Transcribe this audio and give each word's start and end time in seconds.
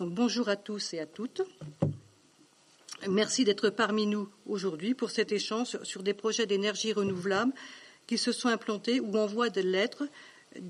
bonjour 0.00 0.48
à 0.48 0.56
tous 0.56 0.94
et 0.94 1.00
à 1.00 1.06
toutes. 1.06 1.42
Merci 3.08 3.44
d'être 3.44 3.70
parmi 3.70 4.06
nous 4.06 4.28
aujourd'hui 4.46 4.94
pour 4.94 5.10
cet 5.10 5.32
échange 5.32 5.78
sur 5.82 6.02
des 6.02 6.14
projets 6.14 6.46
d'énergie 6.46 6.92
renouvelable 6.92 7.52
qui 8.06 8.18
se 8.18 8.32
sont 8.32 8.48
implantés 8.48 9.00
ou 9.00 9.16
en 9.16 9.26
voie 9.26 9.48
de 9.48 9.60
l'être 9.60 10.06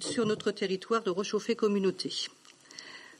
sur 0.01 0.27
notre 0.27 0.51
territoire 0.51 1.03
de 1.03 1.11
rechauffer 1.11 1.57
communauté. 1.57 2.13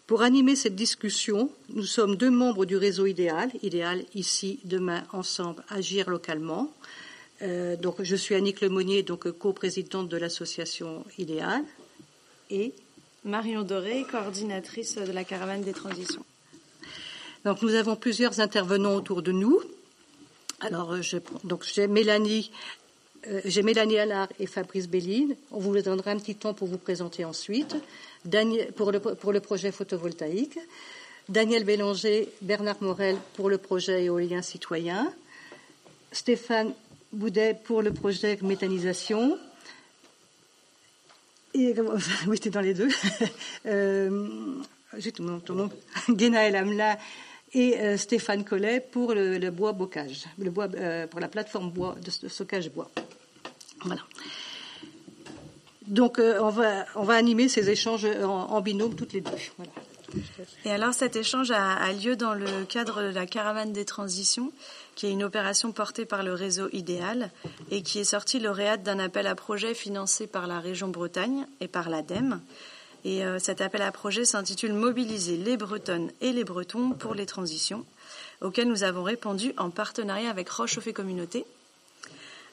Pour 0.07 0.23
animer 0.23 0.55
cette 0.55 0.77
discussion, 0.77 1.51
nous 1.71 1.83
sommes 1.83 2.17
deux 2.17 2.31
membres 2.31 2.65
du 2.65 2.77
réseau 2.77 3.07
Idéal, 3.07 3.51
Idéal 3.63 4.05
ici, 4.15 4.61
demain, 4.65 5.05
ensemble, 5.13 5.65
agir 5.69 6.09
localement. 6.09 6.73
Euh, 7.43 7.77
donc, 7.77 8.03
je 8.03 8.17
suis 8.17 8.35
Annick 8.35 8.61
Lemonnier, 8.61 9.03
donc 9.03 9.29
coprésidente 9.33 10.09
de 10.09 10.17
l'association 10.17 11.05
Idéal, 11.19 11.65
et 12.51 12.73
Marion 13.27 13.63
Doré, 13.65 14.07
coordinatrice 14.09 14.95
de 14.95 15.11
la 15.11 15.25
caravane 15.25 15.63
des 15.63 15.73
transitions. 15.73 16.25
Donc, 17.45 17.61
nous 17.61 17.75
avons 17.75 17.97
plusieurs 17.97 18.39
intervenants 18.39 18.95
autour 18.95 19.21
de 19.21 19.33
nous. 19.33 19.61
Alors, 20.61 20.93
euh, 20.93 21.01
donc 21.43 21.65
j'ai 21.65 21.89
Mélanie, 21.89 22.53
euh, 23.27 23.41
j'ai 23.45 23.63
Mélanie 23.63 23.99
Allard 23.99 24.29
et 24.39 24.47
Fabrice 24.47 24.89
Belline. 24.89 25.35
On 25.51 25.59
vous 25.59 25.77
donnera 25.83 26.13
un 26.13 26.19
petit 26.19 26.37
temps 26.37 26.55
pour 26.55 26.69
vous 26.69 26.79
présenter 26.79 27.25
ensuite. 27.25 27.75
Daniel, 28.25 28.73
pour, 28.73 28.93
le, 28.93 29.01
pour 29.01 29.33
le 29.33 29.41
projet 29.41 29.73
photovoltaïque. 29.73 30.59
Daniel 31.29 31.65
Bélanger, 31.65 32.29
Bernard 32.43 32.81
Morel 32.81 33.17
pour 33.35 33.51
le 33.51 33.59
projet 33.59 34.05
éolien 34.05 34.41
citoyen. 34.41 35.13
Stéphane 36.13 36.73
Boudet 37.13 37.55
pour 37.65 37.83
le 37.83 37.93
projet 37.93 38.39
méthanisation. 38.41 39.37
Et, 41.57 41.75
oui, 42.27 42.37
c'était 42.37 42.51
dans 42.51 42.61
les 42.61 42.75
deux. 42.75 42.89
euh, 43.67 44.29
j'ai 44.99 45.13
tout 45.13 45.23
mon, 45.23 45.41
nom. 45.49 45.71
El 46.19 46.57
Amla 46.57 46.99
et 47.53 47.79
euh, 47.79 47.97
Stéphane 47.97 48.45
Collet 48.45 48.81
pour 48.81 49.15
le, 49.15 49.51
bois 49.51 49.73
bocage, 49.73 50.25
le 50.39 50.51
bois, 50.51 50.69
euh, 50.75 51.07
pour 51.07 51.21
la 51.21 51.29
plateforme 51.29 51.71
bois 51.71 51.97
de, 52.03 52.29
stockage 52.29 52.71
bois. 52.71 52.91
Voilà. 53.83 54.03
Donc 55.87 56.19
euh, 56.19 56.39
on, 56.41 56.51
va, 56.51 56.85
on 56.97 57.05
va 57.05 57.15
animer 57.15 57.49
ces 57.49 57.71
échanges 57.71 58.05
en, 58.05 58.61
binôme 58.61 58.95
toutes 58.95 59.13
les 59.13 59.21
deux. 59.21 59.31
Et 60.65 60.71
alors 60.71 60.93
cet 60.93 61.17
échange 61.17 61.51
a, 61.51 61.93
lieu 61.93 62.17
dans 62.17 62.35
le 62.35 62.65
cadre 62.65 63.03
de 63.03 63.09
la 63.09 63.27
caravane 63.27 63.73
des 63.73 63.85
transitions, 63.85 64.53
qui 64.97 65.07
est 65.07 65.13
une 65.13 65.23
opération 65.23 65.71
portée 65.71 66.07
par 66.07 66.25
le 66.25 66.33
réseau 66.33 66.69
Idéal 66.73 67.31
et 67.71 67.83
qui 67.83 68.01
est 68.01 68.05
sortie 68.05 68.41
lauréate 68.41 68.83
d'un 68.83 68.99
appel 68.99 69.29
à 69.29 69.37
projet 69.37 69.75
financé 69.75 70.27
par 70.27 70.49
la 70.49 70.59
région 70.59 70.89
Bretagne 70.89 71.47
et 71.61 71.69
par 71.69 71.89
l'ADEME. 71.89 72.41
Et 73.05 73.25
euh, 73.25 73.39
cet 73.39 73.61
appel 73.61 73.83
à 73.83 73.93
projet 73.93 74.25
s'intitule 74.25 74.73
Mobiliser 74.73 75.37
les 75.37 75.57
Bretonnes 75.57 76.11
et 76.21 76.33
les 76.33 76.43
Bretons 76.43 76.91
pour 76.91 77.15
les 77.15 77.27
transitions, 77.27 77.85
auquel 78.41 78.67
nous 78.67 78.83
avons 78.83 79.05
répondu 79.05 79.53
en 79.59 79.71
partenariat 79.71 80.31
avec 80.31 80.49
Roche 80.49 80.81
Communauté. 80.93 81.45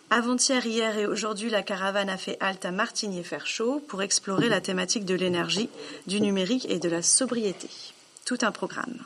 Avant-hier, 0.09 0.63
hier 0.65 0.97
et 0.97 1.07
aujourd'hui, 1.07 1.49
la 1.49 1.63
caravane 1.63 2.09
a 2.09 2.17
fait 2.17 2.37
halte 2.39 2.65
à 2.65 2.71
Martigny-Faire-Chaud 2.71 3.83
pour 3.87 4.03
explorer 4.03 4.49
la 4.49 4.61
thématique 4.61 5.05
de 5.05 5.15
l'énergie, 5.15 5.69
du 6.05 6.21
numérique 6.21 6.69
et 6.69 6.77
de 6.77 6.89
la 6.89 7.01
sobriété. 7.01 7.69
Tout 8.25 8.37
un 8.41 8.51
programme. 8.51 8.99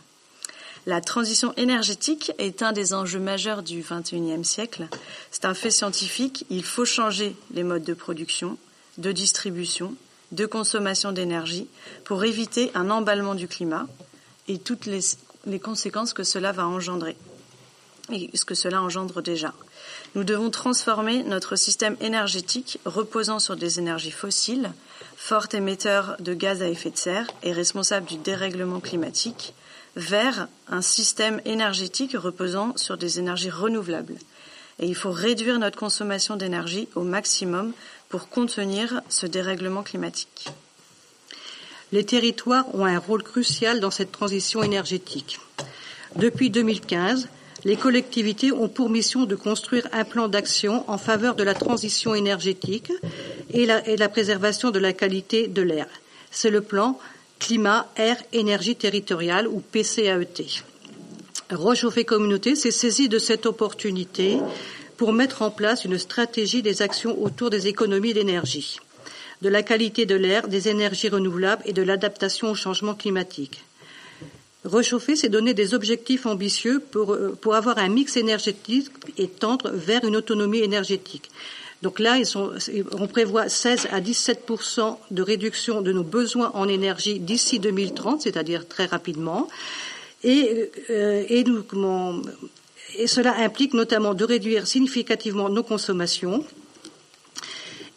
La 0.88 1.02
transition 1.02 1.54
énergétique 1.58 2.32
est 2.38 2.64
un 2.64 2.72
des 2.72 2.94
enjeux 2.94 3.20
majeurs 3.20 3.62
du 3.62 3.82
XXIe 3.82 4.46
siècle. 4.46 4.88
C'est 5.32 5.44
un 5.44 5.54
fait 5.54 5.70
scientifique. 5.70 6.46
Il 6.50 6.64
faut 6.64 6.86
changer 6.86 7.36
les 7.52 7.64
modes 7.64 7.84
de 7.84 7.94
production, 7.94 8.58
de 8.98 9.12
distribution, 9.12 9.96
de 10.32 10.46
consommation 10.46 11.12
d'énergie 11.12 11.68
pour 12.06 12.24
éviter 12.24 12.72
un 12.74 12.90
emballement 12.90 13.36
du 13.36 13.50
climat 13.50 13.86
et 14.48 14.60
toutes 14.60 14.86
les, 14.86 15.60
conséquences 15.60 16.14
que 16.14 16.24
cela 16.24 16.54
va 16.54 16.66
engendrer 16.66 17.18
et 18.10 18.30
ce 18.34 18.46
que 18.46 18.56
cela 18.56 18.82
engendre 18.82 19.22
déjà. 19.22 19.54
Nous 20.16 20.24
devons 20.24 20.50
transformer 20.50 21.24
notre 21.24 21.58
système 21.58 21.98
énergétique 22.00 22.80
reposant 22.86 23.40
sur 23.40 23.58
des 23.58 23.80
énergies 23.80 24.12
fossiles, 24.12 24.72
fort 25.18 25.48
émetteurs 25.52 26.16
de 26.20 26.34
gaz 26.34 26.62
à 26.62 26.70
effet 26.70 26.92
de 26.92 26.98
serre 26.98 27.28
et 27.44 27.52
responsables 27.52 28.06
du 28.06 28.16
dérèglement 28.16 28.80
climatique, 28.80 29.54
vers 29.98 30.48
un 30.70 30.84
système 30.84 31.42
énergétique 31.44 32.16
reposant 32.16 32.78
sur 32.78 32.98
des 32.98 33.20
énergies 33.20 33.50
renouvelables. 33.50 34.16
Et 34.80 34.86
il 34.86 34.96
faut 34.96 35.12
réduire 35.12 35.58
notre 35.58 35.80
consommation 35.80 36.36
d'énergie 36.36 36.88
au 36.94 37.02
maximum 37.02 37.74
pour 38.08 38.30
contenir 38.30 39.02
ce 39.10 39.26
dérèglement 39.26 39.82
climatique. 39.82 40.50
Les 41.92 42.06
territoires 42.06 42.74
ont 42.76 42.86
un 42.86 43.00
rôle 43.00 43.24
crucial 43.24 43.80
dans 43.80 43.90
cette 43.90 44.12
transition 44.12 44.62
énergétique. 44.62 45.40
Depuis 46.16 46.52
2015, 46.52 47.28
les 47.64 47.76
collectivités 47.76 48.52
ont 48.52 48.70
pour 48.70 48.90
mission 48.90 49.26
de 49.26 49.36
construire 49.36 49.88
un 49.94 50.04
plan 50.04 50.28
d'action 50.28 50.88
en 50.90 51.00
faveur 51.00 51.34
de 51.34 51.44
la 51.44 51.56
transition 51.56 52.14
énergétique 52.14 52.92
et 53.52 53.66
la, 53.66 53.82
la 53.82 54.10
préservation 54.10 54.70
de 54.70 54.80
la 54.80 54.94
qualité 54.94 55.48
de 55.48 55.64
l'air. 55.64 55.88
C'est 56.30 56.52
le 56.52 56.62
plan 56.62 57.00
Climat, 57.40 57.88
Air, 57.96 58.18
Énergie 58.34 58.76
territoriale 58.76 59.48
ou 59.48 59.60
PCAET. 59.60 60.64
Rechauffé 61.52 62.04
Communauté 62.04 62.56
s'est 62.56 62.72
saisi 62.72 63.08
de 63.08 63.20
cette 63.20 63.46
opportunité 63.46 64.38
pour 64.98 65.14
mettre 65.14 65.44
en 65.44 65.52
place 65.52 65.86
une 65.86 65.98
stratégie 65.98 66.62
des 66.62 66.82
actions 66.82 67.22
autour 67.22 67.50
des 67.50 67.68
économies 67.68 68.14
d'énergie, 68.14 68.80
de 69.42 69.50
la 69.50 69.64
qualité 69.64 70.06
de 70.06 70.16
l'air, 70.16 70.48
des 70.48 70.68
énergies 70.68 71.10
renouvelables 71.10 71.62
et 71.66 71.74
de 71.74 71.84
l'adaptation 71.84 72.50
au 72.52 72.56
changement 72.56 72.96
climatique. 72.96 73.64
Rechauffer, 74.66 75.16
c'est 75.16 75.30
donner 75.30 75.54
des 75.54 75.74
objectifs 75.74 76.26
ambitieux 76.26 76.82
pour, 76.92 77.14
euh, 77.14 77.38
pour 77.40 77.56
avoir 77.56 77.78
un 77.78 77.88
mix 77.88 78.18
énergétique 78.18 78.90
et 79.18 79.28
tendre 79.28 79.70
vers 79.72 80.04
une 80.04 80.18
autonomie 80.18 80.60
énergétique. 80.60 81.30
Donc 81.84 82.00
là, 82.00 82.18
on 82.94 83.08
prévoit 83.08 83.50
16 83.50 83.88
à 83.92 84.02
17% 84.02 84.98
de 85.12 85.22
réduction 85.22 85.82
de 85.82 85.92
nos 85.92 86.04
besoins 86.04 86.52
en 86.56 86.68
énergie 86.68 87.20
d'ici 87.20 87.60
2030, 87.60 88.22
c'est-à-dire 88.22 88.68
très 88.68 88.86
rapidement. 88.86 89.48
Et, 90.24 90.72
euh, 90.90 91.24
et 91.30 93.08
cela 93.08 93.36
implique 93.38 93.74
notamment 93.74 94.16
de 94.16 94.26
réduire 94.26 94.66
significativement 94.66 95.50
nos 95.50 95.64
consommations 95.64 96.44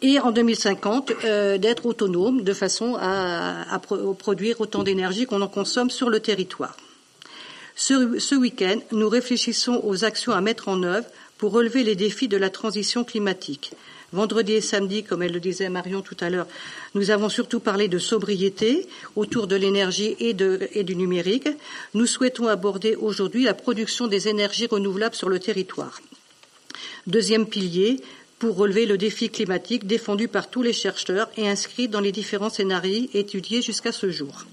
et 0.01 0.19
en 0.19 0.31
2050 0.31 1.11
euh, 1.23 1.57
d'être 1.57 1.85
autonome 1.85 2.43
de 2.43 2.53
façon 2.53 2.97
à, 2.99 3.79
produire 4.17 4.59
autant 4.61 4.83
d'énergie 4.83 5.25
qu'on 5.25 5.41
en 5.41 5.47
consomme 5.47 5.89
sur 5.89 6.09
le 6.09 6.19
territoire. 6.19 6.75
Ce, 7.75 8.19
ce 8.19 8.35
week-end, 8.35 8.79
nous 8.91 9.09
réfléchissons 9.09 9.81
aux 9.83 10.03
actions 10.03 10.33
à 10.33 10.41
mettre 10.41 10.67
en 10.67 10.83
œuvre 10.83 11.07
pour 11.41 11.53
relever 11.53 11.83
les 11.83 11.95
défis 11.95 12.27
de 12.27 12.37
la 12.37 12.51
transition 12.51 13.03
climatique. 13.03 13.71
Vendredi 14.13 14.53
et 14.53 14.61
samedi, 14.61 15.03
comme 15.03 15.23
elle 15.23 15.31
le 15.31 15.39
disait 15.39 15.69
Marion 15.69 16.03
tout 16.03 16.17
à 16.19 16.29
l'heure, 16.29 16.45
nous 16.93 17.09
avons 17.09 17.29
surtout 17.29 17.59
parlé 17.59 17.87
de 17.87 17.97
sobriété 17.97 18.87
autour 19.15 19.47
de 19.47 19.55
l'énergie 19.55 20.15
et, 20.19 20.33
du 20.35 20.95
numérique. 20.95 21.49
Nous 21.95 22.05
souhaitons 22.05 22.47
aborder 22.47 22.95
aujourd'hui 22.95 23.43
la 23.43 23.55
production 23.55 24.05
des 24.05 24.27
énergies 24.27 24.67
renouvelables 24.67 25.15
sur 25.15 25.29
le 25.29 25.39
territoire. 25.39 25.99
Deuxième 27.07 27.47
pilier, 27.47 28.01
pour 28.37 28.55
relever 28.55 28.85
le 28.85 28.99
défi 28.99 29.31
climatique 29.31 29.87
défendu 29.87 30.27
par 30.27 30.47
tous 30.47 30.61
les 30.61 30.73
chercheurs 30.73 31.27
et 31.37 31.49
inscrit 31.49 31.87
dans 31.87 32.01
les 32.01 32.11
différents 32.11 32.51
scénarios 32.51 33.07
étudiés 33.15 33.63
jusqu'à 33.63 33.91
ce 33.91 34.11
jour. 34.11 34.45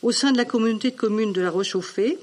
Au 0.00 0.12
sein 0.12 0.32
de 0.32 0.38
la 0.38 0.46
communauté 0.46 0.90
de 0.90 0.96
communes 0.96 1.34
de 1.34 1.42
la 1.42 1.50
Rechauffée, 1.50 2.18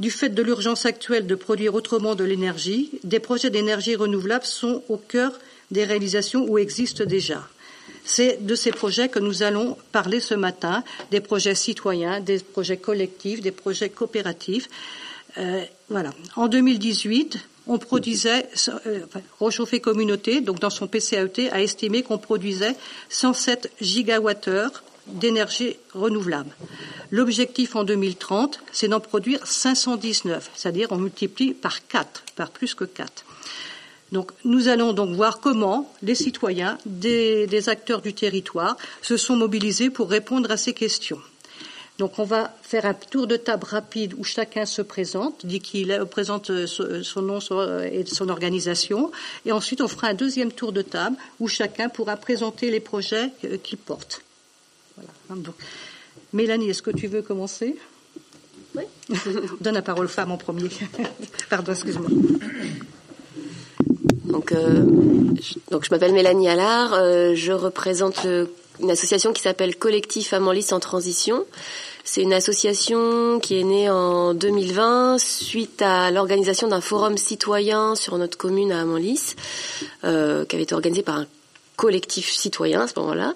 du 0.00 0.10
fait 0.10 0.30
de 0.30 0.42
l'urgence 0.42 0.86
actuelle 0.86 1.26
de 1.26 1.34
produire 1.34 1.74
autrement 1.74 2.14
de 2.14 2.24
l'énergie, 2.24 2.90
des 3.04 3.20
projets 3.20 3.50
d'énergie 3.50 3.94
renouvelable 3.94 4.46
sont 4.46 4.82
au 4.88 4.96
cœur 4.96 5.38
des 5.70 5.84
réalisations 5.84 6.46
où 6.48 6.58
existent 6.58 7.04
déjà. 7.04 7.46
C'est 8.02 8.44
de 8.44 8.54
ces 8.54 8.72
projets 8.72 9.10
que 9.10 9.18
nous 9.18 9.42
allons 9.42 9.76
parler 9.92 10.20
ce 10.20 10.34
matin, 10.34 10.82
des 11.10 11.20
projets 11.20 11.54
citoyens, 11.54 12.20
des 12.20 12.38
projets 12.38 12.78
collectifs, 12.78 13.42
des 13.42 13.50
projets 13.50 13.90
coopératifs. 13.90 14.68
Euh, 15.36 15.62
voilà. 15.90 16.12
En 16.34 16.48
2018, 16.48 17.38
on 17.66 17.78
produisait, 17.78 18.48
euh, 18.86 19.80
Communauté, 19.82 20.40
donc 20.40 20.60
dans 20.60 20.70
son 20.70 20.88
PCAET, 20.88 21.50
a 21.52 21.60
estimé 21.60 22.02
qu'on 22.02 22.18
produisait 22.18 22.74
107 23.10 23.70
gigawattheures 23.82 24.82
d'énergie 25.06 25.76
renouvelable. 25.94 26.50
L'objectif 27.10 27.74
en 27.74 27.84
2030, 27.84 28.60
c'est 28.72 28.88
d'en 28.88 29.00
produire 29.00 29.46
519, 29.46 30.50
c'est-à-dire 30.54 30.88
on 30.90 30.96
multiplie 30.96 31.54
par 31.54 31.86
4, 31.86 32.24
par 32.36 32.50
plus 32.50 32.74
que 32.74 32.84
4. 32.84 33.24
Donc, 34.12 34.32
nous 34.44 34.68
allons 34.68 34.92
donc 34.92 35.14
voir 35.14 35.40
comment 35.40 35.92
les 36.02 36.14
citoyens 36.14 36.78
des, 36.84 37.68
acteurs 37.68 38.00
du 38.00 38.12
territoire 38.12 38.76
se 39.02 39.16
sont 39.16 39.36
mobilisés 39.36 39.90
pour 39.90 40.10
répondre 40.10 40.50
à 40.50 40.56
ces 40.56 40.72
questions. 40.72 41.20
Donc, 41.98 42.18
on 42.18 42.24
va 42.24 42.54
faire 42.62 42.86
un 42.86 42.94
tour 42.94 43.26
de 43.26 43.36
table 43.36 43.66
rapide 43.68 44.14
où 44.16 44.24
chacun 44.24 44.64
se 44.64 44.82
présente, 44.82 45.44
dit 45.44 45.60
qu'il 45.60 45.96
présente 46.10 46.50
son 46.66 47.22
nom 47.22 47.38
et 47.84 48.04
son 48.06 48.28
organisation, 48.30 49.12
et 49.44 49.52
ensuite 49.52 49.80
on 49.80 49.88
fera 49.88 50.08
un 50.08 50.14
deuxième 50.14 50.50
tour 50.50 50.72
de 50.72 50.82
table 50.82 51.16
où 51.38 51.46
chacun 51.46 51.88
pourra 51.88 52.16
présenter 52.16 52.70
les 52.70 52.80
projets 52.80 53.30
qu'il 53.62 53.78
porte. 53.78 54.22
Voilà. 55.30 55.52
Mélanie, 56.32 56.70
est-ce 56.70 56.82
que 56.82 56.90
tu 56.90 57.06
veux 57.06 57.22
commencer? 57.22 57.76
Oui. 58.76 58.82
Donne 59.60 59.74
la 59.74 59.82
parole 59.82 60.06
aux 60.06 60.08
femmes 60.08 60.32
en 60.32 60.36
premier. 60.36 60.68
Pardon, 61.50 61.72
excuse-moi. 61.72 62.08
Donc, 64.24 64.52
euh, 64.52 64.84
je, 65.40 65.54
donc 65.70 65.84
je 65.84 65.90
m'appelle 65.90 66.12
Mélanie 66.12 66.48
Allard. 66.48 66.94
Euh, 66.94 67.34
je 67.34 67.52
représente 67.52 68.26
une 68.80 68.90
association 68.90 69.32
qui 69.32 69.42
s'appelle 69.42 69.76
Collectif 69.76 70.32
Amanlis 70.32 70.72
en 70.72 70.80
transition. 70.80 71.44
C'est 72.04 72.22
une 72.22 72.32
association 72.32 73.38
qui 73.40 73.60
est 73.60 73.64
née 73.64 73.90
en 73.90 74.34
2020 74.34 75.18
suite 75.18 75.82
à 75.82 76.10
l'organisation 76.10 76.66
d'un 76.66 76.80
forum 76.80 77.16
citoyen 77.16 77.94
sur 77.94 78.18
notre 78.18 78.38
commune 78.38 78.72
à 78.72 78.80
Amanlis, 78.80 79.36
euh, 80.04 80.44
qui 80.44 80.56
avait 80.56 80.62
été 80.64 80.74
organisé 80.74 81.02
par 81.02 81.16
un 81.16 81.26
collectif 81.80 82.30
citoyen 82.30 82.82
à 82.82 82.86
ce 82.88 82.98
moment-là. 83.00 83.34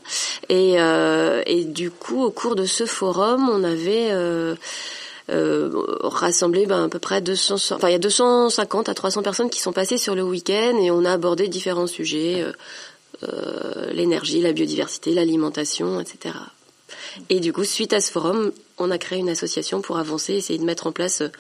Et, 0.51 0.75
euh, 0.79 1.43
et 1.47 1.65
du 1.65 1.91
coup, 1.91 2.23
au 2.23 2.31
cours 2.31 2.57
de 2.57 2.67
ce 2.67 2.85
forum, 2.85 3.49
on 3.49 3.65
avait 3.65 4.09
euh, 4.11 4.55
euh, 5.31 5.71
rassemblé 6.03 6.67
ben, 6.67 6.85
à 6.85 6.89
peu 6.91 6.99
près 6.99 7.23
200, 7.23 7.55
enfin 7.55 7.89
il 7.89 7.93
y 7.93 7.95
a 7.95 7.99
250 7.99 8.91
à 8.91 8.95
300 8.95 9.23
personnes 9.23 9.49
qui 9.49 9.61
sont 9.61 9.73
passées 9.73 9.97
sur 9.97 10.15
le 10.15 10.23
week-end 10.23 10.77
et 10.79 10.91
on 10.91 11.07
a 11.07 11.13
abordé 11.13 11.49
différents 11.49 11.87
sujets, 11.87 12.43
euh, 12.43 12.53
euh, 13.23 13.91
l'énergie, 13.93 14.43
la 14.43 14.53
biodiversité, 14.53 15.15
l'alimentation, 15.15 15.99
etc. 15.99 16.35
Et 17.31 17.41
du 17.41 17.55
coup, 17.55 17.65
suite 17.65 17.95
à 17.95 18.03
ce 18.03 18.13
forum, 18.13 18.53
on 18.77 18.91
a 18.91 18.99
créé 18.99 19.21
une 19.21 19.31
association 19.31 19.81
pour 19.81 19.97
avancer, 19.97 20.35
essayer 20.35 20.59
de 20.59 20.65
mettre 20.65 20.87
en 20.87 20.93
place 20.93 21.23
euh, 21.23 21.31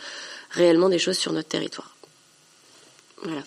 réellement 0.52 0.88
des 0.88 0.98
choses 0.98 1.18
sur 1.18 1.34
notre 1.34 1.48
territoire. 1.48 1.94
Voilà. 3.22 3.42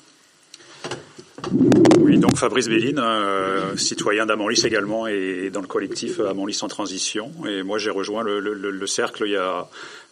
Oui, 1.99 2.17
donc 2.17 2.35
Fabrice 2.37 2.67
Béline, 2.67 2.99
euh, 2.99 3.77
citoyen 3.77 4.25
d'Amanlis 4.25 4.65
également, 4.65 5.07
et 5.07 5.49
dans 5.51 5.61
le 5.61 5.67
collectif 5.67 6.19
Amanlis 6.19 6.59
en 6.61 6.67
transition. 6.67 7.31
Et 7.47 7.63
moi, 7.63 7.77
j'ai 7.77 7.91
rejoint 7.91 8.23
le, 8.23 8.39
le, 8.39 8.53
le, 8.53 8.87
cercle 8.87 9.23
il 9.25 9.33
y 9.33 9.35
a. 9.35 9.67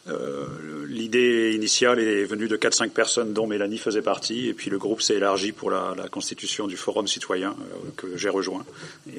Euh, 0.07 0.45
L'idée 0.87 1.53
initiale 1.55 1.99
est 1.99 2.25
venue 2.25 2.47
de 2.47 2.55
4-5 2.57 2.91
personnes 2.91 3.33
dont 3.33 3.47
Mélanie 3.47 3.79
faisait 3.79 4.03
partie, 4.03 4.47
et 4.47 4.53
puis 4.53 4.69
le 4.69 4.77
groupe 4.77 5.01
s'est 5.01 5.15
élargi 5.15 5.51
pour 5.51 5.71
la, 5.71 5.95
constitution 6.11 6.67
du 6.67 6.77
forum 6.77 7.07
citoyen 7.07 7.55
euh, 7.59 7.89
que 7.97 8.15
j'ai 8.15 8.29
rejoint. 8.29 8.63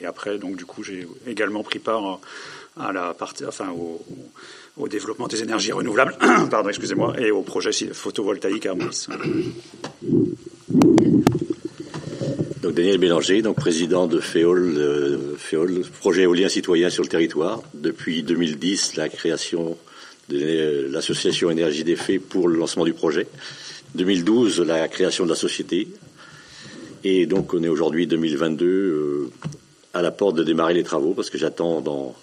Et 0.01 0.07
après, 0.07 0.39
donc 0.39 0.57
du 0.57 0.65
coup, 0.65 0.85
j'ai 0.85 1.09
également 1.27 1.65
pris 1.65 1.81
part 1.81 2.21
à 2.79 2.93
la 2.93 3.15
partie, 3.15 3.45
enfin 3.45 3.71
au, 3.71 4.01
au 4.77 4.87
développement 4.89 5.27
des 5.27 5.43
énergies 5.43 5.73
renouvelables, 5.73 6.17
pardon, 6.51 6.69
excusez-moi, 6.69 7.15
et 7.19 7.33
au 7.33 7.43
projet 7.43 7.73
photovoltaïque 7.73 8.67
à 8.67 8.73
Amanlis. 8.73 9.09
Daniel 12.63 12.99
Bélanger, 12.99 13.43
donc 13.43 13.57
président 13.57 14.07
de 14.07 14.19
FEOL, 14.19 14.75
euh, 14.79 15.35
projet 16.01 16.23
éolien 16.23 16.49
citoyen 16.49 16.91
sur 16.91 17.03
le 17.03 17.09
territoire. 17.09 17.63
Depuis 17.75 18.23
2010, 18.23 18.97
la 18.97 19.09
création 19.09 19.77
de 20.29 20.89
l'association 20.91 21.51
Énergie 21.51 21.85
des 21.85 21.97
Faits 21.97 22.21
pour 22.21 22.49
le 22.49 22.59
lancement 22.59 22.85
du 22.85 22.95
projet. 22.95 23.27
2012, 23.95 24.61
la 24.61 24.89
création 24.89 25.25
de 25.25 25.31
la 25.31 25.37
société. 25.37 25.89
Et 27.05 27.27
donc 27.27 27.55
on 27.55 27.63
est 27.63 27.69
aujourd'hui 27.69 28.07
2022 28.07 28.67
euh, 28.67 29.31
à 29.95 30.03
la 30.03 30.11
porte 30.11 30.37
de 30.37 30.43
démarrer 30.43 30.75
les 30.75 30.83
travaux 30.83 31.13
parce 31.13 31.31
que 31.31 31.39
j'attends 31.39 31.81
dans 31.81 32.17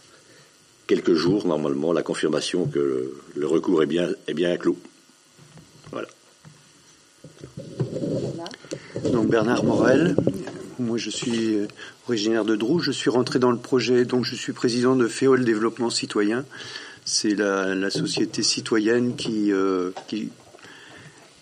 quelques 0.87 1.13
jours 1.13 1.47
normalement 1.47 1.93
la 1.93 2.03
confirmation 2.03 2.65
que 2.65 2.79
le, 2.79 3.21
le 3.35 3.47
recours 3.47 3.83
est 3.83 3.87
bien, 3.87 4.09
est 4.27 4.33
bien 4.33 4.57
clos. 4.57 4.77
Voilà. 5.91 6.07
Donc 9.11 9.27
Bernard 9.27 9.63
Morel, 9.63 10.15
moi 10.79 10.97
je 10.97 11.09
suis 11.09 11.57
originaire 12.07 12.45
de 12.45 12.55
Drou, 12.55 12.79
je 12.79 12.91
suis 12.91 13.09
rentré 13.09 13.39
dans 13.39 13.51
le 13.51 13.57
projet, 13.57 14.05
donc 14.05 14.25
je 14.25 14.35
suis 14.35 14.53
président 14.53 14.95
de 14.95 15.07
FEOL 15.07 15.43
Développement 15.43 15.89
Citoyen. 15.89 16.45
C'est 17.05 17.35
la, 17.35 17.89
société 17.89 18.43
citoyenne 18.43 19.15
qui, 19.15 19.51
euh, 19.51 19.91
qui, 20.07 20.29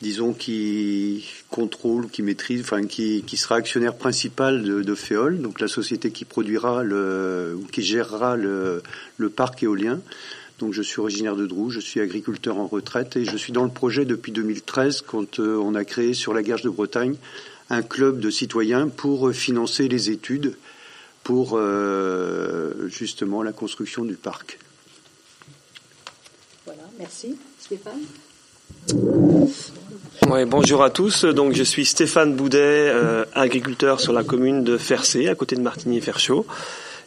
disons, 0.02 0.34
qui 0.34 1.26
contrôle, 1.50 2.10
qui 2.10 2.24
maîtrise, 2.24 2.62
enfin 2.62 2.86
qui, 2.86 3.24
qui 3.28 3.38
sera 3.38 3.56
actionnaire 3.56 3.96
principal 3.96 4.64
de, 4.64 4.82
de 4.82 4.96
FEOL, 4.96 5.42
donc 5.42 5.60
la 5.60 5.68
société 5.68 6.12
qui 6.12 6.26
produira 6.26 6.84
le, 6.84 7.56
ou 7.62 7.66
qui 7.66 7.84
gérera 7.84 8.36
le, 8.38 8.82
le 9.18 9.30
parc 9.30 9.62
éolien. 9.64 10.00
Donc 10.62 10.74
je 10.74 10.84
suis 10.84 11.00
originaire 11.00 11.36
de 11.36 11.48
Drou, 11.48 11.72
je 11.72 11.80
suis 11.80 12.00
agriculteur 12.02 12.58
en 12.58 12.68
retraite 12.68 13.18
et 13.18 13.26
je 13.26 13.36
suis 13.36 13.52
dans 13.52 13.64
le 13.64 13.72
projet 13.72 14.06
depuis 14.06 14.32
2013 14.32 15.02
quand 15.02 15.40
euh, 15.40 15.58
on 15.58 15.74
a 15.74 15.84
créé 15.84 16.14
sur 16.14 16.36
la 16.36 16.44
Garge 16.44 16.62
de 16.62 16.70
Bretagne 16.70 17.16
un 17.72 17.82
club 17.82 18.20
de 18.20 18.30
citoyens 18.30 18.90
pour 18.90 19.32
financer 19.32 19.88
les 19.88 20.10
études 20.10 20.58
pour 21.24 21.54
euh, 21.54 22.88
justement 22.90 23.44
la 23.44 23.54
construction 23.54 24.04
du 24.04 24.16
parc. 24.16 24.60
Voilà, 26.66 26.84
merci. 27.00 27.38
Stéphane 27.60 28.02
Ouais, 30.30 30.46
bonjour 30.46 30.84
à 30.84 30.90
tous. 30.90 31.24
Donc, 31.24 31.54
je 31.54 31.64
suis 31.64 31.86
Stéphane 31.86 32.36
Boudet, 32.36 32.58
euh, 32.60 33.26
agriculteur 33.34 34.02
sur 34.02 34.12
la 34.12 34.24
commune 34.24 34.64
de 34.64 34.78
Fercé, 34.78 35.30
à 35.30 35.36
côté 35.36 35.56
de 35.56 35.62
Martigny-Ferchaud. 35.62 36.46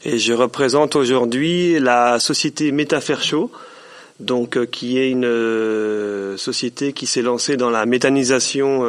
Et 0.04 0.18
je 0.18 0.32
représente 0.32 0.96
aujourd'hui 0.96 1.78
la 1.78 2.18
société 2.20 2.72
Métaferchaud, 2.72 3.50
donc 4.20 4.56
euh, 4.56 4.66
qui 4.66 4.98
est 4.98 5.10
une 5.10 5.24
euh, 5.24 6.36
société 6.36 6.92
qui 6.92 7.06
s'est 7.06 7.22
lancée 7.22 7.56
dans 7.56 7.70
la 7.70 7.86
méthanisation 7.86 8.84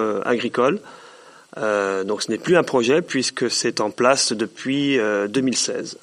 euh, 1.57 2.03
donc 2.03 2.21
ce 2.21 2.31
n'est 2.31 2.37
plus 2.37 2.57
un 2.57 2.63
projet 2.63 3.01
puisque 3.01 3.49
c'est 3.49 3.81
en 3.81 3.91
place 3.91 4.33
depuis 4.33 4.97
2016. 4.97 5.97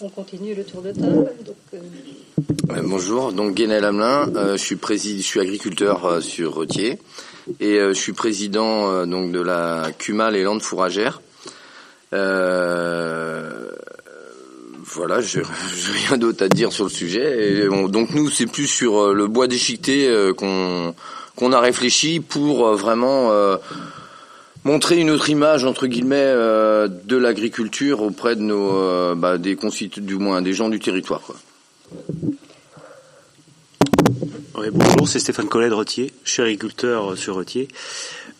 On 0.00 0.08
continue 0.10 0.54
le 0.54 0.62
tour 0.62 0.80
de 0.80 0.92
table. 0.92 1.28
Donc, 1.44 1.56
euh... 1.74 2.82
bonjour, 2.84 3.32
donc 3.32 3.54
Guénel 3.54 3.84
Hamelin, 3.84 4.32
euh, 4.36 4.52
je 4.52 4.62
suis 4.62 4.76
président, 4.76 5.20
je 5.20 5.26
suis 5.26 5.40
agriculteur 5.40 6.04
euh, 6.04 6.20
sur 6.20 6.54
Retier 6.54 7.00
et 7.58 7.80
euh, 7.80 7.88
je 7.88 7.98
suis 7.98 8.12
président 8.12 9.04
donc 9.06 9.32
de 9.32 9.40
la 9.40 9.90
CUMA 9.98 10.30
les 10.30 10.44
Landes 10.44 10.62
fourragères. 10.62 11.20
voilà, 12.12 12.20
j'ai 15.20 15.42
rien 16.06 16.16
d'autre 16.16 16.44
à 16.44 16.48
dire 16.48 16.70
sur 16.70 16.84
le 16.84 16.90
sujet. 16.90 17.64
Et, 17.64 17.66
bon, 17.66 17.88
donc 17.88 18.14
nous, 18.14 18.30
c'est 18.30 18.46
plus 18.46 18.68
sur 18.68 19.12
le 19.12 19.26
bois 19.26 19.48
déchiqueté 19.48 20.30
qu'on 20.36 20.94
qu'on 21.38 21.52
a 21.52 21.60
réfléchi 21.60 22.18
pour 22.18 22.74
vraiment 22.74 23.30
montrer 24.64 24.98
une 24.98 25.10
autre 25.10 25.30
image 25.30 25.64
entre 25.64 25.86
guillemets 25.86 26.16
euh, 26.20 26.88
de 26.88 27.16
l'agriculture 27.16 28.02
auprès 28.02 28.36
de 28.36 28.42
nos 28.42 28.76
euh, 28.76 29.14
bah, 29.14 29.38
des 29.38 29.56
du 29.96 30.16
moins 30.16 30.42
des 30.42 30.52
gens 30.52 30.68
du 30.68 30.78
territoire. 30.78 31.20
Quoi. 31.20 31.36
Oui, 34.58 34.66
bonjour, 34.72 35.08
c'est 35.08 35.20
Stéphane 35.20 35.48
Collet 35.48 35.68
de 35.68 35.74
Retier. 35.74 36.12
Je 36.24 36.32
suis 36.32 36.42
agriculteur 36.42 37.16
sur 37.16 37.36
Retier. 37.36 37.68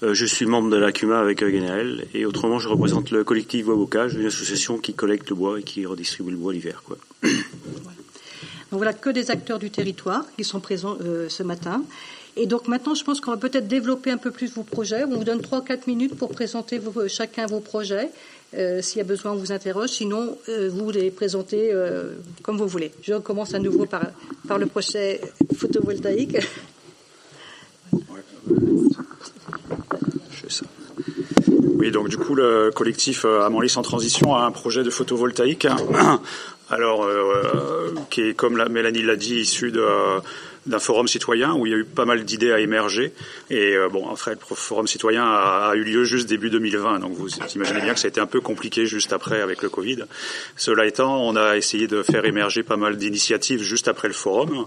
Euh, 0.02 0.14
je 0.14 0.26
suis 0.26 0.46
membre 0.46 0.70
de 0.70 0.76
la 0.76 0.92
CUMA 0.92 1.18
avec 1.18 1.42
Guénel 1.42 2.06
et 2.14 2.26
autrement 2.26 2.58
je 2.58 2.68
représente 2.68 3.10
le 3.10 3.24
collectif 3.24 3.66
Bois 3.66 3.76
Bocage, 3.76 4.14
une 4.14 4.26
association 4.26 4.78
qui 4.78 4.94
collecte 4.94 5.30
le 5.30 5.36
bois 5.36 5.60
et 5.60 5.62
qui 5.62 5.86
redistribue 5.86 6.32
le 6.32 6.36
bois 6.36 6.52
l'hiver. 6.52 6.82
Quoi. 6.84 6.98
Donc 8.70 8.78
voilà 8.78 8.92
que 8.92 9.08
des 9.08 9.30
acteurs 9.30 9.58
du 9.58 9.70
territoire 9.70 10.24
qui 10.36 10.44
sont 10.44 10.60
présents 10.60 10.98
euh, 11.00 11.28
ce 11.28 11.42
matin. 11.42 11.82
Et 12.38 12.46
donc 12.46 12.68
maintenant, 12.68 12.94
je 12.94 13.02
pense 13.02 13.20
qu'on 13.20 13.32
va 13.32 13.36
peut-être 13.36 13.66
développer 13.66 14.12
un 14.12 14.16
peu 14.16 14.30
plus 14.30 14.52
vos 14.52 14.62
projets. 14.62 15.02
On 15.04 15.16
vous 15.16 15.24
donne 15.24 15.40
3-4 15.40 15.80
minutes 15.88 16.16
pour 16.16 16.30
présenter 16.30 16.78
vos, 16.78 17.08
chacun 17.08 17.46
vos 17.46 17.58
projets. 17.58 18.10
Euh, 18.54 18.80
S'il 18.80 18.98
y 18.98 19.00
a 19.00 19.04
besoin, 19.04 19.32
on 19.32 19.36
vous 19.36 19.50
interroge. 19.50 19.90
Sinon, 19.90 20.38
euh, 20.48 20.70
vous 20.72 20.90
les 20.92 21.10
présentez 21.10 21.72
euh, 21.72 22.12
comme 22.42 22.56
vous 22.56 22.68
voulez. 22.68 22.92
Je 23.02 23.14
commence 23.14 23.54
à 23.54 23.58
nouveau 23.58 23.86
par, 23.86 24.02
le 24.56 24.66
projet 24.66 25.20
photovoltaïque. 25.56 26.38
Oui, 31.76 31.90
donc 31.90 32.08
du 32.08 32.18
coup, 32.18 32.36
le 32.36 32.70
collectif 32.72 33.24
Amanlis 33.24 33.76
en 33.76 33.82
transition 33.82 34.36
a 34.36 34.44
un 34.44 34.52
projet 34.52 34.84
de 34.84 34.90
photovoltaïque. 34.90 35.66
Alors, 36.70 37.04
euh, 37.04 37.94
qui 38.10 38.20
est, 38.20 38.34
comme 38.34 38.56
la, 38.56 38.68
Mélanie 38.68 39.02
l'a 39.02 39.16
dit, 39.16 39.36
issu 39.40 39.72
de 39.72 39.84
d'un 40.68 40.78
forum 40.78 41.08
citoyen 41.08 41.54
où 41.54 41.66
il 41.66 41.72
y 41.72 41.74
a 41.74 41.78
eu 41.78 41.84
pas 41.84 42.04
mal 42.04 42.24
d'idées 42.24 42.52
à 42.52 42.60
émerger. 42.60 43.12
Et 43.50 43.76
euh, 43.76 43.88
bon, 43.88 44.06
en 44.06 44.16
fait, 44.16 44.38
le 44.50 44.56
forum 44.56 44.86
citoyen 44.86 45.24
a, 45.24 45.72
eu 45.74 45.82
lieu 45.82 46.04
juste 46.04 46.28
début 46.28 46.50
2020, 46.50 47.00
donc 47.00 47.12
vous 47.12 47.28
imaginez 47.54 47.80
bien 47.80 47.94
que 47.94 48.00
ça 48.00 48.06
a 48.06 48.10
été 48.10 48.20
un 48.20 48.26
peu 48.26 48.40
compliqué 48.40 48.86
juste 48.86 49.12
après 49.12 49.40
avec 49.40 49.62
le 49.62 49.68
Covid. 49.68 50.04
Cela 50.56 50.86
étant, 50.86 51.22
on 51.22 51.36
a 51.36 51.56
essayé 51.56 51.86
de 51.86 52.02
faire 52.02 52.24
émerger 52.24 52.62
pas 52.62 52.76
mal 52.76 52.96
d'initiatives 52.96 53.62
juste 53.62 53.88
après 53.88 54.08
le 54.08 54.14
forum. 54.14 54.66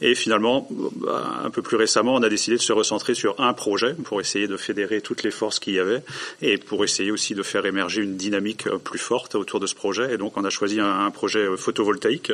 Et 0.00 0.14
finalement, 0.14 0.68
bah, 0.70 1.40
un 1.44 1.50
peu 1.50 1.62
plus 1.62 1.76
récemment, 1.76 2.14
on 2.14 2.22
a 2.22 2.28
décidé 2.28 2.56
de 2.56 2.62
se 2.62 2.72
recentrer 2.72 3.14
sur 3.14 3.40
un 3.40 3.52
projet 3.52 3.94
pour 4.04 4.20
essayer 4.20 4.48
de 4.48 4.56
fédérer 4.56 5.00
toutes 5.00 5.22
les 5.22 5.30
forces 5.30 5.58
qu'il 5.58 5.74
y 5.74 5.78
avait 5.78 6.02
et 6.42 6.58
pour 6.58 6.84
essayer 6.84 7.10
aussi 7.10 7.34
de 7.34 7.42
faire 7.42 7.66
émerger 7.66 8.02
une 8.02 8.16
dynamique 8.16 8.68
plus 8.84 8.98
forte 8.98 9.34
autour 9.34 9.60
de 9.60 9.66
ce 9.66 9.74
projet. 9.74 10.12
Et 10.14 10.18
donc, 10.18 10.36
on 10.36 10.44
a 10.44 10.50
choisi 10.50 10.80
un, 10.80 11.06
un 11.06 11.10
projet 11.10 11.46
photovoltaïque 11.56 12.32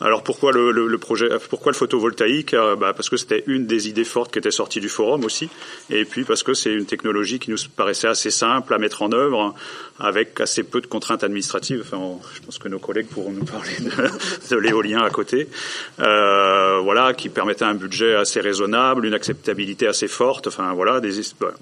Alors 0.00 0.22
pourquoi 0.22 0.52
le, 0.52 0.72
le, 0.72 0.98
projet, 0.98 1.28
pourquoi 1.48 1.72
le 1.72 1.76
photovoltaïque 1.76 2.54
bah 2.78 2.92
Parce 2.94 3.08
que 3.08 3.16
c'était 3.16 3.44
une 3.46 3.66
des 3.66 3.88
idées 3.88 4.04
fortes 4.04 4.32
qui 4.32 4.38
était 4.38 4.50
sortie 4.50 4.80
du 4.80 4.88
forum 4.88 5.24
aussi, 5.24 5.48
et 5.90 6.04
puis 6.04 6.24
parce 6.24 6.42
que 6.42 6.52
c'est 6.52 6.72
une 6.72 6.86
technologie 6.86 7.38
qui 7.38 7.50
nous 7.50 7.56
paraissait 7.76 8.08
assez 8.08 8.30
simple 8.30 8.74
à 8.74 8.78
mettre 8.78 9.02
en 9.02 9.12
œuvre, 9.12 9.54
avec 9.98 10.40
assez 10.40 10.64
peu 10.64 10.80
de 10.80 10.86
contraintes 10.86 11.22
administratives. 11.22 11.82
Enfin, 11.82 12.18
je 12.34 12.40
pense 12.40 12.58
que 12.58 12.68
nos 12.68 12.78
collègues 12.78 13.06
pourront 13.06 13.30
nous 13.30 13.44
parler 13.44 13.70
de, 14.50 14.56
l'éolien 14.56 15.02
à 15.02 15.10
côté. 15.10 15.48
Euh, 16.00 16.80
voilà, 16.80 17.14
qui 17.14 17.28
permettait 17.28 17.64
un 17.64 17.74
budget 17.74 18.14
assez 18.14 18.40
raisonnable, 18.40 19.06
une 19.06 19.14
acceptabilité 19.14 19.86
assez 19.86 20.08
forte. 20.08 20.48
Enfin 20.48 20.72
voilà, 20.74 21.00
des 21.00 21.12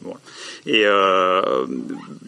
bon. 0.00 0.14
et 0.66 0.86
euh, 0.86 1.66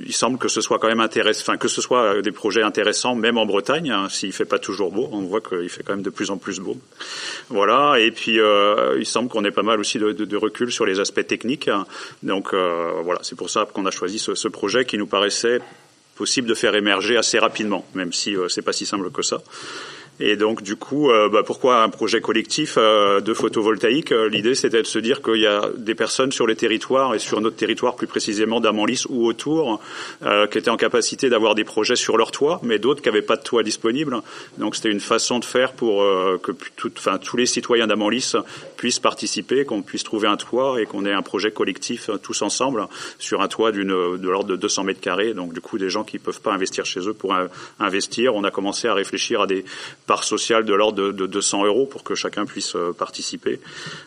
il 0.04 0.12
semble 0.12 0.38
que 0.38 0.48
ce 0.48 0.60
soit 0.60 0.78
quand 0.78 0.88
même 0.88 1.00
intéressant, 1.00 1.42
enfin 1.42 1.56
que 1.56 1.68
ce 1.68 1.80
soit 1.80 2.20
des 2.20 2.32
projets 2.32 2.62
intéressants, 2.62 3.14
même 3.14 3.38
en 3.38 3.46
Bretagne, 3.46 3.90
hein, 3.90 4.08
s'il 4.10 4.32
fait 4.32 4.44
pas 4.44 4.58
toujours 4.58 4.92
beau. 4.92 5.08
On 5.12 5.22
voit 5.22 5.40
qu'il 5.40 5.70
fait 5.70 5.82
quand 5.82 5.93
de 6.02 6.10
plus 6.10 6.30
en 6.30 6.38
plus 6.38 6.60
beau. 6.60 6.76
Voilà, 7.48 7.98
et 7.98 8.10
puis 8.10 8.40
euh, 8.40 8.96
il 8.98 9.06
semble 9.06 9.28
qu'on 9.28 9.44
ait 9.44 9.50
pas 9.50 9.62
mal 9.62 9.80
aussi 9.80 9.98
de, 9.98 10.36
recul 10.36 10.72
sur 10.72 10.86
les 10.86 11.00
aspects 11.00 11.26
techniques. 11.26 11.70
Donc 12.22 12.52
euh, 12.52 13.00
voilà, 13.02 13.20
c'est 13.22 13.36
pour 13.36 13.50
ça 13.50 13.66
qu'on 13.72 13.86
a 13.86 13.90
choisi 13.90 14.18
ce, 14.18 14.34
ce 14.34 14.48
projet 14.48 14.84
qui 14.84 14.98
nous 14.98 15.06
paraissait 15.06 15.60
possible 16.14 16.48
de 16.48 16.54
faire 16.54 16.74
émerger 16.74 17.16
assez 17.16 17.38
rapidement, 17.38 17.84
même 17.94 18.12
si 18.12 18.36
euh, 18.36 18.48
c'est 18.48 18.62
pas 18.62 18.72
si 18.72 18.86
simple 18.86 19.10
que 19.10 19.22
ça. 19.22 19.42
Et 20.20 20.36
donc 20.36 20.62
du 20.62 20.76
coup, 20.76 21.10
euh, 21.10 21.28
bah, 21.28 21.42
pourquoi 21.44 21.82
un 21.82 21.88
projet 21.88 22.20
collectif 22.20 22.76
euh, 22.78 23.20
de 23.20 23.34
photovoltaïque 23.34 24.12
euh, 24.12 24.28
L'idée 24.28 24.54
c'était 24.54 24.80
de 24.80 24.86
se 24.86 25.00
dire 25.00 25.22
qu'il 25.22 25.40
y 25.40 25.46
a 25.46 25.68
des 25.76 25.96
personnes 25.96 26.30
sur 26.30 26.46
les 26.46 26.54
territoires 26.54 27.14
et 27.14 27.18
sur 27.18 27.40
notre 27.40 27.56
territoire 27.56 27.96
plus 27.96 28.06
précisément 28.06 28.60
d'Amanlis 28.60 29.04
ou 29.08 29.26
autour 29.26 29.80
qui 30.50 30.58
étaient 30.58 30.70
en 30.70 30.76
capacité 30.76 31.28
d'avoir 31.28 31.54
des 31.54 31.64
projets 31.64 31.96
sur 31.96 32.16
leur 32.16 32.30
toit, 32.30 32.60
mais 32.62 32.78
d'autres 32.78 33.02
qui 33.02 33.08
n'avaient 33.08 33.22
pas 33.22 33.36
de 33.36 33.42
toit 33.42 33.62
disponible. 33.62 34.20
Donc 34.58 34.76
c'était 34.76 34.90
une 34.90 35.00
façon 35.00 35.38
de 35.38 35.44
faire 35.44 35.72
pour 35.72 36.02
que 36.42 36.52
tout, 36.76 36.92
enfin, 36.96 37.18
tous 37.18 37.36
les 37.36 37.46
citoyens 37.46 37.86
d'Amanlis 37.86 38.34
puissent 38.76 38.98
participer, 38.98 39.64
qu'on 39.64 39.82
puisse 39.82 40.04
trouver 40.04 40.28
un 40.28 40.36
toit 40.36 40.80
et 40.80 40.86
qu'on 40.86 41.04
ait 41.04 41.12
un 41.12 41.22
projet 41.22 41.50
collectif 41.50 42.10
tous 42.22 42.42
ensemble 42.42 42.86
sur 43.18 43.42
un 43.42 43.48
toit 43.48 43.72
d'une 43.72 43.88
de 43.88 44.28
l'ordre 44.28 44.50
de 44.50 44.56
200 44.56 44.84
mètres 44.84 45.00
carrés. 45.00 45.34
Donc 45.34 45.52
du 45.52 45.60
coup 45.60 45.78
des 45.78 45.90
gens 45.90 46.04
qui 46.04 46.18
peuvent 46.18 46.40
pas 46.40 46.52
investir 46.52 46.84
chez 46.84 47.00
eux 47.00 47.14
pour 47.14 47.34
investir. 47.78 48.34
On 48.34 48.44
a 48.44 48.50
commencé 48.50 48.88
à 48.88 48.94
réfléchir 48.94 49.42
à 49.42 49.46
des 49.46 49.64
part 50.06 50.24
sociale 50.24 50.64
de 50.64 50.74
l'ordre 50.74 50.98
de, 50.98 51.12
de, 51.12 51.26
200 51.26 51.64
euros 51.64 51.86
pour 51.86 52.04
que 52.04 52.14
chacun 52.14 52.44
puisse 52.44 52.76
euh, 52.76 52.92
participer. 52.92 53.60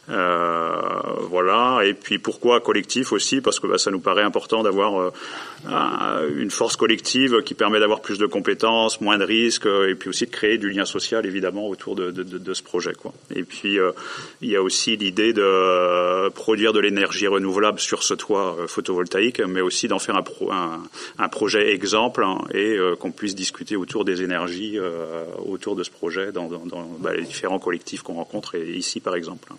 Euh, 0.10 0.76
voilà. 1.22 1.82
Et 1.86 1.94
puis 1.94 2.20
pourquoi 2.20 2.62
collectif 2.62 3.12
aussi? 3.12 3.42
Parce 3.42 3.60
que 3.60 3.68
bah, 3.68 3.78
ça 3.78 3.90
nous 3.90 4.00
paraît 4.00 4.22
important 4.22 4.62
d'avoir 4.62 5.12
euh, 5.68 6.30
une 6.36 6.52
force 6.52 6.76
collective 6.76 7.42
qui 7.42 7.56
permet 7.56 7.80
d'avoir 7.80 8.02
plus 8.02 8.20
de 8.20 8.28
compétences, 8.28 9.02
moins 9.02 9.18
de 9.18 9.24
risques, 9.24 9.66
et 9.66 9.96
puis 9.96 10.10
aussi 10.10 10.26
de 10.26 10.32
créer 10.32 10.58
du 10.58 10.70
lien 10.70 10.86
social 10.86 11.26
évidemment 11.26 11.68
autour 11.68 11.96
de, 11.96 12.54
ce 12.54 12.64
projet. 12.64 12.94
Quoi. 12.94 13.14
Et 13.34 13.44
puis 13.44 13.78
il 14.42 14.50
y 14.50 14.56
a 14.56 14.62
aussi 14.62 14.96
l'idée 14.98 15.34
de 15.34 16.30
produire 16.30 16.74
de 16.74 16.80
l'énergie 16.80 17.28
renouvelable 17.28 17.80
sur 17.80 18.04
ce 18.04 18.14
toit 18.14 18.56
photovoltaïque, 18.68 19.42
mais 19.42 19.62
aussi 19.62 19.88
d'en 19.88 20.00
faire 20.00 20.16
un, 20.16 21.30
projet 21.30 21.72
exemple 21.72 22.24
hein, 22.24 22.38
et 22.54 22.78
qu'on 23.00 23.12
puisse 23.12 23.36
discuter 23.36 23.76
autour 23.76 24.06
des 24.06 24.22
énergies 24.22 24.80
autour 25.46 25.76
de 25.76 25.84
projet 25.90 26.32
dans, 26.32 26.50
bah, 27.00 27.14
les 27.14 27.24
différents 27.24 27.60
collectifs 27.60 28.02
qu'on 28.02 28.16
rencontre, 28.16 28.56
et 28.56 28.70
ici 28.72 29.00
par 29.00 29.16
exemple. 29.16 29.54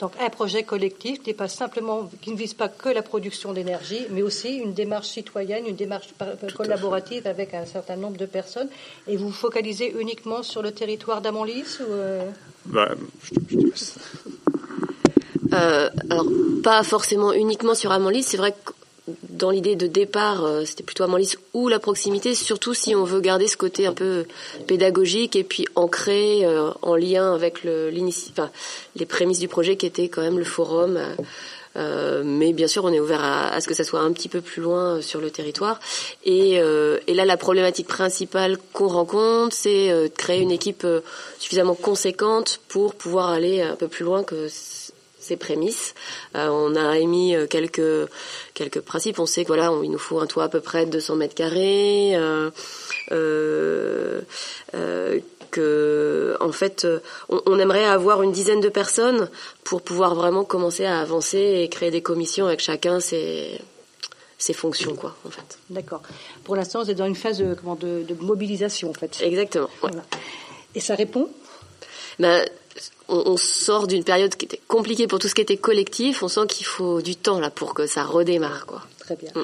Donc 0.00 0.12
un 0.20 0.28
projet 0.28 0.62
collectif 0.62 1.22
qui, 1.22 1.32
pas 1.32 1.48
simplement, 1.48 2.10
qui 2.20 2.30
ne 2.30 2.36
vise 2.36 2.52
pas 2.52 2.68
que 2.68 2.90
la 2.90 3.02
production 3.02 3.54
d'énergie, 3.54 4.06
mais 4.10 4.20
aussi 4.22 4.56
une 4.56 4.74
démarche 4.74 5.08
citoyenne, 5.08 5.66
une 5.66 5.76
démarche 5.76 6.08
collaborative 6.54 7.26
avec 7.26 7.54
un 7.54 7.64
certain 7.64 7.96
nombre 7.96 8.18
de 8.18 8.26
personnes. 8.26 8.68
Et 9.06 9.16
vous 9.16 9.32
focalisez 9.32 9.94
uniquement 9.98 10.42
sur 10.42 10.60
le 10.60 10.72
territoire 10.72 11.22
d'Amonlis 11.22 11.78
ou 11.80 11.92
euh? 11.92 12.30
bah, 12.66 12.94
euh, 15.52 15.88
alors, 16.10 16.26
pas 16.62 16.82
forcément 16.82 17.32
uniquement 17.32 17.74
sur 17.74 17.90
Amonlis. 17.90 18.24
C'est 18.24 18.36
vrai 18.36 18.52
que 18.52 18.72
dans 19.28 19.50
l'idée 19.50 19.76
de 19.76 19.86
départ, 19.86 20.44
euh, 20.44 20.64
c'était 20.64 20.82
plutôt 20.82 21.04
à 21.04 21.06
Manlis 21.06 21.36
ou 21.54 21.68
la 21.68 21.78
proximité, 21.78 22.34
surtout 22.34 22.74
si 22.74 22.94
on 22.94 23.04
veut 23.04 23.20
garder 23.20 23.46
ce 23.46 23.56
côté 23.56 23.86
un 23.86 23.92
peu 23.92 24.24
pédagogique 24.66 25.36
et 25.36 25.44
puis 25.44 25.66
ancré 25.76 26.44
euh, 26.44 26.70
en 26.82 26.96
lien 26.96 27.32
avec 27.32 27.62
le, 27.62 27.92
enfin, 28.30 28.50
les 28.96 29.06
prémices 29.06 29.38
du 29.38 29.48
projet 29.48 29.76
qui 29.76 29.86
étaient 29.86 30.08
quand 30.08 30.22
même 30.22 30.38
le 30.38 30.44
forum. 30.44 30.98
Euh, 31.76 32.22
mais 32.24 32.52
bien 32.54 32.66
sûr, 32.66 32.84
on 32.84 32.92
est 32.92 33.00
ouvert 33.00 33.22
à, 33.22 33.60
ce 33.60 33.68
que 33.68 33.74
ça 33.74 33.84
soit 33.84 34.00
un 34.00 34.10
petit 34.12 34.30
peu 34.30 34.40
plus 34.40 34.62
loin 34.62 35.02
sur 35.02 35.20
le 35.20 35.30
territoire. 35.30 35.78
Et, 36.24 36.54
et 36.54 37.14
là, 37.14 37.26
la 37.26 37.36
problématique 37.36 37.86
principale 37.86 38.56
qu'on 38.72 38.88
rencontre, 38.88 39.54
c'est 39.54 39.90
de 39.90 40.08
créer 40.08 40.40
une 40.40 40.50
équipe 40.50 40.86
suffisamment 41.38 41.74
conséquente 41.74 42.60
pour 42.68 42.94
pouvoir 42.94 43.28
aller 43.28 43.60
un 43.60 43.76
peu 43.76 43.88
plus 43.88 44.06
loin 44.06 44.24
que 44.24 44.48
ces 45.26 45.36
prémices. 45.36 45.94
Euh, 46.36 46.48
on 46.48 46.74
a 46.76 46.98
émis 46.98 47.34
euh, 47.34 47.46
quelques 47.46 48.08
quelques 48.54 48.80
principes. 48.80 49.18
On 49.18 49.26
sait 49.26 49.42
que 49.42 49.48
voilà, 49.48 49.72
il 49.82 49.90
nous 49.90 49.98
faut 49.98 50.20
un 50.20 50.26
toit 50.26 50.44
à 50.44 50.48
peu 50.48 50.60
près 50.60 50.86
de 50.86 50.92
200 50.92 51.16
mètres 51.16 51.34
carrés. 51.34 52.14
Euh, 52.16 52.50
que 55.52 56.36
en 56.40 56.52
fait 56.52 56.86
on, 57.28 57.58
aimerait 57.58 57.84
avoir 57.84 58.22
une 58.22 58.32
dizaine 58.32 58.60
de 58.60 58.68
personnes 58.68 59.30
pour 59.64 59.80
pouvoir 59.80 60.14
vraiment 60.14 60.44
commencer 60.44 60.84
à 60.84 61.00
avancer 61.00 61.60
et 61.62 61.68
créer 61.68 61.90
des 61.90 62.02
commissions 62.02 62.46
avec 62.46 62.60
chacun 62.60 62.98
ses, 62.98 63.60
ses 64.38 64.52
fonctions 64.52 64.96
quoi 64.96 65.16
en 65.24 65.30
fait. 65.30 65.58
D'accord. 65.70 66.02
Pour 66.44 66.56
l'instant, 66.56 66.82
vous 66.82 66.90
êtes 66.90 66.98
dans 66.98 67.06
une 67.06 67.14
phase 67.14 67.38
de, 67.38 67.54
comment, 67.54 67.76
de, 67.76 68.04
mobilisation 68.20 68.90
en 68.90 68.94
fait. 68.94 69.20
Exactement. 69.22 69.70
Et 70.74 70.80
ça 70.80 70.94
répond? 70.94 71.30
Ben, 72.18 72.44
on, 73.08 73.36
sort 73.36 73.86
d'une 73.86 74.04
période 74.04 74.34
qui 74.34 74.46
était 74.46 74.60
compliquée 74.68 75.06
pour 75.06 75.18
tout 75.18 75.28
ce 75.28 75.34
qui 75.34 75.40
était 75.40 75.56
collectif. 75.56 76.22
On 76.22 76.28
sent 76.28 76.46
qu'il 76.48 76.66
faut 76.66 77.02
du 77.02 77.16
temps 77.16 77.40
là 77.40 77.50
pour 77.50 77.74
que 77.74 77.86
ça 77.86 78.04
redémarre, 78.04 78.66
quoi. 78.66 78.82
Très 78.98 79.16
bien. 79.16 79.30
Mm. 79.34 79.42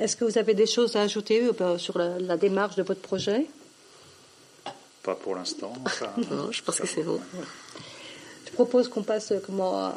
Est-ce 0.00 0.16
que 0.16 0.24
vous 0.24 0.38
avez 0.38 0.54
des 0.54 0.66
choses 0.66 0.96
à 0.96 1.02
ajouter 1.02 1.42
euh, 1.60 1.78
sur 1.78 1.98
la, 1.98 2.36
démarche 2.36 2.76
de 2.76 2.82
votre 2.82 3.00
projet? 3.00 3.46
Pas 5.02 5.14
pour 5.14 5.34
l'instant. 5.34 5.72
non, 6.30 6.50
je 6.50 6.62
pense 6.62 6.80
que 6.80 6.86
c'est 6.86 7.02
bon. 7.02 7.20
Je 8.46 8.52
propose 8.52 8.88
qu'on 8.88 9.02
passe 9.02 9.32
euh, 9.32 9.38
comment, 9.44 9.92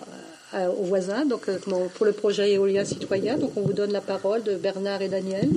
aux 0.53 0.84
voisins, 0.84 1.25
donc 1.25 1.50
euh, 1.50 1.58
pour 1.96 2.06
le 2.06 2.12
projet 2.12 2.51
éolien 2.51 2.86
citoyen. 2.86 3.38
Donc 3.38 3.53
on 3.56 3.62
vous 3.62 3.74
donne 3.74 3.91
la 3.91 4.01
parole 4.01 4.44
de 4.44 4.56
Bernard 4.56 5.01
et 5.01 5.10
Daniel. 5.10 5.50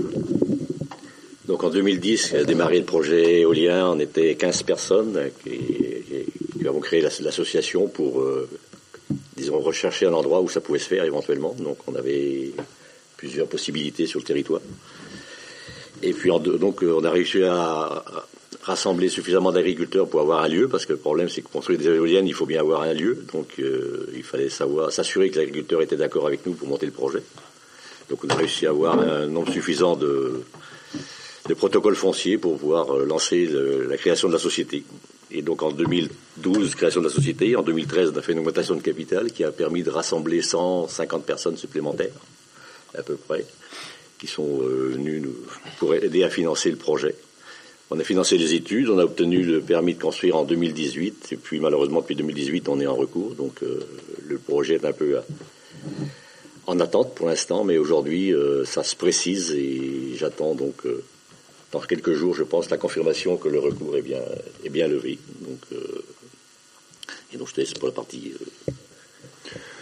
Donc 1.51 1.65
en 1.65 1.71
2010, 1.71 2.35
a 2.35 2.45
démarré 2.45 2.79
le 2.79 2.85
projet 2.85 3.41
éolien, 3.41 3.89
on 3.89 3.99
était 3.99 4.37
15 4.37 4.63
personnes 4.63 5.19
qui, 5.43 6.65
avons 6.65 6.79
créé 6.79 7.01
l'association 7.01 7.89
pour, 7.89 8.21
euh, 8.21 8.49
disons, 9.37 9.59
rechercher 9.59 10.07
un 10.07 10.13
endroit 10.13 10.43
où 10.43 10.49
ça 10.49 10.61
pouvait 10.61 10.79
se 10.79 10.87
faire 10.87 11.03
éventuellement. 11.03 11.53
Donc 11.59 11.79
on 11.89 11.97
avait 11.97 12.53
plusieurs 13.17 13.49
possibilités 13.49 14.07
sur 14.07 14.21
le 14.21 14.25
territoire. 14.25 14.61
Et 16.05 16.13
puis 16.13 16.31
donc 16.31 16.85
on 16.85 17.03
a 17.03 17.11
réussi 17.11 17.43
à, 17.43 18.05
rassembler 18.63 19.09
suffisamment 19.09 19.51
d'agriculteurs 19.51 20.09
pour 20.09 20.21
avoir 20.21 20.45
un 20.45 20.49
lieu, 20.49 20.69
parce 20.69 20.87
que 20.87 20.93
le 20.93 21.01
problème 21.01 21.29
c'est 21.29 21.43
que 21.43 21.49
construire 21.49 21.81
des 21.81 21.87
éoliennes, 21.87 22.29
il 22.29 22.35
faut 22.35 22.47
bien 22.47 22.61
avoir 22.61 22.83
un 22.83 22.95
lieu. 22.95 23.25
Donc 23.33 23.55
euh, 23.59 24.09
il 24.15 24.23
fallait 24.23 24.51
savoir 24.51 24.93
s'assurer 24.93 25.31
que 25.31 25.39
l'agriculteur 25.41 25.83
était 25.83 25.97
d'accord 25.97 26.29
avec 26.29 26.47
nous 26.47 26.53
pour 26.53 26.69
monter 26.69 26.87
le 26.87 26.93
projet. 26.93 27.25
Donc 28.09 28.23
on 28.23 28.29
a 28.29 28.37
réussi 28.37 28.67
à 28.67 28.71
avoir 28.71 29.01
un 29.01 29.27
nombre 29.27 29.53
suffisant 29.53 29.97
de, 29.97 30.45
de 31.51 31.55
protocoles 31.55 31.97
fonciers 31.97 32.39
pour 32.39 32.57
pouvoir 32.59 32.97
euh, 32.97 33.05
lancer 33.05 33.51
la 33.89 33.97
création 33.97 34.29
de 34.29 34.35
la 34.35 34.39
société. 34.39 34.85
Et 35.33 35.43
donc 35.43 35.65
en 35.65 35.73
2012, 35.73 36.77
création 36.77 37.01
de 37.01 37.07
la 37.07 37.13
société. 37.13 37.57
En 37.57 37.63
2013, 37.63 38.13
on 38.15 38.19
a 38.19 38.23
fait 38.23 38.33
une 38.33 38.39
augmentation 38.39 38.77
de 38.77 38.81
capital 38.81 39.33
qui 39.33 39.43
a 39.43 39.51
permis 39.51 39.83
de 39.83 39.91
rassembler 39.91 40.43
150 40.43 41.25
personnes 41.25 41.57
supplémentaires, 41.57 42.15
à 42.97 43.03
peu 43.03 43.17
près, 43.17 43.45
qui 44.21 44.29
sont 44.29 44.61
euh, 44.63 44.93
venues 44.93 45.29
pour 45.79 45.93
aider 45.93 46.23
à 46.23 46.31
financer 46.31 46.71
le 46.71 46.77
projet. 46.77 47.17
On 47.91 47.99
a 47.99 48.05
financé 48.05 48.39
les 48.39 48.55
études, 48.55 48.89
on 48.89 48.99
a 49.01 49.05
obtenu 49.05 49.43
le 49.43 49.61
permis 49.61 49.95
de 49.95 50.01
construire 50.01 50.37
en 50.37 50.45
2018, 50.45 51.31
et 51.33 51.37
puis 51.37 51.59
malheureusement 51.59 52.01
depuis 52.01 52.15
2018 52.15 52.69
on 52.69 52.79
est 52.79 52.87
en 52.87 52.95
recours, 52.95 53.35
donc 53.35 53.65
euh, 53.65 53.81
le 54.25 54.39
projet 54.39 54.75
est 54.77 54.85
un 54.85 54.93
peu 54.93 55.19
en 56.69 56.79
attente 56.79 57.17
pour 57.17 57.27
l'instant, 57.27 57.65
mais 57.65 57.79
aujourd'hui 57.79 58.33
ça 58.65 58.85
se 58.85 58.95
précise 58.95 59.51
et 59.51 60.15
j'attends 60.17 60.55
donc 60.55 60.85
dans 61.73 61.81
quelques 61.81 62.15
jours, 62.15 62.35
je 62.35 62.43
pense, 62.43 62.71
la 62.71 62.79
confirmation 62.79 63.37
que 63.37 63.49
le 63.49 63.61
recours 63.61 63.97
est 63.97 64.03
bien, 64.03 64.21
est 64.65 64.71
bien 64.71 64.89
levé. 64.89 65.19
Donc, 65.41 65.61
euh, 65.73 66.05
et 67.33 67.37
donc 67.37 67.49
je 67.49 67.55
te 67.55 67.61
laisse 67.61 67.75
pour 67.75 67.89
la 67.89 67.95
partie 67.95 68.33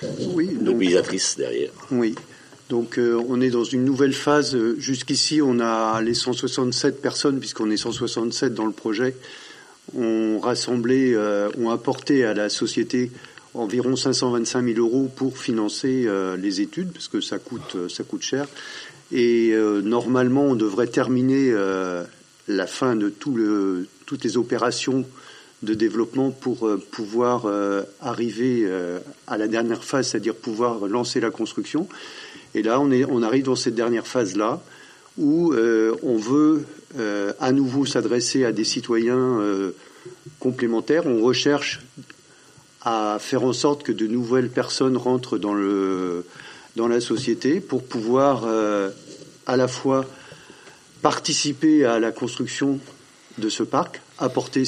euh, 0.03 0.07
oui, 0.35 0.51
mobilisatrice 0.61 1.37
derrière. 1.37 1.71
Oui. 1.91 2.15
Donc 2.69 2.99
euh, 2.99 3.21
on 3.29 3.41
est 3.41 3.49
dans 3.49 3.65
une 3.65 3.85
nouvelle 3.85 4.13
phase. 4.13 4.57
Jusqu'ici, 4.77 5.41
on 5.41 5.61
a 5.61 6.01
les 6.03 6.15
167 6.15 7.01
personnes, 7.01 7.41
puisqu'on 7.41 7.71
est 7.71 7.79
167 7.79 8.53
dans 8.53 8.67
le 8.67 8.73
projet, 8.73 9.17
ont 9.97 10.39
rassemblé, 10.41 11.17
ont 11.57 11.71
apporté 11.71 12.25
à 12.27 12.35
la 12.35 12.51
société 12.51 13.11
environ 13.55 13.97
525 13.97 14.75
000 14.75 14.79
euros 14.79 15.11
pour 15.17 15.39
financer 15.39 16.07
les 16.37 16.61
études, 16.61 16.93
parce 16.93 17.09
que 17.09 17.23
ça 17.23 17.39
coûte, 17.39 17.89
ça 17.89 18.05
coûte 18.05 18.23
cher. 18.23 18.47
Et 19.13 19.51
euh, 19.53 19.81
normalement, 19.81 20.45
on 20.45 20.55
devrait 20.55 20.87
terminer 20.87 21.51
euh, 21.53 22.05
la 22.47 22.67
fin 22.67 22.97
de 22.97 23.09
toutes 23.09 24.25
les 24.25 24.37
opérations 24.37 25.05
de 25.63 25.75
développement 25.75 26.31
pour 26.31 26.69
pouvoir 26.93 27.47
arriver 28.01 28.65
à 29.27 29.37
la 29.37 29.49
dernière 29.49 29.83
phase, 29.83 30.09
c'est-à-dire 30.09 30.37
pouvoir 30.37 30.87
lancer 30.87 31.19
la 31.19 31.31
construction. 31.31 31.89
Et 32.55 32.63
là, 32.63 32.81
on 32.81 33.23
arrive 33.25 33.47
dans 33.47 33.57
cette 33.57 33.75
dernière 33.75 34.07
phase-là 34.07 34.63
où 35.19 35.53
on 35.53 36.17
veut 36.17 36.65
à 37.41 37.51
nouveau 37.51 37.87
s'adresser 37.87 38.45
à 38.45 38.53
des 38.53 38.63
citoyens 38.63 39.41
complémentaires. 40.39 41.07
On 41.07 41.21
recherche 41.23 41.81
à 42.83 43.19
faire 43.21 43.43
en 43.43 43.53
sorte 43.53 43.83
que 43.83 43.93
de 43.93 44.07
nouvelles 44.07 44.49
personnes 44.49 44.97
rentrent 44.97 45.39
dans, 45.39 45.55
le, 45.55 46.25
dans 46.79 46.89
la 46.89 47.01
société 47.01 47.59
pour 47.61 47.83
pouvoir 47.83 48.45
euh, 48.47 48.91
à 49.47 49.57
la 49.57 49.67
fois 49.67 50.07
participer 51.03 51.85
à 51.85 51.99
la 51.99 52.13
construction 52.13 52.79
de 53.37 53.49
ce 53.49 53.65
parc, 53.65 54.01
apporter 54.17 54.63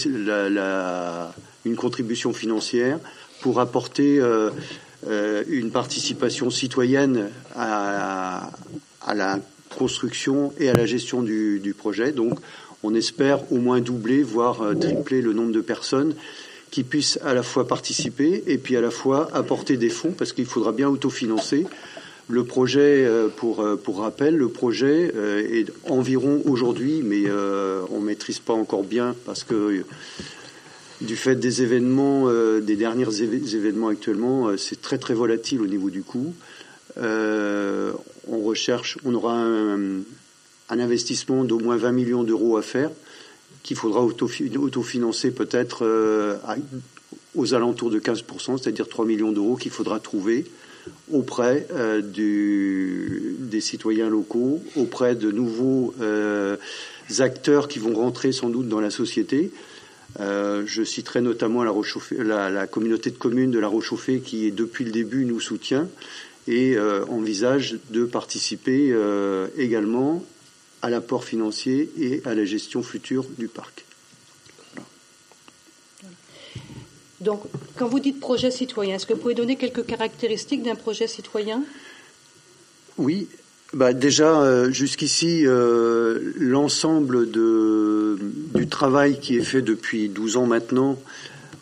une 1.64 1.76
contribution 1.76 2.32
financière 2.32 2.98
pour 3.40 3.60
apporter 3.60 4.18
euh, 4.18 4.50
euh, 5.06 5.44
une 5.48 5.70
participation 5.70 6.50
citoyenne 6.50 7.30
à, 7.54 8.50
à, 9.02 9.14
la 9.14 9.38
construction 9.78 10.52
et 10.58 10.68
à 10.68 10.74
la 10.74 10.86
gestion 10.86 11.22
du, 11.22 11.60
du, 11.60 11.74
projet. 11.74 12.10
Donc, 12.10 12.40
on 12.82 12.92
espère 12.94 13.52
au 13.52 13.58
moins 13.58 13.80
doubler, 13.80 14.24
voire 14.24 14.62
tripler 14.80 15.22
le 15.22 15.32
nombre 15.32 15.52
de 15.52 15.60
personnes 15.60 16.14
qui 16.72 16.82
puissent 16.82 17.20
à 17.24 17.34
la 17.34 17.42
fois 17.42 17.68
participer 17.68 18.42
et 18.46 18.58
puis 18.58 18.76
à 18.76 18.80
la 18.80 18.90
fois 18.90 19.28
apporter 19.32 19.76
des 19.76 19.90
fonds 19.90 20.12
parce 20.16 20.32
qu'il 20.32 20.46
faudra 20.46 20.72
bien 20.72 20.88
autofinancer. 20.88 21.66
Le 22.30 22.44
projet, 22.44 23.04
euh, 23.04 23.28
pour, 23.28 23.60
euh, 23.60 23.74
pour 23.74 23.98
rappel, 23.98 24.36
le 24.36 24.48
projet 24.48 25.12
euh, 25.16 25.42
est 25.50 25.66
environ 25.90 26.40
aujourd'hui, 26.44 27.02
mais 27.02 27.24
on 27.90 28.00
ne 28.00 28.04
maîtrise 28.04 28.38
pas 28.38 28.52
encore 28.52 28.84
bien 28.84 29.16
parce 29.26 29.42
que 29.42 29.82
du 31.00 31.16
fait 31.16 31.34
des 31.34 31.62
événements, 31.62 32.28
des 32.60 32.76
derniers 32.76 33.22
événements 33.22 33.88
actuellement, 33.88 34.56
c'est 34.56 34.80
très 34.80 34.98
très 34.98 35.14
volatile 35.14 35.60
au 35.62 35.66
niveau 35.66 35.90
du 35.90 36.02
coût. 36.02 36.34
on 36.96 38.38
recherche, 38.44 38.98
on 39.04 39.14
aura 39.14 39.34
un, 39.34 40.02
investissement 40.68 41.44
d'au 41.44 41.58
moins 41.58 41.76
20 41.76 41.92
millions 41.92 42.22
d'euros 42.22 42.56
à 42.56 42.62
faire 42.62 42.90
qu'il 43.62 43.76
faudra 43.76 44.02
autofinancer 44.02 45.30
peut-être 45.30 46.38
aux 47.34 47.54
alentours 47.54 47.90
de 47.90 47.98
15%, 47.98 48.58
c'est-à-dire 48.58 48.88
3 48.88 49.06
millions 49.06 49.32
d'euros 49.32 49.56
qu'il 49.56 49.72
faudra 49.72 50.00
trouver 50.00 50.44
auprès 51.12 51.66
euh, 51.72 52.02
des 52.02 53.60
citoyens 53.60 54.08
locaux, 54.08 54.62
auprès 54.76 55.14
de 55.14 55.30
nouveaux 55.30 55.94
euh, 56.00 56.56
acteurs 57.18 57.68
qui 57.68 57.78
vont 57.78 57.94
rentrer 57.94 58.32
sans 58.32 58.48
doute 58.48 58.68
dans 58.68 58.80
la 58.80 58.90
société. 58.90 59.50
je 60.18 60.82
citerai 60.84 61.20
notamment 61.20 61.64
la, 61.64 62.66
communauté 62.66 63.10
de 63.10 63.16
communes 63.16 63.50
de 63.50 63.58
la 63.58 63.68
Rochauffée 63.68 64.20
qui, 64.20 64.52
depuis 64.52 64.84
le 64.84 64.92
début, 64.92 65.24
nous 65.24 65.40
soutient 65.40 65.88
et 66.46 66.78
envisage 67.08 67.78
de 67.90 68.04
participer 68.04 68.94
également 69.58 70.24
à 70.82 70.90
l'apport 70.90 71.24
financier 71.24 71.90
et 71.98 72.22
à 72.24 72.34
la 72.34 72.44
gestion 72.44 72.82
future 72.82 73.26
du 73.38 73.48
parc. 73.48 73.84
Donc, 77.20 77.42
quand 77.76 77.86
vous 77.86 78.00
dites 78.00 78.18
projet 78.18 78.50
citoyen, 78.50 78.96
est-ce 78.96 79.06
que 79.06 79.12
vous 79.12 79.20
pouvez 79.20 79.34
donner 79.34 79.56
quelques 79.56 79.84
caractéristiques 79.84 80.62
d'un 80.62 80.74
projet 80.74 81.06
citoyen? 81.06 81.62
Oui. 82.96 83.28
Bah 83.72 83.92
déjà, 83.92 84.42
euh, 84.42 84.72
jusqu'ici, 84.72 85.42
euh, 85.46 86.32
l'ensemble 86.36 87.30
du 87.30 88.66
travail 88.68 89.20
qui 89.20 89.36
est 89.36 89.44
fait 89.44 89.62
depuis 89.62 90.08
12 90.08 90.38
ans 90.38 90.46
maintenant 90.46 91.00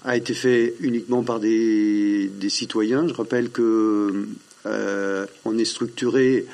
a 0.05 0.17
été 0.17 0.33
fait 0.33 0.75
uniquement 0.81 1.23
par 1.23 1.38
des, 1.38 2.31
citoyens. 2.49 3.07
Je 3.07 3.12
rappelle 3.12 3.50
que 3.50 4.27
euh, 4.65 5.27
est 5.59 5.65
structuré 5.65 6.47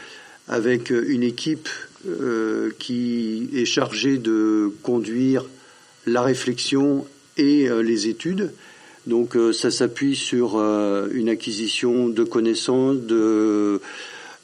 avec 0.48 0.90
une 0.90 1.22
équipe 1.22 1.68
qui 2.78 3.48
est 3.54 3.64
chargé 3.64 4.18
de 4.18 4.70
conduire 4.82 5.44
la 6.06 6.22
réflexion 6.22 7.06
et 7.36 7.68
les 7.82 8.08
études. 8.08 8.52
Donc 9.06 9.36
euh, 9.36 9.52
ça 9.52 9.70
s'appuie 9.70 10.16
sur 10.16 10.58
une 10.58 11.28
acquisition 11.28 12.08
de 12.08 12.24
connaissances, 12.24 12.96
de, 12.96 13.80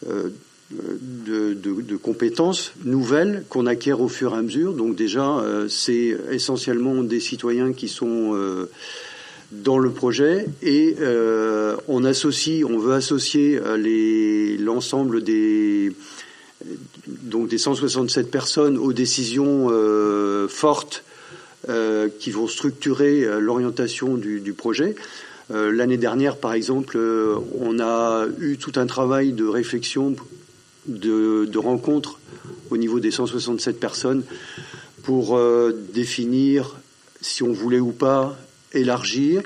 de, 0.02 1.54
de, 1.54 1.96
compétences 1.96 2.72
nouvelles 2.84 3.44
qu'on 3.48 3.66
acquiert 3.66 4.00
au 4.00 4.08
fur 4.08 4.34
et 4.34 4.38
à 4.38 4.42
mesure. 4.42 4.72
Donc 4.72 4.96
déjà, 4.96 5.44
c'est 5.68 6.16
essentiellement 6.30 7.02
des 7.02 7.20
citoyens 7.20 7.72
qui 7.72 7.88
sont 7.88 8.36
dans 9.52 9.78
le 9.78 9.90
projet 9.90 10.46
et 10.62 10.96
on 11.88 12.04
associe, 12.04 12.64
on 12.64 12.78
veut 12.78 12.94
associer 12.94 13.60
l'ensemble 14.58 15.22
des 15.22 15.92
donc 17.06 17.48
des 17.48 17.58
167 17.58 18.30
personnes 18.30 18.78
aux 18.78 18.92
décisions 18.92 19.68
euh, 19.70 20.48
fortes 20.48 21.04
euh, 21.04 21.09
qui 22.18 22.30
vont 22.30 22.46
structurer 22.46 23.24
euh, 23.24 23.38
l'orientation 23.40 24.16
du, 24.16 24.52
projet. 24.52 24.94
L'année 25.52 25.96
dernière, 25.96 26.36
par 26.36 26.52
exemple, 26.52 26.96
on 27.58 27.80
a 27.80 28.26
eu 28.38 28.56
tout 28.56 28.72
un 28.76 28.86
travail 28.86 29.32
de 29.32 29.44
réflexion, 29.44 30.14
de, 30.86 31.44
de 31.44 31.58
rencontres 31.58 32.20
au 32.70 32.76
niveau 32.76 33.00
des 33.00 33.10
167 33.10 33.80
personnes 33.80 34.22
pour 35.02 35.40
définir 35.92 36.76
si 37.20 37.42
on 37.42 37.52
voulait 37.52 37.80
ou 37.80 37.90
pas 37.90 38.36
élargir, 38.72 39.42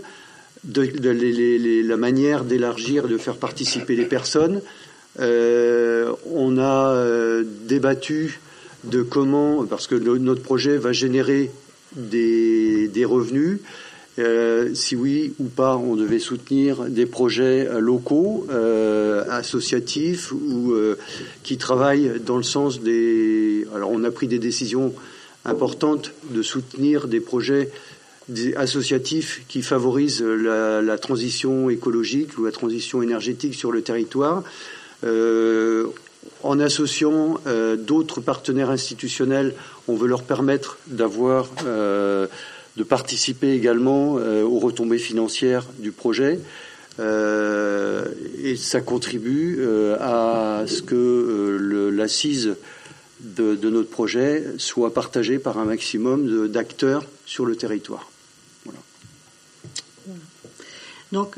la 0.74 1.96
manière 1.96 2.44
d'élargir, 2.44 3.08
de 3.08 3.16
faire 3.16 3.36
participer 3.36 3.96
les 3.96 4.04
personnes, 4.06 4.60
euh, 5.20 6.12
on 6.30 6.58
a 6.58 6.94
euh, 6.94 7.44
débattu 7.66 8.40
de 8.84 9.02
comment, 9.02 9.64
parce 9.64 9.86
que 9.86 9.94
notre 9.94 10.42
projet 10.42 10.76
va 10.76 10.92
générer 10.92 11.50
des, 11.96 13.04
revenus, 13.04 13.58
euh, 14.18 14.74
si 14.74 14.94
oui 14.96 15.34
ou 15.40 15.44
pas 15.44 15.76
on 15.76 15.96
devait 15.96 16.18
soutenir 16.18 16.84
des 16.84 17.06
projets 17.06 17.68
locaux, 17.80 18.46
associatifs 19.30 20.32
ou 20.32 20.74
qui 21.42 21.58
travaillent 21.58 22.20
dans 22.24 22.36
le 22.36 22.42
sens 22.42 22.80
des. 22.80 23.66
Alors 23.74 23.90
on 23.90 24.04
a 24.04 24.10
pris 24.10 24.28
des 24.28 24.38
décisions 24.38 24.94
importantes 25.44 26.12
de 26.30 26.42
soutenir 26.42 27.08
des 27.08 27.20
projets 27.20 27.70
associatifs 28.56 29.42
qui 29.48 29.62
favorisent 29.62 30.22
la, 30.22 30.98
transition 30.98 31.68
écologique 31.68 32.38
ou 32.38 32.44
la 32.44 32.52
transition 32.52 33.02
énergétique 33.02 33.54
sur 33.54 33.72
le 33.72 33.82
territoire. 33.82 34.42
Euh, 36.24 36.28
en 36.42 36.60
associant 36.60 37.38
euh, 37.46 37.76
d'autres 37.76 38.20
partenaires 38.20 38.70
institutionnels, 38.70 39.54
on 39.88 39.94
veut 39.94 40.08
leur 40.08 40.22
permettre 40.22 40.78
d'avoir, 40.86 41.48
euh, 41.66 42.26
de 42.76 42.82
participer 42.82 43.52
également 43.52 44.14
aux 44.14 44.58
retombées 44.58 44.98
financières 44.98 45.66
du 45.78 45.92
projet. 45.92 46.40
et 46.98 48.56
ça 48.56 48.80
contribue 48.80 49.64
à 50.00 50.64
ce 50.66 50.82
que 50.82 51.90
l'assise 51.92 52.56
de, 53.20 53.54
de, 53.54 53.70
notre 53.70 53.90
projet 53.90 54.44
soit 54.58 54.92
partagée 54.92 55.38
par 55.38 55.58
un 55.58 55.64
maximum 55.64 56.48
d'acteurs 56.48 57.04
sur 57.26 57.46
le 57.46 57.56
territoire. 57.56 58.10
Voilà. 58.64 58.80
Donc, 61.12 61.36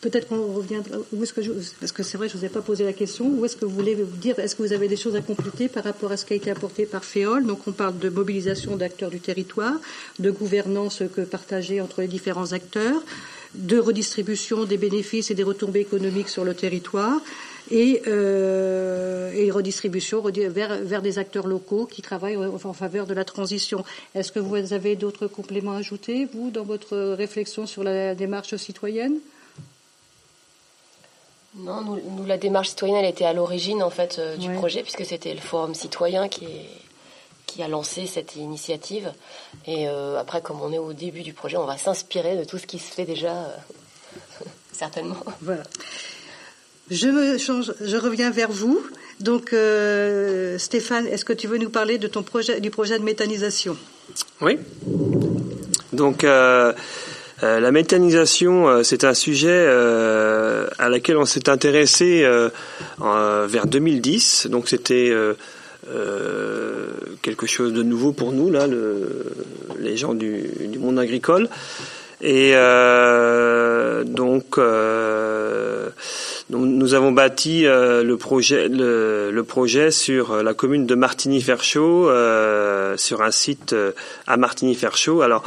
Peut-être 0.00 0.28
qu'on 0.28 0.52
reviendra. 0.52 0.96
Où 1.12 1.22
est-ce 1.24 1.32
que 1.32 1.42
je, 1.42 1.50
parce 1.80 1.90
que 1.90 2.04
c'est 2.04 2.16
vrai, 2.16 2.28
je 2.28 2.34
ne 2.34 2.40
vous 2.40 2.44
ai 2.44 2.48
pas 2.48 2.60
posé 2.60 2.84
la 2.84 2.92
question. 2.92 3.28
Où 3.28 3.44
est-ce 3.44 3.56
que 3.56 3.64
vous 3.64 3.74
voulez 3.74 3.96
vous 3.96 4.04
dire 4.16 4.38
Est-ce 4.38 4.54
que 4.54 4.62
vous 4.62 4.72
avez 4.72 4.86
des 4.86 4.96
choses 4.96 5.16
à 5.16 5.20
compléter 5.20 5.68
par 5.68 5.82
rapport 5.82 6.12
à 6.12 6.16
ce 6.16 6.24
qui 6.24 6.34
a 6.34 6.36
été 6.36 6.52
apporté 6.52 6.86
par 6.86 7.04
FEOL 7.04 7.44
Donc, 7.44 7.66
on 7.66 7.72
parle 7.72 7.98
de 7.98 8.08
mobilisation 8.08 8.76
d'acteurs 8.76 9.10
du 9.10 9.18
territoire, 9.18 9.74
de 10.20 10.30
gouvernance 10.30 11.02
que 11.14 11.22
partagée 11.22 11.80
entre 11.80 12.00
les 12.00 12.06
différents 12.06 12.52
acteurs, 12.52 13.02
de 13.54 13.78
redistribution 13.78 14.64
des 14.64 14.76
bénéfices 14.76 15.32
et 15.32 15.34
des 15.34 15.42
retombées 15.42 15.80
économiques 15.80 16.28
sur 16.28 16.44
le 16.44 16.54
territoire, 16.54 17.20
et, 17.72 18.02
euh, 18.06 19.50
redistribution 19.50 20.22
vers, 20.22 20.78
vers 20.82 21.02
des 21.02 21.18
acteurs 21.18 21.46
locaux 21.48 21.86
qui 21.86 22.02
travaillent 22.02 22.36
en 22.36 22.72
faveur 22.72 23.06
de 23.06 23.14
la 23.14 23.24
transition. 23.24 23.84
Est-ce 24.14 24.30
que 24.30 24.38
vous 24.38 24.72
avez 24.72 24.94
d'autres 24.94 25.26
compléments 25.26 25.72
à 25.72 25.78
ajouter, 25.78 26.28
vous, 26.32 26.50
dans 26.50 26.64
votre 26.64 26.96
réflexion 27.14 27.66
sur 27.66 27.82
la 27.82 28.14
démarche 28.14 28.54
citoyenne? 28.56 29.18
Non, 31.58 31.82
nous, 31.82 32.24
la 32.24 32.38
démarche 32.38 32.68
citoyenne, 32.70 32.98
elle 32.98 33.10
était 33.10 33.24
à 33.24 33.32
l'origine 33.32 33.82
en 33.82 33.90
fait 33.90 34.18
euh, 34.18 34.36
du 34.36 34.50
projet, 34.50 34.82
puisque 34.82 35.04
c'était 35.04 35.34
le 35.34 35.40
Forum 35.40 35.74
citoyen 35.74 36.28
qui, 36.28 36.44
est, 36.44 36.68
qui 37.46 37.62
a 37.62 37.68
lancé 37.68 38.06
cette 38.06 38.36
initiative. 38.36 39.12
Et 39.66 39.88
euh, 39.88 40.18
après, 40.18 40.40
comme 40.40 40.60
on 40.60 40.72
est 40.72 40.78
au 40.78 40.92
début 40.92 41.22
du 41.22 41.32
projet, 41.32 41.56
on 41.56 41.66
va 41.66 41.76
s'inspirer 41.76 42.36
de 42.36 42.44
tout 42.44 42.58
ce 42.58 42.66
qui 42.66 42.78
se 42.78 42.92
fait 42.92 43.04
déjà, 43.04 43.32
euh, 43.32 43.56
certainement. 44.72 45.16
Voilà. 45.42 45.64
Je 46.90 47.08
me 47.08 47.38
change, 47.38 47.74
je 47.80 47.96
reviens 47.96 48.30
vers 48.30 48.50
vous. 48.50 48.80
Donc, 49.20 49.48
Stéphane, 50.58 51.06
est-ce 51.08 51.24
que 51.24 51.32
tu 51.32 51.48
veux 51.48 51.58
nous 51.58 51.70
parler 51.70 51.98
de 51.98 52.06
ton 52.06 52.22
projet, 52.22 52.60
du 52.60 52.70
projet 52.70 52.98
de 52.98 53.04
méthanisation? 53.04 53.76
Oui. 54.40 54.58
Donc 55.92 56.24
la 57.42 57.70
méthanisation, 57.70 58.82
c'est 58.82 59.04
un 59.04 59.14
sujet 59.14 59.66
à 60.78 60.88
laquelle 60.88 61.16
on 61.16 61.24
s'est 61.24 61.48
intéressé 61.48 62.26
vers 62.98 63.66
2010. 63.66 64.48
Donc 64.50 64.68
c'était 64.68 65.12
quelque 67.22 67.46
chose 67.46 67.72
de 67.72 67.82
nouveau 67.82 68.12
pour 68.12 68.32
nous 68.32 68.50
là, 68.50 68.66
les 69.78 69.96
gens 69.96 70.14
du, 70.14 70.50
monde 70.78 70.98
agricole. 70.98 71.48
Et 72.20 72.54
donc 74.04 74.58
nous 76.50 76.94
avons 76.94 77.12
bâti 77.12 77.66
euh, 77.66 78.02
le 78.02 78.16
projet 79.44 79.90
sur 79.90 80.32
euh, 80.32 80.42
la 80.42 80.54
commune 80.54 80.86
de 80.86 80.94
Martigny-Ferchaud, 80.94 82.08
euh, 82.08 82.96
sur 82.96 83.22
un 83.22 83.30
site 83.30 83.74
à 84.26 84.36
Martigny-Ferchaud. 84.36 85.20
Alors 85.20 85.42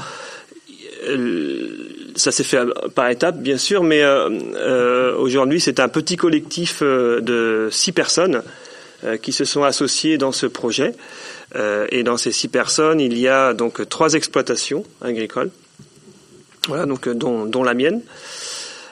ça 2.16 2.32
s'est 2.32 2.44
fait 2.44 2.60
par 2.94 3.10
étapes, 3.10 3.38
bien 3.38 3.58
sûr, 3.58 3.84
mais 3.84 4.04
aujourd'hui 5.18 5.60
c'est 5.60 5.80
un 5.80 5.90
petit 5.90 6.16
collectif 6.16 6.84
de 6.84 7.70
six 7.72 7.92
personnes 7.92 8.44
qui 9.22 9.32
se 9.32 9.46
sont 9.46 9.64
associées 9.64 10.18
dans 10.18 10.32
ce 10.32 10.46
projet. 10.46 10.94
et 11.90 12.04
dans 12.04 12.18
ces 12.18 12.32
six 12.32 12.48
personnes, 12.48 13.00
il 13.00 13.18
y 13.18 13.28
a 13.28 13.54
donc 13.54 13.88
trois 13.90 14.14
exploitations 14.14 14.84
agricoles, 15.02 15.50
voilà, 16.68 16.86
donc 16.86 17.10
dont, 17.10 17.46
dont 17.46 17.64
la 17.64 17.74
mienne. 17.74 18.02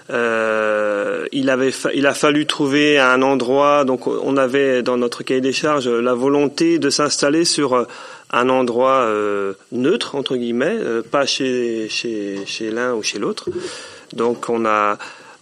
Euh, 0.09 1.27
il 1.31 1.49
avait, 1.49 1.71
il 1.93 2.07
a 2.07 2.13
fallu 2.13 2.45
trouver 2.45 2.99
un 2.99 3.21
endroit. 3.21 3.85
Donc, 3.85 4.07
on 4.07 4.37
avait 4.37 4.81
dans 4.81 4.97
notre 4.97 5.23
cahier 5.23 5.41
des 5.41 5.53
charges 5.53 5.87
la 5.87 6.13
volonté 6.13 6.79
de 6.79 6.89
s'installer 6.89 7.45
sur 7.45 7.73
euh, 7.73 7.85
un 8.31 8.49
endroit 8.49 9.01
euh, 9.01 9.53
neutre 9.71 10.15
entre 10.15 10.35
guillemets, 10.35 10.77
euh, 10.79 11.01
pas 11.01 11.25
chez 11.25 11.87
chez, 11.89 12.45
chez 12.45 12.71
l'un 12.71 12.93
ou 12.93 13.03
chez 13.03 13.19
l'autre. 13.19 13.49
Donc, 14.13 14.49
on 14.49 14.65
a 14.65 14.97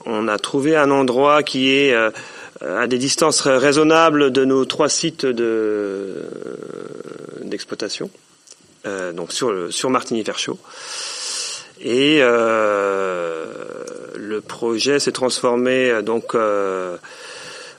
on 0.05 0.27
a 0.27 0.37
trouvé 0.37 0.75
un 0.75 0.91
endroit 0.91 1.43
qui 1.43 1.73
est 1.73 1.93
à 2.61 2.87
des 2.87 2.97
distances 2.97 3.41
raisonnables 3.41 4.31
de 4.31 4.45
nos 4.45 4.63
trois 4.63 4.89
sites 4.89 5.25
de 5.25 6.23
d'exploitation. 7.41 8.09
donc 9.13 9.33
sur 9.33 9.67
sur 9.69 9.89
Martigny-Verchaud. 9.89 10.57
Et 11.81 12.19
euh, 12.21 13.45
le 14.27 14.41
projet 14.41 14.99
s'est 14.99 15.11
transformé 15.11 15.89
euh, 15.89 16.01
donc 16.01 16.35
euh, 16.35 16.97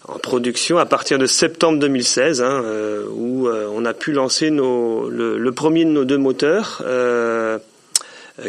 en 0.06 0.18
production 0.18 0.78
à 0.78 0.86
partir 0.86 1.18
de 1.18 1.26
septembre 1.26 1.78
2016, 1.78 2.40
hein, 2.40 2.62
euh, 2.64 3.04
où 3.12 3.46
on 3.46 3.84
a 3.84 3.92
pu 3.92 4.12
lancer 4.12 4.48
le, 4.48 5.50
premier 5.50 5.84
de 5.84 5.90
nos 5.90 6.06
deux 6.06 6.16
moteurs, 6.16 6.82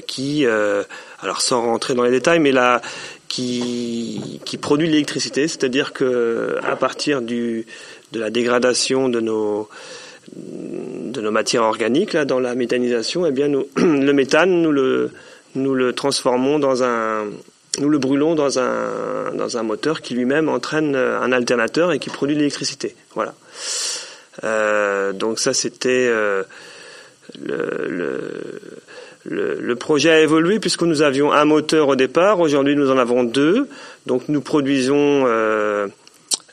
qui, 0.07 0.45
alors 0.45 1.41
sans 1.41 1.61
rentrer 1.63 1.95
dans 1.95 2.03
les 2.03 2.11
détails, 2.11 2.39
mais 2.39 2.53
qui, 3.27 4.39
produit 4.61 4.87
l'électricité, 4.87 5.49
c'est-à-dire 5.49 5.91
que 5.91 6.55
à 6.63 6.77
partir 6.77 7.21
du, 7.21 7.65
de 8.13 8.21
la 8.21 8.29
dégradation 8.29 9.09
de 9.09 9.19
nos 9.19 9.67
de 10.35 11.21
nos 11.21 11.31
matières 11.31 11.63
organiques 11.63 12.13
là 12.13 12.23
dans 12.23 12.39
la 12.39 12.55
méthanisation, 12.55 13.25
eh 13.25 13.31
bien 13.31 13.49
nous, 13.49 13.67
le 13.75 14.13
méthane 14.13 14.61
nous 14.61 14.71
le 14.71 15.11
nous 15.55 15.73
le 15.73 15.93
transformons 15.93 16.59
dans 16.59 16.83
un, 16.83 17.25
nous 17.77 17.89
le 17.89 17.97
brûlons 17.97 18.35
dans 18.35 18.59
un, 18.59 19.33
dans 19.33 19.57
un 19.57 19.63
moteur 19.63 20.01
qui 20.01 20.15
lui-même 20.15 20.49
entraîne 20.49 20.95
un 20.95 21.31
alternateur 21.31 21.91
et 21.91 21.99
qui 21.99 22.09
produit 22.09 22.35
de 22.35 22.39
l'électricité. 22.39 22.95
Voilà. 23.13 23.33
Euh, 24.43 25.11
donc 25.13 25.39
ça 25.39 25.53
c'était 25.53 26.07
euh, 26.09 26.43
le, 27.41 28.61
le, 29.25 29.57
le, 29.59 29.75
projet 29.75 30.11
a 30.11 30.21
évolué 30.21 30.59
puisque 30.59 30.83
nous 30.83 31.01
avions 31.01 31.31
un 31.31 31.45
moteur 31.45 31.89
au 31.89 31.95
départ. 31.95 32.39
Aujourd'hui 32.39 32.75
nous 32.75 32.91
en 32.91 32.97
avons 32.97 33.23
deux. 33.23 33.67
Donc 34.05 34.23
nous 34.29 34.41
produisons 34.41 35.25
euh, 35.27 35.87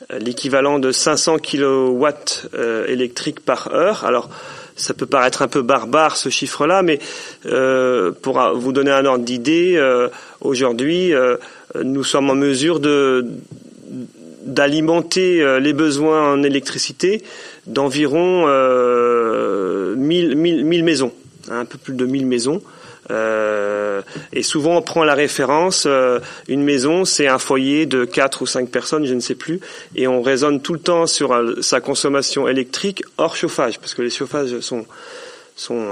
l'équivalent 0.09 0.79
de 0.79 0.91
500 0.91 1.37
kW 1.39 2.07
électriques 2.87 3.41
par 3.41 3.73
heure. 3.73 4.05
Alors 4.05 4.29
ça 4.77 4.93
peut 4.93 5.07
paraître 5.07 5.41
un 5.41 5.47
peu 5.47 5.61
barbare 5.63 6.15
ce 6.15 6.29
chiffre-là, 6.29 6.83
mais 6.83 6.99
euh, 7.45 8.11
pour 8.11 8.39
vous 8.55 8.71
donner 8.71 8.91
un 8.91 9.05
ordre 9.05 9.25
d'idée, 9.25 9.73
euh, 9.75 10.07
aujourd'hui, 10.39 11.13
euh, 11.13 11.37
nous 11.83 12.03
sommes 12.03 12.29
en 12.29 12.35
mesure 12.35 12.79
d'alimenter 14.45 15.59
les 15.59 15.73
besoins 15.73 16.33
en 16.33 16.43
électricité 16.43 17.23
d'environ 17.65 18.45
1000, 19.95 20.35
1000, 20.35 20.83
maisons, 20.83 21.11
hein, 21.49 21.59
un 21.61 21.65
peu 21.65 21.77
plus 21.77 21.93
de 21.93 22.05
1000 22.05 22.25
maisons. 22.25 22.61
Euh, 23.11 24.01
et 24.33 24.43
souvent, 24.43 24.77
on 24.77 24.81
prend 24.81 25.03
la 25.03 25.13
référence, 25.13 25.85
euh, 25.85 26.19
une 26.47 26.63
maison, 26.63 27.05
c'est 27.05 27.27
un 27.27 27.39
foyer 27.39 27.85
de 27.85 28.05
4 28.05 28.41
ou 28.41 28.45
5 28.45 28.69
personnes, 28.69 29.05
je 29.05 29.13
ne 29.13 29.19
sais 29.19 29.35
plus, 29.35 29.59
et 29.95 30.07
on 30.07 30.21
raisonne 30.21 30.61
tout 30.61 30.73
le 30.73 30.79
temps 30.79 31.07
sur 31.07 31.33
euh, 31.33 31.61
sa 31.61 31.79
consommation 31.79 32.47
électrique 32.47 33.03
hors 33.17 33.35
chauffage, 33.35 33.79
parce 33.79 33.93
que 33.93 34.01
les 34.01 34.09
chauffages 34.09 34.59
sont, 34.59 34.85
sont, 35.55 35.87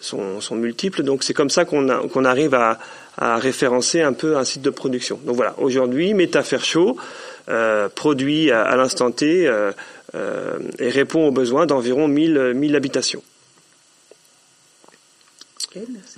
sont, 0.00 0.40
sont 0.40 0.56
multiples. 0.56 1.02
Donc 1.02 1.22
c'est 1.22 1.34
comme 1.34 1.50
ça 1.50 1.64
qu'on 1.64 1.86
qu'on 2.08 2.24
arrive 2.24 2.54
à, 2.54 2.78
à, 3.16 3.36
référencer 3.36 4.02
un 4.02 4.12
peu 4.12 4.36
un 4.36 4.44
site 4.44 4.62
de 4.62 4.70
production. 4.70 5.20
Donc 5.24 5.36
voilà, 5.36 5.54
aujourd'hui, 5.58 6.14
Métafaire 6.14 6.64
produit 7.94 8.50
à, 8.50 8.62
à 8.62 8.76
l'instant 8.76 9.10
T 9.10 9.50
et 10.78 10.88
répond 10.88 11.26
aux 11.26 11.32
besoins 11.32 11.66
d'environ 11.66 12.08
1000, 12.08 12.52
1000 12.54 12.76
habitations. 12.76 13.22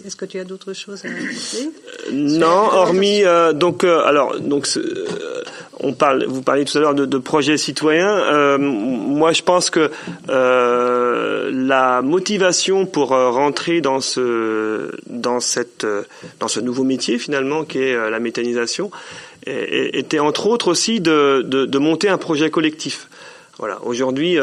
Est-ce 0.05 0.17
que 0.17 0.27
tu 0.27 0.39
as 0.39 0.45
d'autres 0.45 0.75
choses 0.75 1.05
à 1.05 1.09
ajouter 1.09 1.71
euh, 2.09 2.13
Non, 2.13 2.47
hormis 2.47 3.25
euh, 3.25 3.53
donc 3.55 3.85
euh, 3.85 4.05
alors 4.05 4.39
donc 4.39 4.69
on 5.81 5.95
parle, 5.95 6.25
vous 6.27 6.43
parliez 6.43 6.65
tout 6.65 6.77
à 6.77 6.81
l'heure 6.81 6.95
de, 6.95 7.07
de, 7.07 7.19
projets 7.19 7.57
citoyens. 7.57 8.59
moi, 8.59 9.33
je 9.33 9.43
pense 9.43 9.71
que 9.71 9.91
la 10.29 12.03
motivation 12.03 12.87
pour 12.87 13.09
rentrer 13.09 13.81
dans 13.81 14.01
ce 14.01 14.91
dans 15.07 15.41
cette 15.41 15.87
dans 16.41 16.49
ce 16.49 16.61
nouveau 16.61 16.85
métier 16.85 17.19
finalement 17.19 17.65
qui 17.65 17.79
est 17.79 18.11
la 18.11 18.21
méthanisation 18.21 18.91
était 19.47 20.19
entre 20.19 20.47
autres 20.49 20.69
aussi 20.69 21.01
de, 21.01 21.43
de, 21.47 21.67
de 21.67 21.79
monter 21.79 22.09
un 22.09 22.19
projet 22.19 22.51
collectif. 22.51 23.09
Voilà. 23.59 23.79
Aujourd'hui, 23.85 24.39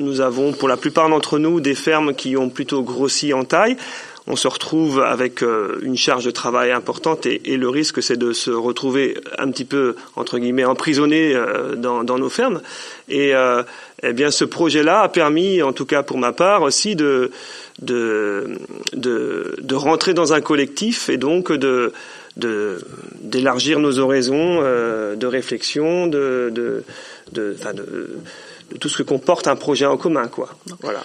nous 0.00 0.20
avons 0.20 0.52
pour 0.52 0.68
la 0.68 0.76
plupart 0.76 1.08
d'entre 1.08 1.38
nous 1.38 1.60
des 1.60 1.74
fermes 1.74 2.14
qui 2.14 2.36
ont 2.36 2.48
plutôt 2.48 2.82
grossi 2.82 3.32
en 3.32 3.44
taille 3.44 3.76
on 4.30 4.36
se 4.36 4.46
retrouve 4.46 5.02
avec 5.02 5.42
euh, 5.42 5.80
une 5.82 5.96
charge 5.96 6.24
de 6.24 6.30
travail 6.30 6.70
importante 6.70 7.26
et, 7.26 7.40
le 7.56 7.68
risque 7.68 8.00
c'est 8.00 8.16
de 8.16 8.32
se 8.32 8.50
retrouver 8.50 9.18
un 9.38 9.50
petit 9.50 9.64
peu 9.64 9.96
entre 10.14 10.38
guillemets 10.38 10.64
emprisonné 10.64 11.34
euh, 11.34 11.74
dans, 11.74 12.04
nos 12.04 12.28
fermes. 12.28 12.62
Et 13.08 13.34
euh, 13.34 13.62
eh 14.04 14.12
bien 14.12 14.30
ce 14.30 14.44
projet-là 14.44 15.00
a 15.00 15.08
permis, 15.08 15.62
en 15.62 15.72
tout 15.72 15.84
cas 15.84 16.04
pour 16.04 16.16
ma 16.16 16.32
part 16.32 16.62
aussi, 16.62 16.94
de 16.94 17.32
de, 17.82 18.58
de, 18.92 19.74
rentrer 19.74 20.14
dans 20.14 20.32
un 20.32 20.40
collectif 20.40 21.08
et 21.08 21.16
donc 21.16 21.50
de 21.50 21.92
d'élargir 22.36 23.80
nos 23.80 23.98
horizons 23.98 24.60
de 24.60 25.26
réflexion, 25.26 26.06
de 26.06 26.50
de, 26.52 26.84
de, 27.32 27.56
de, 27.74 28.78
tout 28.78 28.88
ce 28.88 28.98
que 28.98 29.02
comporte 29.02 29.48
un 29.48 29.56
projet 29.56 29.86
en 29.86 29.96
commun, 29.96 30.28
quoi. 30.28 30.50
Voilà. 30.80 31.02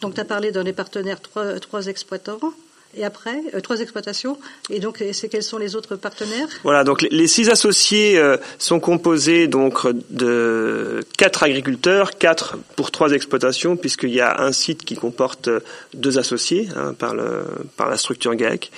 Donc, 0.00 0.14
tu 0.14 0.20
as 0.20 0.24
parlé 0.24 0.52
dans 0.52 0.62
les 0.62 0.74
partenaires 0.74 1.20
trois, 1.20 1.58
trois 1.60 1.86
exploitants. 1.86 2.38
Et 2.96 3.04
après, 3.04 3.40
euh, 3.54 3.60
trois 3.60 3.80
exploitations. 3.80 4.38
Et 4.70 4.80
donc, 4.80 5.02
c'est 5.12 5.28
quels 5.28 5.42
sont 5.42 5.58
les 5.58 5.76
autres 5.76 5.96
partenaires? 5.96 6.48
Voilà. 6.62 6.84
Donc, 6.84 7.02
les, 7.02 7.26
six 7.26 7.48
associés 7.50 8.18
euh, 8.18 8.36
sont 8.58 8.80
composés 8.80 9.48
donc 9.48 9.86
de 10.10 11.04
quatre 11.18 11.42
agriculteurs, 11.42 12.12
quatre 12.18 12.56
pour 12.76 12.90
trois 12.90 13.12
exploitations, 13.12 13.76
puisqu'il 13.76 14.10
y 14.10 14.20
a 14.20 14.40
un 14.40 14.52
site 14.52 14.84
qui 14.84 14.96
comporte 14.96 15.48
deux 15.94 16.18
associés 16.18 16.68
hein, 16.76 16.94
par, 16.98 17.14
le, 17.14 17.44
par 17.76 17.88
la 17.88 17.96
structure 17.96 18.34
GAEC. 18.34 18.70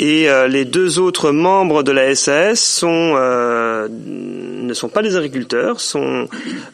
Et 0.00 0.30
euh, 0.30 0.46
les 0.46 0.64
deux 0.64 1.00
autres 1.00 1.32
membres 1.32 1.82
de 1.82 1.90
la 1.90 2.14
SAS 2.14 2.60
sont, 2.60 3.14
euh, 3.16 3.88
ne 3.90 4.72
sont 4.72 4.88
pas 4.88 5.02
des 5.02 5.16
agriculteurs, 5.16 5.80
sont, 5.80 6.28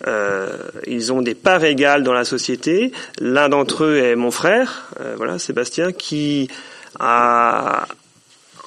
euh, 0.07 0.59
ils 0.87 1.11
ont 1.11 1.23
des 1.23 1.35
parts 1.35 1.65
égales 1.65 2.03
dans 2.03 2.13
la 2.13 2.25
société. 2.25 2.93
L'un 3.21 3.49
d'entre 3.49 3.85
eux 3.85 3.97
est 3.97 4.15
mon 4.15 4.31
frère, 4.31 4.91
voilà, 5.17 5.39
Sébastien, 5.39 5.93
qui 5.93 6.49
a, 7.01 7.87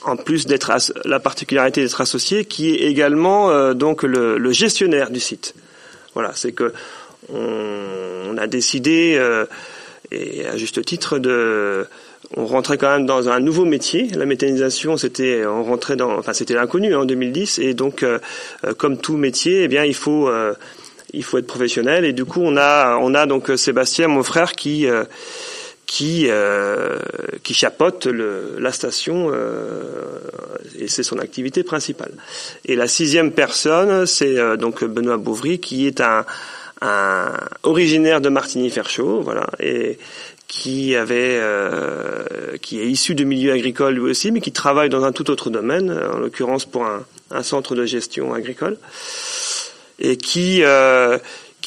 en 0.06 0.16
plus 0.16 0.48
d'être 0.48 0.72
la 1.06 1.20
particularité 1.20 1.84
d'être 1.84 2.02
associé, 2.02 2.46
qui 2.46 2.72
est 2.72 2.88
également 2.88 3.74
donc 3.76 4.02
le, 4.02 4.40
le, 4.40 4.52
gestionnaire 4.52 5.12
du 5.12 5.20
site. 5.20 5.54
Voilà, 6.16 6.32
c'est 6.34 6.52
que 6.52 6.74
on, 7.32 8.32
on, 8.32 8.38
a 8.38 8.48
décidé, 8.48 9.22
et 10.12 10.48
à 10.48 10.58
juste 10.58 10.84
titre, 10.84 11.20
de 11.20 11.88
on 12.36 12.46
rentrait 12.46 12.78
quand 12.78 12.90
même 12.90 13.06
dans 13.06 13.30
un 13.30 13.40
nouveau 13.40 13.66
métier. 13.66 14.08
La 14.16 14.26
méthanisation, 14.26 14.98
c'était, 14.98 15.46
on 15.46 15.64
rentrait 15.64 15.96
dans, 15.96 16.18
enfin, 16.18 16.34
c'était 16.34 16.56
l'inconnu 16.56 16.94
hein, 16.94 17.00
en 17.00 17.06
2010, 17.06 17.60
et 17.60 17.74
donc, 17.74 18.04
euh, 18.04 18.20
euh, 18.66 18.74
comme 18.74 18.98
tout 18.98 19.18
métier, 19.18 19.64
eh 19.64 19.68
bien, 19.68 19.86
il 19.86 19.96
faut, 19.96 20.28
euh, 20.28 20.54
il 21.14 21.24
faut 21.24 21.38
être 21.38 21.48
professionnel. 21.48 22.04
Et 22.04 22.14
du 22.14 22.26
coup, 22.26 22.42
on 22.44 22.58
a, 22.58 22.98
on 23.02 23.14
a 23.14 23.26
donc 23.26 23.50
Sébastien, 23.56 24.08
mon 24.08 24.24
frère, 24.24 24.54
qui 24.54 24.88
qui 25.86 26.28
qui 27.44 27.54
chapeaute 27.54 28.08
le, 28.08 28.58
la 28.60 28.74
station 28.74 29.32
et 30.78 30.90
c'est 30.90 31.04
son 31.04 31.18
activité 31.18 31.64
principale. 31.64 32.12
Et 32.66 32.76
la 32.76 32.90
sixième 32.90 33.32
personne, 33.32 34.06
c'est 34.06 34.36
donc 34.58 34.84
Benoît 34.84 35.16
Bouvry, 35.16 35.60
qui 35.60 35.88
est 35.88 36.02
un, 36.02 36.26
un 36.82 37.32
originaire 37.64 38.20
de 38.20 38.28
Martigny-Ferchaud, 38.28 39.22
voilà, 39.22 39.48
et 39.60 39.98
qui 40.48 40.96
avait, 40.96 41.38
euh, 41.42 42.58
qui 42.62 42.80
est 42.80 42.88
issu 42.88 43.16
de 43.16 43.24
milieu 43.24 43.52
agricole 43.52 43.96
lui 43.96 44.10
aussi, 44.10 44.32
mais 44.32 44.42
qui 44.42 44.52
travaille 44.52 44.90
dans 44.90 45.04
un 45.04 45.12
tout 45.12 45.30
autre 45.30 45.50
domaine, 45.50 45.92
en 45.92 46.20
l'occurrence 46.20 46.66
pour 46.66 46.86
un, 46.86 47.06
un, 47.32 47.44
centre 47.44 47.76
de 47.76 47.86
gestion 47.86 48.34
agricole, 48.34 48.78
et 50.00 50.16
qui 50.16 50.64
euh, 50.64 51.18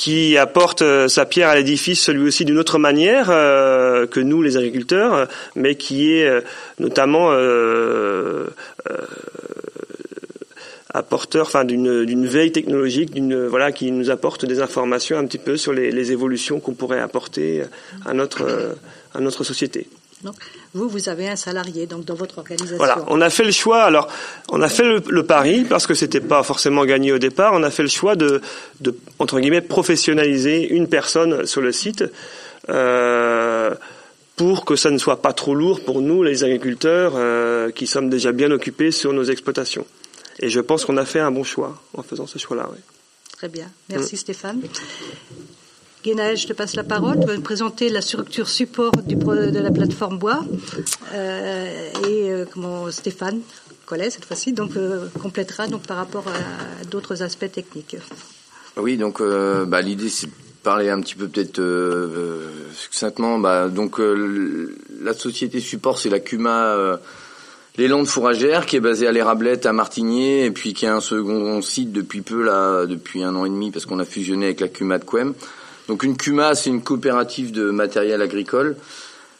qui 0.00 0.38
apporte 0.38 0.80
euh, 0.80 1.08
sa 1.08 1.26
pierre 1.26 1.50
à 1.50 1.56
l'édifice, 1.56 2.08
lui 2.08 2.26
aussi 2.26 2.46
d'une 2.46 2.56
autre 2.56 2.78
manière 2.78 3.28
euh, 3.28 4.06
que 4.06 4.18
nous, 4.18 4.40
les 4.40 4.56
agriculteurs, 4.56 5.28
mais 5.56 5.74
qui 5.74 6.14
est 6.14 6.26
euh, 6.26 6.40
notamment 6.78 7.30
apporteur, 10.92 11.46
enfin 11.46 11.64
d'une 11.64 12.26
veille 12.26 12.52
technologique, 12.52 13.12
d'une 13.12 13.46
voilà, 13.46 13.72
qui 13.72 13.90
nous 13.92 14.10
apporte 14.10 14.44
des 14.44 14.60
informations 14.60 15.18
un 15.18 15.26
petit 15.26 15.38
peu 15.38 15.56
sur 15.56 15.72
les, 15.72 15.90
les 15.90 16.12
évolutions 16.12 16.60
qu'on 16.60 16.74
pourrait 16.74 17.00
apporter 17.00 17.62
à 18.04 18.12
notre 18.12 18.76
à 19.14 19.20
notre 19.20 19.44
société. 19.44 19.88
Donc, 20.22 20.34
vous, 20.74 20.88
vous 20.88 21.08
avez 21.08 21.28
un 21.28 21.36
salarié 21.36 21.86
donc 21.86 22.04
dans 22.04 22.14
votre 22.14 22.38
organisation. 22.38 22.76
Voilà, 22.76 23.02
on 23.08 23.22
a 23.22 23.30
fait 23.30 23.44
le 23.44 23.52
choix. 23.52 23.84
Alors, 23.84 24.06
on 24.50 24.60
a 24.60 24.68
fait 24.68 24.84
le, 24.84 25.02
le 25.08 25.24
pari 25.24 25.64
parce 25.64 25.86
que 25.86 25.94
c'était 25.94 26.20
pas 26.20 26.42
forcément 26.42 26.84
gagné 26.84 27.10
au 27.12 27.18
départ. 27.18 27.52
On 27.54 27.62
a 27.62 27.70
fait 27.70 27.82
le 27.82 27.88
choix 27.88 28.16
de, 28.16 28.42
de 28.80 28.94
entre 29.18 29.40
guillemets 29.40 29.62
professionnaliser 29.62 30.68
une 30.74 30.88
personne 30.88 31.46
sur 31.46 31.62
le 31.62 31.72
site. 31.72 32.04
Euh, 32.68 33.74
pour 34.36 34.64
que 34.64 34.74
ça 34.74 34.90
ne 34.90 34.96
soit 34.96 35.20
pas 35.20 35.34
trop 35.34 35.54
lourd 35.54 35.80
pour 35.84 36.00
nous, 36.00 36.22
les 36.22 36.44
agriculteurs, 36.44 37.12
euh, 37.14 37.70
qui 37.70 37.86
sommes 37.86 38.08
déjà 38.08 38.32
bien 38.32 38.50
occupés 38.50 38.90
sur 38.90 39.12
nos 39.12 39.24
exploitations. 39.24 39.84
Et 40.40 40.48
je 40.48 40.60
pense 40.60 40.84
qu'on 40.84 40.96
a 40.96 41.04
fait 41.04 41.20
un 41.20 41.30
bon 41.30 41.44
choix 41.44 41.80
en 41.94 42.02
faisant 42.02 42.26
ce 42.26 42.38
choix-là. 42.38 42.68
Oui. 42.72 42.78
Très 43.36 43.48
bien. 43.48 43.70
Merci 43.88 44.14
mmh. 44.14 44.18
Stéphane. 44.18 44.60
Guénaël, 46.02 46.36
je 46.36 46.46
te 46.46 46.54
passe 46.54 46.76
la 46.76 46.84
parole. 46.84 47.20
Tu 47.20 47.26
vas 47.26 47.36
nous 47.36 47.42
présenter 47.42 47.90
la 47.90 48.00
structure 48.00 48.48
support 48.48 48.92
du, 49.04 49.16
de 49.16 49.58
la 49.58 49.70
plateforme 49.70 50.18
Bois. 50.18 50.42
Euh, 51.12 51.90
et 52.08 52.30
euh, 52.30 52.46
comment 52.50 52.90
Stéphane 52.90 53.40
Collet, 53.84 54.08
cette 54.08 54.24
fois-ci, 54.24 54.52
donc 54.52 54.76
euh, 54.76 55.08
complétera 55.20 55.66
donc, 55.66 55.82
par 55.82 55.98
rapport 55.98 56.26
à 56.28 56.84
d'autres 56.86 57.22
aspects 57.22 57.50
techniques. 57.50 57.96
Oui, 58.76 58.96
donc 58.96 59.20
euh, 59.20 59.66
bah, 59.66 59.82
l'idée 59.82 60.08
c'est 60.08 60.28
de 60.28 60.32
parler 60.62 60.88
un 60.88 61.00
petit 61.00 61.16
peu 61.16 61.28
peut-être 61.28 61.58
euh, 61.58 62.48
succinctement. 62.72 63.38
Bah, 63.38 63.68
donc 63.68 63.98
la 63.98 65.12
société 65.12 65.60
support, 65.60 65.98
c'est 65.98 66.08
la 66.08 66.20
CUMA 66.20 66.98
les 67.80 67.88
Landes 67.88 68.06
Fourragères, 68.06 68.66
qui 68.66 68.76
est 68.76 68.80
basé 68.80 69.06
à 69.06 69.12
l'Érablette 69.12 69.64
à 69.64 69.72
Martigné, 69.72 70.44
et 70.44 70.50
puis 70.50 70.74
qui 70.74 70.84
a 70.84 70.94
un 70.94 71.00
second 71.00 71.62
site 71.62 71.92
depuis 71.92 72.20
peu, 72.20 72.42
là, 72.42 72.84
depuis 72.84 73.24
un 73.24 73.34
an 73.34 73.46
et 73.46 73.48
demi, 73.48 73.70
parce 73.70 73.86
qu'on 73.86 73.98
a 73.98 74.04
fusionné 74.04 74.44
avec 74.44 74.60
la 74.60 74.68
CUMA 74.68 74.98
de 74.98 75.04
Quem. 75.06 75.32
Donc 75.88 76.02
une 76.02 76.18
CUMA, 76.18 76.54
c'est 76.54 76.68
une 76.68 76.82
coopérative 76.82 77.52
de 77.52 77.70
matériel 77.70 78.20
agricole. 78.20 78.76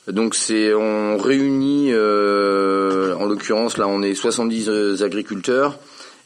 Donc 0.09 0.35
c'est 0.35 0.73
on 0.73 1.19
réunit, 1.19 1.91
euh, 1.93 3.15
en 3.17 3.27
l'occurrence 3.27 3.77
là, 3.77 3.87
on 3.87 4.01
est 4.01 4.15
70 4.15 5.03
agriculteurs, 5.03 5.79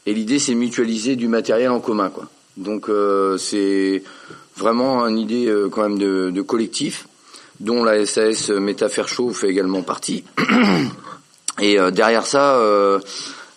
et 0.05 0.13
l'idée 0.13 0.39
c'est 0.39 0.55
mutualiser 0.55 1.17
du 1.17 1.27
matériel 1.27 1.69
en 1.69 1.81
commun, 1.81 2.09
quoi. 2.09 2.29
Donc 2.55 2.87
euh, 2.87 3.35
c'est 3.35 4.03
vraiment 4.55 5.05
une 5.05 5.17
idée 5.17 5.47
euh, 5.47 5.67
quand 5.67 5.81
même 5.81 5.99
de, 5.99 6.29
de 6.29 6.41
collectif, 6.41 7.09
dont 7.59 7.83
la 7.83 8.05
SAS 8.05 8.51
Métaferchaud 8.51 9.31
fait 9.31 9.49
également 9.49 9.81
partie. 9.81 10.23
Et 11.61 11.79
euh, 11.79 11.91
derrière 11.91 12.25
ça, 12.25 12.57
euh, 12.57 12.99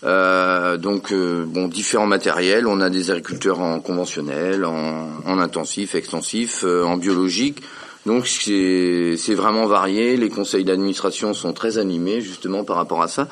euh, 0.05 0.77
donc 0.77 1.13
bon, 1.13 1.69
différents 1.69 2.07
matériels. 2.07 2.67
On 2.67 2.81
a 2.81 2.91
des 2.91 3.11
agriculteurs 3.11 3.61
en 3.61 3.81
conventionnel, 3.81 4.65
en, 4.65 5.11
en 5.25 5.39
intensif, 5.39 5.95
extensif, 5.95 6.65
en 6.65 6.97
biologique. 6.97 7.63
Donc 8.07 8.27
c'est 8.27 9.35
vraiment 9.35 9.67
varié. 9.67 10.17
Les 10.17 10.31
conseils 10.31 10.65
d'administration 10.65 11.35
sont 11.35 11.53
très 11.53 11.79
animés 11.79 12.21
justement 12.21 12.65
par 12.65 12.77
rapport 12.77 13.03
à 13.03 13.09
ça. 13.09 13.29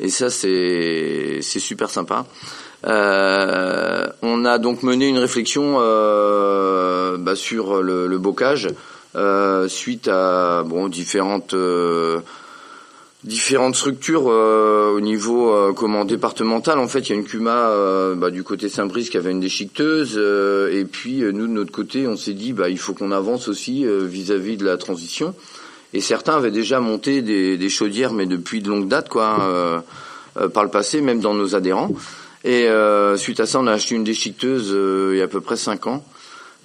Et 0.00 0.08
ça 0.08 0.30
c'est 0.30 1.40
super 1.42 1.90
sympa. 1.90 2.26
Euh, 2.86 4.06
on 4.22 4.44
a 4.44 4.58
donc 4.58 4.82
mené 4.82 5.08
une 5.08 5.18
réflexion 5.18 5.78
euh, 5.80 7.16
bah, 7.18 7.34
sur 7.34 7.82
le, 7.82 8.06
le 8.06 8.18
bocage 8.18 8.68
euh, 9.16 9.66
suite 9.66 10.08
à 10.08 10.62
bon 10.62 10.88
différentes 10.88 11.54
différentes 13.26 13.74
structures 13.74 14.26
euh, 14.28 14.94
au 14.94 15.00
niveau 15.00 15.52
euh, 15.52 15.72
comment 15.72 16.04
départemental. 16.04 16.78
En 16.78 16.88
fait, 16.88 17.00
il 17.00 17.10
y 17.10 17.12
a 17.12 17.16
une 17.16 17.24
CUMA 17.24 17.70
euh, 17.70 18.14
bah, 18.14 18.30
du 18.30 18.42
côté 18.42 18.68
Saint-Brice 18.68 19.10
qui 19.10 19.16
avait 19.16 19.32
une 19.32 19.40
déchiqueteuse, 19.40 20.16
et 20.72 20.84
puis 20.84 21.20
nous 21.20 21.46
de 21.46 21.52
notre 21.52 21.72
côté, 21.72 22.06
on 22.06 22.16
s'est 22.16 22.32
dit 22.32 22.52
bah 22.52 22.68
il 22.68 22.78
faut 22.78 22.94
qu'on 22.94 23.12
avance 23.12 23.48
aussi 23.48 23.84
vis-à-vis 23.86 24.56
de 24.56 24.64
la 24.64 24.76
transition. 24.76 25.34
Et 25.92 26.00
certains 26.00 26.36
avaient 26.36 26.50
déjà 26.50 26.80
monté 26.80 27.22
des, 27.22 27.56
des 27.56 27.68
chaudières, 27.68 28.12
mais 28.12 28.26
depuis 28.26 28.60
de 28.60 28.68
longue 28.68 28.88
date, 28.88 29.08
quoi, 29.08 29.84
par 30.52 30.64
le 30.64 30.70
passé, 30.70 31.00
même 31.00 31.20
dans 31.20 31.34
nos 31.34 31.54
adhérents. 31.54 31.90
Et 32.44 32.68
suite 33.16 33.40
à 33.40 33.46
ça, 33.46 33.60
on 33.60 33.66
a 33.66 33.72
acheté 33.72 33.94
une 33.94 34.04
déchiqueteuse 34.04 34.76
il 35.12 35.18
y 35.18 35.20
a 35.20 35.24
à 35.24 35.28
peu 35.28 35.40
près 35.40 35.56
cinq 35.56 35.86
ans. 35.86 36.04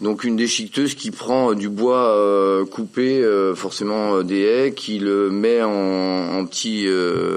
Donc 0.01 0.23
une 0.23 0.35
déchiqueteuse 0.35 0.95
qui 0.95 1.11
prend 1.11 1.53
du 1.53 1.69
bois 1.69 2.09
euh, 2.09 2.65
coupé, 2.65 3.21
euh, 3.23 3.53
forcément 3.53 4.15
euh, 4.15 4.23
des 4.23 4.41
haies, 4.41 4.73
qui 4.73 4.97
le 4.97 5.29
met 5.29 5.61
en, 5.61 5.69
en 5.69 6.45
petits 6.47 6.87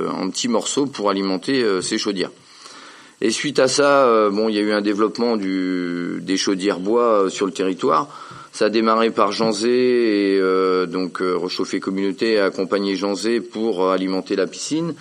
en 0.09 0.31
petits 0.31 0.49
morceaux 0.49 0.87
pour 0.87 1.11
alimenter 1.11 1.63
ses 1.83 1.99
chaudières. 1.99 2.31
Et 3.21 3.31
suite 3.31 3.59
à 3.59 3.69
ça, 3.69 4.29
bon, 4.31 4.49
il 4.49 4.57
y 4.57 4.59
a 4.59 4.63
eu 4.63 4.73
un 4.73 4.81
développement 4.81 5.37
du, 5.37 6.21
des 6.23 6.37
chaudières 6.37 6.81
bois 6.81 7.27
sur 7.29 7.47
le 7.47 7.53
territoire. 7.53 8.09
Ça 8.53 8.67
a 8.67 8.71
démarré 8.71 9.11
par 9.11 9.33
Janzé 9.33 10.35
et 10.35 10.41
donc 10.87 11.19
Rechauffer 11.21 11.81
Communauté 11.81 12.39
a 12.39 12.47
accompagné 12.47 12.97
Janzé 12.97 13.41
pour 13.41 13.91
alimenter 13.91 14.37
la 14.37 14.47
piscine, 14.47 14.95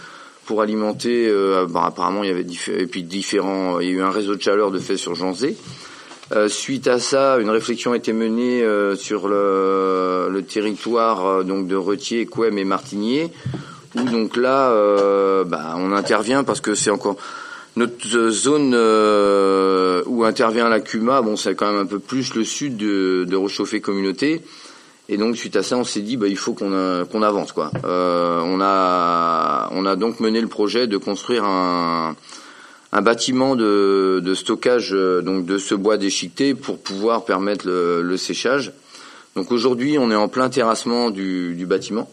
pour 0.45 0.61
alimenter. 0.61 1.31
Bon, 1.67 1.79
apparemment, 1.81 2.23
il 2.23 2.29
y 2.29 2.33
avait 2.33 2.45
puis 2.85 3.03
différents. 3.03 3.79
Il 3.79 3.87
y 3.87 3.91
a 3.91 3.93
eu 3.93 4.01
un 4.01 4.11
réseau 4.11 4.35
de 4.35 4.41
chaleur 4.41 4.71
de 4.71 4.79
fait 4.79 4.97
sur 4.97 5.15
Janzé. 5.15 5.57
Euh, 6.31 6.47
suite 6.47 6.87
à 6.87 6.99
ça, 6.99 7.37
une 7.39 7.49
réflexion 7.49 7.91
a 7.91 7.97
été 7.97 8.13
menée 8.13 8.63
euh, 8.63 8.95
sur 8.95 9.27
le, 9.27 10.29
le 10.31 10.41
territoire 10.41 11.25
euh, 11.25 11.43
donc 11.43 11.67
de 11.67 11.75
Retier, 11.75 12.25
Couem 12.25 12.57
et 12.57 12.63
Martigné, 12.63 13.29
où 13.95 14.03
donc 14.03 14.37
là, 14.37 14.73
bah, 15.43 15.75
on 15.77 15.91
intervient 15.91 16.43
parce 16.43 16.61
que 16.61 16.73
c'est 16.73 16.89
encore 16.89 17.17
notre 17.75 18.29
zone 18.29 18.73
où 20.07 20.23
intervient 20.23 20.67
la 20.67 20.79
CUMA. 20.79 21.21
Bon, 21.21 21.35
c'est 21.35 21.53
quand 21.53 21.71
même 21.71 21.81
un 21.81 21.85
peu 21.85 21.99
plus 21.99 22.33
le 22.33 22.43
sud 22.43 22.75
de, 22.75 23.23
de 23.27 23.35
Rechauffer 23.35 23.81
Communauté. 23.81 24.41
Et 25.09 25.17
donc 25.17 25.37
suite 25.37 25.55
à 25.57 25.61
ça, 25.63 25.77
on 25.77 25.83
s'est 25.83 26.01
dit 26.01 26.17
bah 26.17 26.27
il 26.27 26.37
faut 26.37 26.53
qu'on 26.53 27.05
qu'on 27.11 27.21
avance 27.21 27.51
quoi. 27.51 27.69
on 27.83 28.59
a 28.61 29.69
on 29.71 29.85
a 29.85 29.95
donc 29.95 30.19
mené 30.19 30.41
le 30.41 30.47
projet 30.47 30.87
de 30.87 30.97
construire 30.97 31.43
un 31.43 32.15
un 32.93 33.01
bâtiment 33.01 33.55
de, 33.55 34.33
stockage 34.35 34.91
euh, 34.93 35.21
donc 35.21 35.45
de 35.45 35.57
ce 35.57 35.75
bois 35.75 35.97
déchiqueté 35.97 36.53
pour 36.53 36.77
pouvoir 36.77 37.25
permettre 37.25 37.67
le, 37.67 38.17
séchage. 38.17 38.71
Donc 39.35 39.51
aujourd'hui, 39.51 39.97
on 39.97 40.11
est 40.11 40.15
en 40.15 40.27
plein 40.27 40.49
terrassement 40.49 41.09
du, 41.09 41.65
bâtiment. 41.67 42.07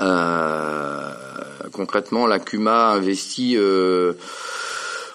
Euh, 0.00 1.10
concrètement, 1.70 2.26
la 2.26 2.38
CUMA 2.38 2.92
a 2.92 2.94
investi 2.94 3.58
euh, 3.58 4.14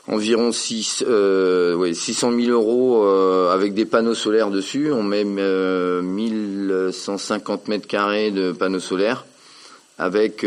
environ 0.07 0.51
6, 0.51 1.03
euh, 1.07 1.73
ouais, 1.73 1.95
600 1.95 2.31
000 2.39 2.51
euros 2.51 3.03
euh, 3.03 3.51
avec 3.51 3.73
des 3.73 3.85
panneaux 3.85 4.13
solaires 4.13 4.51
dessus. 4.51 4.91
On 4.91 5.01
met 5.01 5.23
1150 5.23 7.69
mètres 7.69 7.87
carrés 7.87 8.29
de 8.29 8.51
panneaux 8.51 8.79
solaires 8.79 9.25
avec 9.97 10.45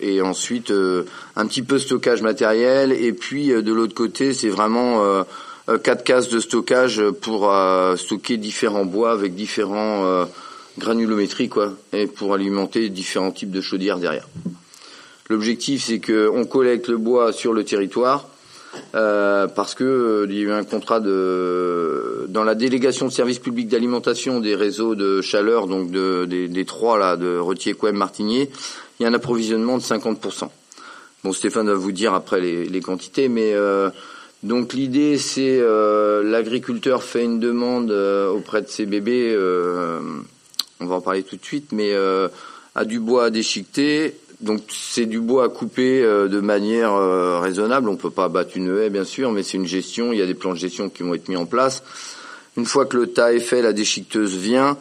et 0.00 0.20
ensuite 0.22 0.70
euh, 0.70 1.04
un 1.36 1.46
petit 1.46 1.62
peu 1.62 1.78
stockage 1.78 2.22
matériel 2.22 2.92
et 2.92 3.12
puis 3.12 3.52
euh, 3.52 3.62
de 3.62 3.72
l'autre 3.72 3.94
côté 3.94 4.32
c'est 4.34 4.48
vraiment 4.48 5.24
quatre 5.82 6.04
cases 6.04 6.28
de 6.28 6.38
stockage 6.38 7.02
pour 7.20 7.52
stocker 7.96 8.36
différents 8.36 8.84
bois 8.84 9.12
avec 9.12 9.34
différents 9.34 10.26
granulométries 10.78 11.48
quoi 11.48 11.72
et 11.92 12.06
pour 12.06 12.34
alimenter 12.34 12.88
différents 12.88 13.32
types 13.32 13.50
de 13.50 13.60
chaudières 13.60 13.98
derrière. 13.98 14.28
L'objectif 15.28 15.84
c'est 15.84 15.98
que 15.98 16.30
on 16.32 16.44
collecte 16.44 16.88
le 16.88 16.98
bois 16.98 17.32
sur 17.32 17.52
le 17.52 17.64
territoire 17.64 18.28
euh, 18.94 19.46
parce 19.46 19.74
que 19.74 19.84
euh, 19.84 20.26
il 20.28 20.36
y 20.36 20.40
a 20.40 20.42
eu 20.42 20.52
un 20.52 20.64
contrat 20.64 21.00
de 21.00 22.26
dans 22.28 22.44
la 22.44 22.54
délégation 22.54 23.06
de 23.06 23.12
services 23.12 23.38
publics 23.38 23.68
d'alimentation 23.68 24.40
des 24.40 24.54
réseaux 24.54 24.94
de 24.94 25.20
chaleur, 25.20 25.66
donc 25.66 25.90
de, 25.90 26.24
des, 26.24 26.64
trois 26.64 26.98
là 26.98 27.16
de 27.16 27.38
Retier, 27.38 27.74
Couem, 27.74 27.96
Martigné, 27.96 28.50
il 28.98 29.02
y 29.02 29.06
a 29.06 29.08
un 29.08 29.14
approvisionnement 29.14 29.78
de 29.78 29.82
50%. 29.82 30.48
Bon, 31.24 31.32
Stéphane 31.32 31.66
va 31.66 31.74
vous 31.74 31.92
dire 31.92 32.14
après 32.14 32.40
les, 32.40 32.80
quantités, 32.80 33.28
mais 33.28 33.52
euh, 33.54 33.90
donc 34.42 34.74
l'idée 34.74 35.18
c'est 35.18 35.60
l'agriculteur 36.22 37.02
fait 37.02 37.24
une 37.24 37.40
demande 37.40 37.90
auprès 37.90 38.62
de 38.62 38.68
ses 38.68 38.86
bébés 38.86 39.36
on 40.78 40.86
va 40.86 40.96
en 40.96 41.00
parler 41.00 41.22
tout 41.22 41.36
de 41.36 41.44
suite, 41.44 41.72
mais 41.72 41.94
à 42.74 42.84
du 42.84 43.00
bois 43.00 43.30
déchiqueté. 43.30 44.14
Donc 44.40 44.62
c'est 44.68 45.06
du 45.06 45.18
bois 45.18 45.46
à 45.46 45.48
couper 45.48 46.02
de 46.02 46.40
manière 46.40 46.94
raisonnable. 47.40 47.88
On 47.88 47.96
peut 47.96 48.10
pas 48.10 48.24
abattre 48.24 48.56
une 48.56 48.78
haie, 48.78 48.90
bien 48.90 49.04
sûr, 49.04 49.32
mais 49.32 49.42
c'est 49.42 49.56
une 49.56 49.66
gestion. 49.66 50.12
Il 50.12 50.18
y 50.18 50.22
a 50.22 50.26
des 50.26 50.34
plans 50.34 50.52
de 50.52 50.58
gestion 50.58 50.90
qui 50.90 51.02
vont 51.02 51.14
être 51.14 51.28
mis 51.28 51.36
en 51.36 51.46
place. 51.46 51.82
Une 52.56 52.64
fois 52.64 52.86
que 52.86 52.96
le 52.96 53.08
tas 53.08 53.34
est 53.34 53.40
fait, 53.40 53.60
la 53.60 53.72
déchiqueteuse 53.72 54.34
vient. 54.34 54.78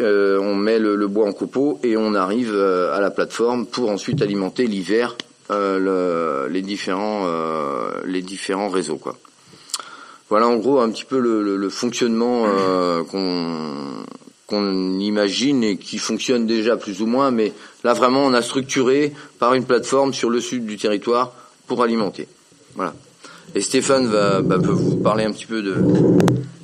On 0.00 0.54
met 0.54 0.78
le, 0.78 1.06
bois 1.06 1.28
en 1.28 1.32
copeaux 1.32 1.78
et 1.82 1.96
on 1.96 2.14
arrive 2.14 2.54
à 2.54 3.00
la 3.00 3.10
plateforme 3.10 3.66
pour 3.66 3.90
ensuite 3.90 4.22
alimenter 4.22 4.66
l'hiver 4.66 5.16
les 5.50 6.62
différents 6.62 7.26
les 8.04 8.22
différents 8.22 8.68
réseaux 8.68 8.98
quoi. 8.98 9.16
Voilà 10.30 10.46
en 10.46 10.56
gros 10.56 10.78
un 10.78 10.88
petit 10.90 11.04
peu 11.04 11.18
le, 11.18 11.68
fonctionnement 11.70 12.44
euh, 12.46 13.02
qu'on 14.46 15.00
imagine 15.00 15.64
et 15.64 15.76
qui 15.76 15.98
fonctionne 15.98 16.46
déjà 16.46 16.76
plus 16.76 17.02
ou 17.02 17.06
moins, 17.06 17.32
mais 17.32 17.52
là 17.82 17.94
vraiment 17.94 18.24
on 18.24 18.32
a 18.32 18.40
structuré 18.40 19.12
par 19.40 19.54
une 19.54 19.64
plateforme 19.64 20.14
sur 20.14 20.30
le 20.30 20.40
sud 20.40 20.66
du 20.66 20.76
territoire 20.76 21.32
pour 21.66 21.82
alimenter. 21.82 22.28
Voilà. 22.76 22.94
Et 23.54 23.60
Stéphane 23.60 24.06
va, 24.06 24.42
bah, 24.42 24.58
peut 24.58 24.70
vous 24.70 24.96
parler 24.96 25.24
un 25.24 25.32
petit 25.32 25.46
peu 25.46 25.62
de, 25.62 25.76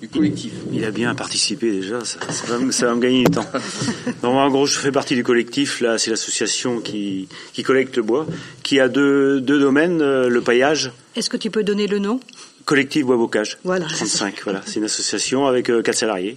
du 0.00 0.08
collectif. 0.08 0.52
Il 0.72 0.84
a 0.84 0.90
bien 0.90 1.14
participé 1.14 1.70
déjà, 1.72 2.04
ça, 2.04 2.18
va, 2.46 2.58
me 2.58 3.00
gagner 3.00 3.24
du 3.24 3.30
temps. 3.30 3.46
en 4.22 4.50
gros, 4.50 4.66
je 4.66 4.78
fais 4.78 4.92
partie 4.92 5.14
du 5.14 5.24
collectif. 5.24 5.80
Là, 5.80 5.98
c'est 5.98 6.10
l'association 6.10 6.80
qui, 6.80 7.28
qui 7.52 7.62
collecte 7.62 7.96
le 7.96 8.02
bois, 8.02 8.26
qui 8.62 8.78
a 8.80 8.88
deux, 8.88 9.40
deux 9.40 9.58
domaines, 9.58 10.00
euh, 10.00 10.28
le 10.28 10.40
paillage. 10.40 10.92
Est-ce 11.16 11.30
que 11.30 11.36
tu 11.36 11.50
peux 11.50 11.64
donner 11.64 11.86
le 11.86 11.98
nom? 11.98 12.20
Collectif 12.66 13.06
Bois 13.06 13.16
Bocage. 13.16 13.58
Voilà. 13.62 13.86
35, 13.86 14.42
voilà. 14.42 14.60
C'est 14.66 14.80
une 14.80 14.84
association 14.84 15.46
avec 15.46 15.70
euh, 15.70 15.82
quatre 15.82 15.98
salariés. 15.98 16.36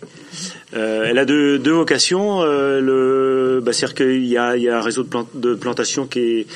Euh, 0.75 1.05
elle 1.07 1.17
a 1.17 1.25
deux, 1.25 1.57
deux 1.57 1.71
vocations. 1.71 2.43
Euh, 2.43 2.79
le, 2.79 3.61
bah, 3.61 3.73
c'est-à-dire 3.73 3.95
qu'il 3.95 4.25
y 4.25 4.37
a, 4.37 4.55
il 4.55 4.61
y 4.61 4.69
a 4.69 4.77
un 4.77 4.81
réseau 4.81 5.03
de, 5.03 5.09
de 5.33 5.55
plantation 5.55 6.05
qui 6.05 6.19
est, 6.19 6.47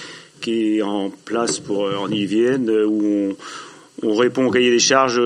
qui 0.41 0.77
est 0.77 0.82
en 0.84 1.10
place 1.10 1.60
pour 1.60 1.89
en 1.99 2.08
Yvienne, 2.08 2.69
où 2.69 3.03
on, 3.03 3.36
on 4.01 4.15
répond 4.15 4.45
au 4.45 4.51
cahier 4.51 4.71
des 4.71 4.79
charges 4.79 5.21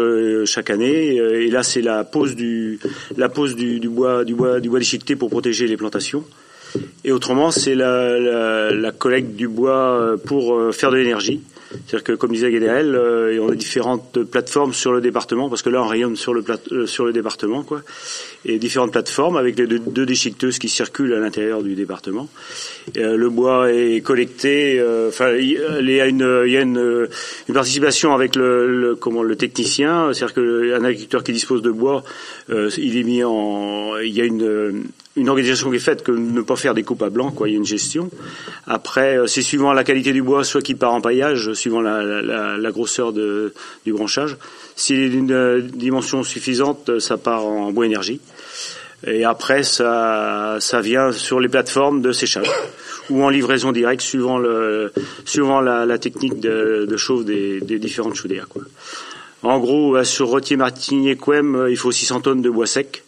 chaque 0.46 0.70
année. 0.70 1.16
Et 1.16 1.50
là, 1.50 1.64
c'est 1.64 1.82
la 1.82 2.04
pose 2.04 2.36
du, 2.36 2.80
la 3.16 3.30
pose 3.30 3.56
du, 3.56 3.80
bois, 3.88 4.24
du 4.24 4.36
bois, 4.36 4.60
du 4.60 4.70
bois 4.70 4.80
déchiqueté 4.80 5.16
pour 5.16 5.30
protéger 5.30 5.68
les 5.68 5.78
plantations. 5.78 6.24
Et 7.04 7.12
autrement, 7.12 7.50
c'est 7.52 7.76
la, 7.76 8.92
collecte 8.98 9.36
du 9.36 9.48
bois 9.48 10.16
pour 10.26 10.74
faire 10.76 10.92
de 10.92 10.98
l'énergie. 10.98 11.42
C'est-à-dire 11.72 12.04
que, 12.04 12.14
comme 12.14 12.32
disait 12.32 12.52
Guédérel, 12.52 12.96
euh, 12.96 13.40
on 13.42 13.52
a 13.52 13.56
différentes 13.56 14.24
plateformes 14.24 14.74
sur 14.74 14.94
le 14.94 15.02
département, 15.02 15.50
parce 15.50 15.62
que 15.62 15.70
là, 15.70 15.84
on 15.84 15.88
rayonne 15.88 16.16
sur 16.16 16.34
le, 16.34 16.44
euh, 16.72 16.86
sur 16.86 17.06
le 17.06 17.12
département, 17.14 17.64
quoi. 17.64 17.82
Et 18.46 18.58
différentes 18.58 18.92
plateformes 18.92 19.38
avec 19.38 19.58
les 19.58 19.68
deux, 19.68 20.06
déchiqueteuses 20.06 20.60
qui 20.60 20.70
circulent 20.70 21.14
à 21.14 21.20
l'intérieur 21.20 21.64
du 21.64 21.76
département. 21.76 22.30
Euh, 22.98 23.18
le 23.18 23.30
bois 23.30 23.74
est 23.74 24.02
collecté. 24.02 24.80
Euh, 24.80 25.10
enfin, 25.10 25.34
il 25.34 25.52
y 25.52 26.02
a 26.02 26.06
une, 26.06 26.44
il 26.46 26.52
y 26.52 26.58
a 26.58 26.62
une, 26.62 27.08
une 27.48 27.54
participation 27.54 28.14
avec 28.14 28.36
le, 28.36 28.68
le, 28.68 28.96
comment 28.96 29.24
le 29.24 29.36
technicien, 29.36 30.14
c'est-à-dire 30.14 30.36
qu'un 30.36 30.84
agriculteur 30.84 31.24
qui 31.24 31.34
dispose 31.34 31.62
de 31.62 31.72
bois, 31.72 32.04
il 32.50 32.98
est 32.98 33.04
mis 33.04 33.24
en, 33.24 33.98
il 33.98 34.14
y 34.14 34.22
a 34.22 34.26
une 34.26 34.86
une 35.18 35.30
organisation 35.30 35.70
qui 35.70 35.76
est 35.76 35.80
faite 35.80 36.04
que 36.04 36.12
ne 36.12 36.42
pas 36.42 36.56
faire 36.56 36.74
des 36.74 36.84
coupes 36.84 37.02
à 37.02 37.10
blanc, 37.10 37.32
quoi. 37.32 37.50
Il 37.50 37.52
y 37.52 37.56
a 37.56 37.58
une 37.58 37.66
gestion. 37.66 38.10
Après, 38.66 39.18
c'est 39.28 39.42
suivant 39.42 39.74
la 39.74 39.84
qualité 39.84 40.14
du 40.14 40.22
bois, 40.22 40.44
soit 40.44 40.62
qui 40.62 40.76
part 40.76 40.94
en 40.94 41.02
paillage, 41.02 41.54
suivant 41.54 41.82
la, 41.82 42.04
la, 42.04 42.58
la 42.58 42.72
grosseur 42.72 43.14
de, 43.14 43.54
du 43.86 43.94
branchage. 43.94 44.38
S'il 44.76 45.00
est 45.00 45.10
d'une 45.10 45.62
dimension 45.62 46.24
suffisante, 46.24 47.00
ça 47.00 47.18
part 47.18 47.46
en 47.46 47.72
bois 47.72 47.86
énergie. 47.86 48.22
Et 49.06 49.26
après, 49.26 49.64
ça, 49.64 50.58
ça 50.60 50.82
vient 50.82 51.12
sur 51.12 51.40
les 51.40 51.50
plateformes 51.50 52.02
de 52.02 52.12
séchage 52.12 52.50
ou 53.10 53.24
en 53.24 53.30
livraison 53.30 53.72
directe, 53.72 54.02
suivant 54.02 54.38
le, 54.38 54.92
suivant 55.26 55.62
la, 55.62 55.86
la 55.86 55.98
technique 55.98 56.40
de, 56.40 56.86
de 56.90 56.98
chauffe 56.98 57.26
des, 57.26 57.62
des 57.62 57.80
différentes 57.80 58.16
chaudières. 58.16 58.48
Quoi. 58.48 58.64
En 59.44 59.60
gros, 59.60 60.04
sur 60.04 60.30
Retier 60.30 60.58
Martinier 60.58 61.16
Quem, 61.16 61.68
il 61.70 61.78
faut 61.78 61.92
600 61.92 62.22
tonnes 62.22 62.42
de 62.42 62.50
bois 62.50 62.68
sec. 62.68 63.04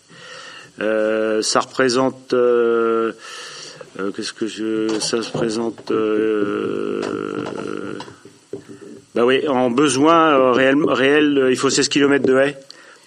Euh, 0.82 1.42
ça 1.42 1.60
représente 1.60 2.34
euh, 2.34 3.12
euh, 4.00 4.12
qu'est-ce 4.12 4.32
que 4.32 4.48
je 4.48 4.88
ça 5.00 5.22
se 5.22 5.30
présente 5.32 5.92
bah 9.15 9.26
oui 9.26 9.46
en 9.48 9.72
besoin 9.72 10.54
réel, 10.54 10.78
réel 10.88 11.48
il 11.50 11.58
faut 11.58 11.70
16 11.70 11.89
km 11.89 12.26
de 12.26 12.38
haies 12.38 12.58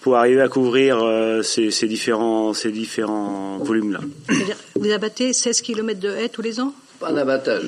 pour 0.01 0.17
arriver 0.17 0.41
à 0.41 0.49
couvrir 0.49 1.01
ces, 1.43 1.69
différents 1.87 2.53
ces 2.53 2.71
différents 2.71 3.57
volumes 3.57 3.93
là. 3.93 4.01
Vous 4.75 4.91
abattez 4.91 5.33
16 5.33 5.61
km 5.61 5.99
de 5.99 6.09
haies 6.09 6.29
tous 6.29 6.41
les 6.41 6.59
ans? 6.59 6.73
Pas 7.03 7.11
un 7.11 7.17
abattage, 7.17 7.63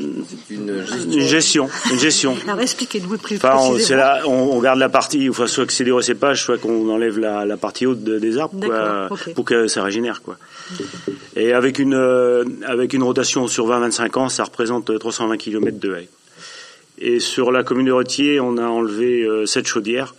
c'est 0.47 0.53
une 0.53 1.19
gestion. 1.19 1.69
Une 1.91 1.99
gestion, 1.99 2.37
Alors 2.47 2.61
expliquez-nous 2.61 3.17
plus 3.17 3.37
enfin, 3.37 3.57
on, 3.59 3.77
là, 3.95 4.21
on, 4.25 4.59
garde 4.59 4.79
la 4.79 4.89
partie, 4.89 5.29
enfin, 5.29 5.47
soit 5.47 5.65
que 5.65 5.73
c'est 5.73 5.83
des 5.83 5.91
recépages, 5.91 6.43
soit 6.43 6.57
qu'on 6.57 6.89
enlève 6.89 7.19
la, 7.19 7.45
la, 7.45 7.57
partie 7.57 7.85
haute 7.85 8.03
des 8.03 8.37
arbres 8.37 8.59
quoi, 8.65 9.09
pour 9.35 9.45
que 9.45 9.67
ça 9.67 9.83
régénère. 9.83 10.21
Quoi. 10.21 10.37
Et 11.35 11.53
avec 11.53 11.79
une, 11.79 11.93
euh, 11.93 12.45
avec 12.65 12.93
une 12.93 13.03
rotation 13.03 13.47
sur 13.47 13.67
20-25 13.67 14.19
ans, 14.19 14.29
ça 14.29 14.43
représente 14.43 14.97
320 14.97 15.37
km 15.37 15.79
de 15.79 15.95
haies. 15.95 16.09
Et 16.97 17.19
sur 17.19 17.51
la 17.51 17.63
commune 17.63 17.87
de 17.87 17.91
Retier, 17.91 18.39
on 18.39 18.57
a 18.57 18.65
enlevé 18.65 19.23
euh, 19.23 19.45
7 19.45 19.67
chaudières 19.67 20.15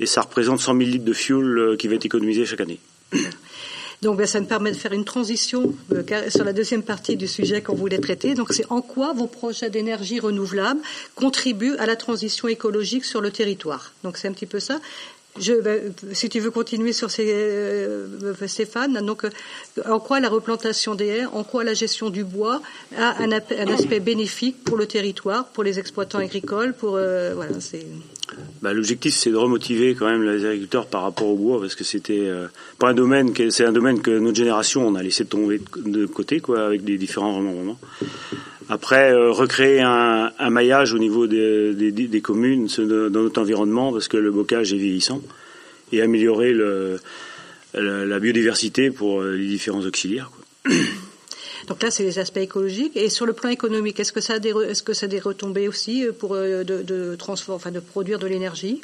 et 0.00 0.06
ça 0.06 0.22
représente 0.22 0.60
100 0.60 0.76
000 0.76 0.90
litres 0.90 1.04
de 1.04 1.12
fuel 1.12 1.58
euh, 1.58 1.76
qui 1.76 1.88
va 1.88 1.94
être 1.94 2.06
économisé 2.06 2.44
chaque 2.44 2.60
année. 2.60 2.80
Donc 4.02 4.18
ben, 4.18 4.26
ça 4.26 4.40
me 4.40 4.46
permet 4.46 4.72
de 4.72 4.76
faire 4.76 4.92
une 4.92 5.04
transition 5.04 5.74
euh, 5.92 6.30
sur 6.30 6.44
la 6.44 6.52
deuxième 6.52 6.82
partie 6.82 7.16
du 7.16 7.26
sujet 7.26 7.62
qu'on 7.62 7.74
voulait 7.74 7.98
traiter. 7.98 8.34
Donc 8.34 8.52
c'est 8.52 8.66
en 8.70 8.82
quoi 8.82 9.12
vos 9.12 9.26
projets 9.26 9.70
d'énergie 9.70 10.20
renouvelable 10.20 10.80
contribuent 11.14 11.76
à 11.78 11.86
la 11.86 11.96
transition 11.96 12.48
écologique 12.48 13.04
sur 13.04 13.20
le 13.20 13.30
territoire. 13.30 13.92
Donc 14.04 14.18
c'est 14.18 14.28
un 14.28 14.32
petit 14.32 14.46
peu 14.46 14.60
ça. 14.60 14.78
Ben, 15.62 15.92
si 16.12 16.30
tu 16.30 16.40
veux 16.40 16.50
continuer 16.50 16.94
sur 16.94 17.10
ces, 17.10 17.30
euh, 17.30 18.34
Stéphane, 18.46 19.04
donc 19.04 19.24
euh, 19.24 19.30
en 19.86 20.00
quoi 20.00 20.18
la 20.18 20.30
replantation 20.30 20.94
des 20.94 21.08
haies, 21.08 21.26
en 21.26 21.44
quoi 21.44 21.62
la 21.62 21.74
gestion 21.74 22.08
du 22.08 22.24
bois 22.24 22.62
a 22.96 23.22
un 23.22 23.32
aspect 23.32 24.00
bénéfique 24.00 24.64
pour 24.64 24.78
le 24.78 24.86
territoire, 24.86 25.48
pour 25.48 25.62
les 25.62 25.78
exploitants 25.78 26.20
agricoles, 26.20 26.72
pour 26.72 26.92
voilà, 26.92 27.60
c'est. 27.60 27.84
Bah, 28.60 28.72
l'objectif, 28.72 29.14
c'est 29.14 29.30
de 29.30 29.36
remotiver 29.36 29.94
quand 29.94 30.06
même 30.06 30.22
les 30.22 30.44
agriculteurs 30.44 30.86
par 30.86 31.02
rapport 31.02 31.28
au 31.28 31.36
bois, 31.36 31.60
parce 31.60 31.74
que 31.74 31.84
c'était 31.84 32.26
euh, 32.26 32.48
un 32.82 32.94
domaine, 32.94 33.32
c'est 33.50 33.64
un 33.64 33.72
domaine 33.72 34.00
que 34.00 34.10
notre 34.10 34.36
génération 34.36 34.86
on 34.86 34.94
a 34.94 35.02
laissé 35.02 35.24
tomber 35.24 35.60
de 35.76 36.06
côté, 36.06 36.40
quoi, 36.40 36.66
avec 36.66 36.84
des 36.84 36.98
différents 36.98 37.36
remembrements. 37.36 37.78
Après, 38.68 39.12
euh, 39.12 39.30
recréer 39.30 39.80
un, 39.80 40.32
maillage 40.50 40.92
au 40.92 40.98
niveau 40.98 41.26
des, 41.26 42.20
communes 42.22 42.66
dans 42.78 43.22
notre 43.22 43.40
environnement, 43.40 43.92
parce 43.92 44.08
que 44.08 44.16
le 44.16 44.32
bocage 44.32 44.72
est 44.72 44.78
vieillissant, 44.78 45.22
et 45.92 46.02
améliorer 46.02 46.52
la, 47.74 48.18
biodiversité 48.18 48.90
pour 48.90 49.22
euh, 49.22 49.36
les 49.36 49.46
différents 49.46 49.84
auxiliaires. 49.84 50.30
Donc 51.66 51.82
là, 51.82 51.90
c'est 51.90 52.04
les 52.04 52.18
aspects 52.18 52.36
écologiques. 52.38 52.96
Et 52.96 53.10
sur 53.10 53.26
le 53.26 53.32
plan 53.32 53.50
économique, 53.50 53.98
est-ce 53.98 54.12
que 54.12 54.20
ça 54.20 54.34
a 54.34 54.38
des, 54.38 54.50
est-ce 54.50 54.82
que 54.82 54.92
ça 54.92 55.06
a 55.06 55.08
des 55.08 55.18
retombées 55.18 55.68
aussi 55.68 56.04
euh, 56.04 56.12
pour 56.12 56.34
euh, 56.34 56.62
de, 56.64 56.82
de, 56.82 57.16
enfin, 57.48 57.70
de 57.70 57.80
produire 57.80 58.18
de 58.18 58.26
l'énergie? 58.26 58.80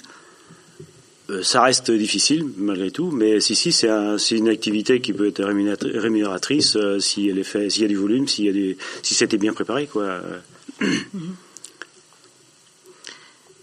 Euh, 1.31 1.43
ça 1.43 1.63
reste 1.63 1.91
difficile 1.91 2.45
malgré 2.57 2.91
tout, 2.91 3.11
mais 3.11 3.41
si 3.41 3.55
si 3.55 3.71
c'est 3.71 3.89
un, 3.89 4.17
une 4.17 4.49
activité 4.49 5.01
qui 5.01 5.13
peut 5.13 5.29
être 5.29 5.45
rémunératrice 5.45 6.77
si 6.99 7.29
elle 7.29 7.39
est 7.39 7.45
fait, 7.45 7.71
s'il 7.71 7.83
y 7.83 7.85
a 7.85 7.89
du 7.89 7.97
volume, 7.97 8.27
s'il 8.27 8.47
y 8.47 8.49
a 8.49 8.53
des, 8.53 8.77
si 9.03 9.15
c'était 9.15 9.39
bien 9.39 9.53
préparé 9.53 9.87
quoi. 9.87 10.21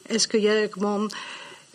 Est-ce 0.08 0.27
qu'il 0.29 0.41
y 0.41 0.49
a 0.49 0.69
comment 0.69 1.08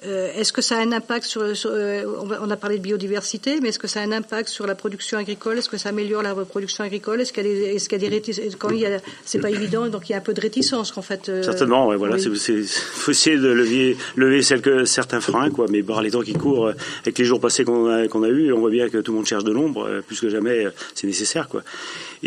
euh, 0.07 0.33
est-ce 0.37 0.53
que 0.53 0.63
ça 0.63 0.77
a 0.77 0.81
un 0.81 0.93
impact 0.93 1.25
sur, 1.25 1.43
euh, 1.43 2.05
on 2.41 2.51
a 2.51 2.57
parlé 2.57 2.79
de 2.79 2.83
biodiversité, 2.83 3.61
mais 3.61 3.69
est-ce 3.69 3.79
que 3.79 3.87
ça 3.87 4.01
a 4.01 4.03
un 4.03 4.13
impact 4.13 4.49
sur 4.49 4.67
la 4.67 4.75
production 4.75 5.19
agricole? 5.19 5.59
Est-ce 5.59 5.69
que 5.69 5.77
ça 5.77 5.91
améliore 5.91 6.23
la 6.23 6.33
reproduction 6.33 6.85
agricole? 6.85 7.21
Est-ce 7.21 7.33
qu'il 7.33 7.47
y 7.47 7.51
a 7.51 7.55
des, 7.55 7.77
est-ce 7.77 7.89
qu'il 7.89 8.03
y 8.03 8.07
a 8.07 8.09
des 8.09 8.15
réticences 8.15 8.57
Quand 8.57 8.71
il 8.71 8.81
y 8.81 8.87
a, 8.87 9.01
c'est 9.25 9.41
pas 9.41 9.51
évident, 9.51 9.89
donc 9.89 10.09
il 10.09 10.13
y 10.13 10.15
a 10.15 10.19
un 10.19 10.23
peu 10.23 10.35
de 10.35 10.41
réticence 10.41 10.93
qu'en 10.93 11.03
fait. 11.03 11.29
Euh, 11.29 11.43
Certainement, 11.43 11.89
ouais, 11.89 11.97
voilà, 11.97 12.19
c'est, 12.19 12.35
c'est, 12.37 12.63
faut 12.63 13.11
essayer 13.11 13.37
de 13.37 13.49
lever, 13.49 13.97
lever 14.17 14.43
certains 14.43 15.21
freins, 15.21 15.51
quoi. 15.51 15.67
Mais 15.71 15.83
par 15.83 16.03
les 16.03 16.11
temps 16.11 16.23
qui 16.23 16.35
courent, 16.35 16.73
avec 17.03 17.19
les 17.19 17.25
jours 17.25 17.41
passés 17.41 17.65
qu'on 17.65 17.89
a, 17.89 18.09
qu'on 18.09 18.23
a 18.23 18.29
eu, 18.29 18.53
on 18.53 18.61
voit 18.61 18.71
bien 18.71 18.89
que 18.89 18.99
tout 18.99 19.13
le 19.13 19.17
monde 19.17 19.27
cherche 19.27 19.45
de 19.45 19.53
l'ombre, 19.53 20.03
plus 20.07 20.21
que 20.21 20.29
jamais, 20.29 20.67
c'est 20.95 21.07
nécessaire, 21.07 21.49
quoi. 21.49 21.63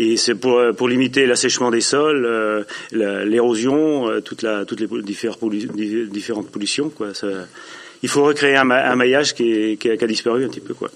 Et 0.00 0.16
c'est 0.16 0.36
pour, 0.36 0.60
pour 0.76 0.88
limiter 0.88 1.26
l'assèchement 1.26 1.70
des 1.70 1.80
sols, 1.80 2.64
l'érosion, 2.92 4.20
toute 4.24 4.42
la, 4.42 4.64
toutes 4.64 4.80
les 4.80 4.88
différentes 6.08 6.50
pollutions, 6.50 6.88
quoi. 6.88 7.14
Ça, 7.14 7.26
il 8.02 8.08
faut 8.08 8.24
recréer 8.24 8.56
un, 8.56 8.64
maillage 8.64 9.34
qui, 9.34 9.76
qui, 9.76 9.90
a, 9.90 10.06
disparu 10.06 10.44
un 10.44 10.48
petit 10.48 10.60
peu. 10.60 10.74
Quoi. 10.74 10.90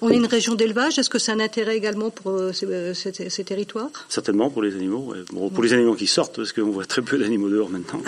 On 0.00 0.10
est 0.10 0.16
une 0.16 0.26
région 0.26 0.54
d'élevage. 0.54 0.98
Est-ce 0.98 1.08
que 1.08 1.18
c'est 1.18 1.32
un 1.32 1.40
intérêt 1.40 1.76
également 1.76 2.10
pour 2.10 2.32
euh, 2.32 2.52
euh, 2.64 2.92
ces, 2.94 3.44
territoires? 3.44 3.90
Certainement 4.08 4.50
pour 4.50 4.62
les 4.62 4.74
animaux. 4.74 5.14
pour 5.54 5.62
les 5.62 5.72
animaux 5.72 5.94
qui 5.94 6.06
sortent, 6.06 6.36
parce 6.36 6.52
qu'on 6.52 6.70
voit 6.70 6.84
très 6.84 7.02
peu 7.02 7.18
d'animaux 7.18 7.48
dehors 7.48 7.70
maintenant. 7.70 8.02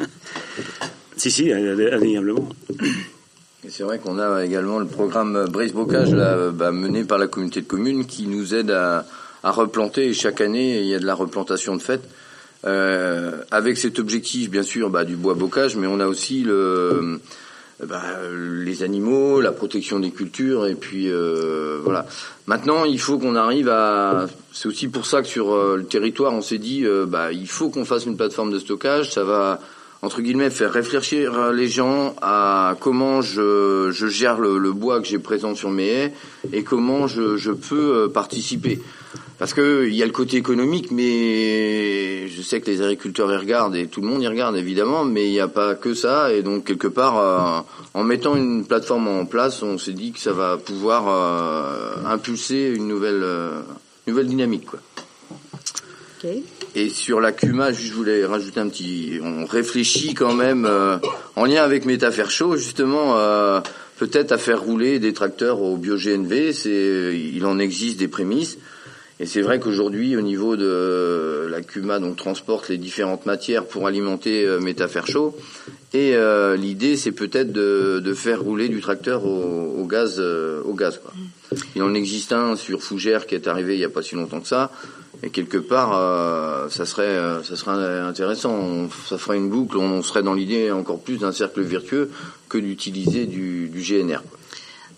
si, 1.16 1.30
si, 1.30 1.52
indéniablement. 1.52 2.48
c'est 3.68 3.84
vrai 3.84 3.98
qu'on 3.98 4.18
a 4.18 4.44
également 4.44 4.78
le 4.78 4.86
programme 4.86 5.46
Brace 5.48 5.72
Bocage 5.72 6.12
bah, 6.52 6.72
mené 6.72 7.04
par 7.04 7.18
la 7.18 7.28
communauté 7.28 7.62
de 7.62 7.66
communes 7.66 8.06
qui 8.06 8.26
nous 8.26 8.54
aide 8.54 8.70
à, 8.70 9.06
à 9.42 9.50
replanter. 9.50 10.06
Et 10.06 10.14
chaque 10.14 10.40
année, 10.40 10.80
il 10.80 10.86
y 10.86 10.94
a 10.94 10.98
de 10.98 11.06
la 11.06 11.14
replantation 11.14 11.76
de 11.76 11.82
fait. 11.82 12.00
Euh, 12.64 13.42
avec 13.50 13.78
cet 13.78 13.98
objectif, 13.98 14.50
bien 14.50 14.62
sûr, 14.62 14.90
bah, 14.90 15.04
du 15.04 15.16
bois 15.16 15.34
bocage, 15.34 15.76
mais 15.76 15.86
on 15.86 16.00
a 16.00 16.06
aussi 16.06 16.42
le, 16.42 17.20
bah, 17.84 18.02
les 18.32 18.82
animaux, 18.82 19.42
la 19.42 19.52
protection 19.52 20.00
des 20.00 20.10
cultures, 20.10 20.66
et 20.66 20.74
puis 20.74 21.10
euh, 21.10 21.78
voilà. 21.84 22.06
Maintenant, 22.46 22.84
il 22.86 22.98
faut 22.98 23.18
qu'on 23.18 23.36
arrive 23.36 23.68
à. 23.68 24.26
C'est 24.52 24.68
aussi 24.68 24.88
pour 24.88 25.04
ça 25.04 25.20
que 25.20 25.28
sur 25.28 25.54
euh, 25.54 25.76
le 25.76 25.84
territoire, 25.84 26.32
on 26.32 26.40
s'est 26.40 26.58
dit, 26.58 26.86
euh, 26.86 27.04
bah, 27.06 27.32
il 27.32 27.46
faut 27.46 27.68
qu'on 27.68 27.84
fasse 27.84 28.06
une 28.06 28.16
plateforme 28.16 28.50
de 28.50 28.58
stockage. 28.58 29.12
Ça 29.12 29.24
va 29.24 29.60
entre 30.06 30.22
guillemets 30.22 30.50
faire 30.50 30.72
réfléchir 30.72 31.52
les 31.52 31.68
gens 31.68 32.14
à 32.22 32.76
comment 32.80 33.20
je, 33.20 33.90
je 33.92 34.06
gère 34.06 34.38
le, 34.38 34.72
bois 34.72 35.00
que 35.00 35.06
j'ai 35.06 35.18
présent 35.18 35.54
sur 35.54 35.70
mes 35.70 35.88
haies 35.88 36.12
et 36.52 36.62
comment 36.62 37.06
je, 37.06 37.36
je 37.36 37.50
peux 37.50 38.08
participer. 38.08 38.80
Parce 39.38 39.52
que 39.52 39.86
il 39.86 39.94
y 39.94 40.02
a 40.02 40.06
le 40.06 40.12
côté 40.12 40.38
économique, 40.38 40.90
mais 40.90 42.26
je 42.28 42.40
sais 42.40 42.60
que 42.60 42.70
les 42.70 42.80
agriculteurs 42.80 43.30
y 43.30 43.36
regardent 43.36 43.76
et 43.76 43.86
tout 43.86 44.00
le 44.00 44.06
monde 44.06 44.22
y 44.22 44.28
regarde 44.28 44.56
évidemment, 44.56 45.04
mais 45.04 45.26
il 45.26 45.32
n'y 45.32 45.40
a 45.40 45.48
pas 45.48 45.74
que 45.74 45.92
ça. 45.92 46.32
Et 46.32 46.42
donc 46.42 46.64
quelque 46.64 46.88
part, 46.88 47.18
euh, 47.18 47.60
en 47.92 48.04
mettant 48.04 48.34
une 48.34 48.64
plateforme 48.64 49.08
en 49.08 49.26
place, 49.26 49.62
on 49.62 49.76
s'est 49.76 49.92
dit 49.92 50.12
que 50.12 50.20
ça 50.20 50.32
va 50.32 50.56
pouvoir 50.56 51.08
euh, 51.08 51.96
impulser 52.06 52.72
une 52.74 52.88
nouvelle, 52.88 53.22
euh, 53.22 53.60
nouvelle 54.06 54.26
dynamique, 54.26 54.66
quoi. 54.66 54.80
Et 56.78 56.90
sur 56.90 57.20
la 57.20 57.32
CUMA, 57.32 57.72
je 57.72 57.92
voulais 57.92 58.26
rajouter 58.26 58.60
un 58.60 58.68
petit. 58.68 59.18
On 59.22 59.46
réfléchit 59.46 60.12
quand 60.12 60.34
même 60.34 60.68
en 61.34 61.44
lien 61.46 61.62
avec 61.62 61.86
Métafaire 61.86 62.30
Chaud, 62.30 62.56
justement 62.56 63.16
peut-être 63.98 64.32
à 64.32 64.38
faire 64.38 64.60
rouler 64.60 64.98
des 64.98 65.12
tracteurs 65.12 65.62
au 65.62 65.76
bio-GNV. 65.76 66.52
C'est, 66.52 67.18
il 67.34 67.44
en 67.46 67.58
existe 67.58 67.98
des 67.98 68.08
prémices. 68.08 68.58
Et 69.18 69.24
c'est 69.24 69.40
vrai 69.40 69.58
qu'aujourd'hui, 69.58 70.14
au 70.14 70.20
niveau 70.20 70.56
de 70.56 71.46
la 71.50 71.62
CUMA, 71.62 72.00
donc 72.00 72.16
transporte 72.16 72.68
les 72.68 72.76
différentes 72.76 73.24
matières 73.24 73.64
pour 73.64 73.86
alimenter 73.86 74.44
euh, 74.44 74.60
Métafaire 74.60 75.06
chaud. 75.06 75.34
Et 75.94 76.14
euh, 76.14 76.54
l'idée, 76.56 76.96
c'est 76.98 77.12
peut-être 77.12 77.50
de, 77.50 78.02
de, 78.04 78.12
faire 78.12 78.42
rouler 78.42 78.68
du 78.68 78.82
tracteur 78.82 79.24
au, 79.24 79.74
au 79.78 79.86
gaz. 79.86 80.16
Euh, 80.18 80.60
au 80.64 80.74
gaz 80.74 81.00
quoi. 81.02 81.14
Il 81.74 81.82
en 81.82 81.94
existe 81.94 82.32
un 82.34 82.56
sur 82.56 82.82
Fougère 82.82 83.26
qui 83.26 83.34
est 83.34 83.48
arrivé 83.48 83.74
il 83.74 83.78
n'y 83.78 83.84
a 83.84 83.88
pas 83.88 84.02
si 84.02 84.16
longtemps 84.16 84.40
que 84.40 84.48
ça. 84.48 84.70
Et 85.22 85.30
quelque 85.30 85.58
part, 85.58 85.92
euh, 85.94 86.68
ça 86.68 86.86
serait, 86.86 87.18
ça 87.42 87.56
serait 87.56 88.00
intéressant. 88.00 88.88
ça 89.08 89.18
ferait 89.18 89.36
une 89.36 89.48
boucle. 89.48 89.76
On 89.76 90.02
serait 90.02 90.22
dans 90.22 90.34
l'idée 90.34 90.70
encore 90.70 91.00
plus 91.00 91.18
d'un 91.18 91.32
cercle 91.32 91.62
vertueux 91.62 92.10
que 92.48 92.58
d'utiliser 92.58 93.26
du, 93.26 93.68
du 93.68 93.80
GNR. 93.80 94.22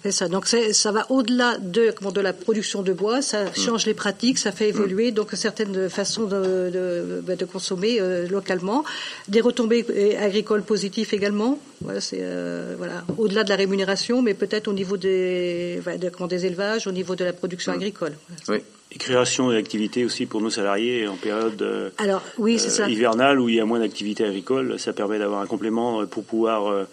C'est 0.02 0.12
ça. 0.12 0.28
Donc 0.28 0.46
ça 0.46 0.92
va 0.92 1.10
au-delà 1.10 1.58
de, 1.58 1.92
de 2.12 2.20
la 2.20 2.32
production 2.32 2.82
de 2.82 2.92
bois, 2.92 3.20
ça 3.20 3.46
mm. 3.46 3.54
change 3.56 3.86
les 3.86 3.94
pratiques, 3.94 4.38
ça 4.38 4.52
fait 4.52 4.66
mm. 4.66 4.76
évoluer 4.76 5.12
donc 5.12 5.30
certaines 5.32 5.88
façons 5.90 6.24
de, 6.24 6.70
de, 6.72 7.22
bah, 7.26 7.34
de 7.34 7.44
consommer 7.44 8.00
euh, 8.00 8.28
localement, 8.28 8.84
des 9.26 9.40
retombées 9.40 9.84
euh, 9.90 10.24
agricoles 10.24 10.62
positives 10.62 11.12
également. 11.12 11.58
Voilà, 11.80 12.00
c'est 12.00 12.20
euh, 12.20 12.74
voilà 12.78 13.04
au-delà 13.16 13.42
de 13.42 13.48
la 13.48 13.56
rémunération, 13.56 14.22
mais 14.22 14.34
peut-être 14.34 14.68
au 14.68 14.72
niveau 14.72 14.96
des, 14.96 15.80
des 16.28 16.46
élevages, 16.46 16.86
au 16.86 16.92
niveau 16.92 17.16
de 17.16 17.24
la 17.24 17.32
production 17.32 17.72
mm. 17.72 17.76
agricole. 17.76 18.12
Oui 18.48 18.58
et 18.90 18.98
création 18.98 19.50
d'activités 19.50 20.04
aussi 20.04 20.24
pour 20.24 20.40
nos 20.40 20.50
salariés 20.50 21.06
en 21.06 21.16
période 21.16 21.60
euh, 21.60 21.90
Alors, 21.98 22.22
oui, 22.38 22.58
c'est 22.58 22.70
ça. 22.70 22.88
hivernale 22.88 23.38
où 23.38 23.48
il 23.48 23.56
y 23.56 23.60
a 23.60 23.66
moins 23.66 23.80
d'activités 23.80 24.24
agricoles. 24.24 24.78
Ça 24.78 24.92
permet 24.92 25.18
d'avoir 25.18 25.40
un 25.40 25.46
complément 25.46 26.06
pour 26.06 26.24
pouvoir 26.24 26.68
euh, 26.68 26.84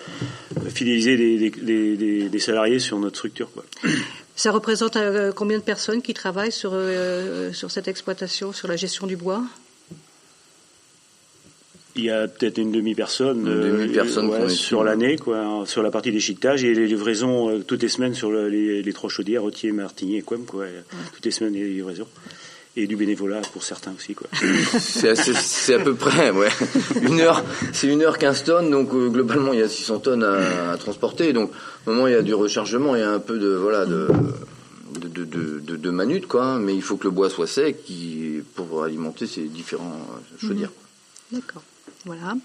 fidéliser 0.69 1.15
des, 1.15 1.49
des, 1.49 2.29
des, 2.29 2.39
salariés 2.39 2.79
sur 2.79 2.99
notre 2.99 3.17
structure. 3.17 3.49
Quoi. 3.51 3.63
Ça 4.35 4.51
représente 4.51 4.97
euh, 4.97 5.31
combien 5.31 5.57
de 5.57 5.63
personnes 5.63 6.01
qui 6.01 6.13
travaillent 6.13 6.51
sur, 6.51 6.73
sur 7.53 7.71
cette 7.71 7.87
exploitation, 7.87 8.51
sur 8.51 8.67
la 8.67 8.75
gestion 8.75 9.07
du 9.07 9.15
bois? 9.15 9.41
Il 11.95 12.03
y 12.03 12.09
a 12.09 12.27
peut-être 12.27 12.57
une 12.57 12.71
demi-personne, 12.71 13.43
demi 13.43 13.97
euh, 13.97 14.49
sur 14.49 14.83
l'année, 14.83 15.15
quoi, 15.17 15.63
sur 15.65 15.81
la 15.81 15.91
partie 15.91 16.11
d'échiquetage 16.11 16.63
et 16.65 16.73
les 16.73 16.87
livraisons 16.87 17.49
euh, 17.49 17.59
toutes 17.59 17.81
les 17.83 17.89
semaines 17.89 18.13
sur 18.13 18.31
les, 18.31 18.81
les, 18.81 18.93
trois 18.93 19.09
chaudières, 19.09 19.43
Rotier, 19.43 19.71
Martigny 19.71 20.17
et 20.17 20.21
Quem, 20.21 20.45
quoi, 20.45 20.65
toutes 21.13 21.25
les 21.25 21.31
semaines 21.31 21.53
les 21.53 21.67
livraisons. 21.69 22.07
Et 22.77 22.87
du 22.87 22.97
bénévolat 22.97 23.39
pour 23.53 23.63
certains 23.63 23.93
aussi, 23.97 24.13
quoi. 24.13 24.27
c'est 24.79 25.73
à 25.73 25.79
peu 25.79 25.95
près, 25.95 26.31
ouais. 26.31 26.49
Une 27.01 27.21
heure, 27.21 27.41
c'est 27.71 27.87
une 27.87 28.01
heure 28.01 28.17
15 28.17 28.43
tonnes, 28.43 28.69
donc 28.69 28.93
euh, 28.93 29.07
globalement 29.07 29.53
il 29.53 29.59
y 29.59 29.63
a 29.63 29.69
600 29.69 29.99
tonnes 29.99 30.23
à, 30.23 30.71
à, 30.73 30.77
transporter. 30.77 31.31
Donc, 31.31 31.51
au 31.85 31.91
moment 31.91 32.07
il 32.07 32.13
y 32.13 32.17
a 32.17 32.21
du 32.21 32.33
rechargement, 32.33 32.97
il 32.97 32.99
y 32.99 33.03
a 33.03 33.11
un 33.11 33.19
peu 33.19 33.39
de, 33.39 33.47
voilà, 33.47 33.85
de, 33.85 34.09
de, 34.99 35.23
de, 35.23 35.59
de, 35.61 35.75
de 35.77 35.89
manute, 35.89 36.27
quoi. 36.27 36.43
Hein, 36.43 36.59
mais 36.59 36.75
il 36.75 36.81
faut 36.81 36.97
que 36.97 37.05
le 37.05 37.11
bois 37.11 37.29
soit 37.29 37.47
sec 37.47 37.85
qui, 37.85 38.41
pour 38.55 38.83
alimenter 38.83 39.27
ces 39.27 39.43
différents 39.43 40.05
chaudières. 40.37 40.71
D'accord. 41.31 41.63
Voilà. 42.05 42.35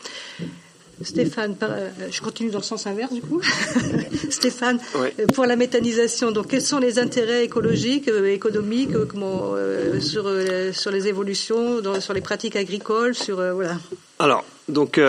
Stéphane, 1.02 1.56
euh, 1.62 1.88
je 2.10 2.20
continue 2.20 2.50
dans 2.50 2.58
le 2.58 2.64
sens 2.64 2.86
inverse 2.86 3.12
du 3.12 3.22
coup. 3.22 3.40
Stéphane, 4.30 4.78
euh, 4.96 5.08
pour 5.34 5.46
la 5.46 5.56
méthanisation, 5.56 6.30
donc 6.30 6.48
quels 6.48 6.62
sont 6.62 6.78
les 6.78 6.98
intérêts 6.98 7.44
écologiques, 7.44 8.08
euh, 8.08 8.26
économiques, 8.26 8.92
comment, 9.08 9.54
sur, 10.00 10.30
sur 10.72 10.90
les 10.90 11.08
évolutions, 11.08 11.80
sur 12.00 12.12
les 12.12 12.20
pratiques 12.20 12.56
agricoles, 12.56 13.14
sur 13.14 13.36
voilà. 13.36 13.78
Alors, 14.18 14.44
donc. 14.68 15.00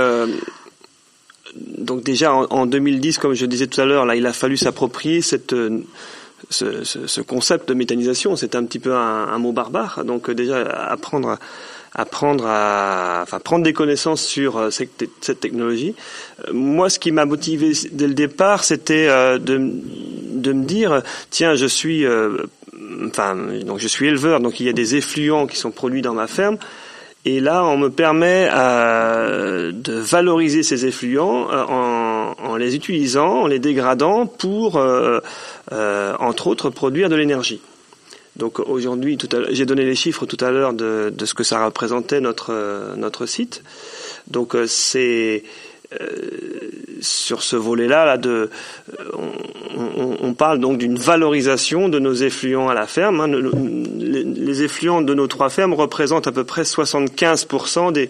donc 1.57 2.03
déjà 2.03 2.33
en, 2.33 2.65
2010, 2.65 3.17
comme 3.17 3.33
je 3.33 3.45
disais 3.45 3.67
tout 3.67 3.81
à 3.81 3.85
l'heure, 3.85 4.05
là, 4.05 4.15
il 4.15 4.25
a 4.25 4.33
fallu 4.33 4.55
s'approprier 4.55 5.21
cette 5.21 5.53
ce, 6.49 6.83
ce, 6.83 7.21
concept 7.21 7.69
de 7.69 7.73
méthanisation. 7.73 8.35
C'est 8.35 8.55
un 8.55 8.65
petit 8.65 8.79
peu 8.79 8.93
un, 8.95 9.37
mot 9.37 9.51
barbare. 9.51 10.03
Donc 10.05 10.29
déjà 10.31 10.61
apprendre 10.61 11.37
apprendre 11.93 12.45
à 12.47 13.19
enfin, 13.23 13.39
prendre 13.39 13.65
des 13.65 13.73
connaissances 13.73 14.23
sur 14.23 14.57
euh, 14.57 14.69
cette, 14.69 15.39
technologie. 15.41 15.93
Euh, 16.47 16.53
moi, 16.53 16.89
ce 16.89 16.99
qui 16.99 17.11
m'a 17.11 17.25
motivé 17.25 17.73
dès 17.91 18.07
le 18.07 18.13
départ, 18.13 18.63
c'était 18.63 19.07
euh, 19.09 19.37
de, 19.37 19.59
de 20.31 20.53
me 20.53 20.63
dire, 20.63 21.01
tiens, 21.29 21.55
je 21.55 21.65
suis, 21.65 22.05
enfin, 23.07 23.35
donc 23.65 23.79
je 23.79 23.87
suis 23.87 24.07
éleveur, 24.07 24.39
donc 24.39 24.59
il 24.59 24.65
y 24.65 24.69
a 24.69 24.73
des 24.73 24.95
effluents 24.95 25.47
qui 25.47 25.57
sont 25.57 25.71
produits 25.71 26.01
dans 26.01 26.13
ma 26.13 26.27
ferme. 26.27 26.57
Et 27.23 27.39
là, 27.39 27.63
on 27.65 27.77
me 27.77 27.89
permet 27.89 28.49
euh, 28.51 29.71
de 29.71 29.93
valoriser 29.93 30.63
ces 30.63 30.87
effluents 30.87 31.49
en, 31.51 31.90
en, 32.51 32.57
les 32.57 32.75
utilisant, 32.75 33.43
en 33.43 33.47
les 33.47 33.59
dégradant 33.59 34.25
pour, 34.25 34.77
euh, 34.77 35.19
euh, 35.71 36.15
entre 36.19 36.47
autres, 36.47 36.69
produire 36.69 37.09
de 37.09 37.15
l'énergie. 37.15 37.61
Donc 38.37 38.59
aujourd'hui, 38.59 39.17
j'ai 39.49 39.65
donné 39.65 39.83
les 39.83 39.95
chiffres 39.95 40.25
tout 40.25 40.37
à 40.43 40.51
l'heure 40.51 40.73
de, 40.73 41.13
ce 41.23 41.33
que 41.33 41.43
ça 41.43 41.65
représentait 41.65 42.21
notre 42.21 42.95
notre 42.95 43.25
site. 43.25 43.61
Donc 44.27 44.55
euh, 44.55 44.65
c'est 44.67 45.43
euh, 45.99 46.07
sur 47.01 47.43
ce 47.43 47.57
volet-là, 47.57 48.05
là, 48.05 48.17
de, 48.17 48.49
on, 50.21 50.33
parle 50.33 50.59
donc 50.59 50.77
d'une 50.77 50.97
valorisation 50.97 51.89
de 51.89 51.99
nos 51.99 52.13
effluents 52.13 52.69
à 52.69 52.73
la 52.73 52.87
ferme. 52.87 53.19
Hein. 53.19 53.27
Les, 53.99 54.63
effluents 54.63 55.01
de 55.01 55.13
nos 55.13 55.27
trois 55.27 55.49
fermes 55.49 55.73
représentent 55.73 56.27
à 56.27 56.31
peu 56.31 56.43
près 56.43 56.61
75% 56.61 57.91
des, 57.91 58.09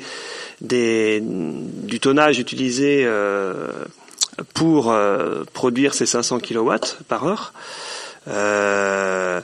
des, 0.60 1.24
du 1.24 2.00
tonnage 2.00 2.38
utilisé 2.38 3.04
euh, 3.06 3.68
pour 4.54 4.92
euh, 4.92 5.44
produire 5.54 5.94
ces 5.94 6.06
500 6.06 6.40
kW 6.40 6.72
par 7.08 7.26
heure. 7.26 7.54
Euh, 8.28 9.42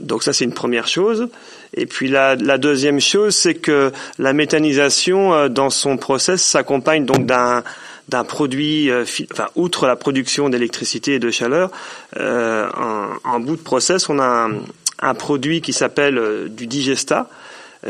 donc 0.00 0.22
ça 0.22 0.32
c'est 0.32 0.44
une 0.44 0.54
première 0.54 0.88
chose. 0.88 1.28
Et 1.74 1.86
puis 1.86 2.08
la, 2.08 2.36
deuxième 2.36 3.00
chose, 3.00 3.34
c'est 3.34 3.54
que 3.54 3.92
la 4.18 4.32
méthanisation 4.32 5.32
euh, 5.32 5.48
dans 5.48 5.70
son 5.70 5.96
process 5.96 6.42
s'accompagne 6.42 7.06
donc 7.06 7.26
d'un 7.26 8.24
produit, 8.24 8.90
enfin 9.32 9.46
outre 9.54 9.86
la 9.86 9.96
production 9.96 10.48
d'électricité 10.48 11.14
et 11.14 11.18
de 11.18 11.30
chaleur, 11.30 11.70
en, 12.18 13.40
bout 13.40 13.56
de 13.56 13.62
process, 13.62 14.08
on 14.08 14.18
a 14.18 14.24
un, 14.24 14.52
un 14.98 15.14
produit 15.14 15.62
qui 15.62 15.72
s'appelle 15.72 16.48
du 16.50 16.66
digesta, 16.66 17.30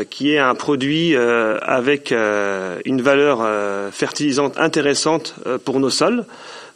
qui 0.09 0.33
est 0.33 0.39
un 0.39 0.55
produit 0.55 1.15
avec 1.15 2.11
une 2.11 3.01
valeur 3.01 3.47
fertilisante 3.91 4.57
intéressante 4.57 5.35
pour 5.65 5.79
nos 5.79 5.89
sols. 5.89 6.25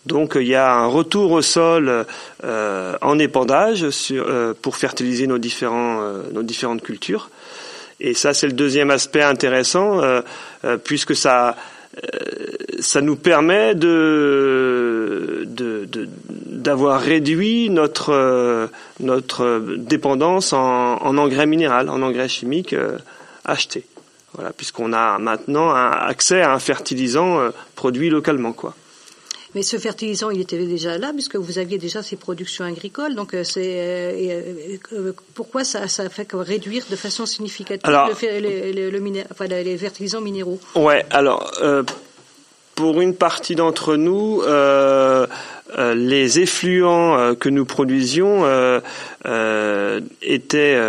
Donc 0.07 0.37
il 0.39 0.47
y 0.47 0.55
a 0.55 0.73
un 0.73 0.87
retour 0.87 1.31
au 1.33 1.41
sol 1.41 2.05
euh, 2.43 2.95
en 3.01 3.19
épandage 3.19 3.89
sur, 3.89 4.25
euh, 4.27 4.53
pour 4.59 4.77
fertiliser 4.77 5.27
nos, 5.27 5.37
différents, 5.37 6.01
euh, 6.01 6.23
nos 6.31 6.43
différentes 6.43 6.81
cultures. 6.81 7.29
Et 7.99 8.13
ça, 8.13 8.33
c'est 8.33 8.47
le 8.47 8.53
deuxième 8.53 8.91
aspect 8.91 9.23
intéressant, 9.23 10.01
puisque 10.83 11.15
ça, 11.15 11.55
ça 12.79 13.01
nous 13.01 13.15
permet 13.15 13.75
de, 13.75 15.47
d'avoir 16.45 17.01
réduit 17.01 17.69
notre, 17.69 18.69
notre 18.99 19.75
dépendance 19.77 20.53
en, 20.53 20.97
en, 21.01 21.17
engrais 21.17 21.45
minéral, 21.45 21.89
en 21.89 22.01
engrais 22.01 22.29
chimiques 22.29 22.75
achetés. 23.45 23.85
Voilà, 24.33 24.51
puisqu'on 24.53 24.93
a 24.93 25.17
maintenant 25.17 25.73
accès 25.73 26.41
à 26.41 26.53
un 26.53 26.59
fertilisant 26.59 27.39
produit 27.75 28.09
localement, 28.09 28.53
quoi. 28.53 28.75
Mais 29.57 29.63
ce 29.63 29.77
fertilisant, 29.79 30.29
il 30.29 30.39
était 30.39 30.63
déjà 30.67 30.99
là 30.99 31.11
puisque 31.13 31.35
vous 31.35 31.57
aviez 31.57 31.79
déjà 31.79 32.03
ces 32.03 32.15
productions 32.15 32.63
agricoles. 32.63 33.15
Donc, 33.15 33.35
c'est 33.43 34.79
pourquoi 35.33 35.63
ça, 35.63 35.87
ça 35.87 36.07
fait 36.09 36.31
réduire 36.31 36.83
de 36.91 36.95
façon 36.95 37.25
significative 37.25 37.91
le, 38.21 39.57
les 39.63 39.77
fertilisants 39.79 40.21
minéraux? 40.21 40.59
Ouais. 40.75 41.03
Alors, 41.09 41.51
pour 42.75 43.01
une 43.01 43.15
partie 43.15 43.55
d'entre 43.55 43.95
nous. 43.95 44.43
Euh, 44.43 45.25
euh, 45.77 45.93
les 45.93 46.39
effluents 46.39 47.17
euh, 47.17 47.33
que 47.33 47.49
nous 47.49 47.65
produisions 47.65 48.45
euh, 48.45 49.99
étaient 50.21 50.79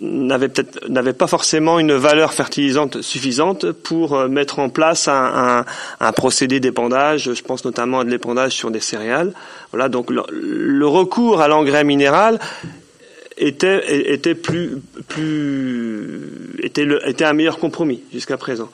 n'avaient 0.00 0.48
peut-être 0.48 0.88
n'avaient 0.88 1.12
pas 1.12 1.26
forcément 1.26 1.78
une 1.78 1.92
valeur 1.92 2.32
fertilisante 2.32 3.02
suffisante 3.02 3.72
pour 3.72 4.28
mettre 4.28 4.58
en 4.58 4.68
place 4.68 5.08
un, 5.08 5.64
un, 6.00 6.12
procédé 6.12 6.60
d'épandage. 6.60 7.32
Je 7.34 7.42
pense 7.42 7.64
notamment 7.64 8.00
à 8.00 8.04
de 8.04 8.10
l'épandage 8.10 8.52
sur 8.52 8.70
des 8.70 8.80
céréales. 8.80 9.32
Voilà, 9.72 9.88
donc 9.88 10.10
le, 10.10 10.86
recours 10.86 11.40
à 11.40 11.48
l'engrais 11.48 11.84
minéral 11.84 12.38
était 13.36 14.12
était 14.12 14.34
plus 14.34 14.78
plus 15.06 16.56
était 16.62 16.84
le, 16.84 17.06
était 17.08 17.24
un 17.24 17.32
meilleur 17.32 17.58
compromis 17.58 18.02
jusqu'à 18.12 18.36
présent. 18.36 18.70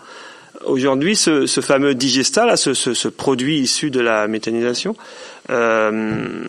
Aujourd'hui, 0.67 1.15
ce, 1.15 1.47
ce, 1.47 1.61
fameux 1.61 1.95
digesta, 1.95 2.47
là, 2.47 2.57
ce, 2.57 2.73
ce, 2.73 2.95
ce, 2.95 3.09
produit 3.09 3.59
issu 3.59 3.91
de 3.91 4.01
la 4.01 4.29
méthanisation, 4.29 4.97
euh, 5.51 6.47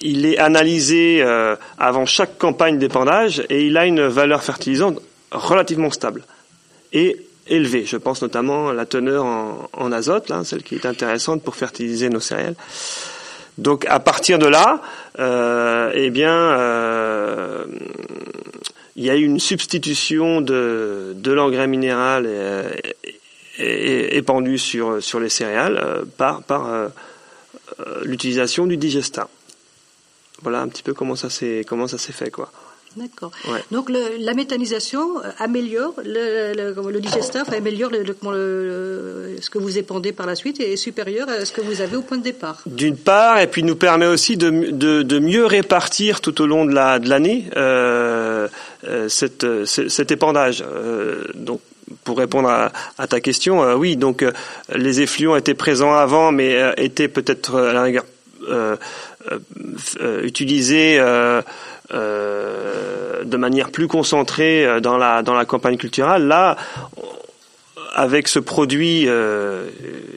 il 0.00 0.26
est 0.26 0.38
analysé 0.38 1.22
euh, 1.22 1.56
avant 1.78 2.06
chaque 2.06 2.38
campagne 2.38 2.78
d'épandage 2.78 3.44
et 3.48 3.66
il 3.66 3.76
a 3.76 3.86
une 3.86 4.06
valeur 4.06 4.42
fertilisante 4.42 5.00
relativement 5.30 5.90
stable 5.90 6.22
et 6.92 7.16
élevée. 7.46 7.84
Je 7.86 7.96
pense 7.96 8.22
notamment 8.22 8.68
à 8.68 8.74
la 8.74 8.86
teneur 8.86 9.24
en, 9.24 9.92
azote, 9.92 10.28
là, 10.28 10.42
celle 10.44 10.62
qui 10.62 10.74
est 10.74 10.86
intéressante 10.86 11.42
pour 11.42 11.56
fertiliser 11.56 12.08
nos 12.08 12.20
céréales. 12.20 12.56
Donc 13.58 13.86
à 13.86 14.00
partir 14.00 14.38
de 14.38 14.46
là, 14.46 14.82
euh, 15.18 15.90
eh 15.94 16.10
bien, 16.10 16.36
euh, 16.36 17.64
il 18.96 19.04
y 19.04 19.10
a 19.10 19.16
eu 19.16 19.24
une 19.24 19.40
substitution 19.40 20.40
de, 20.40 21.14
l'engrais 21.24 21.66
minéral 21.66 22.26
épandu 23.58 24.58
sur, 24.58 25.20
les 25.20 25.28
céréales 25.28 25.78
euh, 25.78 26.04
par, 26.16 26.42
par 26.42 26.72
euh, 26.72 26.88
euh, 27.80 28.00
l'utilisation 28.04 28.66
du 28.66 28.76
digesta. 28.76 29.28
Voilà 30.42 30.60
un 30.60 30.68
petit 30.68 30.82
peu 30.82 30.94
comment 30.94 31.16
ça 31.16 31.30
s'est 31.30 31.64
comment 31.66 31.86
ça 31.88 31.98
s'est 31.98 32.12
fait 32.12 32.30
quoi. 32.30 32.50
D'accord. 32.96 33.30
Donc 33.70 33.90
le, 33.90 34.16
la 34.20 34.32
méthanisation 34.32 35.20
améliore 35.38 35.92
le, 36.02 36.54
le, 36.54 36.90
le 36.90 37.00
digestif, 37.00 37.42
améliore 37.52 37.90
le, 37.90 39.36
ce 39.38 39.50
que 39.50 39.58
vous 39.58 39.76
épandez 39.76 40.12
par 40.12 40.24
la 40.24 40.34
suite 40.34 40.60
et 40.60 40.72
est 40.72 40.76
supérieur 40.78 41.28
à 41.28 41.44
ce 41.44 41.52
que 41.52 41.60
vous 41.60 41.82
avez 41.82 41.96
au 41.96 42.00
point 42.00 42.16
de 42.16 42.22
départ. 42.22 42.62
D'une 42.64 42.96
part, 42.96 43.38
et 43.38 43.48
puis 43.48 43.62
nous 43.64 43.76
permet 43.76 44.06
aussi 44.06 44.38
de, 44.38 44.70
de, 44.70 45.02
de 45.02 45.18
mieux 45.18 45.44
répartir 45.44 46.22
tout 46.22 46.40
au 46.40 46.46
long 46.46 46.64
de 46.64 46.72
la 46.72 46.98
de 46.98 47.10
l'année 47.10 47.50
euh, 47.56 48.48
cette, 49.08 49.46
cet 49.66 50.10
épandage. 50.10 50.64
Euh, 50.66 51.24
donc 51.34 51.60
pour 52.02 52.16
répondre 52.16 52.48
à, 52.48 52.72
à 52.96 53.06
ta 53.06 53.20
question, 53.20 53.62
euh, 53.62 53.74
oui, 53.74 53.96
donc 53.96 54.22
euh, 54.22 54.32
les 54.74 55.02
effluents 55.02 55.36
étaient 55.36 55.54
présents 55.54 55.92
avant, 55.92 56.32
mais 56.32 56.56
euh, 56.56 56.72
étaient 56.78 57.08
peut-être 57.08 57.56
à 57.56 57.72
la 57.74 57.82
rigueur 57.82 58.04
utilisés 60.22 60.98
de 61.90 63.36
manière 63.36 63.70
plus 63.70 63.88
concentrée 63.88 64.80
dans 64.80 64.96
la 64.96 65.22
dans 65.22 65.34
la 65.34 65.44
campagne 65.44 65.76
culturelle. 65.76 66.26
Là, 66.26 66.56
avec 67.94 68.28
ce 68.28 68.38
produit 68.38 69.08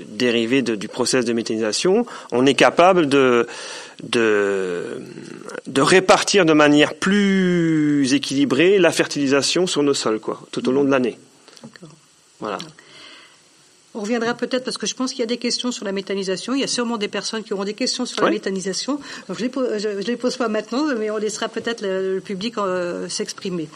dérivé 0.08 0.62
de, 0.62 0.76
du 0.76 0.88
process 0.88 1.26
de 1.26 1.34
méthanisation, 1.34 2.06
on 2.32 2.46
est 2.46 2.54
capable 2.56 3.08
de 3.08 3.48
de, 4.04 5.02
de 5.68 5.82
répartir 5.82 6.46
de 6.46 6.54
manière 6.54 6.94
plus 6.94 8.14
équilibrée 8.14 8.78
la 8.78 8.92
fertilisation 8.92 9.68
sur 9.68 9.84
nos 9.84 9.94
sols, 9.94 10.20
quoi, 10.20 10.42
tout 10.52 10.68
au 10.70 10.72
long 10.72 10.84
de 10.84 10.92
l'année. 10.92 11.18
Voilà. 12.40 12.58
On 13.96 14.02
reviendra 14.02 14.36
peut-être 14.36 14.64
parce 14.64 14.78
que 14.78 14.86
je 14.86 14.94
pense 14.94 15.12
qu'il 15.12 15.22
y 15.22 15.24
a 15.24 15.28
des 15.28 15.38
questions 15.38 15.72
sur 15.72 15.84
la 15.84 15.92
méthanisation. 15.92 16.54
Il 16.54 16.62
y 16.62 16.64
a 16.64 16.68
sûrement 16.68 16.98
des 16.98 17.08
personnes 17.08 17.44
qui 17.44 17.54
auront 17.54 17.64
des 17.64 17.74
questions 17.74 18.06
sur 18.06 18.24
la 18.24 18.30
méthanisation. 18.30 19.00
Donc 19.28 19.40
je 19.40 19.46
ne 19.46 19.96
les, 19.98 20.04
les, 20.04 20.16
pose 20.16 20.38
pas 20.38 20.48
maintenant, 20.48 20.86
mais 20.96 21.10
on 21.10 21.18
laissera 21.18 21.50
peut-être 21.50 21.82
le, 21.82 22.20
public 22.20 22.58
euh, 22.58 23.10
s'exprimer. 23.10 23.68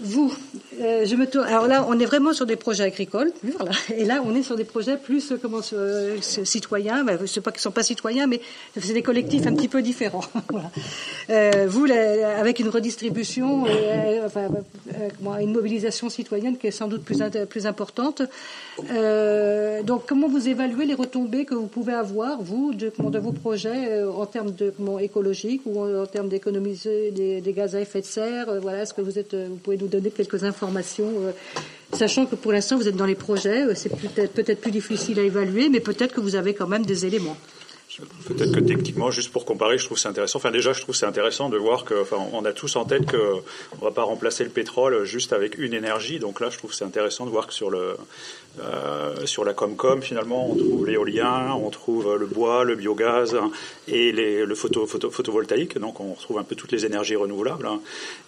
Vous, 0.00 0.32
euh, 0.80 1.06
je 1.06 1.16
me 1.16 1.26
tourne. 1.26 1.46
Alors 1.46 1.66
là, 1.66 1.86
on 1.88 1.98
est 1.98 2.04
vraiment 2.04 2.32
sur 2.34 2.44
des 2.44 2.56
projets 2.56 2.84
agricoles, 2.84 3.32
voilà. 3.56 3.72
Et 3.96 4.04
là, 4.04 4.22
on 4.24 4.34
est 4.34 4.42
sur 4.42 4.56
des 4.56 4.64
projets 4.64 4.96
plus 4.96 5.32
euh, 5.32 5.38
comment 5.40 5.60
euh, 5.72 6.18
citoyens. 6.20 7.02
Ben, 7.04 7.18
je 7.20 7.26
sais 7.26 7.40
pas 7.40 7.50
qu'ils 7.50 7.62
sont 7.62 7.70
pas 7.70 7.82
citoyens, 7.82 8.26
mais 8.26 8.40
c'est 8.78 8.92
des 8.92 9.02
collectifs 9.02 9.46
un 9.46 9.54
petit 9.54 9.68
peu 9.68 9.80
différents. 9.80 10.24
vous, 11.68 11.86
avec 12.38 12.58
une 12.58 12.68
redistribution, 12.68 13.64
enfin, 14.24 14.48
une 15.40 15.52
mobilisation 15.52 16.08
citoyenne 16.08 16.58
qui 16.58 16.66
est 16.66 16.70
sans 16.70 16.88
doute 16.88 17.02
plus 17.02 17.22
plus 17.48 17.66
importante. 17.66 18.22
donc, 19.84 20.02
comment 20.06 20.28
vous 20.28 20.48
évaluez 20.48 20.84
les 20.84 20.94
retombées 20.94 21.44
que 21.44 21.54
vous 21.54 21.66
pouvez 21.66 21.94
avoir 21.94 22.42
vous 22.42 22.74
de, 22.74 22.92
vos 23.18 23.32
projets 23.32 24.02
en 24.04 24.26
termes 24.26 24.52
de 24.52 24.70
comment, 24.76 24.98
ou 25.66 25.80
en, 25.80 26.02
en 26.02 26.06
termes 26.06 26.28
d'économiser 26.28 27.10
des, 27.12 27.40
des, 27.40 27.52
gaz 27.52 27.74
à 27.74 27.80
effet 27.80 28.00
de 28.00 28.06
serre 28.06 28.60
Voilà, 28.60 28.82
est-ce 28.82 28.94
que 28.94 29.00
vous 29.00 29.18
êtes, 29.18 29.34
vous 29.34 29.56
pouvez 29.56 29.76
nous 29.76 29.85
donner 29.88 30.10
quelques 30.10 30.44
informations, 30.44 31.10
euh, 31.20 31.32
sachant 31.92 32.26
que 32.26 32.34
pour 32.34 32.52
l'instant 32.52 32.76
vous 32.76 32.88
êtes 32.88 32.96
dans 32.96 33.06
les 33.06 33.14
projets, 33.14 33.62
euh, 33.62 33.74
c'est 33.74 33.90
peut-être 33.90 34.32
peut-être 34.32 34.60
plus 34.60 34.70
difficile 34.70 35.18
à 35.20 35.22
évaluer, 35.22 35.68
mais 35.68 35.80
peut-être 35.80 36.14
que 36.14 36.20
vous 36.20 36.36
avez 36.36 36.54
quand 36.54 36.68
même 36.68 36.84
des 36.84 37.06
éléments. 37.06 37.36
Peut-être 38.26 38.52
que 38.52 38.60
techniquement, 38.60 39.10
juste 39.10 39.32
pour 39.32 39.44
comparer, 39.44 39.78
je 39.78 39.84
trouve 39.84 39.96
c'est 39.96 40.08
intéressant. 40.08 40.38
Enfin, 40.38 40.50
déjà, 40.50 40.72
je 40.72 40.80
trouve 40.80 40.94
c'est 40.94 41.06
intéressant 41.06 41.48
de 41.48 41.56
voir 41.56 41.84
que, 41.84 41.94
enfin, 42.02 42.18
on 42.32 42.44
a 42.44 42.52
tous 42.52 42.76
en 42.76 42.84
tête 42.84 43.06
que 43.06 43.36
on 43.80 43.84
va 43.84 43.90
pas 43.92 44.02
remplacer 44.02 44.44
le 44.44 44.50
pétrole 44.50 45.04
juste 45.04 45.32
avec 45.32 45.56
une 45.56 45.72
énergie. 45.72 46.18
Donc 46.18 46.40
là, 46.40 46.50
je 46.50 46.58
trouve 46.58 46.74
c'est 46.74 46.84
intéressant 46.84 47.24
de 47.24 47.30
voir 47.30 47.46
que 47.46 47.54
sur 47.54 47.70
le 47.70 47.96
euh, 48.60 49.26
sur 49.26 49.44
la 49.44 49.52
Comcom, 49.52 50.00
finalement, 50.00 50.50
on 50.50 50.56
trouve 50.56 50.86
l'éolien, 50.86 51.52
on 51.54 51.70
trouve 51.70 52.16
le 52.16 52.26
bois, 52.26 52.64
le 52.64 52.74
biogaz 52.74 53.34
hein, 53.34 53.50
et 53.88 54.12
les, 54.12 54.44
le 54.44 54.54
photo, 54.54 54.86
photo, 54.86 55.10
photovoltaïque. 55.10 55.78
Donc, 55.78 56.00
on 56.00 56.14
retrouve 56.14 56.38
un 56.38 56.44
peu 56.44 56.54
toutes 56.54 56.72
les 56.72 56.86
énergies 56.86 57.16
renouvelables. 57.16 57.66
Hein. 57.66 57.80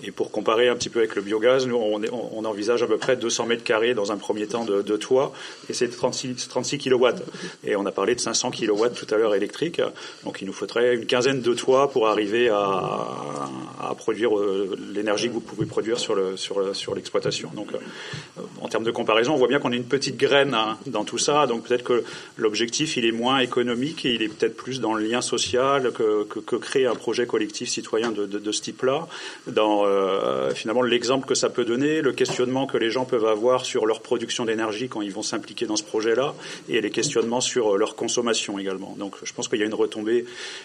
Et 0.03 0.11
pour 0.11 0.31
comparer 0.31 0.69
un 0.69 0.77
petit 0.77 0.91
peu 0.91 0.99
avec 0.99 1.15
le 1.15 1.23
biogaz, 1.23 1.67
nous, 1.67 1.77
on, 1.77 2.01
on, 2.13 2.45
envisage 2.45 2.83
à 2.83 2.87
peu 2.87 2.99
près 2.99 3.17
200 3.17 3.47
mètres 3.47 3.65
carrés 3.65 3.95
dans 3.95 4.13
un 4.13 4.17
premier 4.17 4.47
temps 4.47 4.65
de, 4.65 4.83
de 4.83 4.97
toit, 4.97 5.33
et 5.69 5.73
c'est 5.73 5.89
36, 5.89 6.49
36 6.49 6.79
kilowatts. 6.79 7.23
Et 7.65 7.77
on 7.77 7.87
a 7.87 7.93
parlé 7.93 8.15
de 8.15 8.21
500 8.21 8.51
kilowatts 8.51 8.95
tout 8.95 9.13
à 9.15 9.19
l'heure 9.19 9.35
électriques. 9.35 9.81
Donc, 10.25 10.41
il 10.43 10.47
nous 10.47 10.53
faudrait 10.53 10.95
une 10.95 11.07
quinzaine 11.07 11.41
de 11.41 11.55
toits 11.55 11.91
pour 11.91 12.09
arriver 12.09 12.49
à, 12.49 13.49
à 13.81 13.95
produire 13.95 14.37
euh, 14.39 14.77
l'énergie 14.93 15.29
que 15.29 15.33
vous 15.33 15.41
pouvez 15.41 15.67
produire 15.67 15.99
sur 15.99 16.15
le 16.15 16.37
sur, 16.37 16.75
sur 16.75 16.95
l'exploitation. 16.95 17.51
Donc, 17.55 17.69
euh, 17.73 18.43
en 18.61 18.69
termes 18.69 18.85
de 18.85 18.91
comparaison, 18.91 19.35
on 19.35 19.37
voit 19.37 19.49
bien 19.49 19.59
qu'on 19.59 19.73
est 19.73 19.77
une 19.77 19.85
petite 19.85 20.18
graine 20.19 20.53
hein, 20.53 20.77
dans 20.87 21.05
tout 21.05 21.17
ça. 21.17 21.47
Donc 21.47 21.67
peut-être 21.67 21.85
que 21.85 22.05
l'objectif, 22.37 22.97
il 22.99 23.07
est 23.07 23.13
moins 23.13 23.39
économique 23.39 24.05
et 24.05 24.13
il 24.15 24.23
est 24.23 24.29
peut-être 24.29 24.57
plus 24.57 24.81
dans 24.81 24.93
le 24.93 25.03
lien 25.03 25.23
social 25.23 25.93
que, 25.93 26.25
que, 26.25 26.41
que 26.41 26.57
créer 26.57 26.87
un 26.87 26.95
projet 26.95 27.27
collectif 27.27 27.71
citoyen 27.71 28.11
de, 28.11 28.27
de, 28.27 28.39
de 28.39 28.53
ce 28.53 28.61
type-là. 28.61 29.09
Dans 29.47 29.87
euh, 29.87 30.51
finalement 30.55 30.83
l'exemple 30.83 31.27
que 31.27 31.35
ça 31.35 31.49
peut 31.49 31.65
donner, 31.65 32.03
le 32.03 32.13
questionnement 32.13 32.67
que 32.67 32.77
les 32.77 32.91
gens 32.91 33.07
peuvent 33.07 33.27
avoir 33.27 33.65
sur 33.65 33.87
leur 33.87 34.01
production 34.01 34.45
d'énergie 34.45 34.89
quand 34.89 35.01
ils 35.01 35.13
vont 35.13 35.23
s'impliquer 35.23 35.67
dans 35.67 35.77
ce 35.77 35.85
projet-là, 35.85 36.35
et 36.69 36.81
les 36.81 36.91
questionnements 36.91 37.41
sur 37.41 37.79
leur 37.79 37.95
consommation 37.95 38.59
également. 38.59 38.95
Donc 38.99 39.17
je 39.23 39.33
pense 39.33 39.49
qu'il 39.49 39.61
y 39.61 39.63
a 39.63 39.67
une 39.67 39.75
retombée 39.75 40.25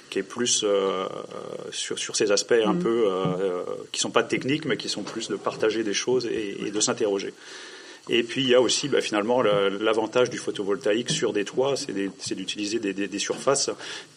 qui 0.09 0.19
est 0.19 0.23
plus 0.23 0.63
euh, 0.63 1.05
sur, 1.71 1.97
sur 1.99 2.15
ces 2.15 2.31
aspects 2.31 2.53
un 2.65 2.73
mmh. 2.73 2.79
peu 2.79 3.05
euh, 3.07 3.63
qui 3.91 3.99
sont 3.99 4.11
pas 4.11 4.23
techniques, 4.23 4.65
mais 4.65 4.77
qui 4.77 4.89
sont 4.89 5.03
plus 5.03 5.29
de 5.29 5.35
partager 5.35 5.83
des 5.83 5.93
choses 5.93 6.25
et, 6.25 6.65
et 6.65 6.71
de 6.71 6.79
s'interroger. 6.79 7.33
Et 8.09 8.23
puis 8.23 8.41
il 8.43 8.49
y 8.49 8.55
a 8.55 8.59
aussi 8.59 8.89
bah, 8.89 8.99
finalement 8.99 9.41
l'avantage 9.41 10.29
du 10.29 10.37
photovoltaïque 10.37 11.09
sur 11.09 11.31
des 11.31 11.45
toits, 11.45 11.75
c'est 11.75 12.35
d'utiliser 12.35 12.79
des, 12.79 12.93
des, 12.93 13.07
des, 13.07 13.19
surfaces 13.19 13.69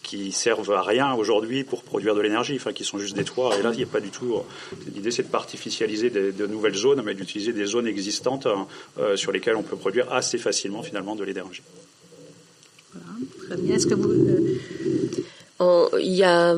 qui 0.03 0.33
servent 0.33 0.73
à 0.73 0.81
rien 0.81 1.13
aujourd'hui 1.13 1.63
pour 1.63 1.83
produire 1.83 2.13
de 2.13 2.19
l'énergie, 2.19 2.57
enfin 2.57 2.73
qui 2.73 2.83
sont 2.83 2.97
juste 2.97 3.15
des 3.15 3.23
toits. 3.23 3.57
Et 3.57 3.61
là, 3.63 3.71
il 3.71 3.77
n'y 3.77 3.83
a 3.83 3.87
pas 3.87 4.01
du 4.01 4.09
tout. 4.09 4.41
L'idée, 4.93 5.11
c'est 5.11 5.23
de 5.23 5.29
pas 5.29 5.37
artificialiser 5.37 6.09
de 6.09 6.47
nouvelles 6.47 6.75
zones, 6.75 7.01
mais 7.01 7.13
d'utiliser 7.13 7.53
des 7.53 7.65
zones 7.65 7.87
existantes 7.87 8.47
euh, 8.97 9.15
sur 9.15 9.31
lesquelles 9.31 9.55
on 9.55 9.63
peut 9.63 9.77
produire 9.77 10.11
assez 10.11 10.37
facilement 10.37 10.83
finalement 10.83 11.15
de 11.15 11.23
l'énergie. 11.23 11.63
Voilà, 12.93 13.07
très 13.47 13.55
bien. 13.55 13.75
Est-ce 13.75 13.87
que 13.87 13.93
vous 13.93 14.11
euh... 15.59 15.89
il 15.99 16.13
y 16.13 16.23
a 16.23 16.55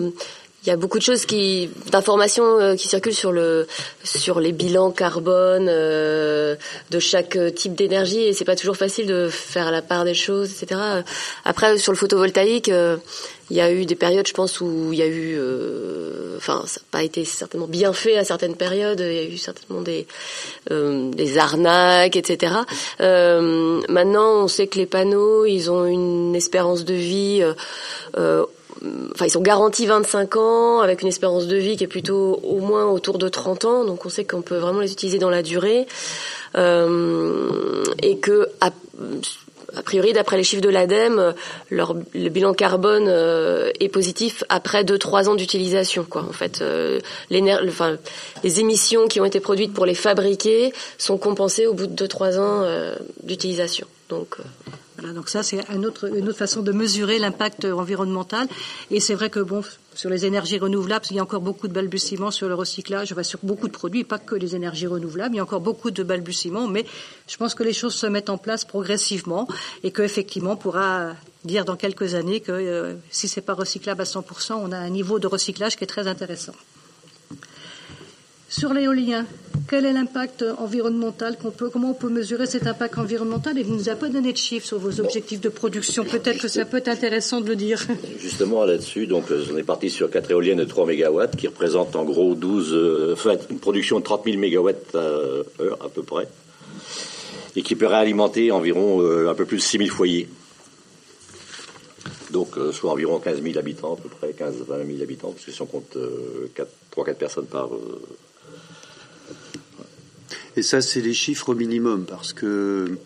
il 0.64 0.70
y 0.70 0.72
a 0.72 0.76
beaucoup 0.76 0.98
de 0.98 1.04
choses 1.04 1.26
qui, 1.26 1.70
d'informations 1.92 2.60
euh, 2.60 2.76
qui 2.76 2.88
circulent 2.88 3.14
sur 3.14 3.32
le, 3.32 3.66
sur 4.04 4.40
les 4.40 4.52
bilans 4.52 4.92
carbone 4.92 5.68
euh, 5.70 6.56
de 6.92 7.00
chaque 7.00 7.38
type 7.56 7.76
d'énergie 7.76 8.20
et 8.20 8.34
c'est 8.34 8.46
pas 8.46 8.58
toujours 8.58 8.76
facile 8.76 9.08
de 9.08 9.30
faire 9.30 9.72
la 9.72 9.82
part 9.82 10.04
des 10.04 10.14
choses, 10.14 10.52
etc. 10.52 10.82
Après, 11.46 11.78
sur 11.78 11.94
le 11.94 11.98
photovoltaïque, 11.98 12.70
euh, 12.70 12.98
Il 13.50 13.58
y 13.58 13.62
a 13.62 13.72
eu 13.72 13.86
des 13.86 13.96
périodes, 13.96 14.28
je 14.28 14.34
pense, 14.34 14.62
où 14.62 14.94
il 14.94 15.00
y 15.00 15.02
a 15.02 15.08
eu, 15.08 15.36
euh, 15.38 16.38
enfin, 16.38 16.64
ça 16.66 16.80
n'a 16.80 16.86
pas 16.92 17.04
été 17.04 17.26
certainement 17.26 17.68
bien 17.68 17.94
fait 17.94 18.18
à 18.18 18.24
certaines 18.24 18.56
périodes. 18.56 19.00
Il 19.00 19.14
y 19.14 19.20
a 19.20 19.24
eu 19.24 19.38
certainement 19.38 19.82
des 19.82 20.06
euh, 20.72 21.10
des 21.12 21.40
arnaques, 21.40 22.16
etc. 22.16 22.54
Euh, 23.02 23.82
maintenant, 23.90 24.44
on 24.44 24.48
sait 24.48 24.68
que 24.68 24.78
les 24.78 24.86
panneaux, 24.86 25.46
ils 25.46 25.72
ont 25.72 25.86
une 25.86 26.36
espérance 26.36 26.86
de 26.86 26.94
vie. 26.94 27.42
Euh, 28.16 28.46
enfin, 29.14 29.26
ils 29.26 29.32
sont 29.32 29.42
garantis 29.42 29.88
25 29.88 30.36
ans 30.36 30.80
avec 30.82 31.02
une 31.02 31.08
espérance 31.08 31.48
de 31.48 31.56
vie 31.56 31.76
qui 31.76 31.86
est 31.86 31.88
plutôt 31.88 32.40
au 32.44 32.60
moins 32.60 32.86
autour 32.86 33.18
de 33.18 33.28
30 33.28 33.66
ans. 33.66 33.84
Donc, 33.84 34.06
on 34.06 34.10
sait 34.10 34.26
qu'on 34.26 34.44
peut 34.44 34.58
vraiment 34.58 34.82
les 34.82 34.92
utiliser 34.92 35.18
dans 35.18 35.32
la 35.32 35.42
durée. 35.42 35.88
et 36.56 38.18
que 38.18 38.48
a 39.76 39.84
priori, 39.84 40.14
d'après 40.14 40.38
les 40.38 40.44
chiffres 40.44 40.62
de 40.62 40.70
l'ADEME, 40.70 41.20
euh, 41.20 41.34
le 42.14 42.30
bilan 42.30 42.54
carbone 42.54 43.06
euh, 43.08 43.72
est 43.80 43.90
positif 43.90 44.44
après 44.50 44.84
2-3 44.84 45.30
ans 45.30 45.36
d'utilisation. 45.36 46.04
Quoi. 46.04 46.24
En 46.24 46.34
fait, 46.34 46.62
euh, 46.62 47.00
les 47.30 48.60
émissions 48.60 49.08
qui 49.08 49.20
ont 49.20 49.26
été 49.26 49.40
produites 49.40 49.74
pour 49.74 49.86
les 49.86 49.96
fabriquer 49.96 50.74
sont 50.98 51.18
compensées 51.18 51.68
au 51.68 51.74
bout 51.74 51.88
de 51.88 52.06
2-3 52.06 52.40
ans 52.40 52.62
euh, 52.64 52.96
d'utilisation. 53.24 53.88
Donc, 54.10 54.38
donc 55.14 55.30
ça, 55.30 55.44
c'est 55.44 55.60
une 55.74 55.86
autre, 55.86 56.14
une 56.16 56.28
autre 56.28 56.38
façon 56.38 56.62
de 56.62 56.72
mesurer 56.72 57.20
l'impact 57.20 57.66
environnemental. 57.66 58.48
Et 58.92 59.00
c'est 59.00 59.16
vrai 59.16 59.30
que, 59.30 59.40
bon, 59.40 59.64
sur 59.94 60.10
les 60.10 60.26
énergies 60.26 60.60
renouvelables, 60.60 61.06
il 61.12 61.18
y 61.18 61.20
a 61.20 61.24
encore 61.24 61.42
beaucoup 61.42 61.68
de 61.68 61.74
balbutiements 61.74 62.32
sur 62.32 62.48
le 62.48 62.56
recyclage, 62.56 63.12
enfin, 63.12 63.24
sur 63.24 63.40
beaucoup 63.44 63.68
de 63.68 63.74
produits, 63.74 64.04
pas 64.04 64.20
que 64.20 64.36
les 64.36 64.56
énergies 64.56 64.88
renouvelables, 64.88 65.36
il 65.36 65.38
y 65.38 65.42
a 65.42 65.44
encore 65.44 65.62
beaucoup 65.62 65.92
de 65.92 66.04
balbutiements, 66.04 66.68
mais 66.68 66.86
je 67.28 67.38
pense 67.38 67.54
que 67.56 67.64
les 67.64 67.74
choses 67.74 67.96
se 67.96 68.08
mettent 68.08 68.30
en 68.30 68.38
place 68.38 68.66
progressivement 68.66 69.48
et 69.84 69.92
qu'effectivement, 69.92 70.52
on 70.52 70.58
pourra 70.58 71.16
dire 71.44 71.66
dans 71.66 71.76
quelques 71.76 72.16
années 72.16 72.42
que 72.42 72.52
euh, 72.52 72.96
si 73.10 73.28
c'est 73.28 73.42
pas 73.42 73.54
recyclable 73.54 74.02
à 74.02 74.06
100%, 74.06 74.54
on 74.54 74.72
a 74.72 74.78
un 74.78 74.90
niveau 74.90 75.20
de 75.20 75.28
recyclage 75.28 75.76
qui 75.76 75.84
est 75.84 75.88
très 75.88 76.08
intéressant. 76.08 76.54
Sur 78.50 78.74
l'éolien, 78.74 79.28
quel 79.70 79.86
est 79.86 79.94
l'impact 79.94 80.44
environnemental 80.58 81.38
qu'on 81.38 81.52
peut, 81.52 81.70
comment 81.70 81.92
on 81.92 81.94
peut 81.94 82.10
mesurer 82.10 82.48
cet 82.48 82.66
impact 82.66 82.98
environnemental? 82.98 83.60
Et 83.60 83.64
vous 83.64 83.74
ne 83.74 83.78
nous 83.78 83.90
avez 83.90 84.00
pas 84.00 84.10
donné 84.10 84.32
de 84.32 84.38
chiffres 84.38 84.66
sur 84.66 84.80
vos 84.80 85.00
objectifs 85.00 85.40
de 85.40 85.50
production. 85.50 86.04
Peut-être 86.04 86.42
que 86.42 86.48
ça 86.48 86.66
peut 86.66 86.78
être 86.78 86.88
intéressant 86.88 87.42
de 87.42 87.48
le 87.48 87.56
dire. 87.56 87.86
Justement 88.20 88.66
là-dessus, 88.66 89.06
donc 89.06 89.26
on 89.30 89.56
est 89.56 89.64
parti 89.64 89.92
sur 89.92 90.10
quatre 90.10 90.32
éoliennes 90.32 90.58
de 90.58 90.64
3 90.64 90.88
MW 90.88 91.28
qui 91.38 91.48
représentent 91.48 91.96
en 91.96 92.04
gros 92.04 92.34
12, 92.34 92.74
euh, 92.74 93.14
enfin, 93.14 93.36
une 93.52 93.60
production 93.60 94.00
de 94.00 94.04
30 94.04 94.24
000 94.26 94.38
MW 94.38 94.72
heure 94.96 95.78
à 95.86 95.90
peu 95.90 96.02
près, 96.02 96.28
et 97.56 97.62
qui 97.62 97.76
peut 97.76 97.86
réalimenter 97.86 98.52
environ 98.52 99.04
euh, 99.04 99.30
un 99.30 99.36
peu 99.36 99.46
plus 99.46 99.58
de 99.58 99.62
6 99.62 99.78
000 99.78 99.90
foyers. 99.92 100.28
Donc, 102.32 102.58
euh, 102.58 102.72
soit 102.72 102.92
environ 102.92 103.20
15 103.20 103.44
000 103.44 103.60
habitants, 103.60 103.94
à 103.94 103.98
peu 103.98 104.10
près 104.10 104.32
15-20 104.32 104.88
000 104.88 105.04
habitants, 105.04 105.30
parce 105.30 105.46
que 105.46 105.52
si 105.52 105.62
on 105.62 105.68
compte 105.68 105.96
3-4 106.92 107.14
personnes 107.14 107.46
par, 107.46 107.70
et 110.60 110.62
ça, 110.62 110.82
c'est 110.82 111.00
les 111.00 111.14
chiffres 111.14 111.56
minimum 111.56 112.06
parce 112.06 112.34
que 112.34 112.98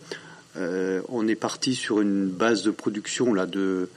euh, 0.56 1.02
on 1.08 1.28
est 1.28 1.36
parti 1.36 1.76
sur 1.76 2.00
une 2.00 2.26
base 2.26 2.64
de 2.64 2.72
production 2.72 3.32
là 3.32 3.46
de 3.46 3.88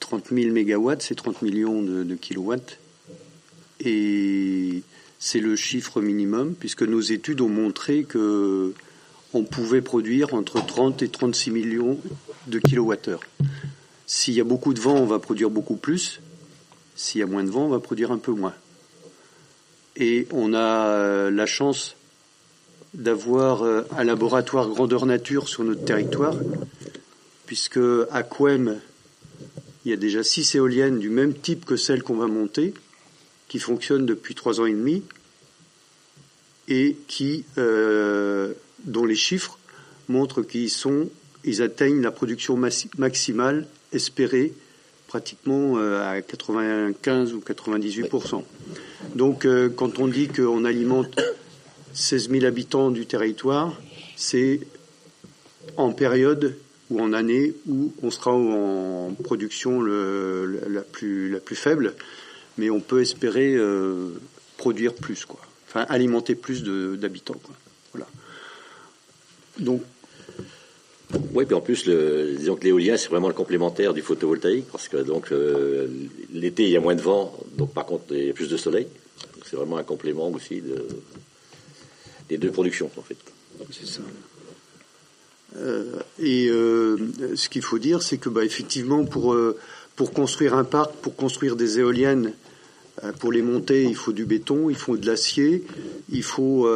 30 0.00 0.30
000 0.32 0.52
mégawatts, 0.52 1.02
c'est 1.02 1.14
30 1.14 1.42
millions 1.42 1.84
de, 1.84 2.14
kilowatts, 2.16 2.80
et 3.78 4.82
c'est 5.20 5.38
le 5.38 5.54
chiffre 5.54 6.00
minimum 6.00 6.56
puisque 6.58 6.82
nos 6.82 7.00
études 7.00 7.42
ont 7.42 7.48
montré 7.48 8.02
que 8.02 8.74
on 9.34 9.44
pouvait 9.44 9.80
produire 9.80 10.34
entre 10.34 10.64
30 10.66 11.00
et 11.04 11.08
36 11.08 11.52
millions 11.52 12.00
de 12.48 12.58
kilowattheures. 12.58 13.22
S'il 14.08 14.34
y 14.34 14.40
a 14.40 14.44
beaucoup 14.44 14.74
de 14.74 14.80
vent, 14.80 14.96
on 14.96 15.06
va 15.06 15.20
produire 15.20 15.50
beaucoup 15.50 15.76
plus. 15.76 16.20
S'il 16.96 17.20
y 17.20 17.22
a 17.22 17.26
moins 17.26 17.44
de 17.44 17.50
vent, 17.50 17.66
on 17.66 17.68
va 17.68 17.78
produire 17.78 18.10
un 18.10 18.18
peu 18.18 18.32
moins. 18.32 18.54
Et 19.94 20.26
on 20.32 20.54
a 20.54 20.88
euh, 20.88 21.30
la 21.30 21.46
chance 21.46 21.94
d'avoir 22.94 23.64
euh, 23.64 23.82
un 23.96 24.04
laboratoire 24.04 24.68
grandeur 24.68 25.04
nature 25.04 25.48
sur 25.48 25.64
notre 25.64 25.84
territoire, 25.84 26.36
puisque 27.46 27.80
à 28.10 28.22
Couem, 28.22 28.78
il 29.84 29.90
y 29.90 29.92
a 29.92 29.96
déjà 29.96 30.22
six 30.22 30.54
éoliennes 30.54 30.98
du 30.98 31.10
même 31.10 31.34
type 31.34 31.64
que 31.64 31.76
celles 31.76 32.02
qu'on 32.02 32.16
va 32.16 32.28
monter, 32.28 32.72
qui 33.48 33.58
fonctionnent 33.58 34.06
depuis 34.06 34.34
trois 34.34 34.60
ans 34.60 34.66
et 34.66 34.72
demi, 34.72 35.02
et 36.68 36.96
qui, 37.08 37.44
euh, 37.58 38.54
dont 38.84 39.04
les 39.04 39.16
chiffres 39.16 39.58
montrent 40.08 40.42
qu'ils 40.42 40.70
sont, 40.70 41.10
ils 41.42 41.60
atteignent 41.60 42.00
la 42.00 42.10
production 42.10 42.56
maximale 42.96 43.66
espérée 43.92 44.54
pratiquement 45.08 45.76
euh, 45.76 46.00
à 46.08 46.22
95 46.22 47.34
ou 47.34 47.40
98 47.40 48.06
Donc, 49.14 49.46
quand 49.76 49.98
on 49.98 50.08
dit 50.08 50.28
qu'on 50.28 50.64
alimente 50.64 51.20
16 51.94 52.30
000 52.30 52.44
habitants 52.44 52.90
du 52.90 53.06
territoire, 53.06 53.80
c'est 54.16 54.60
en 55.76 55.92
période 55.92 56.56
ou 56.90 57.00
en 57.00 57.12
année 57.12 57.54
où 57.66 57.92
on 58.02 58.10
sera 58.10 58.32
en 58.32 59.14
production 59.22 59.80
la, 59.80 60.82
plus, 60.82 61.30
la 61.30 61.40
plus 61.40 61.56
faible, 61.56 61.94
mais 62.58 62.68
on 62.70 62.80
peut 62.80 63.00
espérer 63.00 63.54
euh, 63.54 64.10
produire 64.56 64.94
plus, 64.94 65.24
quoi. 65.24 65.40
Enfin, 65.68 65.86
alimenter 65.88 66.34
plus 66.34 66.62
d'habitants, 66.62 67.40
Voilà. 67.92 68.06
Donc. 69.58 69.82
Oui, 71.32 71.44
puis 71.44 71.54
en 71.54 71.60
plus, 71.60 71.86
le, 71.86 72.34
disons 72.36 72.56
que 72.56 72.64
l'éolien, 72.64 72.96
c'est 72.96 73.08
vraiment 73.08 73.28
le 73.28 73.34
complémentaire 73.34 73.94
du 73.94 74.02
photovoltaïque, 74.02 74.66
parce 74.72 74.88
que 74.88 74.96
donc 74.96 75.30
euh, 75.30 75.86
l'été, 76.32 76.64
il 76.64 76.70
y 76.70 76.76
a 76.76 76.80
moins 76.80 76.96
de 76.96 77.02
vent, 77.02 77.36
donc 77.56 77.72
par 77.72 77.86
contre, 77.86 78.04
il 78.10 78.26
y 78.26 78.30
a 78.30 78.32
plus 78.32 78.48
de 78.48 78.56
soleil. 78.56 78.88
C'est 79.44 79.54
vraiment 79.54 79.76
un 79.76 79.84
complément 79.84 80.28
aussi 80.30 80.60
de, 80.60 80.86
des 82.38 82.48
deux 82.48 82.52
en 82.58 83.02
fait. 83.02 83.16
C'est 83.70 83.86
ça. 83.86 84.00
Euh, 85.56 85.84
et 86.18 86.48
euh, 86.48 86.96
ce 87.36 87.48
qu'il 87.48 87.62
faut 87.62 87.78
dire, 87.78 88.02
c'est 88.02 88.18
que, 88.18 88.28
bah, 88.28 88.44
effectivement, 88.44 89.04
pour, 89.04 89.34
euh, 89.34 89.56
pour 89.96 90.12
construire 90.12 90.54
un 90.54 90.64
parc, 90.64 90.92
pour 90.96 91.16
construire 91.16 91.56
des 91.56 91.78
éoliennes, 91.78 92.32
pour 93.18 93.32
les 93.32 93.42
monter, 93.42 93.82
il 93.82 93.96
faut 93.96 94.12
du 94.12 94.24
béton, 94.24 94.70
il 94.70 94.76
faut 94.76 94.96
de 94.96 95.04
l'acier, 95.04 95.64
il 96.10 96.22
faut 96.22 96.70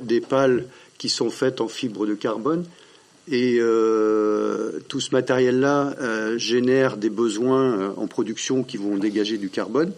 des 0.00 0.20
pales 0.20 0.66
qui 0.98 1.08
sont 1.08 1.30
faites 1.30 1.60
en 1.60 1.66
fibre 1.66 2.06
de 2.06 2.14
carbone. 2.14 2.64
Et 3.28 3.58
tout 4.86 5.00
ce 5.00 5.10
matériel-là 5.10 6.36
génère 6.36 6.96
des 6.96 7.10
besoins 7.10 7.92
en 7.96 8.06
production 8.06 8.62
qui 8.62 8.76
vont 8.76 8.96
dégager 8.96 9.36
du 9.36 9.50
carbone. 9.50 9.92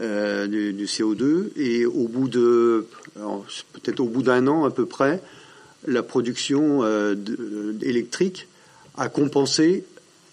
Euh, 0.00 0.48
du, 0.48 0.86
CO2 0.86 1.50
et 1.56 1.86
au 1.86 2.08
bout 2.08 2.26
de 2.26 2.86
peut-être 3.14 4.00
au 4.00 4.06
bout 4.06 4.22
d'un 4.22 4.48
an 4.48 4.64
à 4.64 4.70
peu 4.70 4.86
près, 4.86 5.22
la 5.86 6.02
production 6.02 6.80
euh, 6.82 7.14
électrique 7.80 8.48
a 8.96 9.08
compensé 9.08 9.84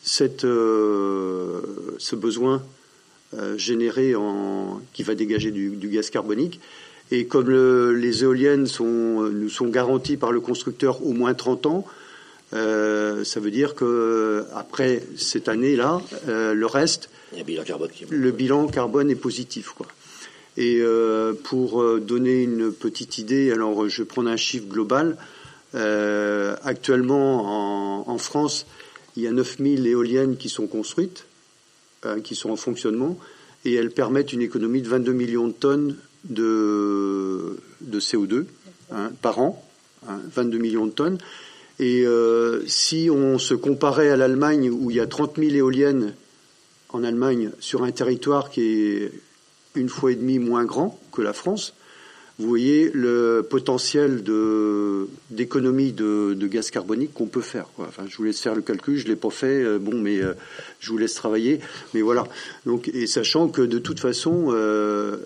cette, 0.01 0.45
euh, 0.45 1.62
ce 1.99 2.16
besoin 2.16 2.64
généré 3.55 4.16
en, 4.16 4.82
qui 4.93 5.03
va 5.03 5.16
dégager 5.16 5.51
du, 5.51 5.78
gaz 5.88 6.09
carbonique. 6.09 6.59
Et 7.12 7.28
comme 7.28 7.49
les 7.49 8.24
éoliennes 8.24 8.68
sont, 8.68 9.30
nous 9.32 9.49
sont 9.49 9.68
garanties 9.68 10.18
par 10.18 10.32
le 10.32 10.41
constructeur 10.41 11.05
au 11.05 11.14
moins 11.14 11.34
30 11.34 11.66
ans, 11.68 11.86
ça 12.52 13.39
veut 13.39 13.52
dire 13.52 13.76
que 13.76 14.45
après 14.54 15.04
cette 15.18 15.47
année-là, 15.47 16.02
le 16.28 16.66
reste 16.66 17.10
le 18.10 18.32
bilan 18.32 18.68
carbone 18.68 19.10
est 19.10 19.16
positif, 19.16 19.70
quoi. 19.70 19.88
Et 20.58 20.80
euh, 20.82 21.34
pour 21.34 21.82
euh, 21.82 22.02
donner 22.02 22.43
une 22.43 22.74
petite 22.74 23.18
idée, 23.18 23.52
alors 23.52 23.88
je 23.88 24.02
vais 24.02 24.08
prendre 24.08 24.30
un 24.30 24.38
chiffre 24.38 24.68
global. 24.68 25.18
Euh, 25.76 26.56
actuellement, 26.64 28.10
en, 28.10 28.18
France, 28.18 28.66
il 29.16 29.24
y 29.24 29.28
a 29.28 29.32
9000 29.32 29.88
éoliennes 29.88 30.36
qui 30.36 30.49
sont 30.49 30.68
construites, 30.68 31.26
qui 32.24 32.36
sont 32.36 32.49
en 32.49 32.58
fonctionnement, 32.58 33.18
et 33.64 33.76
elles 33.76 33.91
permettent 33.91 34.34
une 34.34 34.41
économie 34.41 34.82
de 34.82 34.89
22 34.89 35.14
millions 35.14 35.47
de 35.47 35.54
tonnes 35.54 35.95
de, 36.26 37.58
de 37.80 37.99
CO2 38.02 38.45
hein, 38.91 39.12
par 39.22 39.39
an, 39.39 39.64
22 40.06 40.58
hein, 40.58 40.62
millions 40.62 40.86
de 40.86 40.91
tonnes. 40.91 41.18
Et 41.82 42.06
si 42.68 43.10
on 43.12 43.40
se 43.40 43.56
comparait 43.56 44.10
à 44.10 44.16
l'Allemagne, 44.16 44.70
où 44.70 44.92
il 44.92 44.98
y 44.98 45.00
a 45.00 45.08
30 45.08 45.38
000 45.38 45.56
éoliennes 45.56 46.14
en 46.90 47.04
Allemagne 47.04 47.50
sur 47.60 47.84
un 47.84 47.92
territoire 47.92 48.50
qui 48.52 48.62
est 48.62 49.12
une 49.76 49.90
fois 49.90 50.12
et 50.12 50.16
demie 50.16 50.40
moins 50.40 50.64
grand 50.64 51.00
que 51.12 51.22
la 51.22 51.34
France, 51.34 51.74
vous 52.42 52.48
voyez 52.48 52.90
le 52.94 53.46
potentiel 53.48 54.24
d'économie 55.30 55.92
de, 55.92 56.48
gaz 56.48 56.72
carbonique 56.72 57.14
qu'on 57.14 57.28
peut 57.28 57.42
faire. 57.42 57.68
Je 58.08 58.18
vous 58.18 58.24
laisse 58.24 58.42
faire 58.42 58.56
le 58.56 58.62
calcul, 58.62 58.98
je 58.98 59.08
l'ai 59.08 59.16
pas 59.16 59.30
fait, 59.30 59.64
euh, 59.64 59.78
bon, 59.78 59.96
mais 59.96 60.20
euh, 60.20 60.34
je 60.80 60.90
vous 60.90 60.98
laisse 60.98 61.14
travailler. 61.14 61.60
Et 61.94 63.08
sachant 63.08 63.48
que 63.48 63.62
de 63.62 63.78
toute 63.78 64.00
façon, 64.00 64.48
euh, 64.50 65.18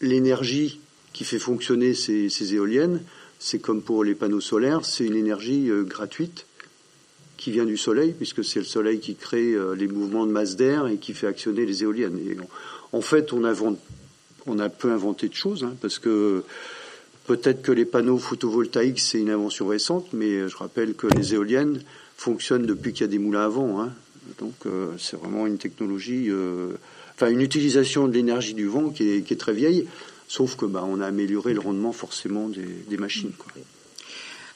l'énergie 0.00 0.80
qui 1.12 1.24
fait 1.24 1.38
fonctionner 1.38 1.94
ces 1.94 2.54
éoliennes, 2.54 3.02
c'est 3.40 3.58
comme 3.58 3.82
pour 3.82 4.04
les 4.04 4.14
panneaux 4.14 4.40
solaires, 4.40 4.84
c'est 4.84 5.04
une 5.04 5.16
énergie 5.16 5.70
gratuite 5.86 6.46
qui 7.36 7.50
vient 7.50 7.64
du 7.64 7.78
soleil, 7.78 8.12
puisque 8.12 8.44
c'est 8.44 8.60
le 8.60 8.66
soleil 8.66 9.00
qui 9.00 9.16
crée 9.16 9.56
les 9.74 9.88
mouvements 9.88 10.26
de 10.26 10.30
masse 10.30 10.56
d'air 10.56 10.86
et 10.86 10.98
qui 10.98 11.14
fait 11.14 11.26
actionner 11.26 11.64
les 11.64 11.82
éoliennes. 11.82 12.18
En 12.92 13.00
fait, 13.00 13.32
on, 13.32 13.42
a 13.44 14.68
peu 14.68 14.92
inventé 14.92 15.28
de 15.28 15.34
choses, 15.34 15.64
hein, 15.64 15.74
parce 15.80 15.98
que 15.98 16.44
peut-être 17.26 17.62
que 17.62 17.72
les 17.72 17.86
panneaux 17.86 18.18
photovoltaïques, 18.18 19.00
c'est 19.00 19.18
une 19.18 19.30
invention 19.30 19.66
récente, 19.66 20.08
mais 20.12 20.46
je 20.46 20.56
rappelle 20.58 20.92
que 20.92 21.06
les 21.06 21.32
éoliennes 21.32 21.80
fonctionnent 22.18 22.66
depuis 22.66 22.92
qu'il 22.92 23.02
y 23.02 23.08
a 23.08 23.10
des 23.10 23.18
moulins 23.18 23.46
à 23.46 23.48
vent. 23.48 23.80
Hein. 23.80 23.90
Donc 24.38 24.54
c'est 24.98 25.16
vraiment 25.16 25.46
une 25.46 25.56
technologie 25.56 26.30
enfin 27.20 27.30
une 27.30 27.42
utilisation 27.42 28.08
de 28.08 28.14
l'énergie 28.14 28.54
du 28.54 28.66
vent 28.66 28.88
qui 28.88 29.10
est, 29.10 29.38
très 29.38 29.52
vieille, 29.52 29.86
sauf 30.30 30.54
que 30.54 30.64
bah, 30.64 30.84
on 30.86 31.00
a 31.00 31.06
amélioré 31.06 31.52
le 31.54 31.60
rendement 31.60 31.92
forcément 31.92 32.48
des, 32.48 32.96
machines. 32.96 33.32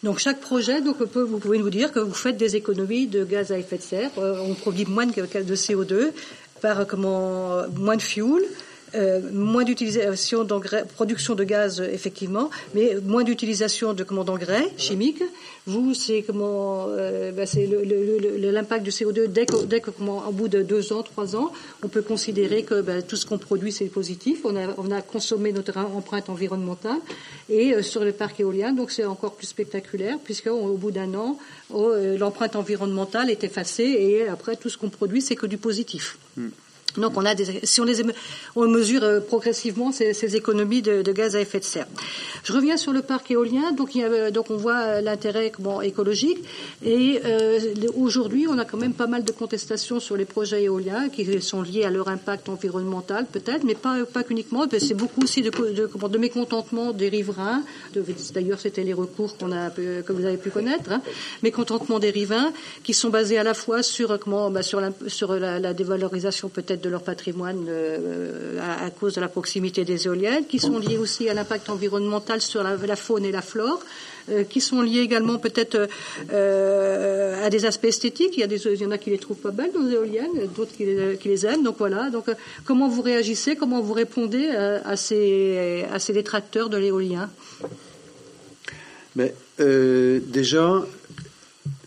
Donc 0.04 0.20
chaque 0.20 0.40
projet, 0.40 0.80
vous 0.80 1.38
pouvez 1.40 1.58
nous 1.58 1.70
dire 1.70 1.90
que 1.90 1.98
vous 1.98 2.14
faites 2.14 2.36
des 2.36 2.54
économies 2.54 3.08
de 3.08 3.24
gaz 3.24 3.50
à 3.50 3.58
effet 3.58 3.78
de 3.78 3.82
serre. 3.82 4.10
Euh, 4.18 4.38
on 4.40 4.54
produit 4.54 4.84
moins 4.86 5.06
de 5.06 5.12
CO2 5.56 6.12
par 6.60 6.86
comment 6.86 7.66
moins 7.76 7.96
de 7.96 8.02
fuel. 8.02 8.44
Euh, 8.94 9.20
moins 9.32 9.64
d'utilisation 9.64 10.44
d'engrais, 10.44 10.84
production 10.84 11.34
de 11.34 11.42
gaz 11.42 11.80
effectivement, 11.80 12.50
mais 12.74 12.96
moins 13.02 13.24
d'utilisation 13.24 13.92
de 13.92 14.04
comment 14.04 14.22
d'engrais 14.22 14.68
chimiques. 14.76 15.22
Vous, 15.66 15.94
c'est 15.94 16.22
comment, 16.22 16.86
euh, 16.90 17.32
ben, 17.32 17.44
c'est 17.44 17.66
l'impact 17.66 18.84
du 18.84 18.90
CO2 18.90 19.26
dès 19.26 19.46
que, 19.46 19.64
dès 19.64 19.80
comment, 19.80 20.28
au 20.28 20.32
bout 20.32 20.46
de 20.46 20.62
deux 20.62 20.92
ans, 20.92 21.02
trois 21.02 21.34
ans, 21.34 21.50
on 21.82 21.88
peut 21.88 22.02
considérer 22.02 22.62
que 22.62 22.82
ben, 22.82 23.02
tout 23.02 23.16
ce 23.16 23.26
qu'on 23.26 23.38
produit 23.38 23.72
c'est 23.72 23.86
positif. 23.86 24.40
On 24.44 24.54
a, 24.56 24.68
on 24.78 24.90
a 24.92 25.02
consommé 25.02 25.52
notre 25.52 25.76
empreinte 25.76 26.28
environnementale 26.28 26.98
et 27.48 27.74
euh, 27.74 27.82
sur 27.82 28.04
le 28.04 28.12
parc 28.12 28.38
éolien, 28.38 28.72
donc 28.72 28.92
c'est 28.92 29.04
encore 29.04 29.34
plus 29.34 29.48
spectaculaire 29.48 30.18
puisque 30.22 30.46
au 30.46 30.76
bout 30.76 30.92
d'un 30.92 31.14
an, 31.14 31.36
oh, 31.72 31.92
l'empreinte 32.16 32.54
environnementale 32.54 33.28
est 33.30 33.42
effacée 33.42 33.82
et 33.84 34.28
après 34.28 34.54
tout 34.54 34.68
ce 34.68 34.78
qu'on 34.78 34.90
produit 34.90 35.20
c'est 35.20 35.36
que 35.36 35.46
du 35.46 35.56
positif. 35.58 36.18
Hmm. 36.36 36.50
Donc 36.96 37.16
on 37.16 37.24
a 37.24 37.34
des, 37.34 37.60
si 37.64 37.80
on 37.80 37.84
les 37.84 38.02
on 38.56 38.68
mesure 38.68 39.02
euh, 39.02 39.20
progressivement 39.20 39.92
ces, 39.92 40.36
économies 40.36 40.82
de, 40.82 41.02
gaz 41.12 41.36
à 41.36 41.40
effet 41.40 41.58
de 41.58 41.64
serre. 41.64 41.86
Je 42.44 42.52
reviens 42.52 42.76
sur 42.76 42.92
le 42.92 43.02
parc 43.02 43.30
éolien. 43.30 43.72
Donc 43.72 43.94
il 43.94 44.00
y 44.00 44.04
a, 44.04 44.30
donc 44.30 44.50
on 44.50 44.56
voit 44.56 44.78
euh, 44.78 45.00
l'intérêt 45.00 45.52
bon, 45.58 45.80
écologique 45.80 46.38
et 46.84 47.20
euh, 47.24 47.60
aujourd'hui 47.96 48.46
on 48.48 48.58
a 48.58 48.64
quand 48.64 48.76
même 48.76 48.94
pas 48.94 49.06
mal 49.06 49.24
de 49.24 49.32
contestations 49.32 50.00
sur 50.00 50.16
les 50.16 50.24
projets 50.24 50.64
éoliens 50.64 51.08
qui 51.08 51.40
sont 51.40 51.62
liés 51.62 51.84
à 51.84 51.90
leur 51.90 52.08
impact 52.08 52.48
environnemental 52.48 53.26
peut-être, 53.30 53.64
mais 53.64 53.74
pas 53.74 54.04
pas 54.04 54.22
qu'uniquement. 54.22 54.64
C'est 54.78 54.94
beaucoup 54.94 55.22
aussi 55.22 55.42
de, 55.42 55.50
de, 55.50 56.08
de, 56.08 56.18
mécontentement 56.18 56.92
des 56.92 57.08
riverains. 57.08 57.62
D'ailleurs 58.34 58.60
c'était 58.60 58.84
les 58.84 58.92
recours 58.92 59.36
qu'on 59.36 59.52
a 59.52 59.70
que 59.70 60.12
vous 60.12 60.24
avez 60.24 60.36
pu 60.36 60.50
connaître. 60.50 60.92
Hein, 60.92 61.00
mécontentement 61.42 61.98
des 61.98 62.10
riverains 62.10 62.52
qui 62.82 62.94
sont 62.94 63.10
basés 63.10 63.38
à 63.38 63.42
la 63.42 63.54
fois 63.54 63.82
sur 63.82 64.18
comment 64.18 64.50
bah, 64.50 64.62
sur 64.62 64.80
la 64.80 65.74
dévalorisation 65.74 66.48
peut-être 66.48 66.83
de 66.84 66.90
leur 66.90 67.02
patrimoine 67.02 67.66
euh, 67.68 68.58
à, 68.60 68.90
cause 68.90 69.14
de 69.14 69.20
la 69.20 69.28
proximité 69.28 69.84
des 69.84 70.06
éoliennes, 70.06 70.46
qui 70.46 70.58
sont 70.58 70.78
liées 70.78 70.98
aussi 70.98 71.28
à 71.28 71.34
l'impact 71.34 71.70
environnemental 71.70 72.40
sur 72.40 72.62
la, 72.62 72.96
faune 72.96 73.24
et 73.24 73.32
la 73.32 73.40
flore, 73.42 73.80
euh, 74.30 74.44
qui 74.44 74.60
sont 74.60 74.82
liées 74.82 75.00
également 75.00 75.38
peut-être 75.38 75.88
euh, 76.30 77.44
à 77.44 77.50
des 77.50 77.64
aspects 77.64 77.86
esthétiques. 77.86 78.34
Il 78.36 78.42
y, 78.42 78.86
en 78.86 78.90
a 78.90 78.98
qui 78.98 79.10
les 79.10 79.18
trouvent 79.18 79.38
pas 79.38 79.50
belles, 79.50 79.72
nos 79.74 79.90
éoliennes, 79.90 80.48
d'autres 80.54 80.76
qui 80.76 80.84
les, 80.84 81.16
qui 81.16 81.28
les, 81.28 81.46
aiment. 81.46 81.62
Donc 81.62 81.76
voilà. 81.78 82.10
Donc 82.10 82.26
comment 82.64 82.88
vous 82.88 83.02
réagissez, 83.02 83.56
comment 83.56 83.80
vous 83.80 83.94
répondez 83.94 84.48
à, 84.48 84.96
ces, 84.96 85.84
à 85.90 85.98
ces 85.98 86.12
détracteurs 86.12 86.68
de 86.68 86.76
l'éolien? 86.76 87.30
Mais 89.16 89.34
déjà, 89.58 90.84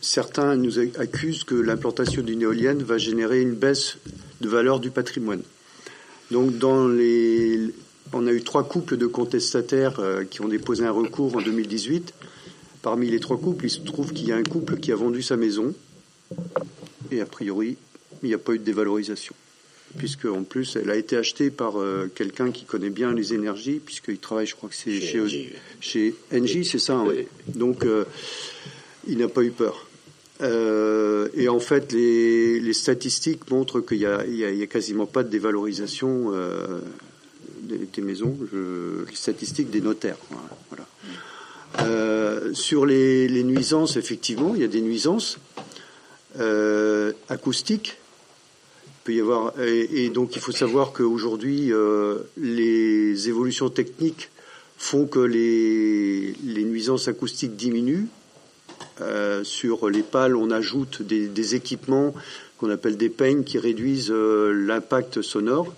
certains 0.01 0.55
nous 0.55 0.79
accusent 0.79 1.43
que 1.43 1.55
l'implantation 1.55 2.23
d'une 2.23 2.41
éolienne 2.41 2.81
va 2.81 2.97
générer 2.97 3.41
une 3.41 3.53
baisse 3.53 3.97
de 4.41 4.49
valeur 4.49 4.79
du 4.79 4.91
patrimoine. 4.91 5.41
Donc, 6.31 6.57
dans 6.57 6.87
les, 6.87 7.73
on 8.13 8.27
a 8.27 8.31
eu 8.31 8.41
trois 8.41 8.67
couples 8.67 8.97
de 8.97 9.07
contestataires 9.07 9.99
euh, 9.99 10.23
qui 10.23 10.41
ont 10.41 10.47
déposé 10.47 10.85
un 10.85 10.91
recours 10.91 11.35
en 11.35 11.41
2018. 11.41 12.13
Parmi 12.81 13.09
les 13.09 13.19
trois 13.19 13.37
couples, 13.37 13.65
il 13.65 13.69
se 13.69 13.79
trouve 13.79 14.13
qu'il 14.13 14.27
y 14.27 14.31
a 14.31 14.35
un 14.35 14.43
couple 14.43 14.77
qui 14.77 14.91
a 14.91 14.95
vendu 14.95 15.21
sa 15.21 15.37
maison 15.37 15.73
et 17.11 17.21
a 17.21 17.25
priori, 17.25 17.77
il 18.23 18.29
n'y 18.29 18.35
a 18.35 18.37
pas 18.37 18.53
eu 18.53 18.59
de 18.59 18.63
dévalorisation. 18.63 19.35
Puisque 19.97 20.25
en 20.25 20.43
plus, 20.43 20.75
elle 20.75 20.89
a 20.89 20.95
été 20.95 21.15
achetée 21.15 21.49
par 21.49 21.79
euh, 21.79 22.11
quelqu'un 22.13 22.51
qui 22.51 22.65
connaît 22.65 22.89
bien 22.89 23.13
les 23.13 23.33
énergies, 23.33 23.79
puisqu'il 23.83 24.17
travaille, 24.17 24.45
je 24.45 24.55
crois 24.55 24.69
que 24.69 24.75
c'est 24.75 24.99
chez, 24.99 25.53
chez, 25.79 26.15
Engie, 26.33 26.65
c'est 26.65 26.79
ça. 26.79 26.95
Hein. 26.95 27.07
Donc, 27.47 27.85
euh, 27.85 28.03
il 29.07 29.17
n'a 29.19 29.29
pas 29.29 29.43
eu 29.43 29.51
peur. 29.51 29.86
Euh, 30.41 31.29
et 31.33 31.49
en 31.49 31.59
fait, 31.59 31.91
les, 31.93 32.59
les 32.59 32.73
statistiques 32.73 33.49
montrent 33.49 33.81
qu'il 33.81 33.99
n'y 33.99 34.05
a, 34.05 34.19
a, 34.19 34.63
a, 34.63 34.65
quasiment 34.67 35.05
pas 35.05 35.23
de 35.23 35.29
dévalorisation 35.29 36.31
euh, 36.33 36.79
des, 37.63 37.87
des, 37.91 38.01
maisons, 38.01 38.37
les 38.53 39.15
statistiques 39.15 39.71
des 39.71 39.81
notaires. 39.81 40.17
Voilà. 40.69 40.85
Euh, 41.81 42.53
sur 42.53 42.85
les, 42.85 43.27
les, 43.27 43.43
nuisances, 43.43 43.97
effectivement, 43.97 44.53
il 44.55 44.61
y 44.61 44.63
a 44.63 44.67
des 44.67 44.81
nuisances 44.81 45.39
euh, 46.39 47.13
acoustiques. 47.29 47.97
Il 48.85 48.91
peut 49.03 49.13
y 49.13 49.21
avoir, 49.21 49.59
et, 49.61 50.05
et 50.05 50.09
donc 50.09 50.35
il 50.35 50.41
faut 50.41 50.51
savoir 50.51 50.91
qu'aujourd'hui, 50.91 51.71
euh, 51.71 52.19
les 52.37 53.29
évolutions 53.29 53.69
techniques 53.69 54.29
font 54.77 55.07
que 55.07 55.19
les, 55.19 56.33
les 56.45 56.63
nuisances 56.63 57.07
acoustiques 57.07 57.55
diminuent 57.55 58.07
euh, 59.01 59.43
sur 59.43 59.89
les 59.89 60.03
pales, 60.03 60.35
on 60.35 60.51
ajoute 60.51 61.01
des, 61.01 61.55
équipements 61.55 62.13
qu'on 62.57 62.69
appelle 62.69 62.97
des 62.97 63.09
peignes 63.09 63.43
qui 63.43 63.59
réduisent 63.59 64.11
euh, 64.11 64.51
l'impact 64.51 65.21
sonore. 65.21 65.73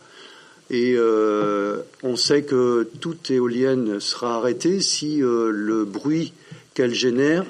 Et 0.70 0.94
euh, 0.96 1.80
on 2.04 2.16
sait 2.16 2.44
que 2.44 2.88
toute 3.02 3.32
éolienne 3.32 4.00
sera 4.00 4.36
arrêtée 4.36 4.82
si 4.82 5.18
le 5.20 5.84
bruit 5.84 6.34
qu'elle 6.76 6.94
génère 6.94 7.46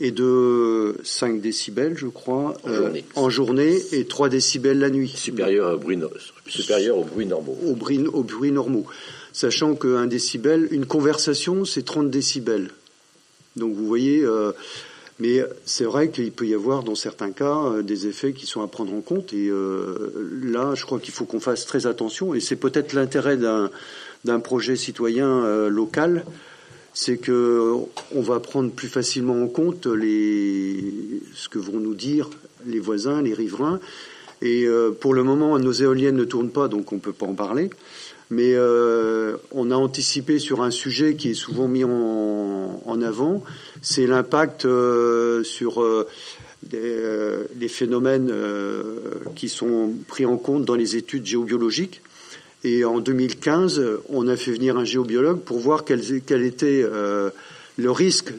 est 0.00 0.10
de 0.10 0.96
5 1.04 1.42
décibels, 1.42 1.98
je 1.98 2.06
crois, 2.06 2.54
en 3.14 3.28
journée, 3.28 3.78
et 3.92 4.06
3 4.06 4.30
décibels 4.30 4.78
la 4.78 4.88
nuit. 4.88 5.12
Supérieur, 5.14 5.74
au 5.74 5.78
bruit, 5.78 5.98
supérieur 6.46 6.96
aux 6.96 7.04
bruits 7.04 7.26
normaux. 7.26 7.58
Au 7.66 7.74
bruit, 7.74 8.52
normaux. 8.52 8.86
Sachant 9.34 9.74
qu'un 9.74 10.06
décibel, 10.06 10.66
une 10.70 10.86
conversation, 10.86 11.66
c'est 11.66 11.84
30 11.84 12.10
décibels. 12.10 12.70
Donc 13.56 13.74
vous 13.74 13.86
voyez, 13.86 14.22
euh, 14.24 14.52
mais 15.18 15.42
c'est 15.64 15.84
vrai 15.84 16.10
qu'il 16.10 16.32
peut 16.32 16.46
y 16.46 16.54
avoir 16.54 16.82
dans 16.82 16.94
certains 16.94 17.32
cas 17.32 17.56
euh, 17.56 17.82
des 17.82 18.06
effets 18.06 18.32
qui 18.32 18.46
sont 18.46 18.62
à 18.62 18.68
prendre 18.68 18.94
en 18.94 19.00
compte. 19.00 19.32
Et 19.32 19.48
euh, 19.48 20.40
là, 20.42 20.74
je 20.74 20.84
crois 20.84 21.00
qu'il 21.00 21.12
faut 21.12 21.24
qu'on 21.24 21.40
fasse 21.40 21.66
très 21.66 21.86
attention. 21.86 22.34
Et 22.34 22.40
c'est 22.40 22.56
peut-être 22.56 22.92
l'intérêt 22.92 23.36
d'un 23.36 24.40
projet 24.40 24.76
citoyen 24.76 25.68
local, 25.68 26.24
c'est 26.92 27.16
que 27.16 27.74
on 28.14 28.20
va 28.20 28.40
prendre 28.40 28.70
plus 28.70 28.88
facilement 28.88 29.42
en 29.42 29.48
compte 29.48 29.84
ce 29.84 31.48
que 31.48 31.58
vont 31.58 31.78
nous 31.80 31.94
dire 31.94 32.30
les 32.66 32.80
voisins, 32.80 33.22
les 33.22 33.34
riverains. 33.34 33.80
Et 34.42 34.66
pour 35.00 35.14
le 35.14 35.22
moment, 35.22 35.58
nos 35.58 35.72
éoliennes 35.72 36.16
ne 36.16 36.24
tournent 36.24 36.50
pas, 36.50 36.68
donc 36.68 36.92
on 36.92 36.98
peut 36.98 37.12
pas 37.12 37.26
en 37.26 37.34
parler 37.34 37.70
mais 38.30 38.56
on 39.52 39.70
a 39.70 39.74
anticipé 39.74 40.38
sur 40.38 40.62
un 40.62 40.70
sujet 40.70 41.16
qui 41.16 41.30
est 41.30 41.34
souvent 41.34 41.68
mis 41.68 41.84
en, 41.84 42.39
en 42.84 43.02
avant, 43.02 43.42
c'est 43.82 44.06
l'impact 44.06 44.64
euh, 44.64 45.42
sur 45.44 45.82
euh, 45.82 46.06
des, 46.62 46.96
les 47.58 47.68
phénomènes 47.68 48.32
qui 49.34 49.48
sont 49.48 49.94
pris 50.08 50.26
en 50.26 50.36
compte 50.36 50.64
dans 50.64 50.74
les 50.74 50.96
études 50.96 51.26
géobiologiques. 51.26 52.02
Et 52.62 52.84
en 52.84 53.00
2015, 53.00 53.82
on 54.10 54.28
a 54.28 54.36
fait 54.36 54.52
venir 54.52 54.76
un 54.76 54.84
géobiologue 54.84 55.40
pour 55.40 55.58
voir 55.58 55.84
quel, 55.84 56.00
était 56.44 56.84
le 56.84 57.90
risque 57.90 58.34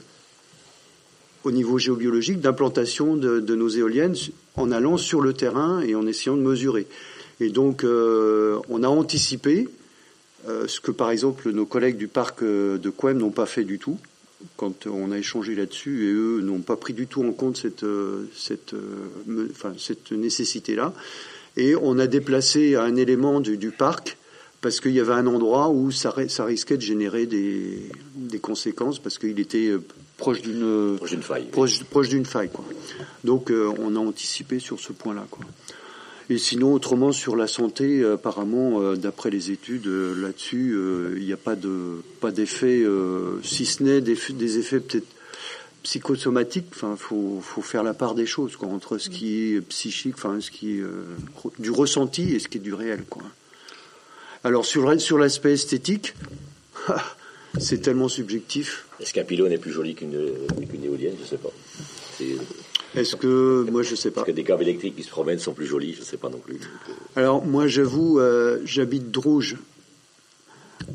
au 1.44 1.50
niveau 1.50 1.80
géobiologique 1.80 2.40
d'implantation 2.40 3.16
de, 3.16 3.56
nos 3.56 3.70
éoliennes 3.70 4.16
en 4.56 4.72
allant 4.72 4.98
sur 4.98 5.22
le 5.22 5.34
terrain 5.34 5.82
et 5.82 5.96
en 5.96 6.06
essayant 6.06 6.38
de 6.38 6.44
mesurer. 6.44 6.86
Et 7.40 7.50
donc, 7.50 7.84
on 7.84 8.84
a 8.84 8.88
anticipé 8.88 9.68
euh, 10.48 10.68
ce 10.68 10.80
que 10.80 10.90
par 10.90 11.12
exemple 11.12 11.52
nos 11.52 11.68
collègues 11.68 11.98
du 11.98 12.08
parc 12.08 12.42
euh, 12.42 12.80
de 12.80 12.90
Quem 12.90 13.18
n'ont 13.18 13.30
pas 13.30 13.46
fait 13.46 13.64
du 13.64 13.78
tout 13.78 14.00
quand 14.58 14.88
on 14.88 15.12
a 15.12 15.18
échangé 15.18 15.56
là-dessus 15.56 16.10
et 16.10 16.12
eux 16.12 16.42
n'ont 16.42 16.62
pas 16.62 16.76
pris 16.76 16.94
du 16.94 17.08
tout 17.08 17.24
en 17.24 17.32
compte 17.32 17.58
cette, 17.58 17.84
euh, 17.84 18.30
cette, 18.36 18.76
enfin, 19.52 19.74
cette 19.78 20.12
nécessité-là. 20.12 20.94
Et 21.58 21.76
on 21.76 22.00
a 22.00 22.08
déplacé 22.08 22.76
un 22.76 22.96
élément 22.96 23.40
du, 23.40 23.58
du 23.58 23.72
parc 23.72 24.18
parce 24.62 24.80
qu'il 24.80 24.92
y 24.92 25.00
avait 25.00 25.14
un 25.14 25.28
endroit 25.28 25.70
où 25.70 25.92
ça, 25.92 26.16
ça 26.28 26.46
risquait 26.46 26.78
de 26.78 26.82
générer 26.82 27.26
des, 27.26 27.90
des 28.16 28.40
conséquences 28.40 29.00
parce 29.00 29.18
qu'il 29.18 29.40
était 29.40 29.72
proche 30.18 30.42
d'une 30.42 31.24
faille. 31.24 31.48
Proche, 31.48 31.84
proche 31.84 32.10
d'une 32.10 32.26
faille. 32.26 32.50
Quoi. 32.52 32.66
Donc 33.24 33.52
on 33.52 33.96
a 33.96 34.00
anticipé 34.00 34.60
sur 34.60 34.80
ce 34.80 34.94
point-là. 34.94 35.26
Quoi. 35.32 35.46
Et 36.32 36.38
sinon, 36.38 36.74
autrement, 36.74 37.12
sur 37.12 37.36
la 37.36 37.46
santé, 37.46 38.06
apparemment, 38.06 38.82
euh, 38.82 38.96
d'après 38.96 39.30
les 39.30 39.52
études 39.52 39.88
euh, 39.88 40.16
là-dessus, 40.16 40.74
euh, 40.76 41.18
il 41.18 41.26
n'y 41.26 41.34
a 41.34 41.38
pas 41.38 41.58
de 41.58 42.02
pas 42.22 42.32
d'effet, 42.32 42.86
si 43.44 43.66
ce 43.66 43.84
n'est 43.84 44.00
des, 44.00 44.16
des 44.30 44.58
effets 44.58 44.80
peut-être 44.80 45.08
psychosomatique, 45.84 46.68
enfin, 46.74 46.96
faut, 46.96 47.42
faut 47.42 47.62
faire 47.62 47.84
la 47.84 47.94
part 47.94 48.16
des 48.16 48.26
choses, 48.26 48.56
quoi, 48.56 48.70
entre 48.70 48.98
ce 48.98 49.10
qui 49.10 49.56
est 49.56 49.62
psychique, 49.62 50.16
enfin, 50.16 50.40
ce 50.40 50.52
qui 50.52 50.78
est 50.78 50.82
euh, 50.82 51.04
du 51.60 51.72
ressenti 51.72 52.34
et 52.34 52.40
ce 52.40 52.48
qui 52.48 52.60
est 52.60 52.62
du 52.62 52.74
réel, 52.74 53.04
quoi. 53.10 53.24
Alors 54.44 54.66
sur, 54.66 55.00
sur 55.02 55.18
l'aspect 55.18 55.54
esthétique, 55.54 56.14
c'est 57.60 57.82
tellement 57.82 58.08
subjectif. 58.08 58.86
Est-ce 59.00 59.14
qu'un 59.14 59.24
pylône 59.24 59.52
est 59.52 59.58
plus 59.58 59.72
joli 59.72 59.96
qu'une 59.96 60.14
éolienne? 60.84 61.16
Je 61.22 61.28
sais 61.28 61.38
pas. 61.38 61.52
Est-ce 62.96 63.16
que 63.16 63.66
moi 63.72 63.84
je 63.84 63.96
sais 63.96 64.12
pas. 64.12 64.22
Est-ce 64.22 64.28
que 64.28 64.36
des 64.36 64.44
câbles 64.44 64.64
électriques 64.64 64.96
qui 64.96 65.04
se 65.04 65.10
promènent 65.10 65.40
sont 65.40 65.54
plus 65.54 65.66
jolis 65.66 65.96
Je 65.98 66.04
sais 66.04 66.18
pas 66.18 66.30
non 66.30 66.40
plus. 66.40 66.56
Euh. 66.56 67.20
Alors 67.20 67.46
moi 67.46 67.68
j'avoue, 67.68 68.20
euh, 68.20 68.60
j'habite 68.66 69.12
Drouge. 69.12 69.58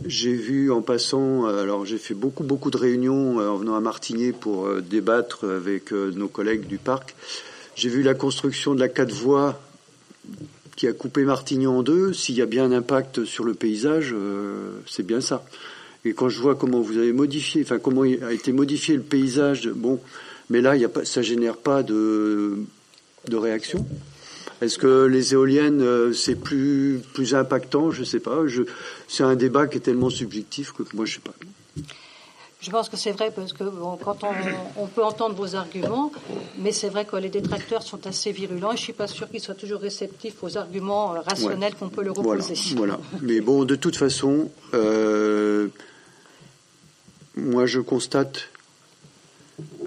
J'ai 0.05 0.35
vu 0.35 0.71
en 0.71 0.83
passant, 0.83 1.47
euh, 1.47 1.63
alors 1.63 1.87
j'ai 1.87 1.97
fait 1.97 2.15
beaucoup 2.15 2.45
beaucoup 2.45 2.71
de 2.71 2.77
réunions 2.77 3.39
en 3.39 3.57
venant 3.57 3.77
à 3.77 3.81
Martigny 3.81 4.33
pour 4.33 4.69
débattre 4.83 5.45
avec 5.45 5.93
nos 5.93 6.29
collègues 6.29 6.67
du 6.67 6.79
parc. 6.79 7.15
J'ai 7.77 7.89
vu 7.89 8.03
la 8.03 8.15
construction 8.15 8.75
de 8.75 8.81
la 8.81 8.89
quatre 8.89 9.13
voies 9.13 9.61
qui 10.77 10.87
a 10.87 10.93
coupé 10.93 11.25
Martigny 11.25 11.67
en 11.67 11.83
deux. 11.83 12.13
S'il 12.13 12.35
y 12.35 12.43
a 12.43 12.47
bien 12.47 12.65
un 12.65 12.73
impact 12.73 13.25
sur 13.25 13.45
le 13.45 13.55
paysage, 13.55 14.15
c'est 14.87 15.07
bien 15.07 15.21
ça. 15.21 15.45
Et 16.05 16.13
quand 16.13 16.29
je 16.29 16.41
vois 16.41 16.55
comment 16.55 16.81
vous 16.81 16.99
avez 16.99 17.13
modifié, 17.13 17.63
enfin 17.63 17.79
comment 17.79 18.03
a 18.03 18.33
été 18.33 18.53
modifié 18.53 18.97
le 18.97 19.03
paysage, 19.03 19.69
bon, 19.69 20.01
mais 20.51 20.61
là, 20.61 20.77
y 20.77 20.85
a 20.85 20.89
pas, 20.89 21.05
ça 21.05 21.23
génère 21.23 21.57
pas 21.57 21.83
de, 21.83 22.59
de 23.29 23.37
réaction. 23.37 23.87
Est-ce 24.63 24.79
que 24.79 25.05
les 25.05 25.35
éoliennes, 25.35 25.83
euh, 25.83 26.13
c'est 26.13 26.37
plus, 26.37 27.03
plus 27.13 27.35
impactant? 27.35 27.91
Je 27.91 28.01
ne 28.01 28.05
sais 28.07 28.21
pas. 28.21 28.47
Je, 28.47 28.63
c'est 29.07 29.23
un 29.23 29.37
débat 29.37 29.67
qui 29.67 29.77
est 29.77 29.81
tellement 29.81 30.11
subjectif 30.11 30.73
que 30.73 30.83
moi, 30.95 31.05
je 31.05 31.13
ne 31.13 31.15
sais 31.17 31.21
pas. 31.21 31.35
Je 32.59 32.71
pense 32.71 32.89
que 32.89 32.97
c'est 32.97 33.13
vrai 33.13 33.31
parce 33.31 33.53
que 33.53 33.65
quand 34.03 34.25
on, 34.25 34.83
on, 34.83 34.87
peut 34.87 35.05
entendre 35.05 35.35
vos 35.35 35.55
arguments, 35.55 36.11
mais 36.59 36.73
c'est 36.73 36.89
vrai 36.89 37.05
que 37.05 37.15
les 37.17 37.29
détracteurs 37.29 37.83
sont 37.83 38.07
assez 38.07 38.33
virulents 38.33 38.73
et 38.73 38.77
je 38.77 38.81
ne 38.81 38.85
suis 38.85 38.93
pas 38.95 39.07
sûr 39.07 39.31
qu'ils 39.31 39.41
soient 39.41 39.55
toujours 39.55 39.81
réceptifs 39.81 40.43
aux 40.43 40.57
arguments 40.57 41.15
euh, 41.15 41.21
rationnels 41.21 41.75
qu'on 41.75 41.91
peut 41.91 42.03
leur 42.03 42.19
opposer. 42.19 42.55
Voilà, 42.75 42.99
voilà, 42.99 43.21
Mais 43.21 43.41
bon, 43.41 43.65
de 43.65 43.77
toute 43.77 43.97
façon, 43.97 44.51
euh, 44.73 45.69
moi 47.37 47.67
je 47.67 47.79
constate, 47.81 48.49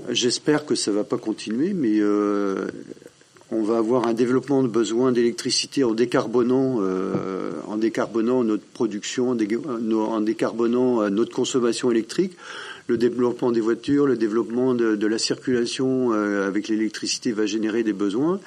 j'espère 0.10 0.66
que 0.66 0.76
ça 0.76 0.92
ne 0.92 0.96
va 0.96 1.04
pas 1.04 1.18
continuer, 1.18 1.74
mais 1.74 2.00
euh, 2.00 2.68
on 3.52 3.64
va 3.64 3.78
avoir 3.78 4.08
un 4.08 4.14
développement 4.14 4.64
de 4.64 4.68
besoin 4.68 5.12
d'électricité 5.12 5.84
en 5.84 5.94
décarbonant, 5.94 6.78
euh, 6.80 7.52
en 7.68 7.78
décarbonant 7.78 8.44
notre 8.44 8.66
production, 8.66 9.30
en 9.30 10.22
décarbonant 10.22 11.02
euh, 11.02 11.10
notre 11.10 11.36
consommation 11.36 11.92
électrique. 11.92 12.34
Le 12.88 12.98
développement 12.98 13.52
des 13.52 13.62
voitures, 13.62 14.08
le 14.08 14.18
développement 14.18 14.74
de, 14.74 15.06
la 15.06 15.20
circulation 15.20 16.12
avec 16.12 16.70
l'électricité 16.70 17.32
va 17.32 17.46
générer 17.46 17.84
des 17.84 17.94
besoins. 17.94 18.40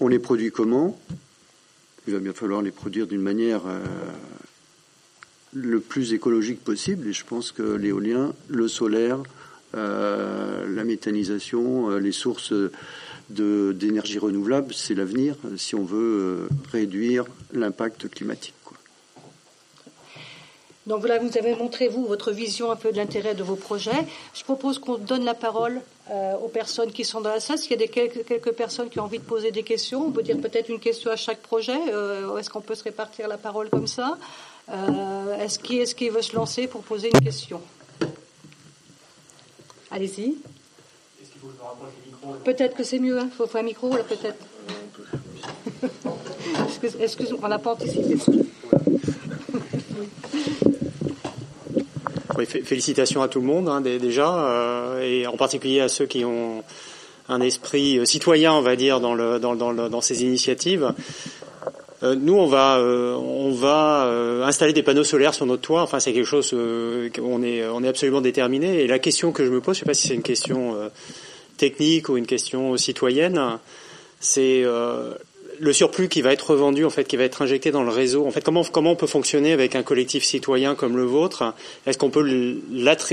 On 0.00 0.08
les 0.08 0.18
produit 0.18 0.50
comment? 0.50 1.00
Il 2.08 2.14
va 2.14 2.18
bien 2.18 2.32
falloir 2.32 2.60
les 2.60 2.72
produire 2.72 3.06
d'une 3.06 3.20
manière 3.20 3.62
le 5.52 5.78
plus 5.78 6.12
écologique 6.12 6.64
possible. 6.64 7.06
Et 7.06 7.12
je 7.12 7.24
pense 7.24 7.52
que 7.52 7.62
l'éolien, 7.62 8.32
le 8.48 8.66
solaire, 8.66 9.22
la 9.74 10.84
méthanisation, 10.84 11.90
euh, 11.90 11.98
les 11.98 12.12
sources 12.12 12.52
d'énergie 13.30 14.18
renouvelable, 14.18 14.72
c'est 14.72 14.94
l'avenir 14.94 15.36
si 15.56 15.74
on 15.74 15.84
veut 15.84 16.48
euh, 16.48 16.48
réduire 16.72 17.24
l'impact 17.52 18.08
climatique. 18.08 18.54
Donc 20.86 21.00
voilà, 21.00 21.18
vous 21.18 21.36
avez 21.36 21.54
montré, 21.54 21.88
vous, 21.88 22.06
votre 22.06 22.32
vision 22.32 22.70
un 22.70 22.76
peu 22.76 22.92
de 22.92 22.96
l'intérêt 22.96 23.34
de 23.34 23.42
vos 23.42 23.56
projets. 23.56 24.06
Je 24.32 24.42
propose 24.42 24.78
qu'on 24.78 24.96
donne 24.96 25.24
la 25.24 25.34
parole 25.34 25.82
aux 26.42 26.48
personnes 26.48 26.90
qui 26.90 27.04
sont 27.04 27.20
dans 27.20 27.28
la 27.28 27.40
salle. 27.40 27.58
S'il 27.58 27.72
y 27.72 27.74
a 27.74 27.76
des, 27.76 27.88
quelques, 27.88 28.52
personnes 28.52 28.88
qui 28.88 28.98
ont 28.98 29.04
envie 29.04 29.18
de 29.18 29.24
poser 29.24 29.50
des 29.50 29.64
questions, 29.64 30.06
on 30.06 30.10
peut 30.10 30.22
dire 30.22 30.38
peut-être 30.38 30.70
une 30.70 30.80
question 30.80 31.10
à 31.10 31.16
chaque 31.16 31.42
projet. 31.42 31.76
Est-ce 32.38 32.48
qu'on 32.48 32.62
peut 32.62 32.74
se 32.74 32.84
répartir 32.84 33.28
la 33.28 33.36
parole 33.36 33.68
comme 33.68 33.86
ça? 33.86 34.16
Euh, 34.70 35.38
est-ce 35.38 35.58
qui 35.58 35.78
est-ce 35.78 35.94
qui 35.94 36.08
veut 36.08 36.22
se 36.22 36.36
lancer 36.36 36.66
pour 36.66 36.82
poser 36.82 37.10
une 37.12 37.20
question? 37.20 37.60
Allez-y. 39.98 40.36
Peut-être 42.44 42.76
que 42.76 42.84
c'est 42.84 43.00
mieux. 43.00 43.16
Il 43.16 43.18
hein. 43.18 43.30
faut, 43.36 43.48
un 43.52 43.62
micro 43.62 43.90
là 43.90 44.04
peut-être. 44.04 44.38
Excusez-moi, 47.00 47.40
on 47.42 47.48
n'a 47.48 47.58
pas 47.58 47.72
anticipé. 47.72 48.14
Oui, 52.36 52.46
félicitations 52.46 53.22
à 53.22 53.28
tout 53.28 53.40
le 53.40 53.46
monde 53.46 53.68
hein, 53.68 53.80
déjà, 53.80 54.32
euh, 54.32 55.00
et 55.00 55.26
en 55.26 55.36
particulier 55.36 55.80
à 55.80 55.88
ceux 55.88 56.06
qui 56.06 56.24
ont 56.24 56.62
un 57.28 57.40
esprit 57.40 57.98
euh, 57.98 58.04
citoyen, 58.04 58.52
on 58.52 58.62
va 58.62 58.76
dire, 58.76 59.00
dans, 59.00 59.14
le, 59.14 59.40
dans, 59.40 59.56
dans, 59.56 59.72
dans 59.72 60.00
ces 60.00 60.22
initiatives. 60.22 60.94
Euh, 62.02 62.14
nous, 62.14 62.34
on 62.34 62.46
va, 62.46 62.78
euh, 62.78 63.14
on 63.14 63.52
va 63.52 64.06
euh, 64.06 64.44
installer 64.44 64.72
des 64.72 64.82
panneaux 64.82 65.04
solaires 65.04 65.34
sur 65.34 65.46
notre 65.46 65.62
toit. 65.62 65.82
Enfin, 65.82 65.98
c'est 65.98 66.12
quelque 66.12 66.26
chose 66.26 66.50
qu'on 67.14 67.42
est, 67.42 67.66
on 67.66 67.82
est 67.82 67.88
absolument 67.88 68.20
déterminé. 68.20 68.82
Et 68.82 68.86
la 68.86 68.98
question 68.98 69.32
que 69.32 69.44
je 69.44 69.50
me 69.50 69.60
pose, 69.60 69.76
je 69.76 69.80
ne 69.80 69.84
sais 69.84 69.86
pas 69.86 69.94
si 69.94 70.08
c'est 70.08 70.14
une 70.14 70.22
question 70.22 70.76
technique 71.56 72.08
ou 72.08 72.16
une 72.16 72.26
question 72.26 72.76
citoyenne, 72.76 73.58
c'est 74.20 74.64
le 75.60 75.72
surplus 75.72 76.08
qui 76.08 76.22
va 76.22 76.32
être 76.32 76.50
revendu, 76.50 76.84
en 76.84 76.90
fait, 76.90 77.04
qui 77.04 77.16
va 77.16 77.24
être 77.24 77.42
injecté 77.42 77.70
dans 77.70 77.82
le 77.82 77.90
réseau. 77.90 78.26
En 78.26 78.30
fait, 78.30 78.42
comment 78.42 78.62
comment 78.64 78.92
on 78.92 78.96
peut 78.96 79.06
fonctionner 79.06 79.52
avec 79.52 79.74
un 79.74 79.82
collectif 79.82 80.24
citoyen 80.24 80.74
comme 80.74 80.96
le 80.96 81.04
vôtre? 81.04 81.54
Est-ce 81.86 81.98
qu'on 81.98 82.10
peut 82.10 82.58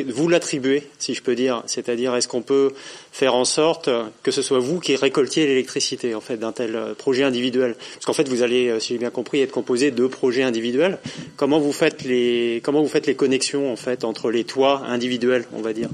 vous 0.08 0.28
l'attribuer, 0.30 0.84
si 1.00 1.14
je 1.14 1.22
peux 1.22 1.36
dire? 1.36 1.64
C'est-à-dire, 1.66 2.16
est-ce 2.16 2.28
qu'on 2.28 2.42
peut 2.42 2.74
faire 3.12 3.36
en 3.36 3.46
sorte 3.46 3.90
que 4.24 4.32
ce 4.32 4.42
soit 4.42 4.60
vous 4.60 4.80
qui 4.80 4.96
récoltiez 4.96 5.48
l'électricité, 5.48 6.16
en 6.16 6.22
fait, 6.22 6.38
d'un 6.38 6.52
tel 6.52 6.76
euh, 6.76 6.94
projet 6.94 7.24
individuel? 7.24 7.76
Parce 7.96 8.06
qu'en 8.06 8.14
fait, 8.14 8.28
vous 8.28 8.44
allez, 8.44 8.70
euh, 8.70 8.80
si 8.80 8.94
j'ai 8.94 9.00
bien 9.00 9.12
compris, 9.12 9.42
être 9.42 9.52
composé 9.52 9.92
de 9.92 10.08
projets 10.08 10.44
individuels. 10.44 11.00
Comment 11.38 11.60
vous 11.60 11.74
faites 11.74 12.04
les 12.04 12.62
comment 12.64 12.82
vous 12.82 12.90
faites 12.90 13.08
les 13.08 13.16
connexions, 13.16 13.72
en 13.72 13.76
fait, 13.76 14.04
entre 14.04 14.32
les 14.32 14.44
toits 14.44 14.84
individuels, 14.88 15.46
on 15.54 15.62
va 15.62 15.74
dire? 15.74 15.90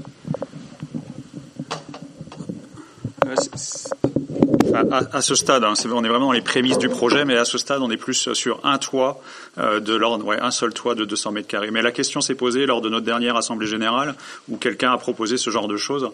Euh, 4.74 5.00
à, 5.12 5.22
ce 5.22 5.34
stade, 5.34 5.64
hein, 5.64 5.74
on 5.84 6.04
est 6.04 6.08
vraiment 6.08 6.26
dans 6.26 6.32
les 6.32 6.40
prémices 6.40 6.78
du 6.78 6.88
projet, 6.88 7.24
mais 7.24 7.36
à 7.36 7.44
ce 7.44 7.58
stade, 7.58 7.82
on 7.82 7.90
est 7.90 7.96
plus 7.96 8.32
sur 8.32 8.60
un 8.64 8.78
toit 8.78 9.20
euh, 9.58 9.80
de 9.80 9.94
l'ordre, 9.94 10.24
ouais, 10.24 10.38
un 10.40 10.50
seul 10.50 10.72
toit 10.72 10.94
de 10.94 11.04
200 11.04 11.32
mètres 11.32 11.48
carrés. 11.48 11.70
Mais 11.70 11.82
la 11.82 11.92
question 11.92 12.20
s'est 12.20 12.34
posée 12.34 12.66
lors 12.66 12.80
de 12.80 12.88
notre 12.88 13.04
dernière 13.04 13.36
assemblée 13.36 13.66
générale, 13.66 14.14
où 14.48 14.56
quelqu'un 14.56 14.92
a 14.92 14.98
proposé 14.98 15.36
ce 15.36 15.50
genre 15.50 15.68
de 15.68 15.76
choses. 15.76 16.10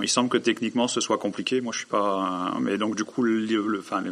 Il 0.00 0.08
semble 0.08 0.30
que 0.30 0.38
techniquement 0.38 0.88
ce 0.88 1.02
soit 1.02 1.18
compliqué. 1.18 1.60
Moi, 1.60 1.72
je 1.72 1.80
suis 1.80 1.86
pas. 1.86 2.54
Mais 2.60 2.78
donc 2.78 2.96
du 2.96 3.04
coup, 3.04 3.22
le, 3.22 3.78
enfin, 3.78 4.02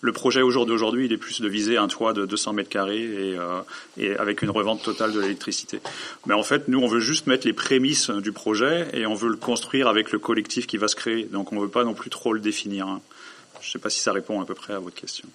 le, 0.00 0.12
projet 0.12 0.42
au 0.42 0.50
jour 0.50 0.66
d'aujourd'hui, 0.66 1.06
il 1.06 1.12
est 1.14 1.16
plus 1.16 1.40
de 1.40 1.48
viser 1.48 1.78
un 1.78 1.88
toit 1.88 2.12
de 2.12 2.26
200 2.26 2.52
mètres 2.52 2.68
carrés 2.68 3.00
et, 3.00 3.38
euh, 3.38 3.60
et 3.96 4.14
avec 4.16 4.42
une 4.42 4.50
revente 4.50 4.82
totale 4.82 5.12
de 5.12 5.20
l'électricité. 5.20 5.80
Mais 6.26 6.34
en 6.34 6.42
fait, 6.42 6.68
nous, 6.68 6.80
on 6.80 6.88
veut 6.88 7.00
juste 7.00 7.26
mettre 7.26 7.46
les 7.46 7.54
prémices 7.54 8.10
du 8.10 8.32
projet 8.32 8.88
et 8.92 9.06
on 9.06 9.14
veut 9.14 9.30
le 9.30 9.36
construire 9.36 9.88
avec 9.88 10.12
le 10.12 10.18
collectif 10.18 10.66
qui 10.66 10.76
va 10.76 10.88
se 10.88 10.96
créer. 10.96 11.24
Donc, 11.24 11.52
on 11.54 11.60
veut 11.60 11.68
pas 11.68 11.84
non 11.84 11.94
plus 11.94 12.10
trop 12.10 12.34
le 12.34 12.40
définir. 12.40 13.00
Je 13.60 13.68
ne 13.68 13.70
sais 13.72 13.78
pas 13.78 13.90
si 13.90 14.00
ça 14.00 14.12
répond 14.12 14.40
à 14.40 14.44
peu 14.44 14.54
près 14.54 14.74
à 14.74 14.78
votre 14.78 14.96
question. 14.96 15.28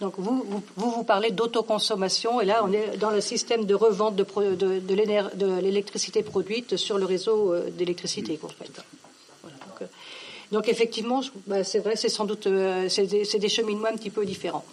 Donc 0.00 0.14
vous, 0.16 0.62
vous, 0.76 1.02
parlez 1.02 1.32
d'autoconsommation 1.32 2.40
et 2.40 2.44
là 2.44 2.62
on 2.64 2.72
est 2.72 2.96
dans 2.98 3.10
le 3.10 3.20
système 3.20 3.64
de 3.64 3.74
revente 3.74 4.14
de, 4.14 5.60
l'électricité 5.60 6.22
produite 6.22 6.76
sur 6.76 6.98
le 6.98 7.04
réseau 7.04 7.52
euh, 7.52 7.70
d'électricité 7.70 8.38
euh, 8.42 9.86
donc, 10.50 10.68
effectivement, 10.68 11.20
bah, 11.46 11.62
c'est 11.62 11.78
vrai, 11.80 11.94
c'est 11.96 12.08
sans 12.08 12.24
doute 12.24 12.46
euh, 12.46 12.88
c'est 12.88 13.06
des, 13.06 13.24
des, 13.24 13.48
cheminements 13.48 13.88
un 13.88 13.96
petit 13.96 14.10
peu 14.10 14.24
différents. 14.24 14.64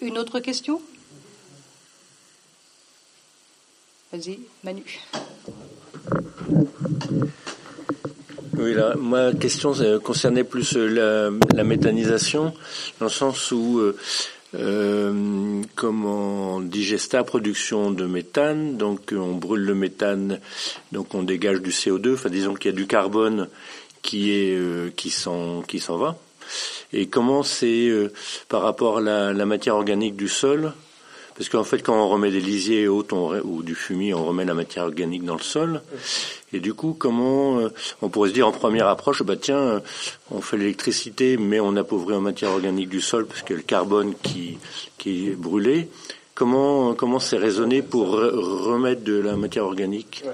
Une 0.00 0.16
autre 0.16 0.40
question? 0.40 0.80
Vas-y, 4.12 4.40
Manu. 4.62 5.00
Oui, 8.56 8.74
là, 8.74 8.94
ma 8.96 9.32
question 9.32 9.72
concernait 10.02 10.44
plus 10.44 10.76
euh, 10.76 11.30
la, 11.54 11.64
méthanisation, 11.64 12.52
dans 13.00 13.06
le 13.06 13.10
sens 13.10 13.50
où, 13.50 13.78
euh, 13.80 13.96
euh, 14.54 15.62
comme 15.74 16.04
on 16.04 16.60
digesta 16.60 17.24
production 17.24 17.90
de 17.90 18.06
méthane, 18.06 18.76
donc 18.76 19.12
on 19.16 19.32
brûle 19.34 19.62
le 19.62 19.74
méthane, 19.74 20.40
donc 20.92 21.14
on 21.14 21.22
dégage 21.24 21.62
du 21.62 21.70
CO2, 21.70 22.14
enfin 22.14 22.28
disons 22.28 22.54
qu'il 22.54 22.70
y 22.70 22.74
a 22.74 22.76
du 22.76 22.86
carbone 22.86 23.48
qui 24.02 24.30
est 24.30 24.94
qui 24.94 25.10
s'en 25.10 25.62
qui 25.62 25.80
s'en 25.80 25.96
va. 25.96 26.16
Et 26.92 27.06
comment 27.06 27.42
c'est 27.42 27.90
par 28.48 28.62
rapport 28.62 28.98
à 28.98 29.00
la, 29.00 29.32
la 29.32 29.46
matière 29.46 29.74
organique 29.74 30.14
du 30.14 30.28
sol 30.28 30.72
parce 31.36 31.48
qu'en 31.48 31.64
fait, 31.64 31.82
quand 31.82 31.94
on 31.94 32.08
remet 32.08 32.30
des 32.30 32.40
lisiers 32.40 32.82
et 32.82 32.88
autres, 32.88 33.16
on, 33.16 33.34
ou 33.40 33.62
du 33.62 33.74
fumier, 33.74 34.14
on 34.14 34.24
remet 34.24 34.44
la 34.44 34.54
matière 34.54 34.84
organique 34.84 35.24
dans 35.24 35.34
le 35.34 35.42
sol. 35.42 35.82
Et 36.52 36.60
du 36.60 36.74
coup, 36.74 36.94
comment 36.96 37.58
euh, 37.58 37.68
on, 38.02 38.08
pourrait 38.08 38.28
se 38.28 38.34
dire 38.34 38.46
en 38.46 38.52
première 38.52 38.86
approche, 38.86 39.22
bah 39.22 39.34
tiens, 39.36 39.82
on 40.30 40.40
fait 40.40 40.56
l'électricité, 40.56 41.36
mais 41.36 41.58
on 41.58 41.74
appauvrit 41.76 42.14
en 42.14 42.20
matière 42.20 42.50
organique 42.50 42.88
du 42.88 43.00
sol 43.00 43.26
parce 43.26 43.42
que 43.42 43.54
le 43.54 43.62
carbone 43.62 44.14
qui, 44.22 44.58
qui 44.98 45.28
est 45.28 45.36
brûlé. 45.36 45.88
Comment 46.34 46.94
comment 46.94 47.20
c'est 47.20 47.36
raisonné 47.36 47.80
pour 47.80 48.10
remettre 48.10 49.04
de 49.04 49.18
la 49.18 49.36
matière 49.36 49.64
organique? 49.64 50.24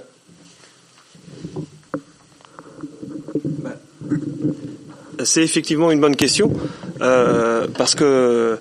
C'est 5.24 5.42
effectivement 5.42 5.90
une 5.90 6.00
bonne 6.00 6.16
question 6.16 6.50
euh, 7.02 7.66
parce 7.76 7.94
que 7.94 8.58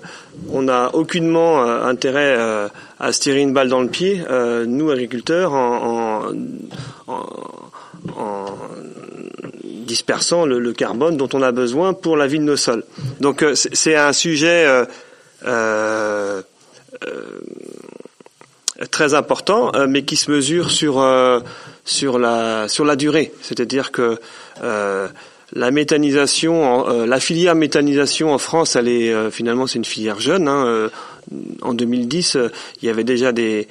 on 0.48 0.62
n'a 0.62 0.94
aucunement 0.94 1.62
euh, 1.62 1.84
intérêt 1.84 2.36
euh, 2.38 2.68
à 2.98 3.12
se 3.12 3.20
tirer 3.20 3.40
une 3.40 3.52
balle 3.52 3.68
dans 3.68 3.80
le 3.80 3.88
pied, 3.88 4.22
nous 4.66 4.90
agriculteurs, 4.90 5.52
en, 5.52 6.22
dispersant 9.86 10.44
le, 10.44 10.72
carbone 10.72 11.16
dont 11.16 11.28
on 11.32 11.42
a 11.42 11.52
besoin 11.52 11.94
pour 11.94 12.16
la 12.16 12.26
vie 12.26 12.38
de 12.38 12.44
nos 12.44 12.56
sols. 12.56 12.84
Donc 13.20 13.44
c'est 13.54 13.96
un 13.96 14.12
sujet 14.12 14.66
très 18.90 19.14
important, 19.14 19.72
mais 19.88 20.02
qui 20.02 20.16
se 20.16 20.30
mesure 20.30 20.70
sur 20.70 21.02
sur 21.84 22.18
la 22.18 22.68
sur 22.68 22.84
la 22.84 22.96
durée. 22.96 23.32
C'est-à-dire 23.40 23.92
que 23.92 24.18
euh, 25.56 27.06
la 27.06 27.20
filière 27.20 27.54
méthanisation 27.54 28.32
en 28.32 28.38
France, 28.38 28.76
elle 28.76 28.88
est 28.88 29.12
euh, 29.12 29.30
finalement 29.30 29.66
c'est 29.66 29.78
une 29.78 29.84
filière 29.84 30.20
jeune. 30.20 30.48
Hein, 30.48 30.66
euh, 30.66 30.88
en 31.62 31.74
2010, 31.74 32.38
il 32.80 32.86
y 32.86 32.88
avait 32.88 33.04
déjà 33.04 33.32
des, 33.32 33.68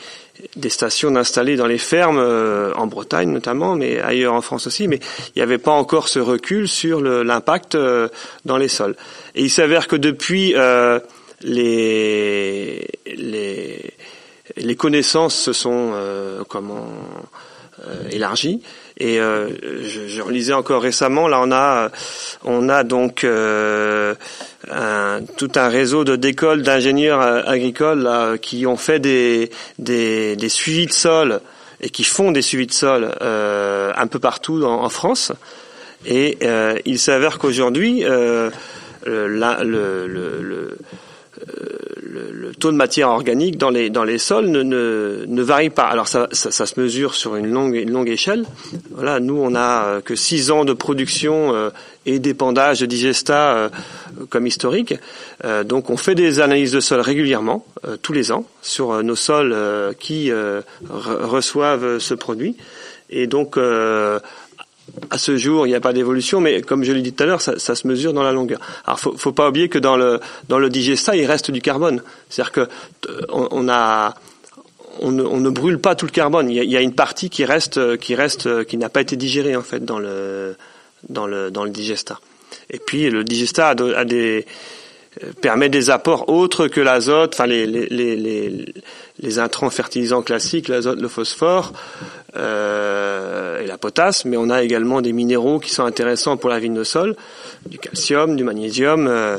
stations 0.69 1.15
installées 1.15 1.55
dans 1.57 1.67
les 1.67 1.77
fermes, 1.77 2.19
en 2.19 2.87
Bretagne 2.87 3.29
notamment, 3.29 3.75
mais 3.75 3.99
ailleurs 3.99 4.33
en 4.33 4.41
France 4.41 4.67
aussi, 4.67 4.87
mais 4.87 4.99
il 5.35 5.39
n'y 5.39 5.41
avait 5.41 5.57
pas 5.57 5.71
encore 5.71 6.07
ce 6.07 6.19
recul 6.19 6.69
sur 6.69 7.01
l'impact 7.01 7.77
dans 8.45 8.57
les 8.57 8.69
sols. 8.69 8.95
Et 9.35 9.43
il 9.43 9.49
s'avère 9.49 9.87
que 9.87 9.97
depuis 9.97 10.55
les, 11.41 12.87
connaissances 14.77 15.35
se 15.35 15.51
sont 15.51 15.93
élargies 18.11 18.61
et 18.99 19.19
euh, 19.19 19.49
je, 19.83 20.07
je, 20.07 20.21
relisais 20.21 20.53
encore 20.53 20.81
récemment, 20.81 21.27
là 21.27 21.39
on 21.41 21.51
a, 21.51 21.89
on 22.43 22.67
a 22.67 22.83
donc 22.83 23.23
euh, 23.23 24.13
un, 24.69 25.21
tout 25.37 25.51
un 25.55 25.69
réseau 25.69 26.03
de 26.03 26.15
d'écoles 26.15 26.63
d'ingénieurs 26.63 27.21
euh, 27.21 27.41
agricoles 27.45 28.03
là, 28.03 28.37
qui 28.37 28.65
ont 28.67 28.77
fait 28.77 28.99
des, 28.99 29.51
des, 29.77 30.35
des, 30.35 30.49
suivis 30.49 30.85
de 30.85 30.91
sol 30.91 31.39
et 31.81 31.89
qui 31.89 32.03
font 32.03 32.31
des 32.31 32.41
suivis 32.41 32.67
de 32.67 32.73
sol 32.73 33.15
euh, 33.21 33.93
un 33.95 34.07
peu 34.07 34.19
partout 34.19 34.63
en 34.63 34.89
France. 34.89 35.31
Et 36.05 36.37
euh, 36.43 36.77
il 36.85 36.99
s'avère 36.99 37.39
qu'aujourd'hui, 37.39 38.03
euh, 38.05 38.49
le, 39.05 39.27
le, 39.63 40.07
le, 40.41 40.77
le, 42.09 42.31
le, 42.31 42.55
taux 42.55 42.71
de 42.71 42.77
matière 42.77 43.09
organique 43.09 43.57
dans 43.57 43.69
les 43.69 43.89
dans 43.89 44.03
les 44.03 44.17
sols 44.17 44.47
ne, 44.47 44.63
ne, 44.63 45.25
ne 45.27 45.41
varie 45.41 45.69
pas. 45.69 45.83
Alors 45.83 46.07
ça, 46.07 46.27
ça, 46.31 46.51
ça, 46.51 46.65
se 46.65 46.79
mesure 46.79 47.13
sur 47.13 47.35
une 47.35 47.47
longue 47.51 47.75
une 47.75 47.91
longue 47.91 48.09
échelle. 48.09 48.45
Voilà, 48.91 49.19
nous 49.19 49.37
on 49.37 49.55
a 49.55 49.85
euh, 49.85 50.01
que 50.01 50.15
six 50.15 50.51
ans 50.51 50.65
de 50.65 50.73
production 50.73 51.53
euh, 51.53 51.69
et 52.05 52.19
d'épandage 52.19 52.79
de 52.79 52.85
digesta 52.85 53.55
euh, 53.55 53.69
comme 54.29 54.47
historique. 54.47 54.95
donc 55.65 55.89
on 55.89 55.97
fait 55.97 56.15
des 56.15 56.39
analyses 56.39 56.71
de 56.71 56.79
sol 56.79 56.99
régulièrement, 56.99 57.65
tous 58.01 58.13
les 58.13 58.31
ans, 58.31 58.45
sur 58.61 59.03
nos 59.03 59.15
sols 59.15 59.55
qui 59.99 60.31
reçoivent 60.89 61.99
ce 61.99 62.13
produit. 62.13 62.57
Et 63.09 63.27
donc 63.27 63.57
à 65.09 65.17
ce 65.17 65.37
jour, 65.37 65.65
il 65.65 65.69
n'y 65.69 65.75
a 65.75 65.81
pas 65.81 65.93
d'évolution, 65.93 66.41
mais 66.41 66.61
comme 66.61 66.83
je 66.83 66.91
l'ai 66.91 67.01
dit 67.01 67.13
tout 67.13 67.23
à 67.23 67.25
l'heure, 67.25 67.41
ça, 67.41 67.57
se 67.57 67.87
mesure 67.87 68.13
dans 68.13 68.23
la 68.23 68.31
longueur. 68.31 68.59
Alors, 68.85 68.99
faut, 68.99 69.15
faut 69.17 69.31
pas 69.31 69.49
oublier 69.49 69.69
que 69.69 69.79
dans 69.79 69.97
le 69.97 70.19
dans 70.47 70.59
le 70.59 70.69
digesta, 70.69 71.15
il 71.15 71.25
reste 71.25 71.51
du 71.51 71.61
carbone. 71.61 72.01
C'est-à-dire 72.29 72.51
que 72.51 72.61
euh, 72.61 73.21
on, 73.29 73.69
a 73.69 74.15
on 75.01 75.11
ne, 75.11 75.49
brûle 75.49 75.79
pas 75.79 75.95
tout 75.95 76.05
le 76.05 76.11
carbone. 76.11 76.49
Il 76.49 76.63
y, 76.63 76.77
a, 76.77 76.81
une 76.81 76.93
partie 76.93 77.29
qui 77.29 77.45
reste 77.45 77.97
qui 77.97 78.15
reste 78.15 78.65
qui 78.65 78.77
n'a 78.77 78.89
pas 78.89 79.01
été 79.01 79.15
digérée 79.15 79.55
en 79.55 79.63
fait 79.63 79.83
dans 79.83 79.99
le 79.99 80.55
dans 81.07 81.27
le 81.27 81.51
dans 81.51 81.63
le 81.63 81.69
digesta. 81.69 82.19
Et 82.69 82.79
puis 82.79 83.09
le 83.09 83.23
digesta 83.23 83.69
a 83.69 84.05
des 84.05 84.45
permet 85.41 85.69
des 85.69 85.89
apports 85.89 86.29
autres 86.29 86.67
que 86.67 86.79
l'azote, 86.81 87.33
enfin 87.33 87.45
les, 87.45 87.65
les, 87.65 87.87
les, 87.87 88.73
les, 89.19 89.39
intrants 89.39 89.69
fertilisants 89.69 90.21
classiques, 90.21 90.67
l'azote, 90.67 90.99
le 90.99 91.07
phosphore 91.07 91.73
euh, 92.35 93.61
et 93.61 93.67
la 93.67 93.77
potasse, 93.77 94.25
mais 94.25 94.37
on 94.37 94.49
a 94.49 94.63
également 94.63 95.01
des 95.01 95.13
minéraux 95.13 95.59
qui 95.59 95.71
sont 95.71 95.83
intéressants 95.83 96.37
pour 96.37 96.49
la 96.49 96.59
vie 96.59 96.69
de 96.69 96.83
sols, 96.83 97.15
du 97.65 97.77
calcium, 97.77 98.35
du 98.35 98.43
magnésium. 98.43 99.07
Euh, 99.07 99.37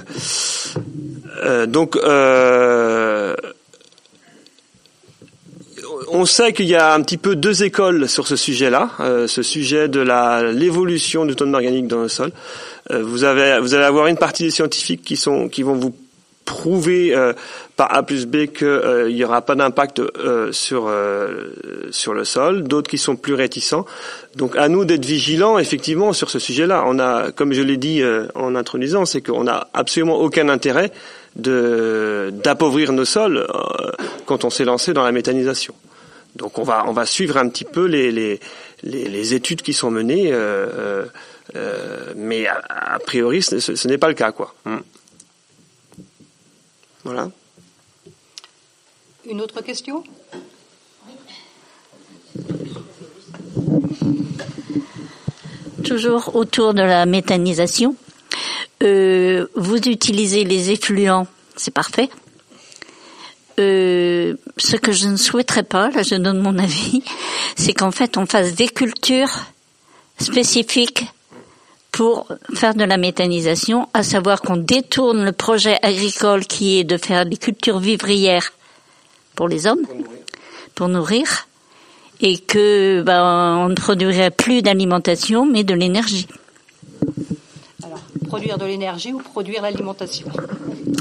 euh, 1.42 1.66
donc 1.66 1.96
euh, 1.96 3.34
on 6.12 6.24
sait 6.24 6.52
qu'il 6.52 6.66
y 6.66 6.74
a 6.74 6.92
un 6.92 7.02
petit 7.02 7.16
peu 7.16 7.36
deux 7.36 7.62
écoles 7.62 8.08
sur 8.08 8.26
ce 8.26 8.36
sujet-là, 8.36 8.90
euh, 9.00 9.26
ce 9.26 9.42
sujet 9.42 9.88
de 9.88 10.00
l'évolution 10.50 11.24
du 11.24 11.36
tonne 11.36 11.54
organique 11.54 11.86
dans 11.86 12.02
le 12.02 12.08
sol. 12.08 12.32
Euh, 12.90 13.02
vous 13.02 13.24
avez 13.24 13.60
vous 13.60 13.74
allez 13.74 13.84
avoir 13.84 14.06
une 14.06 14.16
partie 14.16 14.44
des 14.44 14.50
scientifiques 14.50 15.02
qui 15.02 15.16
sont 15.16 15.48
qui 15.48 15.62
vont 15.62 15.74
vous 15.74 15.94
prouver 16.44 17.14
euh, 17.14 17.32
par 17.76 17.94
A 17.94 18.02
plus 18.02 18.26
B 18.26 18.46
qu'il 18.46 19.14
n'y 19.14 19.24
aura 19.24 19.42
pas 19.42 19.54
d'impact 19.54 20.02
sur 20.52 20.92
sur 21.90 22.14
le 22.14 22.24
sol, 22.24 22.64
d'autres 22.64 22.90
qui 22.90 22.98
sont 22.98 23.16
plus 23.16 23.34
réticents. 23.34 23.86
Donc 24.36 24.56
à 24.56 24.68
nous 24.68 24.84
d'être 24.84 25.04
vigilants 25.04 25.58
effectivement 25.58 26.12
sur 26.12 26.30
ce 26.30 26.38
sujet-là. 26.38 26.84
On 26.86 26.98
a, 26.98 27.30
comme 27.30 27.52
je 27.52 27.62
l'ai 27.62 27.76
dit 27.76 28.02
en 28.34 28.54
introduisant, 28.54 29.04
c'est 29.06 29.20
qu'on 29.20 29.44
n'a 29.44 29.68
absolument 29.72 30.16
aucun 30.18 30.48
intérêt 30.48 30.90
de 31.36 32.32
d'appauvrir 32.42 32.92
nos 32.92 33.04
sols 33.04 33.46
quand 34.26 34.44
on 34.44 34.50
s'est 34.50 34.64
lancé 34.64 34.92
dans 34.92 35.04
la 35.04 35.12
méthanisation. 35.12 35.74
Donc 36.36 36.58
on 36.58 36.64
va 36.64 36.84
on 36.86 36.92
va 36.92 37.06
suivre 37.06 37.36
un 37.38 37.48
petit 37.48 37.64
peu 37.64 37.86
les 37.86 38.12
les, 38.12 38.40
les, 38.82 39.34
études 39.34 39.62
qui 39.62 39.72
sont 39.72 39.90
menées, 39.90 40.32
euh, 41.54 41.58
euh, 41.58 42.10
euh, 42.10 42.14
mais 42.16 42.46
a, 42.46 42.98
priori 43.04 43.42
ce, 43.42 43.60
ce 43.60 43.88
n'est 43.88 43.98
pas 43.98 44.08
le 44.08 44.14
cas 44.14 44.32
quoi. 44.32 44.54
Hmm. 44.64 44.78
Voilà. 47.04 47.30
Une 49.28 49.40
autre 49.40 49.60
question? 49.62 50.02
Toujours 55.84 56.36
autour 56.36 56.74
de 56.74 56.82
la 56.82 57.06
méthanisation. 57.06 57.96
vous 58.80 59.76
utilisez 59.86 60.44
les 60.44 60.70
effluents, 60.70 61.26
c'est 61.56 61.72
parfait. 61.72 62.10
Euh, 63.60 64.36
ce 64.56 64.76
que 64.76 64.90
je 64.90 65.06
ne 65.06 65.16
souhaiterais 65.16 65.64
pas, 65.64 65.90
là 65.90 66.02
je 66.02 66.14
donne 66.14 66.38
mon 66.38 66.58
avis, 66.58 67.02
c'est 67.56 67.74
qu'en 67.74 67.90
fait 67.90 68.16
on 68.16 68.24
fasse 68.24 68.54
des 68.54 68.68
cultures 68.68 69.30
spécifiques 70.18 71.04
pour 72.00 72.28
faire 72.54 72.74
de 72.74 72.84
la 72.84 72.96
méthanisation, 72.96 73.86
à 73.92 74.02
savoir 74.02 74.40
qu'on 74.40 74.56
détourne 74.56 75.22
le 75.22 75.32
projet 75.32 75.76
agricole 75.82 76.46
qui 76.46 76.78
est 76.78 76.84
de 76.84 76.96
faire 76.96 77.26
des 77.26 77.36
cultures 77.36 77.78
vivrières 77.78 78.54
pour 79.34 79.48
les 79.48 79.66
hommes, 79.66 79.82
pour 80.74 80.88
nourrir, 80.88 81.46
et 82.22 82.38
que 82.38 83.02
ben, 83.02 83.58
on 83.58 83.68
ne 83.68 83.74
produirait 83.74 84.30
plus 84.30 84.62
d'alimentation 84.62 85.44
mais 85.44 85.62
de 85.62 85.74
l'énergie. 85.74 86.26
Produire 88.28 88.56
de 88.56 88.64
l'énergie 88.64 89.12
ou 89.12 89.18
produire 89.18 89.60
l'alimentation? 89.60 90.28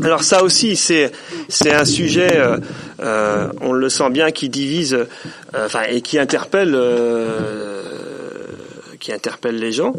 Alors 0.04 0.24
ça 0.24 0.44
aussi, 0.44 0.76
c'est 0.76 1.14
c'est 1.48 1.72
un 1.72 1.86
sujet, 1.86 2.36
euh, 2.36 2.58
euh, 3.00 3.50
on 3.62 3.72
le 3.72 3.88
sent 3.88 4.10
bien, 4.10 4.32
qui 4.32 4.50
divise, 4.50 4.96
euh, 4.96 5.06
enfin 5.66 5.84
et 5.90 6.02
qui 6.02 6.20
interpelle, 6.20 6.76
qui 9.00 9.12
interpelle 9.12 9.58
les 9.58 9.72
gens. 9.72 9.94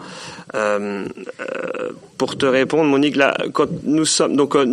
pour 2.19 2.37
te 2.37 2.47
répondre, 2.47 2.85
Monique, 2.85 3.17
là, 3.17 3.37
quand 3.53 3.69
nous 3.85 4.05
sommes 4.05 4.37
donc 4.37 4.55
le, 4.55 4.65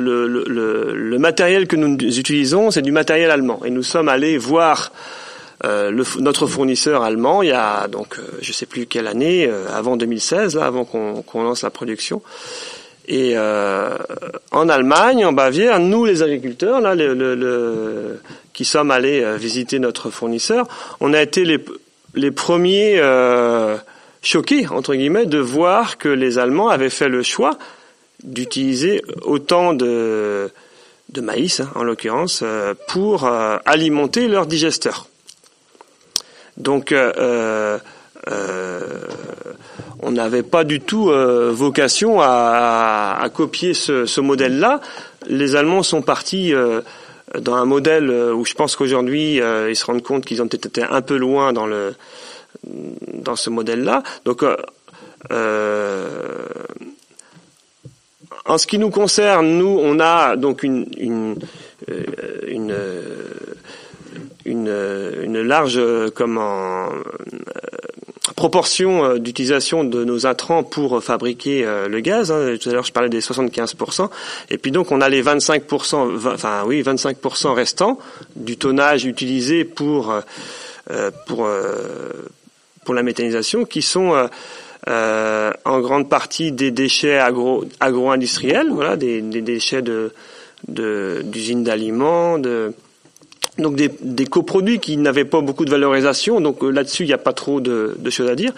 le, 0.00 0.26
le, 0.26 0.94
le 0.94 1.18
matériel 1.18 1.66
que 1.66 1.76
nous 1.76 1.96
utilisons, 1.96 2.70
c'est 2.70 2.82
du 2.82 2.92
matériel 2.92 3.30
allemand, 3.30 3.60
et 3.64 3.70
nous 3.70 3.82
sommes 3.82 4.08
allés 4.08 4.38
voir 4.38 4.92
euh, 5.64 5.92
le, 5.92 6.04
notre 6.20 6.48
fournisseur 6.48 7.02
allemand, 7.02 7.42
il 7.42 7.50
y 7.50 7.52
a 7.52 7.86
donc 7.86 8.18
euh, 8.18 8.22
je 8.40 8.52
sais 8.52 8.66
plus 8.66 8.86
quelle 8.86 9.06
année, 9.06 9.46
euh, 9.46 9.66
avant 9.72 9.96
2016, 9.96 10.56
là, 10.56 10.64
avant 10.64 10.84
qu'on 10.84 11.42
lance 11.42 11.62
la 11.62 11.70
production. 11.70 12.20
Et 13.08 13.36
en 13.36 14.68
Allemagne, 14.68 15.24
en 15.26 15.32
Bavière, 15.32 15.80
nous 15.80 16.04
les 16.04 16.22
agriculteurs, 16.22 16.80
là, 16.80 16.94
le, 16.94 17.14
le, 17.14 18.20
qui 18.52 18.64
sommes 18.64 18.92
allés 18.92 19.36
visiter 19.36 19.80
notre 19.80 20.08
fournisseur, 20.10 20.68
on 21.00 21.12
a 21.12 21.20
été 21.20 21.44
les, 21.44 21.58
les 22.14 22.30
premiers 22.30 23.00
choqués 24.22 24.68
entre 24.68 24.94
guillemets 24.94 25.26
de 25.26 25.38
voir 25.38 25.98
que 25.98 26.08
les 26.08 26.38
Allemands 26.38 26.68
avaient 26.68 26.90
fait 26.90 27.08
le 27.08 27.22
choix 27.22 27.58
d'utiliser 28.22 29.02
autant 29.22 29.74
de 29.74 30.50
de 31.10 31.20
maïs, 31.20 31.60
hein, 31.60 31.70
en 31.74 31.84
l'occurrence, 31.84 32.42
pour 32.88 33.26
alimenter 33.26 34.28
leur 34.28 34.46
digesteur. 34.46 35.08
Donc, 36.56 36.92
euh, 36.92 37.12
euh, 37.18 37.78
euh, 38.28 38.80
on 40.00 40.12
n'avait 40.12 40.42
pas 40.42 40.64
du 40.64 40.80
tout 40.80 41.10
vocation 41.50 42.20
à, 42.20 43.28
copier 43.34 43.74
ce, 43.74 44.20
modèle-là. 44.20 44.80
Les 45.28 45.56
Allemands 45.56 45.82
sont 45.82 46.02
partis 46.02 46.52
dans 47.40 47.54
un 47.54 47.64
modèle 47.64 48.10
où 48.10 48.44
je 48.44 48.54
pense 48.54 48.76
qu'aujourd'hui 48.76 49.36
ils 49.36 49.76
se 49.76 49.84
rendent 49.86 50.02
compte 50.02 50.24
qu'ils 50.24 50.42
ont 50.42 50.46
été 50.46 50.82
un 50.82 51.02
peu 51.02 51.16
loin 51.16 51.52
dans 51.52 51.66
le 51.66 51.94
dans 52.64 53.36
ce 53.36 53.50
modèle-là. 53.50 54.02
Donc 54.24 54.44
en 58.44 58.58
ce 58.58 58.66
qui 58.66 58.78
nous 58.78 58.90
concerne, 58.90 59.58
nous, 59.58 59.78
on 59.80 60.00
a 60.00 60.36
donc 60.36 60.62
une, 60.62 60.86
une, 60.96 61.36
une, 62.46 62.74
une, 64.44 65.42
large 65.42 65.80
comment, 66.14 66.88
proportion 68.42 69.18
d'utilisation 69.18 69.84
de 69.84 70.02
nos 70.04 70.26
intrants 70.26 70.64
pour 70.64 71.02
fabriquer 71.02 71.64
le 71.88 72.00
gaz. 72.00 72.32
Hein. 72.32 72.56
Tout 72.60 72.70
à 72.70 72.72
l'heure, 72.72 72.84
je 72.84 72.92
parlais 72.92 73.08
des 73.08 73.20
75%. 73.20 74.08
Et 74.50 74.58
puis 74.58 74.72
donc, 74.72 74.90
on 74.90 75.00
a 75.00 75.08
les 75.08 75.22
25%, 75.22 76.26
enfin 76.26 76.64
oui, 76.66 76.82
25% 76.82 77.52
restants 77.52 77.98
du 78.34 78.56
tonnage 78.56 79.04
utilisé 79.04 79.64
pour 79.64 80.12
pour 81.26 81.46
pour 82.84 82.94
la 82.94 83.02
méthanisation, 83.02 83.64
qui 83.64 83.82
sont 83.82 84.14
euh, 84.14 84.26
euh, 84.88 85.52
en 85.64 85.80
grande 85.80 86.08
partie 86.08 86.52
des 86.52 86.70
déchets 86.70 87.18
agro, 87.18 87.64
agro-industriels, 87.80 88.70
voilà, 88.70 88.96
des, 88.96 89.20
déchets 89.22 89.82
d'usines 90.68 91.64
d'aliments, 91.64 92.38
de 92.38 92.74
donc 93.58 93.76
des, 93.76 93.90
des, 94.00 94.24
coproduits 94.24 94.78
qui 94.78 94.96
n'avaient 94.96 95.26
pas 95.26 95.40
beaucoup 95.40 95.64
de 95.64 95.70
valorisation, 95.70 96.40
donc 96.40 96.62
euh, 96.62 96.70
là-dessus 96.70 97.04
il 97.04 97.08
n'y 97.08 97.12
a 97.12 97.18
pas 97.18 97.32
trop 97.32 97.60
de, 97.60 97.94
de, 97.98 98.10
choses 98.10 98.30
à 98.30 98.34
dire. 98.34 98.52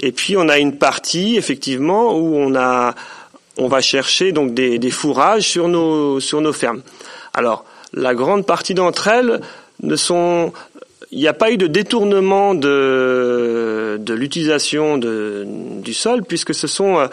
Et 0.00 0.12
puis 0.12 0.36
on 0.36 0.48
a 0.48 0.58
une 0.58 0.76
partie 0.76 1.36
effectivement 1.36 2.14
où 2.16 2.36
on 2.36 2.54
a 2.54 2.94
on 3.56 3.68
va 3.68 3.80
chercher 3.80 4.32
donc 4.32 4.52
des, 4.52 4.78
des 4.78 4.90
fourrages 4.90 5.48
sur 5.48 5.68
nos 5.68 6.20
sur 6.20 6.40
nos 6.40 6.52
fermes. 6.52 6.82
Alors 7.32 7.64
la 7.94 8.14
grande 8.14 8.44
partie 8.44 8.74
d'entre 8.74 9.08
elles 9.08 9.40
ne 9.82 9.96
sont 9.96 10.52
il 11.12 11.20
n'y 11.20 11.28
a 11.28 11.34
pas 11.34 11.50
eu 11.50 11.56
de 11.56 11.66
détournement 11.66 12.54
de, 12.54 13.96
de 14.00 14.14
l'utilisation 14.14 14.98
du 14.98 15.94
sol, 15.94 16.22
puisque 16.24 16.52
ce 16.52 16.66
sont... 16.66 17.08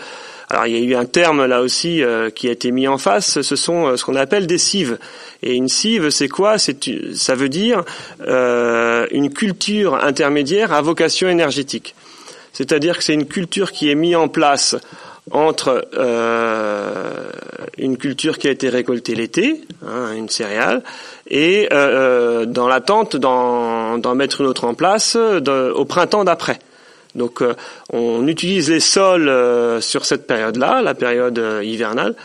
Euh, 0.51 0.55
alors 0.55 0.67
il 0.67 0.77
y 0.77 0.77
a 0.77 0.83
eu 0.83 0.95
un 0.95 1.05
terme 1.05 1.45
là 1.45 1.61
aussi 1.61 2.03
euh, 2.03 2.29
qui 2.29 2.47
a 2.47 2.51
été 2.51 2.71
mis 2.71 2.87
en 2.87 2.97
face, 2.97 3.41
ce 3.41 3.55
sont 3.55 3.87
euh, 3.87 3.97
ce 3.97 4.05
qu'on 4.05 4.15
appelle 4.15 4.47
des 4.47 4.57
cives. 4.57 4.97
Et 5.41 5.55
une 5.55 5.69
cive, 5.69 6.09
c'est 6.09 6.29
quoi? 6.29 6.57
C'est 6.57 6.77
Ça 7.15 7.35
veut 7.35 7.49
dire 7.49 7.83
une 8.25 9.33
culture 9.33 9.95
intermédiaire 9.95 10.71
à 10.71 10.81
vocation 10.81 11.27
énergétique. 11.27 11.95
C'est-à-dire 12.53 12.97
que 12.97 13.03
c'est 13.03 13.13
une 13.13 13.25
culture 13.25 13.71
qui 13.71 13.89
est 13.89 13.95
mise 13.95 14.15
en 14.15 14.27
place 14.29 14.77
entre 15.31 15.87
euh, 15.97 17.29
une 17.77 17.97
culture 17.97 18.37
qui 18.37 18.47
a 18.47 18.51
été 18.51 18.69
récoltée 18.69 19.15
l'été, 19.15 19.61
hein, 19.85 20.13
une 20.15 20.29
céréale, 20.29 20.83
et 21.29 21.69
euh, 21.71 22.43
euh 22.43 22.45
dans 22.45 22.67
l'attente 22.67 23.15
d'en 23.15 24.15
mettre 24.15 24.41
une 24.41 24.47
autre 24.47 24.65
en 24.65 24.73
place 24.73 25.15
au 25.15 25.85
printemps 25.85 26.23
d'après. 26.23 26.59
Donc 27.15 27.41
euh, 27.41 27.53
on 27.91 28.27
utilise 28.27 28.69
les 28.69 28.79
sols 28.79 29.29
euh, 29.29 29.81
sur 29.81 30.05
cette 30.05 30.25
période-là, 30.25 30.81
la 30.81 30.95
période 30.95 31.41
hivernale, 31.63 32.15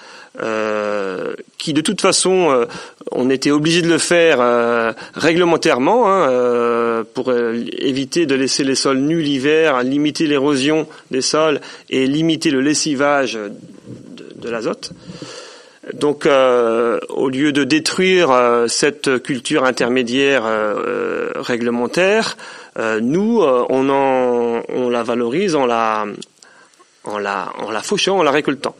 euh, 0.42 1.34
qui 1.58 1.72
de 1.72 1.80
toute 1.80 2.00
façon, 2.00 2.66
on 3.10 3.28
était 3.28 3.50
obligé 3.50 3.82
de 3.82 3.88
le 3.88 3.98
faire 3.98 4.94
réglementairement 5.14 6.04
hein, 6.06 7.04
pour 7.12 7.32
éviter 7.32 8.24
de 8.26 8.34
laisser 8.34 8.62
les 8.62 8.76
sols 8.76 8.98
nus 8.98 9.20
l'hiver, 9.20 9.82
limiter 9.82 10.26
l'érosion 10.26 10.86
des 11.10 11.22
sols 11.22 11.60
et 11.90 12.06
limiter 12.06 12.50
le 12.50 12.60
lessivage 12.60 13.34
de, 13.34 14.26
de 14.36 14.48
l'azote. 14.48 14.92
Donc, 15.94 16.26
au 16.26 17.28
lieu 17.28 17.50
de 17.50 17.64
détruire 17.64 18.64
cette 18.68 19.20
culture 19.22 19.64
intermédiaire 19.64 20.44
réglementaire, 21.34 22.36
nous, 22.78 23.42
on, 23.42 23.88
en, 23.90 24.62
on 24.68 24.88
la 24.88 25.02
valorise 25.02 25.54
en 25.56 25.66
la, 25.66 26.06
en 27.04 27.18
la, 27.18 27.52
en 27.58 27.70
la 27.70 27.82
fauchant, 27.82 28.18
en 28.18 28.22
la 28.22 28.30
récoltant. 28.30 28.74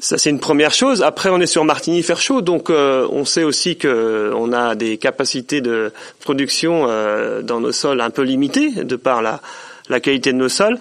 Ça 0.00 0.18
c'est 0.18 0.30
une 0.30 0.40
première 0.40 0.72
chose. 0.72 1.02
Après 1.02 1.30
on 1.30 1.40
est 1.40 1.46
sur 1.46 1.64
Martigny-Ferchaud, 1.64 2.42
donc 2.42 2.68
euh, 2.68 3.06
on 3.10 3.24
sait 3.24 3.44
aussi 3.44 3.76
que 3.76 3.86
euh, 3.86 4.34
on 4.34 4.52
a 4.52 4.74
des 4.74 4.98
capacités 4.98 5.60
de 5.60 5.92
production 6.20 6.86
euh, 6.88 7.42
dans 7.42 7.60
nos 7.60 7.72
sols 7.72 8.00
un 8.00 8.10
peu 8.10 8.22
limitées 8.22 8.70
de 8.84 8.96
par 8.96 9.22
la, 9.22 9.40
la 9.88 10.00
qualité 10.00 10.32
de 10.32 10.38
nos 10.38 10.48
sols. 10.48 10.78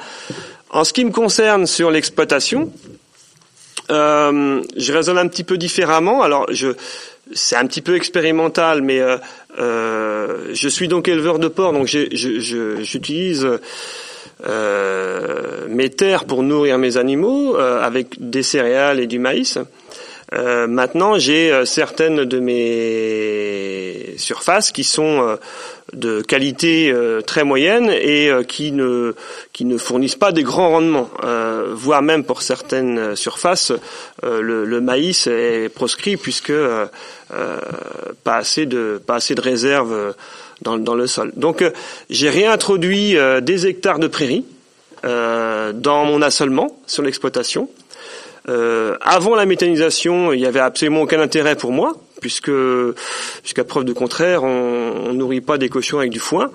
En 0.71 0.83
ce 0.83 0.93
qui 0.93 1.05
me 1.05 1.11
concerne 1.11 1.67
sur 1.67 1.91
l'exploitation, 1.91 2.71
je 3.89 4.91
raisonne 4.91 5.19
un 5.19 5.27
petit 5.27 5.43
peu 5.43 5.57
différemment. 5.57 6.23
Alors 6.23 6.47
je 6.49 6.69
c'est 7.33 7.55
un 7.55 7.65
petit 7.65 7.81
peu 7.81 7.95
expérimental, 7.95 8.81
mais 8.81 9.01
je 9.57 10.67
suis 10.69 10.87
donc 10.87 11.07
éleveur 11.07 11.39
de 11.39 11.47
porc, 11.47 11.73
donc 11.73 11.87
j'utilise 11.87 13.47
euh, 14.45 15.67
mes 15.69 15.89
terres 15.89 16.25
pour 16.25 16.43
nourrir 16.43 16.77
mes 16.77 16.97
animaux 16.97 17.55
euh, 17.55 17.81
avec 17.81 18.15
des 18.19 18.43
céréales 18.43 18.99
et 18.99 19.07
du 19.07 19.17
maïs. 19.17 19.57
Euh, 20.33 20.67
maintenant, 20.67 21.17
j'ai 21.17 21.65
certaines 21.65 22.25
de 22.25 22.39
mes 22.39 24.15
surfaces 24.17 24.71
qui 24.71 24.83
sont 24.83 25.37
de 25.91 26.21
qualité 26.21 26.95
très 27.27 27.43
moyenne 27.43 27.91
et 27.91 28.31
qui 28.47 28.71
ne 28.71 29.13
qui 29.51 29.65
ne 29.65 29.77
fournissent 29.77 30.15
pas 30.15 30.31
des 30.31 30.43
grands 30.43 30.69
rendements, 30.69 31.09
voire 31.73 32.01
même 32.01 32.23
pour 32.23 32.41
certaines 32.41 33.15
surfaces, 33.15 33.73
le, 34.23 34.65
le, 34.65 34.81
maïs 34.81 35.27
est 35.27 35.69
proscrit 35.69 36.17
puisque 36.17 36.53
pas 37.29 38.35
assez 38.37 38.65
de 38.65 39.01
pas 39.05 39.15
assez 39.15 39.35
de 39.35 39.41
réserves 39.41 40.13
dans, 40.63 40.77
dans 40.77 40.95
le 40.95 41.07
sol. 41.07 41.31
Donc 41.35 41.61
euh, 41.61 41.71
j'ai 42.09 42.29
réintroduit 42.29 43.17
euh, 43.17 43.41
des 43.41 43.67
hectares 43.67 43.99
de 43.99 44.07
prairies 44.07 44.45
euh, 45.05 45.73
dans 45.73 46.05
mon 46.05 46.21
assolement 46.21 46.79
sur 46.87 47.03
l'exploitation. 47.03 47.69
avant 49.01 49.35
la 49.35 49.45
méthanisation, 49.45 50.33
il 50.33 50.39
n'y 50.39 50.45
avait 50.45 50.59
absolument 50.59 51.01
aucun 51.01 51.21
intérêt 51.21 51.55
pour 51.55 51.71
moi, 51.71 51.93
puisque 52.23 52.51
jusqu'à 53.43 53.65
preuve 53.65 53.83
de 53.83 53.91
contraire, 53.91 54.43
on, 54.45 55.09
on 55.09 55.13
nourrit 55.13 55.41
pas 55.41 55.57
des 55.57 55.67
cochons 55.67 55.99
avec 55.99 56.09
du 56.09 56.19
foin. 56.19 56.51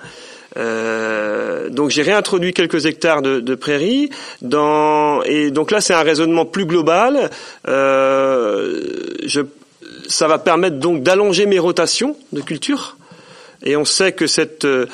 Euh, 0.56 1.68
donc 1.68 1.90
j'ai 1.90 2.00
réintroduit 2.00 2.54
quelques 2.54 2.86
hectares 2.86 3.20
de, 3.20 3.38
de, 3.40 3.54
prairies 3.54 4.08
dans 4.40 5.22
et 5.24 5.50
donc 5.50 5.70
là 5.70 5.82
c'est 5.82 5.92
un 5.92 6.02
raisonnement 6.02 6.46
plus 6.46 6.64
global. 6.64 7.30
Euh, 7.68 8.80
je, 9.26 9.42
ça 10.08 10.26
va 10.26 10.38
permettre 10.38 10.78
donc 10.78 11.02
d'allonger 11.02 11.44
mes 11.44 11.58
rotations 11.58 12.16
de 12.32 12.40
culture 12.40 12.96
et 13.62 13.76
on 13.76 13.84
sait 13.84 14.12
que 14.12 14.26
cette 14.26 14.64
euh, 14.64 14.86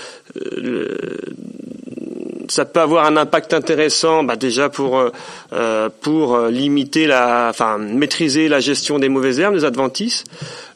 ça 2.48 2.64
peut 2.64 2.80
avoir 2.80 3.06
un 3.06 3.16
impact 3.16 3.54
intéressant 3.54 4.24
bah 4.24 4.36
déjà 4.36 4.68
pour 4.68 5.10
euh, 5.52 5.88
pour 6.00 6.38
limiter 6.46 7.06
la 7.06 7.48
enfin 7.50 7.78
maîtriser 7.78 8.48
la 8.48 8.60
gestion 8.60 8.98
des 8.98 9.08
mauvaises 9.08 9.40
herbes 9.40 9.54
des 9.54 9.64
adventices 9.64 10.24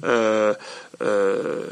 euh, 0.05 0.55
euh, 1.03 1.62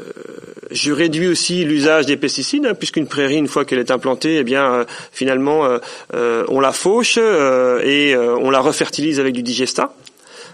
je 0.71 0.91
réduis 0.91 1.27
aussi 1.27 1.65
l'usage 1.65 2.05
des 2.05 2.17
pesticides, 2.17 2.65
hein, 2.65 2.73
puisqu'une 2.73 3.07
prairie, 3.07 3.37
une 3.37 3.47
fois 3.47 3.65
qu'elle 3.65 3.79
est 3.79 3.91
implantée, 3.91 4.37
eh 4.37 4.43
bien, 4.43 4.85
finalement, 5.11 5.67
on 6.13 6.59
la 6.59 6.71
fauche 6.71 7.17
et 7.17 8.15
on 8.17 8.49
la 8.49 8.59
refertilise 8.59 9.19
avec 9.19 9.33
du 9.33 9.43
digesta. 9.43 9.93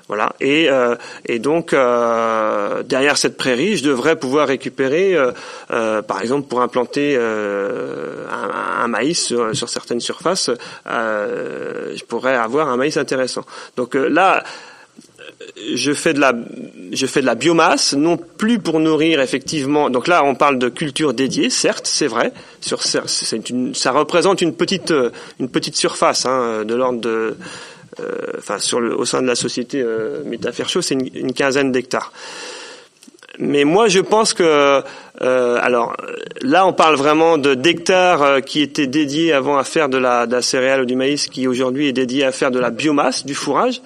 Voilà. 0.07 0.33
Et, 0.41 0.69
euh, 0.69 0.95
et 1.25 1.39
donc 1.39 1.73
euh, 1.73 2.83
derrière 2.83 3.17
cette 3.17 3.37
prairie, 3.37 3.77
je 3.77 3.83
devrais 3.83 4.17
pouvoir 4.17 4.47
récupérer, 4.47 5.15
euh, 5.15 6.01
par 6.01 6.21
exemple, 6.21 6.47
pour 6.47 6.61
implanter 6.61 7.17
un, 7.17 8.87
maïs 8.87 9.25
sur, 9.25 9.55
sur, 9.55 9.69
certaines 9.69 10.01
surfaces, 10.01 10.49
je 10.85 12.03
pourrais 12.05 12.35
avoir 12.35 12.69
un 12.69 12.77
maïs 12.77 12.97
intéressant. 12.97 13.45
Donc 13.77 13.95
là 13.95 14.43
je 15.73 15.93
fais 15.93 16.13
de 16.13 16.19
la 16.19 16.33
je 16.91 17.05
fais 17.05 17.21
de 17.21 17.25
la 17.25 17.35
biomasse 17.35 17.93
non 17.93 18.17
plus 18.17 18.59
pour 18.59 18.79
nourrir 18.79 19.19
effectivement 19.19 19.89
donc 19.89 20.07
là 20.07 20.23
on 20.23 20.35
parle 20.35 20.59
de 20.59 20.69
culture 20.69 21.13
dédiée 21.13 21.49
certes 21.49 21.87
c'est 21.87 22.07
vrai 22.07 22.33
sur 22.61 22.81
c'est 22.83 23.49
une, 23.49 23.73
ça 23.73 23.91
représente 23.91 24.41
une 24.41 24.53
petite 24.53 24.93
une 25.39 25.49
petite 25.49 25.75
surface 25.75 26.25
hein, 26.25 26.63
de 26.65 26.75
l'ordre 26.75 27.01
de 27.01 27.09
euh, 27.09 27.35
enfin 28.37 28.59
sur 28.59 28.79
le, 28.79 28.97
au 28.97 29.05
sein 29.05 29.21
de 29.21 29.27
la 29.27 29.35
société 29.35 29.81
euh, 29.81 30.23
Métafercho, 30.25 30.81
c'est 30.81 30.95
une, 30.95 31.33
quinzaine 31.33 31.71
d'hectares. 31.71 32.11
Mais 33.39 33.63
moi, 33.63 33.87
je 33.87 33.99
pense 33.99 34.33
que, 34.33 34.43
euh, 35.21 35.59
alors 35.61 35.95
là, 36.41 36.67
on 36.67 36.73
parle 36.73 36.95
vraiment 36.95 37.39
de 37.39 37.55
d'hectares 37.55 38.41
qui 38.41 38.61
étaient 38.61 38.85
dédiés 38.85 39.33
avant 39.33 39.57
à 39.57 39.63
faire 39.63 39.89
de 39.89 39.97
la, 39.97 40.27
de 40.27 40.33
la 40.33 40.41
céréale 40.43 40.81
ou 40.81 40.85
du 40.85 40.95
maïs, 40.95 41.27
qui 41.27 41.47
aujourd'hui 41.47 41.87
est 41.87 41.93
dédié 41.93 42.25
à 42.25 42.31
faire 42.31 42.51
de 42.51 42.59
la 42.59 42.69
biomasse, 42.69 43.25
du 43.25 43.33
fourrage. 43.33 43.81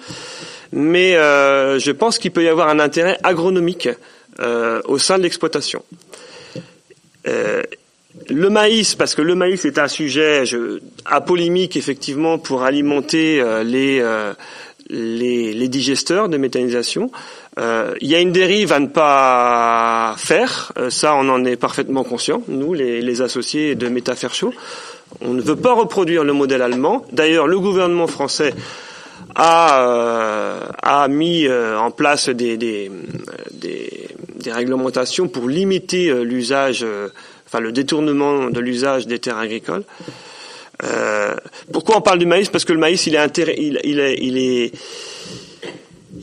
Mais 0.70 1.14
je 1.14 1.90
pense 1.92 2.18
qu'il 2.18 2.30
peut 2.30 2.44
y 2.44 2.48
avoir 2.48 2.68
un 2.68 2.78
intérêt 2.78 3.18
agronomique 3.22 3.88
au 4.38 4.98
sein 4.98 5.16
de 5.16 5.22
l'exploitation. 5.22 5.82
Le 8.30 8.48
maïs, 8.48 8.94
parce 8.94 9.14
que 9.14 9.20
le 9.20 9.34
maïs 9.34 9.66
est 9.66 9.78
un 9.78 9.88
sujet 9.88 10.46
je, 10.46 10.80
apolémique 11.04 11.76
effectivement 11.76 12.38
pour 12.38 12.62
alimenter 12.62 13.38
euh, 13.40 13.62
les, 13.62 14.00
euh, 14.00 14.32
les, 14.88 15.52
les, 15.52 15.68
digesteurs 15.68 16.30
de 16.30 16.38
méthanisation. 16.38 17.10
Euh, 17.58 17.94
il 18.00 18.08
y 18.08 18.14
a 18.14 18.20
une 18.20 18.32
dérive 18.32 18.72
à 18.72 18.80
ne 18.80 18.86
pas 18.86 20.14
faire, 20.16 20.72
ça 20.88 21.14
on 21.16 21.28
en 21.28 21.44
est 21.44 21.56
parfaitement 21.56 22.02
conscient, 22.02 22.42
nous 22.48 22.72
les, 22.72 23.20
associés 23.20 23.74
de 23.74 23.88
Métafercho. 23.88 24.54
On 25.20 25.34
ne 25.34 25.42
veut 25.42 25.56
pas 25.56 25.74
reproduire 25.74 26.24
le 26.24 26.32
modèle 26.32 26.62
allemand. 26.62 27.04
D'ailleurs, 27.12 27.46
le 27.46 27.60
gouvernement 27.60 28.06
français 28.06 28.54
a, 29.34 30.70
a 30.82 31.08
mis 31.08 31.46
en 31.48 31.90
place 31.90 32.28
des, 32.30 32.56
des, 32.56 32.90
des 33.52 34.52
réglementations 34.52 35.28
pour 35.28 35.48
limiter 35.48 36.12
l'usage, 36.24 36.86
enfin 37.48 37.60
le 37.60 37.72
détournement 37.72 38.50
de 38.50 38.60
l'usage 38.60 39.06
des 39.06 39.18
terres 39.18 39.38
agricoles. 39.38 39.84
Euh, 40.84 41.34
pourquoi 41.72 41.96
on 41.96 42.00
parle 42.02 42.18
du 42.18 42.26
maïs? 42.26 42.50
Parce 42.50 42.64
que 42.64 42.72
le 42.72 42.78
maïs, 42.78 43.06
il 43.06 43.16
est, 43.16 43.38
il, 43.56 43.80
il 43.84 43.98
est, 43.98 44.18
il 44.20 44.38
est 44.38 44.72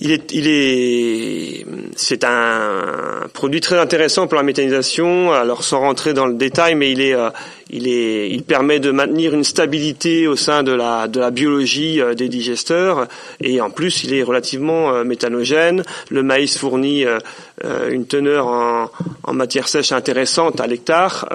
il 0.02 0.12
est, 0.12 0.32
il 0.34 0.48
est, 0.48 1.66
c'est 1.96 2.24
un 2.24 3.28
produit 3.34 3.62
très 3.62 3.78
intéressant 3.78 4.28
pour 4.28 4.36
la 4.36 4.44
méthanisation. 4.44 5.32
Alors 5.32 5.64
sans 5.64 5.80
rentrer 5.80 6.14
dans 6.14 6.26
le 6.26 6.34
détail, 6.34 6.76
mais 6.76 6.92
il 6.92 7.02
est, 7.02 7.14
euh, 7.14 7.30
il 7.70 7.88
est, 7.88 8.30
il 8.30 8.44
permet 8.44 8.80
de 8.80 8.92
maintenir 8.92 9.34
une 9.34 9.44
stabilité 9.44 10.28
au 10.28 10.36
sein 10.36 10.64
de 10.64 10.72
la 10.72 11.08
de 11.08 11.20
la 11.20 11.30
biologie 11.30 12.02
euh, 12.02 12.16
des 12.16 12.30
digesteurs. 12.30 13.08
Et 13.42 13.62
en 13.62 13.70
plus, 13.70 14.04
il 14.04 14.14
est 14.14 14.24
relativement 14.24 14.92
euh, 14.92 15.04
méthanogène. 15.04 15.84
Le 16.10 16.24
maïs 16.24 16.58
fournit 16.58 17.06
une 17.90 18.06
teneur 18.06 18.48
en, 18.48 18.90
en 19.24 19.34
matière 19.34 19.68
sèche 19.68 19.92
intéressante 19.92 20.60
à 20.60 20.68
l'hectare 20.68 21.28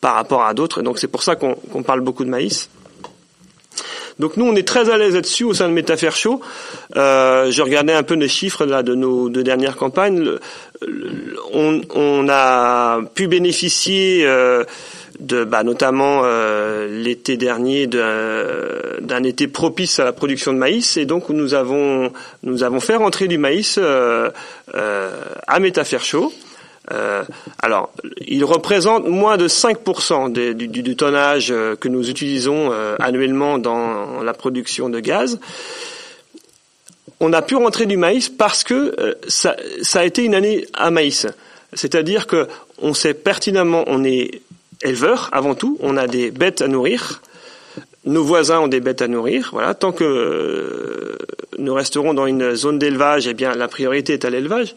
par 0.00 0.14
rapport 0.14 0.42
à 0.42 0.54
d'autres. 0.54 0.82
Donc 0.82 0.98
c'est 0.98 1.08
pour 1.08 1.22
ça 1.22 1.36
qu'on 1.36 1.82
parle 1.82 2.00
beaucoup 2.00 2.24
de 2.24 2.30
maïs. 2.30 2.68
Donc 4.18 4.36
nous, 4.36 4.44
on 4.44 4.56
est 4.56 4.66
très 4.66 4.90
à 4.90 4.96
l'aise 4.96 5.14
là-dessus 5.14 5.44
au 5.44 5.54
sein 5.54 5.68
de 5.68 5.72
Métafaire 5.74 6.16
Chaud. 6.16 6.40
Euh, 6.96 7.50
je 7.50 7.62
regardais 7.62 7.92
un 7.92 8.02
peu 8.02 8.14
les 8.14 8.28
chiffres 8.28 8.66
de 8.66 8.94
nos 8.94 9.28
deux 9.28 9.44
dernières 9.44 9.76
campagnes. 9.76 10.28
on, 11.52 12.28
a 12.28 13.00
pu 13.14 13.28
bénéficier 13.28 14.26
euh, 14.26 14.64
de, 15.20 15.44
bah, 15.44 15.62
notamment 15.62 16.22
euh, 16.24 17.02
l'été 17.02 17.36
dernier 17.36 17.86
d'un 17.86 19.22
été 19.22 19.46
propice 19.46 20.00
à 20.00 20.04
la 20.04 20.12
production 20.12 20.52
de 20.52 20.58
maïs, 20.58 20.96
et 20.96 21.06
donc 21.06 21.28
nous 21.28 21.54
avons 21.54 22.12
nous 22.42 22.62
avons 22.62 22.80
fait 22.80 22.96
rentrer 22.96 23.28
du 23.28 23.38
maïs 23.38 23.78
euh, 23.78 24.30
à 24.74 25.60
Métafaire 25.60 26.04
Chaud. 26.04 26.32
Euh, 26.92 27.24
alors, 27.60 27.90
il 28.26 28.44
représente 28.44 29.06
moins 29.06 29.36
de 29.36 29.48
5% 29.48 30.32
du, 30.32 30.96
tonnage 30.96 31.50
euh, 31.50 31.76
que 31.76 31.88
nous 31.88 32.08
utilisons 32.08 32.70
euh, 32.72 32.96
annuellement 32.98 33.58
dans 33.58 34.22
la 34.22 34.32
production 34.32 34.88
de 34.88 35.00
gaz. 35.00 35.38
On 37.20 37.32
a 37.32 37.42
pu 37.42 37.56
rentrer 37.56 37.86
du 37.86 37.96
maïs 37.96 38.28
parce 38.28 38.62
que 38.62 39.16
ça, 39.26 39.56
a 39.94 40.04
été 40.04 40.22
une 40.22 40.34
année 40.34 40.66
à 40.72 40.90
maïs. 40.90 41.26
C'est-à-dire 41.72 42.26
que 42.26 42.46
on 42.80 42.94
sait 42.94 43.12
pertinemment, 43.12 43.82
on 43.88 44.04
est 44.04 44.40
éleveur 44.82 45.28
avant 45.32 45.56
tout, 45.56 45.76
on 45.80 45.96
a 45.96 46.06
des 46.06 46.30
bêtes 46.30 46.62
à 46.62 46.68
nourrir, 46.68 47.20
nos 48.04 48.22
voisins 48.22 48.60
ont 48.60 48.68
des 48.68 48.78
bêtes 48.78 49.02
à 49.02 49.08
nourrir. 49.08 49.50
Voilà, 49.52 49.74
tant 49.74 49.90
que 49.90 51.18
nous 51.58 51.74
resterons 51.74 52.14
dans 52.14 52.26
une 52.26 52.54
zone 52.54 52.78
d'élevage, 52.78 53.26
eh 53.26 53.34
bien 53.34 53.52
la 53.54 53.66
priorité 53.66 54.12
est 54.12 54.24
à 54.24 54.30
l'élevage. 54.30 54.76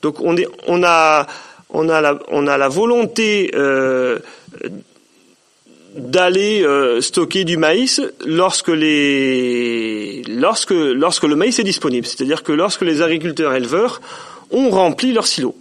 Donc 0.00 0.20
on 0.20 0.36
est, 0.36 0.46
on 0.68 0.84
a 0.84 1.26
on 1.72 1.88
a 1.88 2.00
la, 2.00 2.68
volonté 2.68 3.50
euh, 3.54 4.18
d'aller 5.96 6.62
euh, 6.62 7.00
stocker 7.00 7.44
du 7.44 7.56
maïs 7.56 8.00
lorsque 8.24 8.68
les 8.68 10.22
lorsque 10.28 10.70
lorsque 10.70 11.24
le 11.24 11.36
maïs 11.36 11.58
est 11.58 11.64
disponible, 11.64 12.06
c'est-à-dire 12.06 12.42
que 12.42 12.52
lorsque 12.52 12.82
les 12.82 13.02
agriculteurs 13.02 13.54
éleveurs 13.54 14.00
ont 14.50 14.70
rempli 14.70 15.12
leurs 15.12 15.26
silos. 15.26 15.56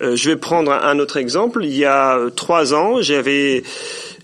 Euh, 0.00 0.16
je 0.16 0.30
vais 0.30 0.36
prendre 0.36 0.72
un 0.72 0.98
autre 0.98 1.16
exemple. 1.16 1.64
Il 1.64 1.76
y 1.76 1.84
a 1.84 2.18
trois 2.34 2.74
ans, 2.74 3.00
j'avais 3.00 3.62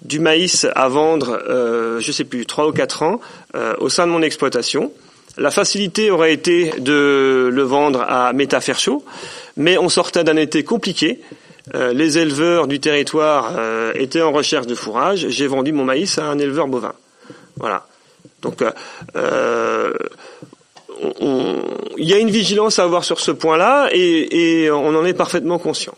du 0.03 0.19
maïs 0.19 0.67
à 0.75 0.89
vendre, 0.89 1.43
euh, 1.49 2.01
je 2.01 2.13
sais 2.13 2.25
plus, 2.25 2.47
trois 2.47 2.69
ou 2.69 2.73
quatre 2.73 3.03
ans, 3.03 3.21
au 3.79 3.89
sein 3.89 4.07
de 4.07 4.13
mon 4.13 4.23
exploitation. 4.23 4.93
La 5.39 5.53
facilité 5.53 6.11
aurait 6.11 6.33
été 6.33 6.73
de 6.81 7.49
le 7.53 7.63
vendre 7.63 8.01
à 8.01 8.33
Métafercho, 8.33 9.05
mais 9.57 9.79
on 9.79 9.89
sortait 9.89 10.25
d'un 10.25 10.37
été 10.37 10.65
compliqué. 10.65 11.21
Euh, 11.75 11.93
les 11.93 12.19
éleveurs 12.19 12.67
du 12.67 12.81
territoire 12.81 13.55
euh, 13.57 13.93
étaient 13.95 14.23
en 14.23 14.33
recherche 14.33 14.67
de 14.67 14.75
fourrage. 14.75 15.29
J'ai 15.29 15.47
vendu 15.47 15.73
mon 15.73 15.85
maïs 15.85 16.19
à 16.19 16.25
un 16.25 16.39
éleveur 16.41 16.67
bovin. 16.67 16.95
Voilà. 17.57 17.87
Donc, 18.43 18.65
euh, 19.17 19.93
il 21.97 22.09
y 22.09 22.15
a 22.15 22.19
une 22.19 22.31
vigilance 22.31 22.81
à 22.81 22.85
avoir 22.85 23.05
sur 23.05 23.21
ce 23.21 23.31
point-là 23.31 23.91
et 23.93 24.69
on 24.73 24.95
en 24.97 25.05
est 25.05 25.15
parfaitement 25.15 25.59
conscient. 25.59 25.95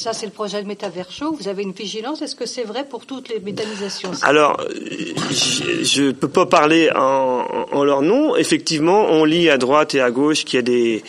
Ça, 0.00 0.14
c'est 0.14 0.24
le 0.24 0.32
projet 0.32 0.62
de 0.62 0.66
Métaverso. 0.66 1.36
Vous 1.38 1.46
avez 1.46 1.62
une 1.62 1.72
vigilance. 1.72 2.22
Est-ce 2.22 2.34
que 2.34 2.46
c'est 2.46 2.62
vrai 2.62 2.86
pour 2.88 3.04
toutes 3.04 3.28
les 3.28 3.38
méthanisations 3.38 4.10
Alors, 4.22 4.58
je 4.72 6.04
ne 6.04 6.12
peux 6.12 6.26
pas 6.26 6.46
parler 6.46 6.88
en, 6.96 7.84
leur 7.84 8.00
nom. 8.00 8.34
Effectivement, 8.34 9.08
on 9.10 9.26
lit 9.26 9.50
à 9.50 9.58
droite 9.58 9.94
et 9.94 10.00
à 10.00 10.10
gauche 10.10 10.46
qu'il 10.46 10.56
y 10.56 10.60
a 10.60 10.62
des, 10.62 11.04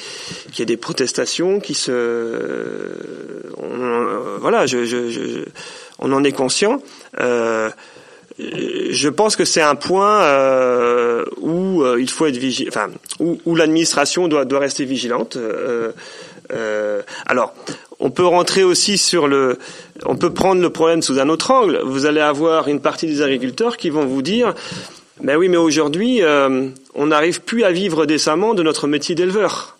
qu'il 0.52 0.60
y 0.60 0.62
a 0.64 0.66
des 0.66 0.76
protestations 0.76 1.62
qui 1.62 1.74
se... 1.74 2.92
On, 3.58 4.40
voilà, 4.42 4.66
on 6.00 6.12
en 6.12 6.24
est 6.26 6.34
conscient. 6.34 6.82
Euh, 7.22 7.70
je 8.38 9.08
pense 9.08 9.38
que 9.38 9.46
c'est 9.46 9.62
un 9.62 9.76
point 9.76 10.22
euh, 10.24 11.24
où 11.38 11.82
euh, 11.82 12.02
il 12.02 12.10
faut 12.10 12.26
être 12.26 12.38
vigilant, 12.38 12.70
enfin, 12.70 12.90
où, 13.20 13.56
l'administration 13.56 14.28
doit, 14.28 14.46
rester 14.60 14.84
vigilante. 14.84 15.38
Euh, 15.38 15.92
euh, 16.52 17.02
alors, 17.26 17.54
on 18.02 18.10
peut 18.10 18.26
rentrer 18.26 18.64
aussi 18.64 18.98
sur 18.98 19.28
le, 19.28 19.60
on 20.06 20.16
peut 20.16 20.34
prendre 20.34 20.62
le 20.62 20.70
problème 20.72 21.02
sous 21.02 21.20
un 21.20 21.30
autre 21.30 21.52
angle. 21.52 21.80
Vous 21.86 22.06
allez 22.08 22.20
avoir 22.20 22.68
une 22.68 22.82
partie 22.82 23.06
des 23.06 23.22
agriculteurs 23.22 23.78
qui 23.78 23.92
vont 23.92 24.06
vous 24.06 24.24
dire, 24.24 24.56
ben 25.22 25.38
oui, 25.38 25.48
mais 25.50 25.58
aujourd'hui, 25.58 26.24
euh, 26.24 26.68
on 26.96 27.06
n'arrive 27.06 27.42
plus 27.42 27.64
à 27.64 27.72
vivre 27.72 28.08
décemment 28.08 28.56
de 28.56 28.64
notre 28.64 28.88
métier 28.88 29.14
d'éleveur. 29.14 29.78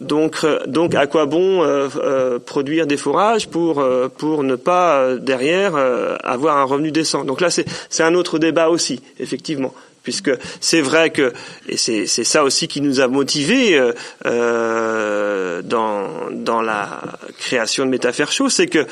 Donc, 0.00 0.38
euh, 0.42 0.58
donc, 0.66 0.96
à 0.96 1.06
quoi 1.06 1.26
bon 1.26 1.62
euh, 1.62 2.38
produire 2.40 2.88
des 2.88 2.96
fourrages 2.96 3.48
pour 3.48 3.84
pour 4.18 4.42
ne 4.42 4.56
pas 4.56 5.14
derrière 5.16 5.76
avoir 6.24 6.56
un 6.56 6.64
revenu 6.64 6.90
décent? 6.90 7.24
Donc 7.24 7.40
là, 7.40 7.50
c'est 7.50 7.66
c'est 7.90 8.02
un 8.02 8.14
autre 8.14 8.38
débat 8.38 8.70
aussi, 8.70 9.00
effectivement 9.20 9.72
puisque 10.02 10.30
c'est 10.60 10.80
vrai 10.80 11.10
que 11.10 11.32
et 11.68 11.76
c'est 11.76 12.06
ça 12.06 12.44
aussi 12.44 12.68
qui 12.68 12.80
nous 12.80 13.00
a 13.00 13.08
motivés 13.08 13.78
euh, 13.78 13.92
euh, 14.26 15.62
dans 15.62 16.30
dans 16.30 16.62
la 16.62 17.02
création 17.38 17.84
de 17.84 17.90
Métafaire 17.90 18.32
Chaud, 18.32 18.48
c'est 18.48 18.66
que 18.66 18.86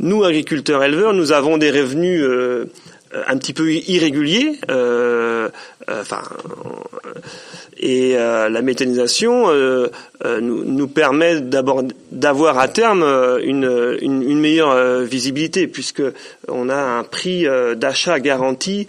nous 0.00 0.24
agriculteurs 0.24 0.82
éleveurs, 0.82 1.14
nous 1.14 1.32
avons 1.32 1.56
des 1.56 1.70
revenus 1.70 2.20
euh, 2.22 2.66
un 3.26 3.38
petit 3.38 3.52
peu 3.52 3.72
irréguliers, 3.72 4.58
enfin 5.88 6.22
et 7.78 8.16
euh, 8.16 8.48
la 8.48 8.62
méthanisation 8.62 9.50
euh, 9.50 9.88
euh, 10.24 10.40
nous, 10.40 10.64
nous, 10.64 10.88
permet 10.88 11.40
d'abord 11.40 11.82
d'avoir 12.12 12.58
à 12.58 12.68
terme 12.68 13.02
une, 13.42 13.98
une, 14.00 14.22
une 14.22 14.38
meilleure 14.38 15.02
visibilité 15.02 15.66
puisque 15.66 16.02
on 16.48 16.68
a 16.68 16.76
un 16.76 17.04
prix 17.04 17.46
d'achat 17.76 18.20
garanti 18.20 18.86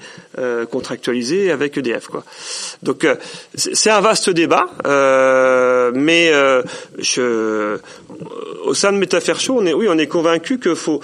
contractualisé 0.70 1.52
avec 1.52 1.78
EDF. 1.78 2.08
Quoi. 2.08 2.24
Donc 2.84 3.08
c'est 3.56 3.90
un 3.90 4.02
vaste 4.02 4.30
débat, 4.30 4.66
mais 5.94 6.32
je, 7.00 7.78
au 8.66 8.74
sein 8.74 8.92
de 8.92 8.98
Métafaire 8.98 9.40
Show, 9.40 9.58
on 9.60 9.66
est, 9.66 9.74
oui, 9.74 9.88
on 9.90 9.98
est 9.98 10.08
convaincu 10.08 10.60
qu'il 10.60 10.76
faut 10.76 11.02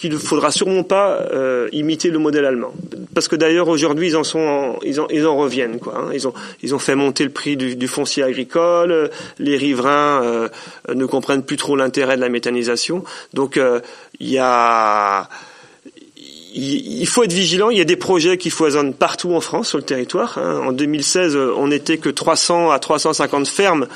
qu'il 0.00 0.12
ne 0.12 0.18
faudra 0.18 0.50
sûrement 0.50 0.82
pas 0.82 1.26
euh, 1.32 1.68
imiter 1.72 2.08
le 2.08 2.18
modèle 2.18 2.46
allemand. 2.46 2.72
Parce 3.14 3.28
que 3.28 3.36
d'ailleurs 3.36 3.68
aujourd'hui 3.68 4.08
ils 4.08 4.16
en 4.16 4.24
sont, 4.24 4.78
ils, 4.82 4.98
en, 4.98 5.06
ils 5.08 5.26
en 5.26 5.36
reviennent 5.36 5.78
quoi. 5.78 5.98
Hein. 5.98 6.10
Ils 6.14 6.26
ont 6.26 6.32
ils 6.62 6.74
ont 6.74 6.78
fait 6.78 6.94
monter 6.94 7.22
le 7.22 7.30
prix 7.30 7.58
du, 7.58 7.76
du 7.76 7.86
foncier 7.86 8.22
agricole. 8.22 9.10
Les 9.38 9.58
riverains 9.58 10.22
euh, 10.24 10.48
ne 10.88 11.04
comprennent 11.04 11.42
plus 11.42 11.58
trop 11.58 11.76
l'intérêt 11.76 12.16
de 12.16 12.22
la 12.22 12.30
méthanisation. 12.30 13.04
Donc 13.34 13.58
euh, 13.58 13.80
il 14.20 14.30
y 14.30 14.38
a 14.38 15.28
il 16.52 17.06
faut 17.06 17.22
être 17.22 17.32
vigilant. 17.32 17.68
Il 17.68 17.76
y 17.76 17.82
a 17.82 17.84
des 17.84 17.96
projets 17.96 18.38
qui 18.38 18.48
foisonnent 18.48 18.94
partout 18.94 19.34
en 19.34 19.40
France 19.40 19.68
sur 19.68 19.78
le 19.78 19.84
territoire. 19.84 20.38
Hein. 20.38 20.62
En 20.66 20.72
2016, 20.72 21.36
on 21.36 21.68
n'était 21.68 21.98
que 21.98 22.08
300 22.08 22.70
à 22.70 22.78
350 22.78 23.46
fermes 23.46 23.86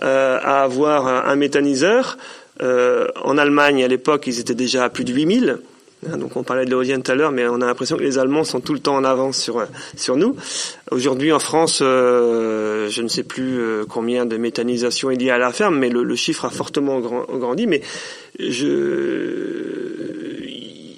à 0.00 0.62
avoir 0.62 1.06
un 1.06 1.36
méthaniseur. 1.36 2.16
Euh, 2.62 3.08
en 3.22 3.36
Allemagne, 3.38 3.82
à 3.84 3.88
l'époque, 3.88 4.26
ils 4.26 4.40
étaient 4.40 4.54
déjà 4.54 4.84
à 4.84 4.90
plus 4.90 5.04
de 5.04 5.12
8000. 5.12 5.58
Hein, 6.06 6.18
donc 6.18 6.36
on 6.36 6.42
parlait 6.42 6.64
de 6.64 6.70
l'éolienne 6.70 7.02
tout 7.02 7.12
à 7.12 7.14
l'heure, 7.14 7.32
mais 7.32 7.46
on 7.48 7.60
a 7.60 7.66
l'impression 7.66 7.96
que 7.96 8.02
les 8.02 8.18
Allemands 8.18 8.44
sont 8.44 8.60
tout 8.60 8.74
le 8.74 8.78
temps 8.78 8.96
en 8.96 9.04
avance 9.04 9.38
sur 9.38 9.66
sur 9.96 10.16
nous. 10.16 10.36
Aujourd'hui 10.90 11.32
en 11.32 11.38
France, 11.38 11.78
euh, 11.82 12.88
je 12.90 13.02
ne 13.02 13.08
sais 13.08 13.22
plus 13.22 13.58
euh, 13.58 13.84
combien 13.88 14.26
de 14.26 14.36
méthanisation 14.36 15.10
il 15.10 15.22
y 15.22 15.30
a 15.30 15.36
à 15.36 15.38
la 15.38 15.52
ferme, 15.52 15.78
mais 15.78 15.88
le, 15.88 16.14
chiffre 16.14 16.44
a 16.44 16.50
fortement 16.50 17.00
grandi. 17.00 17.66
Mais 17.66 17.80
je, 18.38 18.54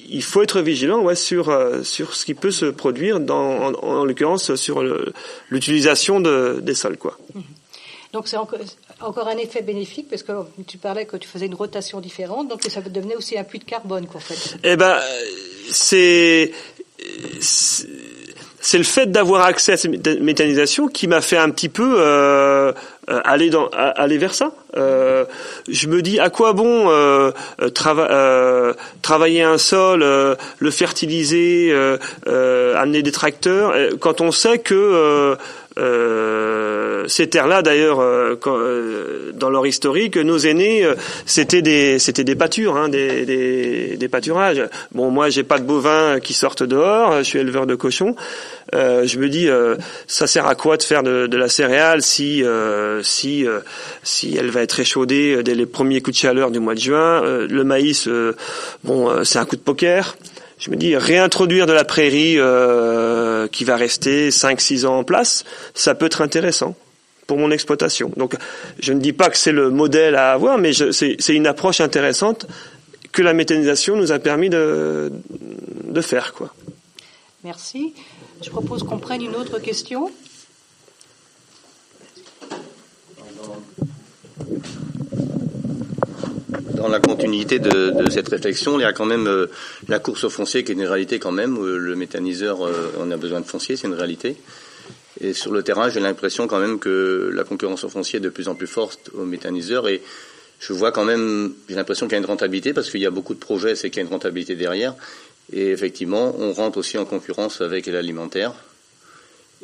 il 0.08 0.22
faut 0.22 0.42
être 0.42 0.60
vigilant 0.60 1.02
ouais, 1.02 1.14
sur 1.14 1.56
sur 1.84 2.14
ce 2.14 2.24
qui 2.24 2.34
peut 2.34 2.50
se 2.50 2.66
produire, 2.66 3.20
dans, 3.20 3.74
en, 3.74 4.04
l'occurrence 4.04 4.56
sur 4.56 4.82
l'utilisation 5.50 6.20
de, 6.20 6.58
des 6.60 6.74
sols, 6.74 6.98
quoi. 6.98 7.16
Donc 8.12 8.28
c'est 8.28 8.36
encore, 9.00 9.28
un 9.28 9.36
effet 9.36 9.62
bénéfique 9.62 10.08
parce 10.08 10.22
que 10.22 10.32
tu 10.66 10.78
parlais 10.78 11.06
que 11.06 11.16
tu 11.16 11.28
faisais 11.28 11.46
une 11.46 11.54
rotation 11.54 12.00
différente, 12.00 12.48
donc 12.48 12.62
ça 12.68 12.80
devenait 12.80 13.16
aussi 13.16 13.38
un 13.38 13.44
puits 13.44 13.58
de 13.58 13.64
carbone, 13.64 14.06
quoi, 14.06 14.16
en 14.16 14.20
fait. 14.20 14.56
Eh 14.64 14.76
ben, 14.76 14.96
c'est 15.70 16.52
c'est 18.60 18.78
le 18.78 18.84
fait 18.84 19.06
d'avoir 19.06 19.42
accès 19.42 19.72
à 19.72 19.76
cette 19.76 20.20
méthanisation 20.20 20.88
qui 20.88 21.06
m'a 21.06 21.20
fait 21.20 21.36
un 21.36 21.50
petit 21.50 21.68
peu 21.68 21.96
euh, 21.98 22.72
euh, 23.08 23.20
aller 23.24 23.48
dans 23.48 23.68
aller 23.68 24.18
vers 24.18 24.34
ça. 24.34 24.50
Euh, 24.76 25.24
je 25.68 25.86
me 25.86 26.02
dis 26.02 26.18
à 26.18 26.30
quoi 26.30 26.52
bon 26.52 26.90
euh, 26.90 27.30
travailler 29.02 29.42
un 29.42 29.58
sol, 29.58 30.00
le 30.00 30.70
fertiliser, 30.72 31.72
amener 32.26 33.02
des 33.02 33.12
tracteurs 33.12 33.72
quand 34.00 34.20
on 34.20 34.32
sait 34.32 34.58
que 34.58 35.36
euh, 35.78 37.04
ces 37.06 37.28
terres-là, 37.28 37.62
d'ailleurs, 37.62 38.00
euh, 38.00 38.34
euh, 38.46 39.32
dans 39.34 39.50
leur 39.50 39.66
historique, 39.66 40.16
nos 40.16 40.38
aînés, 40.38 40.88
c'était 41.26 41.62
des, 41.62 41.98
c'était 41.98 42.24
des 42.24 42.34
pâtures, 42.34 42.76
hein, 42.76 42.88
des, 42.88 43.26
des, 43.26 43.96
des, 43.96 44.08
pâturages. 44.08 44.62
Bon, 44.92 45.10
moi, 45.10 45.28
j'ai 45.28 45.42
pas 45.42 45.58
de 45.58 45.64
bovins 45.64 46.18
qui 46.20 46.32
sortent 46.32 46.62
dehors. 46.62 47.18
Je 47.18 47.24
suis 47.24 47.38
éleveur 47.38 47.66
de 47.66 47.74
cochons. 47.74 48.16
je 48.72 49.18
me 49.18 49.28
dis, 49.28 49.48
ça 50.06 50.26
sert 50.26 50.46
à 50.46 50.54
quoi 50.54 50.76
de 50.76 50.82
faire 50.82 51.02
de, 51.02 51.26
de 51.26 51.36
la 51.36 51.48
céréale 51.48 52.02
si, 52.02 52.42
si, 53.02 53.46
si 54.02 54.36
elle 54.36 54.50
va 54.50 54.62
être 54.62 54.80
échaudée 54.80 55.42
dès 55.42 55.54
les 55.54 55.66
premiers 55.66 56.00
coups 56.00 56.16
de 56.16 56.20
chaleur 56.20 56.50
du 56.50 56.60
mois 56.60 56.74
de 56.74 56.80
juin? 56.80 57.22
le 57.22 57.64
maïs, 57.64 58.08
bon, 58.84 59.24
c'est 59.24 59.38
un 59.38 59.44
coup 59.44 59.56
de 59.56 59.60
poker 59.60 60.16
je 60.58 60.70
me 60.70 60.76
dis 60.76 60.96
réintroduire 60.96 61.66
de 61.66 61.72
la 61.72 61.84
prairie 61.84 62.36
euh, 62.38 63.46
qui 63.48 63.64
va 63.64 63.76
rester 63.76 64.30
5-6 64.30 64.86
ans 64.86 64.98
en 64.98 65.04
place, 65.04 65.44
ça 65.74 65.94
peut 65.94 66.06
être 66.06 66.22
intéressant 66.22 66.74
pour 67.26 67.38
mon 67.38 67.50
exploitation. 67.50 68.12
Donc 68.16 68.36
je 68.78 68.92
ne 68.92 69.00
dis 69.00 69.12
pas 69.12 69.30
que 69.30 69.36
c'est 69.36 69.52
le 69.52 69.70
modèle 69.70 70.14
à 70.14 70.32
avoir, 70.32 70.58
mais 70.58 70.72
c'est 70.72 71.34
une 71.34 71.46
approche 71.46 71.80
intéressante 71.80 72.46
que 73.12 73.22
la 73.22 73.32
méthanisation 73.32 73.96
nous 73.96 74.12
a 74.12 74.18
permis 74.18 74.50
de, 74.50 75.12
de 75.84 76.00
faire. 76.00 76.32
Quoi. 76.32 76.54
Merci. 77.44 77.94
Je 78.42 78.50
propose 78.50 78.82
qu'on 78.82 78.98
prenne 78.98 79.22
une 79.22 79.34
autre 79.34 79.58
question 79.58 80.10
dans 86.76 86.88
la 86.88 87.00
continuité 87.00 87.58
de, 87.58 88.10
cette 88.10 88.28
réflexion, 88.28 88.78
il 88.78 88.82
y 88.82 88.84
a 88.84 88.92
quand 88.92 89.06
même 89.06 89.26
euh, 89.26 89.46
la 89.88 89.98
course 89.98 90.24
au 90.24 90.30
foncier 90.30 90.62
qui 90.62 90.72
est 90.72 90.74
une 90.74 90.86
réalité 90.86 91.18
quand 91.18 91.32
même. 91.32 91.56
le 91.56 91.96
méthaniseur, 91.96 92.64
euh, 92.64 92.92
on 93.00 93.10
a 93.10 93.16
besoin 93.16 93.40
de 93.40 93.46
foncier, 93.46 93.76
c'est 93.76 93.88
une 93.88 93.94
réalité. 93.94 94.36
Et 95.20 95.32
sur 95.32 95.52
le 95.52 95.62
terrain, 95.62 95.88
j'ai 95.88 96.00
l'impression 96.00 96.46
quand 96.46 96.58
même 96.58 96.78
que 96.78 97.30
la 97.32 97.44
concurrence 97.44 97.84
au 97.84 97.88
foncier 97.88 98.18
est 98.18 98.20
de 98.20 98.28
plus 98.28 98.48
en 98.48 98.54
plus 98.54 98.66
forte 98.66 99.10
au 99.14 99.24
méthaniseur. 99.24 99.88
Et 99.88 100.02
je 100.60 100.72
vois 100.74 100.92
quand 100.92 101.04
même, 101.04 101.54
j'ai 101.68 101.74
l'impression 101.74 102.06
qu'il 102.06 102.12
y 102.12 102.16
a 102.16 102.20
une 102.20 102.26
rentabilité 102.26 102.74
parce 102.74 102.90
qu'il 102.90 103.00
y 103.00 103.06
a 103.06 103.10
beaucoup 103.10 103.34
de 103.34 103.40
projets, 103.40 103.74
c'est 103.74 103.88
qu'il 103.88 104.02
y 104.02 104.04
a 104.04 104.06
une 104.06 104.12
rentabilité 104.12 104.54
derrière. 104.54 104.94
Et 105.52 105.70
effectivement, 105.70 106.34
on 106.38 106.52
rentre 106.52 106.78
aussi 106.78 106.98
en 106.98 107.06
concurrence 107.06 107.62
avec 107.62 107.86
l'alimentaire. 107.86 108.52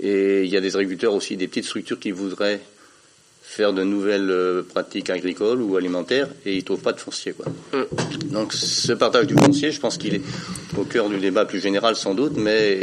Et 0.01 0.45
il 0.45 0.51
y 0.51 0.57
a 0.57 0.61
des 0.61 0.75
agriculteurs 0.77 1.13
aussi, 1.13 1.37
des 1.37 1.49
petites 1.49 1.67
structures 1.67 2.01
qui 2.01 2.13
voudraient 2.13 2.61
faire 3.53 3.75
de 3.75 3.83
nouvelles 3.83 4.31
euh, 4.31 4.63
pratiques 4.63 5.11
agricoles 5.11 5.61
ou 5.61 5.77
alimentaires 5.77 6.29
et 6.47 6.55
ils 6.55 6.61
ne 6.61 6.63
trouvent 6.63 6.81
pas 6.81 6.95
de 6.95 7.01
foncier. 7.01 7.35
Quoi. 7.35 7.47
Mm. 7.75 8.31
Donc 8.31 8.55
ce 8.55 8.93
partage 8.93 9.27
du 9.27 9.35
foncier, 9.35 9.71
je 9.71 9.79
pense 9.79 9.99
qu'il 9.99 10.15
est 10.15 10.23
au 10.79 10.85
cœur 10.85 11.11
du 11.11 11.19
débat 11.19 11.45
plus 11.45 11.61
général 11.61 11.95
sans 11.95 12.15
doute, 12.15 12.33
mais 12.37 12.79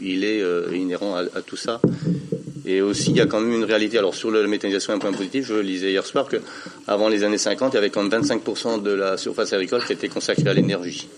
il, 0.00 0.24
est 0.24 0.40
euh, 0.40 0.68
inhérent 0.72 1.16
à, 1.16 1.42
tout 1.42 1.56
ça. 1.56 1.80
Et 2.64 2.80
aussi, 2.82 3.10
il 3.10 3.16
y 3.16 3.20
a 3.20 3.26
quand 3.26 3.40
même 3.40 3.52
une 3.52 3.64
réalité. 3.64 3.98
Alors 3.98 4.14
sur 4.14 4.30
la 4.30 4.46
méthanisation, 4.46 4.92
un 4.92 5.00
point 5.00 5.12
positif, 5.12 5.46
je 5.46 5.54
lisais 5.54 5.90
hier 5.90 6.06
soir 6.06 6.28
que 6.28 6.36
avant 6.86 7.08
les 7.08 7.24
années 7.24 7.36
50, 7.36 7.72
il 7.72 7.74
y 7.74 7.78
avait 7.78 7.90
quand 7.90 8.04
même 8.04 8.22
25% 8.22 8.80
de 8.80 8.92
la 8.92 9.16
surface 9.16 9.52
agricole 9.52 9.84
qui 9.84 9.92
était 9.92 10.08
consacrée 10.08 10.48
à 10.48 10.54
l'énergie. 10.54 11.08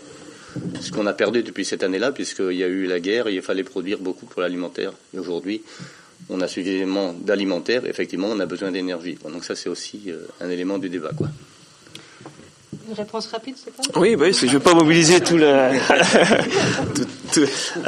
Ce 0.80 0.90
qu'on 0.90 1.06
a 1.06 1.12
perdu 1.12 1.42
depuis 1.42 1.66
cette 1.66 1.82
année-là, 1.82 2.10
puisqu'il 2.10 2.56
y 2.56 2.64
a 2.64 2.68
eu 2.68 2.86
la 2.86 3.01
guerre 3.01 3.26
et 3.26 3.34
il 3.34 3.42
fallait 3.42 3.64
produire 3.64 3.98
beaucoup 3.98 4.24
pour 4.24 4.40
l'alimentaire. 4.40 4.92
Et 5.14 5.18
aujourd'hui, 5.18 5.60
on 6.31 6.41
a 6.41 6.49
suffisamment 6.49 7.12
d'alimentaire, 7.12 7.86
effectivement, 7.86 8.28
on 8.31 8.41
a 8.41 8.47
besoin 8.47 8.70
d'énergie. 8.70 9.19
Donc 9.31 9.45
ça, 9.45 9.55
c'est 9.55 9.69
aussi 9.69 10.05
euh, 10.09 10.27
un 10.41 10.49
élément 10.49 10.78
du 10.78 10.89
débat. 10.89 11.11
Quoi. 11.16 11.28
Une 12.89 12.95
réponse 12.95 13.27
rapide, 13.28 13.55
c'est 13.62 13.74
pas 13.74 13.82
Oui, 13.99 14.16
bah 14.16 14.27
oui, 14.27 14.32
je 14.32 14.47
ne 14.47 14.51
veux 14.53 14.61
pas 14.61 14.74
mobiliser 14.74 15.20
tout 15.20 15.36
le... 15.36 15.47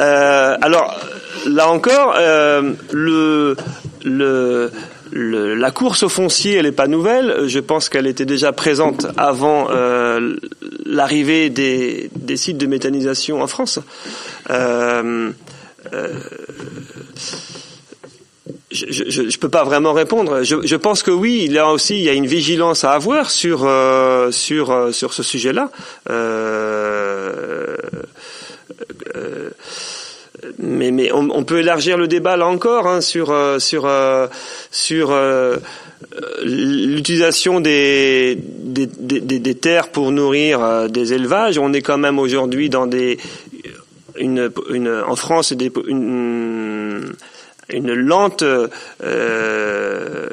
Euh, 0.01 0.57
alors, 0.61 0.99
là 1.47 1.69
encore, 1.69 2.17
euh, 2.19 2.73
le, 2.91 3.55
le, 4.03 5.55
la 5.55 5.71
course 5.71 6.03
au 6.03 6.09
foncier, 6.09 6.55
elle 6.55 6.65
n'est 6.65 6.73
pas 6.73 6.89
nouvelle. 6.89 7.47
Je 7.47 7.61
pense 7.61 7.89
qu'elle 7.89 8.09
était 8.09 8.25
déjà 8.25 8.51
présente 8.51 9.07
avant 9.17 9.69
l'arrivée 10.85 11.49
des, 11.51 12.11
des, 12.17 12.37
sites 12.37 12.59
de 12.59 12.67
méthanisation 12.67 13.41
en 13.41 13.47
France 13.47 13.79
je 18.73 19.23
ne 19.23 19.37
peux 19.37 19.49
pas 19.49 19.65
vraiment 19.65 19.93
répondre. 19.93 20.43
Je, 20.43 20.57
je, 20.65 20.77
pense 20.77 21.03
que 21.03 21.13
oui, 21.13 21.49
là 21.49 21.71
aussi, 21.71 21.99
il 21.99 22.05
y 22.05 22.09
a 22.09 22.13
une 22.13 22.27
vigilance 22.27 22.83
à 22.83 22.93
avoir 22.93 23.31
sur 23.31 23.65
euh, 23.65 24.33
sur 24.33 24.71
euh, 24.73 24.91
sur 24.91 25.13
ce 25.13 25.23
sujet-là. 25.23 25.71
Euh, 26.11 27.77
euh, 29.15 29.51
mais 30.59 30.91
mais 30.91 31.13
on, 31.13 31.45
peut 31.45 31.61
élargir 31.61 31.97
le 31.97 32.09
débat 32.09 32.37
là 32.37 32.47
encore 32.47 32.87
hein, 32.87 33.01
sur 33.01 33.35
sur 33.59 33.89
sur 34.71 35.17
l'utilisation 36.45 37.61
des 37.61 38.37
des, 38.37 38.87
des 38.87 39.21
des, 39.21 39.55
terres 39.55 39.91
pour 39.91 40.13
nourrir 40.13 40.91
des 40.91 41.15
élevages. 41.15 41.59
On 41.59 41.73
est 41.73 41.83
quand 41.83 41.99
même 41.99 42.19
aujourd'hui 42.19 42.69
dans 42.69 42.87
des 42.87 43.19
une, 44.19 44.51
une 44.71 44.89
en 44.89 45.17
France 45.17 45.53
des 45.53 45.73
une 45.87 47.15
lente 47.71 48.43
euh, 48.43 50.29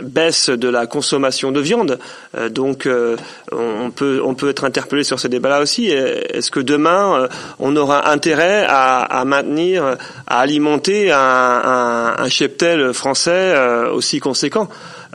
baisse 0.00 0.50
de 0.50 0.68
la 0.68 0.86
consommation 0.86 1.52
de 1.52 1.60
viande. 1.60 1.98
Euh, 2.36 2.48
donc 2.48 2.86
euh, 2.86 3.16
on 3.52 3.90
peut 3.90 4.20
on 4.24 4.34
peut 4.34 4.50
être 4.50 4.64
interpellé 4.64 5.04
sur 5.04 5.20
ce 5.20 5.28
débat-là 5.28 5.60
aussi. 5.60 5.88
Est-ce 5.88 6.50
que 6.50 6.60
demain 6.60 7.28
on 7.58 7.76
aura 7.76 8.10
intérêt 8.10 8.64
à, 8.68 9.24
maintenir, 9.26 9.96
à 10.26 10.40
alimenter 10.40 11.12
un 11.12 12.28
cheptel 12.28 12.92
français 12.92 13.54
aussi 13.92 14.20
conséquent? 14.20 14.68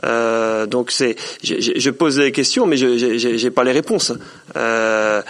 Euh, 0.04 0.66
donc 0.66 0.90
c'est, 0.90 1.16
je, 1.42 1.90
pose 1.90 2.16
des 2.16 2.32
questions, 2.32 2.66
mais 2.66 2.76
je 2.76 3.44
n'ai 3.44 3.50
pas 3.50 3.64
les 3.64 3.72
réponses. 3.72 4.12
Euh, 4.56 5.22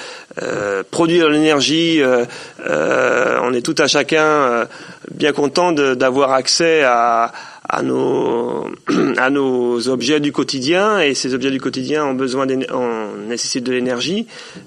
euh, 0.43 0.83
produire 0.91 1.29
l'énergie, 1.29 2.03
euh, 2.03 2.25
euh, 2.67 3.39
on 3.43 3.53
est 3.53 3.63
tout 3.63 3.75
à 3.79 3.89
chacun 3.89 4.25
euh, 4.25 4.65
bien 5.13 5.33
content 5.33 5.73
d'avoir 5.73 6.33
accès 6.33 6.83
à, 6.85 7.33
à 7.69 7.83
nos 7.83 8.71
à 9.17 9.31
nos 9.31 9.89
objets 9.89 10.21
du 10.21 10.31
quotidien 10.33 11.01
et 11.01 11.15
ces 11.15 11.35
objets 11.35 11.51
du 11.51 11.61
quotidien 11.61 12.05
ont 12.05 12.15
besoin 12.15 12.47
on 12.73 13.27
nécessitent 13.29 13.65
de 13.65 13.73
l'énergie. 13.73 14.27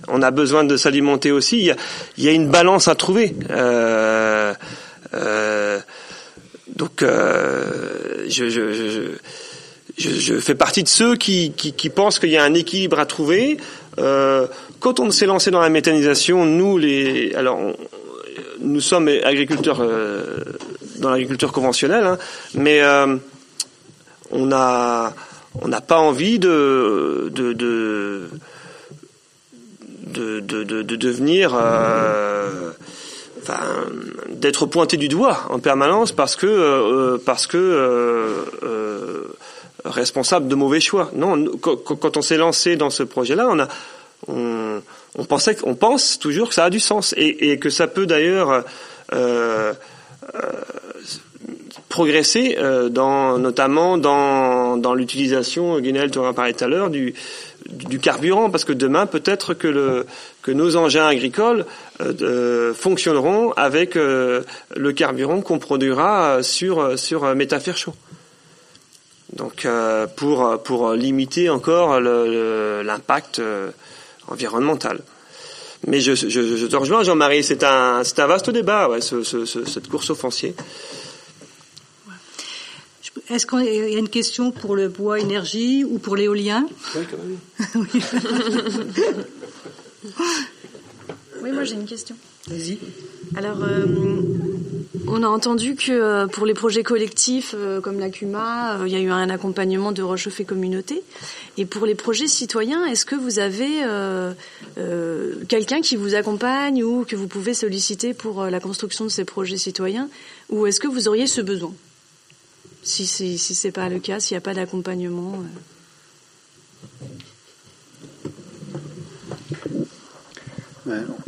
On 0.10 0.22
a 0.22 0.32
besoin 0.32 0.66
de 0.66 0.76
s'alimenter 0.76 1.32
aussi. 1.32 1.60
Il 1.60 1.66
y 1.66 1.72
a, 1.72 1.76
y 2.18 2.28
a 2.28 2.32
une 2.32 2.50
balance 2.50 2.88
à 2.88 2.96
trouver. 2.96 3.34
Donc 6.76 7.04
je, 7.04 8.50
je, 8.50 8.50
je 8.50 9.02
je, 10.10 10.40
fais 10.40 10.56
partie 10.56 10.84
de 10.84 10.88
ceux 10.88 11.16
qui, 11.16 11.52
qui, 11.52 11.90
pensent 11.90 12.20
qu'il 12.20 12.30
y 12.30 12.38
a 12.38 12.44
un 12.44 12.54
équilibre 12.54 13.00
à 13.00 13.06
trouver. 13.06 13.58
Euh, 14.00 14.48
quand 14.80 15.00
on 15.00 15.12
s'est 15.12 15.26
lancé 15.26 15.52
dans 15.52 15.62
la 15.62 15.70
méthanisation, 15.70 16.46
nous, 16.46 16.78
les, 16.78 17.34
alors, 17.36 17.60
nous 18.60 18.82
sommes 18.82 19.08
agriculteurs 19.24 19.82
euh, 19.82 20.40
dans 20.98 21.12
l'agriculture 21.12 21.52
conventionnelle, 21.52 22.06
hein, 22.06 22.18
mais 22.56 22.82
euh, 22.82 23.16
on 24.32 24.52
a, 24.52 25.14
on 25.62 25.68
n'a 25.68 25.82
pas 25.82 25.98
envie 25.98 26.40
de, 26.40 27.32
de, 27.34 27.54
de 27.54 28.30
de, 30.06 30.42
de, 30.42 30.64
de, 30.64 30.82
de 30.84 30.96
devenir 30.96 31.58
d'être 34.30 34.68
pointé 34.68 34.96
du 34.96 35.08
doigt 35.08 35.48
en 35.50 35.58
permanence 35.58 36.12
parce 36.12 36.36
que 36.36 37.18
parce 37.26 37.48
que 37.48 38.54
responsable 39.86 40.48
de 40.48 40.56
mauvais 40.56 40.80
choix. 40.80 41.12
Non, 41.14 41.46
quand 41.60 42.18
on 42.18 42.22
s'est 42.22 42.38
lancé 42.38 42.76
dans 42.76 42.90
ce 42.90 43.04
projet-là, 43.04 43.48
on 43.50 43.60
a, 43.60 43.68
on, 44.28 45.26
pensait, 45.28 45.58
on 45.64 45.76
pense 45.76 46.20
toujours 46.20 46.50
que 46.50 46.56
ça 46.56 46.66
a 46.66 46.70
du 46.70 46.80
sens 46.80 47.14
et, 47.18 47.58
que 47.60 47.70
ça 47.70 47.88
peut 47.88 48.06
d'ailleurs 48.06 48.64
euh, 49.14 49.74
euh, 50.36 50.54
progresser, 51.90 52.56
euh, 52.58 52.90
dans, 52.90 53.38
notamment 53.38 53.98
dans, 53.98 54.78
dans 54.78 54.94
l'utilisation, 54.94 55.80
Guinel 55.80 56.12
tu 56.12 56.20
en 56.20 56.34
parlait 56.34 56.54
tout 56.54 56.64
à 56.64 56.68
l'heure, 56.68 56.90
du, 56.90 57.14
du 57.70 58.00
carburant, 58.00 58.50
parce 58.50 58.66
que 58.66 58.74
demain, 58.74 59.06
peut-être 59.06 59.54
que, 59.54 60.06
que 60.42 60.52
nos 60.52 60.76
engins 60.76 61.08
agricoles 61.08 61.66
fonctionneront 62.74 63.52
avec 63.54 63.96
le 63.96 64.92
carburant 64.96 65.42
qu'on 65.42 65.60
produira 65.60 66.44
sur, 66.44 66.98
sur 66.98 67.26
chaud 67.76 67.94
donc 69.32 69.66
euh, 69.66 70.08
pour 70.08 70.62
pour 70.64 70.94
limiter 70.94 71.50
encore 71.50 72.00
l'impact 72.00 73.40
euh, 73.40 73.72
environnemental. 74.28 75.02
Mais 75.88 76.00
je, 76.00 76.16
je, 76.16 76.28
je 76.30 76.66
te 76.66 76.76
rejoins, 76.78 77.04
Jean-Marie, 77.04 77.44
c'est 77.44 77.64
un, 77.64 78.04
c'est 78.06 78.20
un 78.20 78.28
vaste 78.28 78.50
débat, 78.50 78.88
ouais, 78.88 79.02
ce, 79.02 79.22
ce, 79.24 79.46
cette 79.46 79.90
course 79.90 80.10
au 80.12 80.16
foncier. 80.16 80.56
Est-ce 83.30 83.46
qu'il 83.46 83.64
y 83.64 83.96
a 83.96 84.00
une 84.00 84.10
question 84.10 84.52
pour 84.52 84.76
le 84.76 84.90
bois 84.90 85.20
énergie 85.20 85.84
ou 85.84 86.00
pour 86.00 86.16
l'éolien? 86.16 86.66
Oui, 86.96 87.04
quand 87.10 87.18
même. 87.18 87.88
oui, 91.42 91.52
moi 91.52 91.64
j'ai 91.64 91.76
une 91.76 91.86
question. 91.86 92.16
Vas-y. 92.48 92.80
Alors, 93.36 93.64
euh, 93.64 93.86
on 95.08 95.24
a 95.24 95.28
entendu 95.28 95.76
que 95.76 95.92
euh, 95.92 96.28
pour 96.28 96.46
les 96.46 96.54
projets 96.54 96.84
collectifs 96.84 97.56
euh, 97.58 97.82
comme 97.82 98.00
la 98.00 98.10
CUMA, 98.10 98.80
il 98.86 98.92
y 98.92 98.96
a 98.96 99.00
eu 99.00 99.10
un 99.10 99.30
accompagnement 99.30 99.92
de 99.92 100.04
rechauffer 100.04 100.46
communauté. 100.46 101.02
Et 101.58 101.66
pour 101.66 101.86
les 101.86 101.96
projets 101.96 102.28
citoyens, 102.28 102.86
est-ce 102.86 103.06
que 103.06 103.16
vous 103.16 103.40
avez 103.40 103.82
quelqu'un 105.48 105.82
qui 105.82 105.96
vous 105.96 106.16
accompagne 106.16 106.84
ou 106.84 107.06
que 107.06 107.16
vous 107.16 107.28
pouvez 107.28 107.54
solliciter 107.54 108.14
pour 108.14 108.46
la 108.46 108.60
construction 108.60 109.06
de 109.06 109.10
ces 109.10 109.26
projets 109.26 109.58
citoyens? 109.58 110.10
Ou 110.50 110.66
est-ce 110.68 110.80
que 110.80 110.88
vous 110.88 111.08
auriez 111.08 111.28
ce 111.28 111.42
besoin? 111.42 111.74
Si 112.82 113.06
si 113.08 113.38
c'est 113.38 113.72
pas 113.72 113.88
le 113.90 114.00
cas, 114.00 114.20
s'il 114.20 114.36
n'y 114.36 114.40
a 114.40 114.42
pas 114.42 114.54
d'accompagnement 114.54 115.44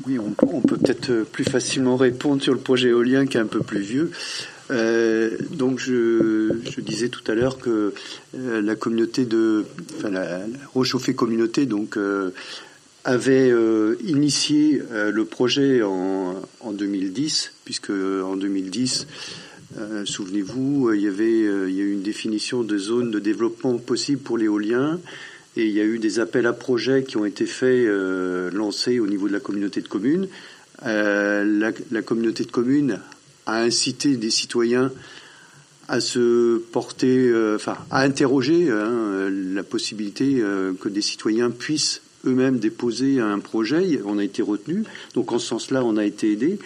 oui, 0.06 0.20
on, 0.20 0.62
peut 0.62 0.78
peut-être 0.78 1.24
plus 1.24 1.44
facilement 1.46 1.96
répondre 1.96 2.42
sur 2.42 2.54
le 2.54 2.60
projet 2.60 2.90
éolien 2.90 3.26
qui 3.26 3.38
est 3.38 3.42
un 3.42 3.46
peu 3.46 3.62
plus 3.62 3.82
vieux. 3.82 4.12
Euh, 4.72 5.38
donc 5.52 5.80
je, 5.80 6.52
disais 6.80 7.10
tout 7.10 7.24
à 7.28 7.36
l'heure 7.36 7.60
que 7.60 7.94
euh, 8.36 8.62
la 8.62 8.76
communauté 8.76 9.26
de, 9.26 9.66
enfin 9.98 10.10
la, 10.10 10.40
la 10.40 11.14
communauté 11.14 11.68
donc 11.68 11.98
euh, 11.98 12.32
avait 13.04 13.54
initié 14.04 14.82
le 14.92 15.26
projet 15.26 15.84
en, 15.84 16.42
en, 16.62 16.72
2010 16.72 17.54
puisque 17.64 17.92
en 17.92 18.36
2010 18.36 19.06
souvenez-vous 20.06 20.92
il 20.94 21.02
y 21.02 21.08
avait 21.08 21.42
il 21.70 21.76
y 21.76 21.82
a 21.82 21.84
eu 21.84 21.92
une 21.92 22.02
définition 22.02 22.64
de 22.64 22.80
zone 22.80 23.12
de 23.12 23.20
développement 23.20 23.78
possible 23.78 24.22
pour 24.24 24.40
l'éolien 24.40 25.00
et 25.58 25.66
il 25.66 25.72
y 25.72 25.80
a 25.80 25.84
eu 25.84 26.00
des 26.00 26.20
appels 26.20 26.48
à 26.48 26.54
projets 26.54 27.04
qui 27.04 27.18
ont 27.18 27.26
été 27.26 27.46
faits, 27.46 27.88
euh, 27.88 28.52
lancés 28.52 29.00
au 29.00 29.08
niveau 29.08 29.28
de 29.28 29.34
la 29.34 29.40
communauté 29.40 29.82
de 29.82 29.88
communes. 29.88 30.28
Euh, 30.86 31.72
la, 31.92 32.02
communauté 32.02 32.44
de 32.44 32.52
communes 32.52 33.00
a 33.46 33.62
incité 33.62 34.18
des 34.18 34.30
citoyens 34.30 34.92
à 35.88 36.02
se 36.02 36.58
porter, 36.58 37.30
euh, 37.30 37.56
enfin, 37.56 37.78
à 37.90 38.02
interroger 38.02 38.70
hein, 38.70 39.30
la 39.30 39.64
possibilité 39.64 40.42
que 40.82 40.90
des 40.90 41.02
citoyens 41.02 41.52
puissent 41.52 42.02
eux-mêmes 42.26 42.60
déposer 42.60 43.22
un 43.22 43.40
projet. 43.40 44.02
On 44.04 44.18
a 44.18 44.24
été 44.24 44.42
retenu, 44.42 44.84
donc 45.14 45.32
en 45.32 45.40
ce 45.40 45.48
sens-là, 45.48 45.86
on 45.86 45.96
a 45.96 46.04
été 46.04 46.32
aidé. 46.32 46.60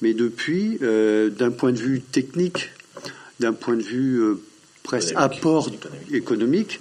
Mais 0.00 0.14
depuis, 0.14 0.78
d'un 0.80 1.50
point 1.50 1.72
de 1.72 1.78
vue 1.78 2.00
technique, 2.00 2.70
d'un 3.38 3.52
point 3.52 3.76
de 3.76 3.82
vue 3.82 4.22
presque 4.82 5.12
apport 5.16 5.68
économique 6.10 6.80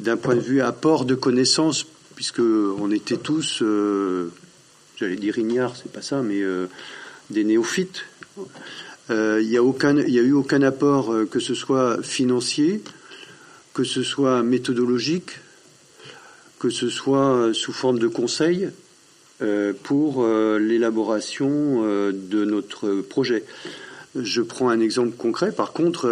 d'un 0.00 0.16
point 0.16 0.34
de 0.34 0.40
vue 0.40 0.60
apport 0.60 1.04
de 1.04 1.14
connaissances, 1.14 1.86
puisque 2.14 2.40
on 2.40 2.90
était 2.90 3.16
tous, 3.16 3.60
euh, 3.62 4.28
j'allais 4.96 5.16
dire 5.16 5.38
ignares, 5.38 5.76
c'est 5.76 5.92
pas 5.92 6.02
ça, 6.02 6.22
mais 6.22 6.42
euh, 6.42 6.66
des 7.30 7.44
néophytes. 7.44 8.04
Euh, 9.10 9.40
il 9.42 9.48
n'y 9.48 9.56
a 9.56 10.22
eu 10.22 10.32
aucun 10.32 10.62
apport, 10.62 11.14
que 11.30 11.40
ce 11.40 11.54
soit 11.54 12.02
financier, 12.02 12.82
que 13.72 13.84
ce 13.84 14.02
soit 14.02 14.42
méthodologique, 14.42 15.38
que 16.58 16.70
ce 16.70 16.88
soit 16.88 17.50
sous 17.52 17.72
forme 17.72 17.98
de 17.98 18.08
conseil 18.08 18.70
pour 19.82 20.26
l'élaboration 20.26 21.82
de 21.82 22.44
notre 22.44 23.02
projet. 23.02 23.44
Je 24.14 24.40
prends 24.40 24.70
un 24.70 24.80
exemple 24.80 25.16
concret. 25.16 25.52
Par 25.52 25.72
contre, 25.72 26.08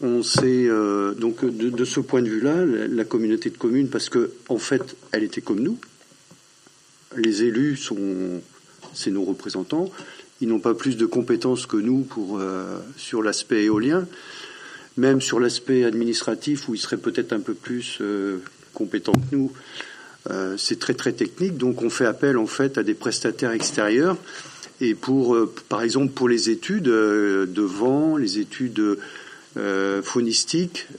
on 0.00 0.22
sait 0.22 0.66
euh, 0.68 1.14
donc 1.14 1.44
de, 1.44 1.84
ce 1.84 2.00
point 2.00 2.22
de 2.22 2.28
vue-là, 2.28 2.64
la, 2.64 3.04
communauté 3.04 3.50
de 3.50 3.56
communes, 3.56 3.88
parce 3.88 4.08
que 4.08 4.30
en 4.48 4.58
fait, 4.58 4.96
elle 5.12 5.24
était 5.24 5.40
comme 5.40 5.60
nous. 5.60 5.78
Les 7.16 7.42
élus 7.42 7.76
sont, 7.76 8.40
c'est 8.94 9.10
nos 9.10 9.24
représentants. 9.24 9.90
Ils 10.40 10.48
n'ont 10.48 10.60
pas 10.60 10.74
plus 10.74 10.96
de 10.96 11.06
compétences 11.06 11.66
que 11.66 11.76
nous 11.76 12.02
pour 12.02 12.38
euh, 12.38 12.78
sur 12.96 13.22
l'aspect 13.22 13.64
éolien, 13.64 14.06
même 14.96 15.20
sur 15.20 15.40
l'aspect 15.40 15.84
administratif 15.84 16.68
où 16.68 16.74
ils 16.74 16.78
seraient 16.78 16.96
peut-être 16.96 17.32
un 17.32 17.40
peu 17.40 17.54
plus 17.54 17.98
euh, 18.00 18.38
compétents 18.74 19.12
que 19.12 19.34
nous. 19.34 19.52
c'est 20.58 20.78
très 20.78 20.94
très 20.94 21.12
technique, 21.12 21.56
donc 21.56 21.82
on 21.82 21.90
fait 21.90 22.04
appel 22.04 22.36
en 22.36 22.46
fait 22.46 22.76
à 22.78 22.82
des 22.82 22.94
prestataires 22.94 23.52
extérieurs. 23.52 24.16
Et 24.80 24.94
pour, 24.94 25.36
par 25.68 25.82
exemple, 25.82 26.12
pour 26.12 26.28
les 26.28 26.50
études 26.50 26.84
de 26.84 27.62
vent, 27.62 28.16
les 28.16 28.38
études 28.38 28.98
euh, 29.58 30.02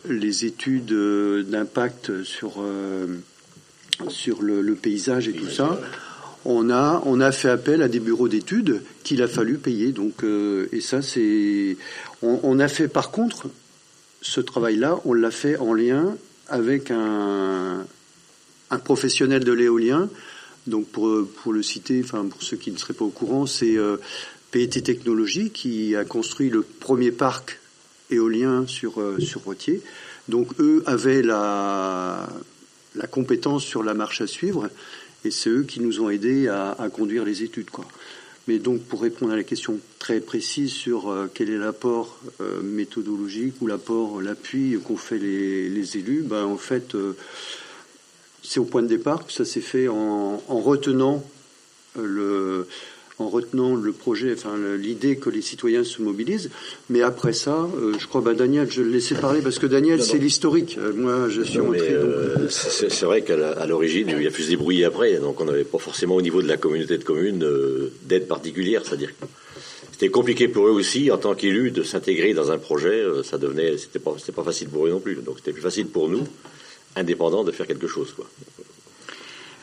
les 0.10 0.46
études 0.46 0.92
euh, 0.92 1.44
d'impact 1.44 2.24
sur 2.24 2.56
euh, 2.60 3.08
sur 4.10 4.42
le, 4.42 4.76
paysage 4.76 5.28
et 5.28 5.34
tout 5.34 5.50
ça. 5.50 5.80
On 6.46 6.70
a 6.70 7.02
on 7.06 7.22
a 7.22 7.32
fait 7.32 7.50
appel 7.50 7.82
à 7.82 7.88
des 7.88 8.00
bureaux 8.00 8.28
d'études 8.28 8.82
qu'il 9.04 9.22
a 9.22 9.28
fallu 9.28 9.58
payer. 9.58 9.92
Donc 9.92 10.24
et 10.24 10.82
ça 10.82 11.02
c'est 11.02 11.78
on, 12.22 12.60
a 12.60 12.68
fait 12.68 12.88
par 12.88 13.12
contre 13.12 13.48
ce 14.22 14.40
travail-là, 14.40 15.00
on 15.06 15.14
l'a 15.14 15.32
fait 15.32 15.58
en 15.58 15.74
lien 15.74 16.16
avec 16.48 16.92
un 16.92 17.86
un 18.70 18.80
professionnel 18.80 19.44
de 19.44 19.52
l'éolien. 19.52 20.10
Donc 20.68 20.88
pour 20.88 21.28
pour 21.44 21.52
le 21.52 21.62
citer, 21.62 22.02
enfin 22.04 22.26
pour 22.26 22.42
ceux 22.42 22.58
qui 22.58 22.72
ne 22.72 22.78
seraient 22.78 22.94
pas 22.94 23.06
au 23.06 23.10
courant, 23.10 23.46
c'est 23.46 23.76
PET 24.52 24.82
Technologies 24.82 25.52
qui 25.52 25.96
a 25.98 26.06
construit 26.06 26.50
le 26.50 26.62
premier 26.62 27.12
parc 27.12 27.59
éolien 28.10 28.66
sur, 28.68 29.00
euh, 29.00 29.20
sur. 29.20 29.42
Donc 30.28 30.48
eux 30.60 30.84
avaient 30.86 31.22
la, 31.22 32.28
la 32.96 33.08
compétence 33.08 33.64
sur 33.64 33.84
la 33.84 33.94
marche 33.94 34.22
à 34.22 34.28
suivre 34.28 34.70
et 35.26 35.32
c'est 35.32 35.50
eux 35.50 35.64
qui 35.64 35.80
nous 35.80 36.02
ont 36.02 36.10
aidés 36.10 36.48
à, 36.48 36.76
conduire 36.94 37.26
les 37.26 37.44
études. 37.44 37.70
Quoi. 37.70 37.86
Mais 38.48 38.58
donc 38.58 38.82
pour 38.84 39.02
répondre 39.02 39.34
à 39.34 39.36
la 39.36 39.44
question 39.44 39.80
très 39.98 40.20
précise 40.20 40.72
sur 40.72 41.10
euh, 41.10 41.30
quel 41.34 41.50
est 41.50 41.58
l'apport 41.58 42.20
euh, 42.42 42.62
méthodologique 42.62 43.56
ou 43.62 43.68
l'apport, 43.68 44.22
l'appui 44.22 44.78
qu'ont 44.86 44.98
fait 44.98 45.20
les, 45.20 45.70
les, 45.70 45.98
élus, 45.98 46.24
ben, 46.24 46.46
en 46.46 46.58
fait 46.58 46.96
c'est 48.42 48.60
au 48.60 48.66
point 48.66 48.82
de 48.82 48.88
départ 48.88 49.26
que 49.26 49.34
ça 49.34 49.46
s'est 49.46 49.62
fait 49.62 49.88
en, 49.88 50.42
en 50.48 50.60
retenant 50.60 51.24
le, 52.00 52.68
en 53.20 53.28
retenant 53.28 53.76
le 53.76 53.92
projet, 53.92 54.34
enfin 54.34 54.56
l'idée 54.78 55.18
que 55.18 55.30
les 55.30 55.42
citoyens 55.42 55.84
se 55.84 56.02
mobilisent. 56.02 56.50
Mais 56.90 57.02
après 57.02 57.34
ça, 57.34 57.68
euh, 57.78 57.94
je 58.00 58.08
crois, 58.08 58.22
bah, 58.22 58.34
Daniel, 58.34 58.72
je 58.72 58.82
le 58.82 58.90
laissais 58.90 59.16
parler 59.16 59.42
parce 59.42 59.60
que 59.60 59.68
Daniel, 59.68 60.02
c'est 60.02 60.18
l'historique. 60.18 60.78
Euh, 60.80 60.94
moi, 60.94 61.30
je 61.30 61.42
suis 61.42 61.60
entré. 61.60 61.90
Euh, 61.92 62.48
c'est 62.50 63.04
vrai 63.04 63.22
qu'à 63.22 63.66
l'origine, 63.66 64.08
il 64.10 64.24
y 64.24 64.28
a 64.28 64.32
pu 64.32 64.44
se 64.44 64.50
débrouiller 64.50 64.86
après, 64.86 65.18
donc 65.18 65.40
on 65.42 65.46
n'avait 65.46 65.66
pas 65.66 65.80
forcément 65.80 66.16
au 66.16 66.22
niveau 66.22 66.42
de 66.42 66.48
la 66.48 66.58
communauté 66.58 66.98
de 66.98 67.04
communes 67.04 67.46
d'aide 68.06 68.28
particulière, 68.28 68.84
c'est-à-dire 68.86 69.12
c'était 69.92 70.10
compliqué 70.10 70.48
pour 70.48 70.68
eux 70.68 70.72
aussi, 70.72 71.12
en 71.12 71.18
tant 71.18 71.36
qu'élus, 71.36 71.72
de 71.72 71.84
s'intégrer 71.84 72.34
dans 72.34 72.52
un 72.52 72.58
projet. 72.58 73.04
Ça 73.24 73.38
devenait, 73.38 73.78
c'était 73.78 74.00
pas, 74.00 74.16
pas 74.34 74.44
facile 74.44 74.70
pour 74.70 74.88
eux 74.88 74.90
non 74.90 75.02
plus. 75.02 75.16
Donc 75.16 75.36
c'était 75.38 75.52
plus 75.52 75.62
facile 75.62 75.88
pour 75.88 76.08
nous, 76.08 76.24
indépendants, 76.96 77.44
de 77.44 77.52
faire 77.52 77.68
quelque 77.68 77.88
chose, 77.88 78.14
quoi. 78.14 78.26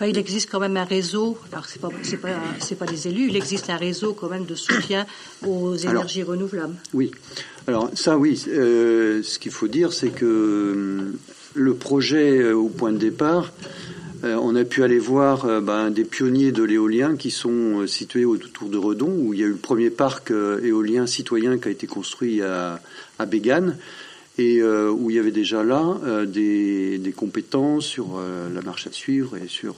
Il 0.03 0.19
existe 0.19 0.51
quand 0.51 0.61
même 0.61 0.77
un 0.77 0.85
réseau, 0.85 1.39
alors 1.53 1.65
c'est 1.65 1.81
pas, 1.81 1.89
c'est 2.03 2.19
pas, 2.19 2.29
c'est 2.61 2.75
pas 2.75 2.85
des 2.85 3.09
élus, 3.09 3.29
il 3.29 3.37
existe 3.37 3.71
un 3.71 3.79
réseau 3.79 4.13
quand 4.13 4.29
même 4.29 4.45
de 4.45 4.55
soutien 4.55 5.07
aux 5.47 5.75
énergies 5.75 6.23
renouvelables. 6.23 6.75
Oui, 6.93 7.13
alors 7.67 7.91
ça 7.95 8.19
oui, 8.19 8.45
euh, 8.49 9.23
ce 9.23 9.39
qu'il 9.39 9.53
faut 9.53 9.69
dire 9.69 9.95
c'est 9.95 10.11
que 10.11 10.27
euh, 10.27 11.13
le 11.55 11.75
projet 11.75 12.39
euh, 12.39 12.53
au 12.53 12.69
point 12.69 12.93
de 12.93 12.99
départ, 12.99 13.53
on 14.23 14.57
a 14.57 14.65
pu 14.65 14.83
aller 14.83 14.99
voir 14.99 15.47
ben, 15.63 15.91
des 15.91 16.03
pionniers 16.03 16.51
de 16.51 16.65
l'éolien 16.65 17.17
qui 17.17 17.31
sont 17.31 17.87
situés 17.87 18.25
autour 18.25 18.69
de 18.69 18.77
Redon, 18.77 19.09
où 19.09 19.35
il 19.35 19.41
y 19.41 19.45
a 19.45 19.47
eu 19.47 19.51
le 19.51 19.57
premier 19.57 19.91
parc 19.91 20.33
éolien 20.33 21.07
citoyen 21.07 21.59
qui 21.59 21.69
a 21.69 21.71
été 21.71 21.87
construit 21.87 22.43
à, 22.43 22.81
à 23.21 23.27
Bégane 23.27 23.77
et 24.39 24.59
euh, 24.61 24.91
où 24.91 25.11
il 25.11 25.17
y 25.17 25.19
avait 25.19 25.31
déjà 25.31 25.63
là 25.63 25.99
euh, 26.05 26.27
des, 26.27 27.13
compétences 27.17 27.87
sur 27.87 28.19
euh, 28.19 28.49
la 28.53 28.61
marche 28.61 28.87
à 28.87 28.93
suivre 28.93 29.37
et 29.37 29.49
sur 29.49 29.77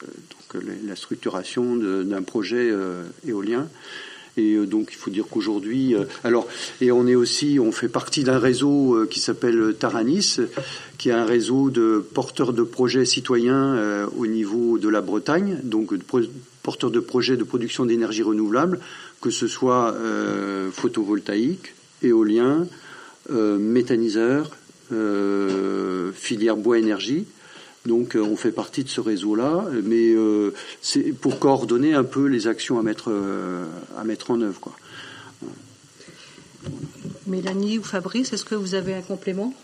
donc, 0.00 0.62
la 0.86 0.96
structuration 0.96 1.76
d'un 1.76 2.22
projet 2.22 2.70
éolien. 3.26 3.68
Et 4.36 4.56
donc 4.64 4.90
il 4.92 4.96
faut 4.96 5.10
dire 5.10 5.26
qu'aujourd'hui, 5.28 5.94
alors 6.24 6.46
et 6.80 6.92
on 6.92 7.06
est 7.06 7.16
aussi, 7.16 7.58
on 7.60 7.72
fait 7.72 7.88
partie 7.88 8.22
d'un 8.22 8.38
réseau 8.38 9.06
qui 9.10 9.18
s'appelle 9.20 9.74
Taranis, 9.78 10.36
qui 10.98 11.08
est 11.08 11.12
un 11.12 11.24
réseau 11.24 11.68
de 11.68 12.04
porteurs 12.14 12.52
de 12.52 12.62
projets 12.62 13.04
citoyens 13.04 14.06
au 14.16 14.26
niveau 14.26 14.78
de 14.78 14.88
la 14.88 15.00
Bretagne, 15.00 15.58
donc 15.64 15.92
de 15.92 16.02
porteurs 16.62 16.90
de 16.90 17.00
projets 17.00 17.36
de 17.36 17.44
production 17.44 17.84
d'énergie 17.84 18.22
renouvelable, 18.22 18.80
que 19.20 19.30
ce 19.30 19.48
soit 19.48 19.94
photovoltaïque, 20.72 21.74
éolien, 22.02 22.66
euh, 23.30 23.58
méthaniseur, 23.58 24.56
euh, 24.92 26.12
filière 26.12 26.56
bois 26.56 26.78
énergie. 26.78 27.26
Donc 27.86 28.16
on 28.20 28.36
fait 28.36 28.52
partie 28.52 28.84
de 28.84 28.90
ce 28.90 29.00
réseau-là, 29.00 29.64
mais 29.84 30.14
c'est 30.82 31.12
pour 31.12 31.38
coordonner 31.38 31.94
un 31.94 32.04
peu 32.04 32.26
les 32.26 32.46
actions 32.46 32.78
à 32.78 32.82
mettre 32.82 33.10
en 34.28 34.40
œuvre. 34.42 34.74
Mélanie 37.26 37.78
ou 37.78 37.82
Fabrice, 37.82 38.34
est-ce 38.34 38.44
que 38.44 38.54
vous 38.54 38.74
avez 38.74 38.92
un 38.92 39.00
complément? 39.00 39.54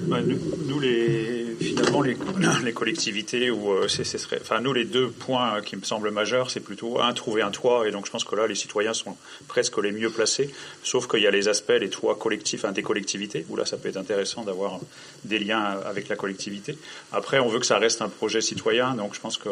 Nous, 0.00 0.80
les, 0.80 1.56
finalement, 1.60 2.02
les, 2.64 2.72
collectivités, 2.72 3.50
ou 3.50 3.72
euh, 3.72 3.88
c'est, 3.88 4.06
enfin, 4.40 4.60
nous, 4.60 4.72
les 4.72 4.84
deux 4.84 5.08
points 5.08 5.60
qui 5.62 5.76
me 5.76 5.82
semblent 5.82 6.10
majeurs, 6.10 6.50
c'est 6.50 6.60
plutôt 6.60 7.00
un 7.00 7.12
trouver 7.12 7.42
un 7.42 7.50
toit, 7.50 7.86
et 7.88 7.90
donc 7.90 8.06
je 8.06 8.10
pense 8.10 8.24
que 8.24 8.34
là, 8.34 8.46
les 8.46 8.54
citoyens 8.54 8.94
sont 8.94 9.16
presque 9.46 9.78
les 9.78 9.92
mieux 9.92 10.10
placés. 10.10 10.50
Sauf 10.82 11.08
qu'il 11.08 11.20
y 11.20 11.26
a 11.26 11.30
les 11.30 11.48
aspects, 11.48 11.76
les 11.78 11.90
toits 11.90 12.16
collectifs, 12.16 12.64
des 12.72 12.82
collectivités, 12.82 13.44
où 13.48 13.56
là, 13.56 13.66
ça 13.66 13.76
peut 13.76 13.88
être 13.88 13.96
intéressant 13.96 14.42
d'avoir 14.42 14.80
des 15.24 15.38
liens 15.38 15.78
avec 15.84 16.08
la 16.08 16.16
collectivité. 16.16 16.78
Après, 17.12 17.38
on 17.38 17.48
veut 17.48 17.60
que 17.60 17.66
ça 17.66 17.78
reste 17.78 18.02
un 18.02 18.08
projet 18.08 18.40
citoyen, 18.40 18.94
donc 18.94 19.14
je 19.14 19.20
pense 19.20 19.38
que 19.38 19.48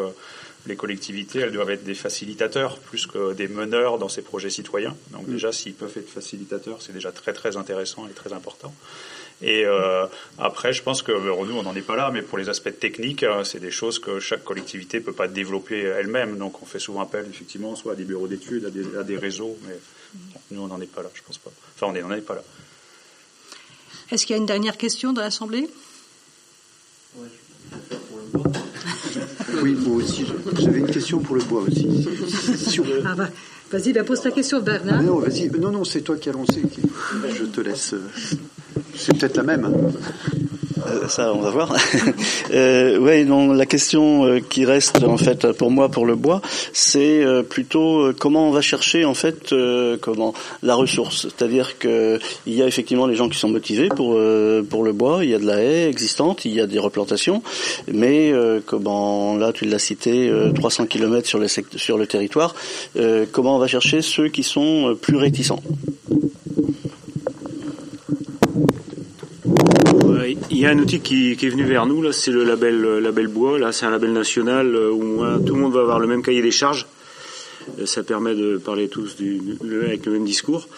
les 0.67 0.77
collectivités, 0.77 1.41
elles 1.41 1.53
doivent 1.53 1.71
être 1.71 1.85
des 1.85 1.95
facilitateurs 1.95 2.79
plus 2.79 3.07
que 3.07 3.33
des 3.35 3.49
meneurs 3.49 3.99
dans 3.99 4.09
ces 4.09 4.23
projets 4.23 4.51
citoyens. 4.51 4.97
Donc 5.11 5.29
déjà, 5.29 5.53
s'ils 5.53 5.75
peuvent 5.75 5.97
être 5.97 6.09
facilitateurs, 6.09 6.83
c'est 6.83 6.93
déjà 6.93 7.13
très 7.13 7.33
très 7.33 7.57
intéressant 7.57 8.07
et 8.09 8.13
très 8.13 8.33
important. 8.33 8.75
Et 9.43 9.65
euh, 9.67 10.07
après, 10.39 10.73
je 10.73 10.83
pense 10.83 11.03
que 11.03 11.13
nous, 11.13 11.57
on 11.57 11.63
n'en 11.63 11.77
est 11.77 11.83
pas 11.83 11.97
là, 11.97 12.11
mais 12.13 12.23
pour 12.23 12.39
les 12.39 12.49
aspects 12.49 12.79
techniques, 12.79 13.23
euh, 13.23 13.45
c'est 13.45 13.61
des 13.61 13.71
choses 13.71 13.99
que 13.99 14.19
chaque 14.19 14.45
collectivité 14.45 15.01
peut 15.01 15.13
pas 15.13 15.29
développer 15.29 15.79
elle-même. 15.81 16.39
Donc, 16.39 16.63
on 16.63 16.67
fait 16.67 16.79
souvent 16.79 17.01
appel, 17.01 17.27
effectivement, 17.29 17.77
soit 17.77 17.93
à 17.93 17.97
des 17.97 18.05
bureaux 18.05 18.29
d'études, 18.29 18.73
à 18.99 19.03
des, 19.03 19.19
réseaux, 19.19 19.57
mais 19.67 19.77
nous, 20.53 20.63
on 20.63 20.69
n'en 20.69 20.81
est 20.81 20.91
pas 20.91 21.03
là, 21.03 21.11
je 21.13 21.23
pense 21.23 21.37
pas. 21.39 21.51
Enfin, 21.75 21.87
on 21.89 22.09
n'en 22.09 22.15
est, 22.15 22.23
pas 22.23 22.35
là. 22.35 22.45
Est-ce 24.11 24.25
qu'il 24.25 24.35
y 24.35 24.39
a 24.39 24.41
une 24.41 24.47
dernière 24.47 24.79
question 24.79 25.13
dans 25.13 25.23
l'Assemblée? 25.23 25.69
Oui, 29.63 29.73
moi 29.73 29.97
aussi. 29.97 30.25
J'avais 30.59 30.81
une 30.81 30.91
question 30.91 31.21
pour 31.21 31.37
le 31.37 31.43
bois 31.43 31.63
aussi. 31.63 32.07
Ah 33.05 33.15
bah, 33.15 33.29
vas-y, 33.71 33.93
bah, 33.93 34.05
pose 34.05 34.21
ta 34.21 34.31
question, 34.31 34.61
Bernard. 34.61 35.03
non, 35.03 35.19
vas-y. 35.19 35.49
Non, 35.49 35.71
non, 35.71 35.85
c'est 35.85 36.03
toi 36.03 36.17
qui 36.17 36.29
as 36.29 36.33
lancé. 36.33 36.63
Je 37.35 37.45
te 37.45 37.61
laisse. 37.61 37.95
C'est 38.97 39.19
peut-être 39.19 39.37
la 39.37 39.43
même. 39.43 39.65
Hein. 39.65 39.91
Euh, 40.87 41.09
ça, 41.09 41.33
on 41.33 41.41
va 41.41 41.51
voir. 41.51 41.75
euh, 42.53 42.99
ouais, 42.99 43.25
non, 43.25 43.53
la 43.53 43.67
question 43.67 44.25
euh, 44.25 44.41
qui 44.41 44.65
reste 44.65 45.03
en 45.03 45.17
fait 45.17 45.53
pour 45.53 45.71
moi 45.71 45.89
pour 45.89 46.07
le 46.07 46.17
bois, 46.17 46.41
c'est 46.73 47.23
euh, 47.25 47.43
plutôt 47.43 48.13
comment 48.19 48.49
on 48.49 48.51
va 48.51 48.61
chercher 48.61 49.05
en 49.05 49.15
fait 49.15 49.55
comment 50.01 50.35
la 50.63 50.75
ressource. 50.75 51.23
C'est-à-dire 51.23 51.79
que 51.79 52.19
il 52.47 52.55
y 52.55 52.63
a 52.63 52.67
effectivement 52.67 53.07
les 53.07 53.17
gens 53.17 53.29
qui 53.29 53.39
sont 53.39 53.49
motivés 53.49 53.89
pour 53.89 54.19
pour 54.69 54.85
le 54.85 54.93
bois. 54.93 55.25
Il 55.25 55.31
y 55.31 55.35
a 55.35 55.39
de 55.39 55.47
la 55.47 55.63
haie 55.63 55.89
existante, 55.89 56.45
il 56.45 56.53
y 56.53 56.61
a 56.61 56.67
des 56.67 56.79
replantations, 56.79 57.43
mais 57.93 58.33
comment 58.67 59.37
là 59.37 59.53
tu 59.53 59.65
l'as 59.65 59.79
cité, 59.79 60.31
300 60.55 60.87
km 60.87 61.27
sur 61.27 61.39
le 61.39 61.47
sur 61.49 61.99
le 61.99 62.07
territoire. 62.07 62.55
comment 63.33 63.57
on 63.57 63.59
va 63.59 63.67
chercher 63.67 64.03
ceux 64.03 64.29
qui 64.29 64.43
sont 64.43 64.97
plus 65.01 65.17
réticents 65.17 65.63
il 70.51 70.59
y 70.59 70.67
a 70.67 70.71
un 70.71 70.79
outil 70.79 71.01
qui, 71.01 71.33
est 71.33 71.49
venu 71.49 71.65
vers 71.65 71.87
nous, 71.87 72.03
là, 72.03 72.13
c'est 72.13 72.31
le 72.31 72.45
label, 72.45 72.85
euh, 72.85 73.29
bois. 73.29 73.59
Là, 73.59 73.73
c'est 73.73 73.87
un 73.87 73.91
label 73.91 74.13
national 74.13 74.75
euh, 74.75 74.91
où 74.91 75.25
tout 75.45 75.55
le 75.55 75.61
monde 75.61 75.73
va 75.73 75.81
avoir 75.81 75.99
le 75.99 76.07
même 76.07 76.23
cahier 76.23 76.43
des 76.43 76.51
charges. 76.51 76.87
Euh, 77.79 77.87
ça 77.87 78.03
permet 78.03 78.35
de 78.35 78.59
parler 78.59 78.89
tous 78.89 79.17
avec 79.85 80.07
le 80.07 80.13
même 80.13 80.25
discours. 80.25 80.69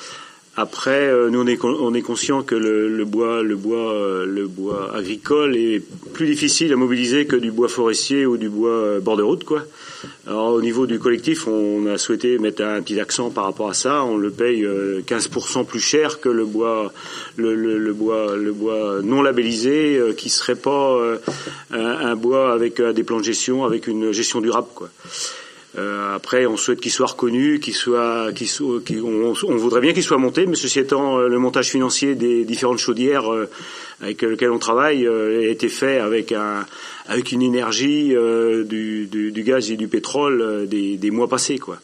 Après, 0.60 1.08
nous 1.30 1.40
on 1.40 1.46
est, 1.46 1.64
on 1.64 1.94
est 1.94 2.02
conscient 2.02 2.42
que 2.42 2.56
le, 2.56 3.04
bois, 3.04 3.42
le 3.44 3.54
bois, 3.54 4.24
le 4.26 4.48
bois 4.48 4.92
agricole 4.92 5.56
est 5.56 5.80
plus 6.12 6.26
difficile 6.26 6.72
à 6.72 6.76
mobiliser 6.76 7.26
que 7.26 7.36
du 7.36 7.52
bois 7.52 7.68
forestier 7.68 8.26
ou 8.26 8.36
du 8.36 8.48
bois 8.48 8.98
bord 8.98 9.16
de 9.16 9.22
route, 9.22 9.44
quoi. 9.44 9.62
Alors 10.26 10.52
au 10.52 10.60
niveau 10.60 10.86
du 10.86 10.98
collectif, 10.98 11.48
on 11.48 11.86
a 11.86 11.98
souhaité 11.98 12.38
mettre 12.38 12.62
un 12.62 12.82
petit 12.82 13.00
accent 13.00 13.30
par 13.30 13.44
rapport 13.44 13.70
à 13.70 13.74
ça. 13.74 14.04
On 14.04 14.16
le 14.16 14.30
paye 14.30 14.62
15% 14.62 15.60
euh, 15.60 15.64
plus 15.64 15.80
cher 15.80 16.20
que 16.20 16.28
le 16.28 16.44
bois, 16.44 16.92
le, 17.36 17.92
bois, 17.92 18.36
le 18.36 18.52
bois 18.52 19.00
non 19.02 19.22
labellisé, 19.22 19.96
euh, 19.96 20.12
qui 20.12 20.28
serait 20.28 20.54
pas 20.54 20.92
euh, 20.96 21.18
un, 21.70 22.14
bois 22.14 22.52
avec 22.52 22.80
des 22.80 23.04
plans 23.04 23.18
de 23.18 23.24
gestion, 23.24 23.64
avec 23.64 23.86
une 23.86 24.12
gestion 24.12 24.40
durable, 24.40 24.68
quoi. 24.74 24.90
Après, 26.14 26.46
on 26.46 26.56
souhaite 26.56 26.80
qu'il 26.80 26.90
soit 26.90 27.06
reconnu, 27.06 27.60
qu'il 27.60 27.74
soit, 27.74 28.32
qu'il 28.32 28.48
soit, 28.48 28.80
on, 28.90 29.56
voudrait 29.56 29.80
bien 29.80 29.92
qu'il 29.92 30.02
soit 30.02 30.18
monté, 30.18 30.46
mais 30.46 30.56
ceci 30.56 30.80
étant, 30.80 31.18
le 31.18 31.38
montage 31.38 31.68
financier 31.68 32.14
des 32.14 32.44
différentes 32.44 32.78
chaudières 32.78 33.30
avec 34.00 34.22
lesquelles 34.22 34.50
on 34.50 34.58
travaille 34.58 35.06
a 35.06 35.48
été 35.48 35.68
fait 35.68 35.98
avec 35.98 36.32
un, 36.32 36.64
avec 37.08 37.32
une 37.32 37.42
énergie 37.42 38.14
euh, 38.14 38.64
du, 38.64 39.06
du, 39.06 39.32
du, 39.32 39.42
gaz 39.42 39.70
et 39.70 39.76
du 39.76 39.88
pétrole 39.88 40.42
euh, 40.42 40.66
des, 40.66 40.98
des, 40.98 41.10
mois 41.10 41.26
passés. 41.26 41.58
Quoi. 41.58 41.78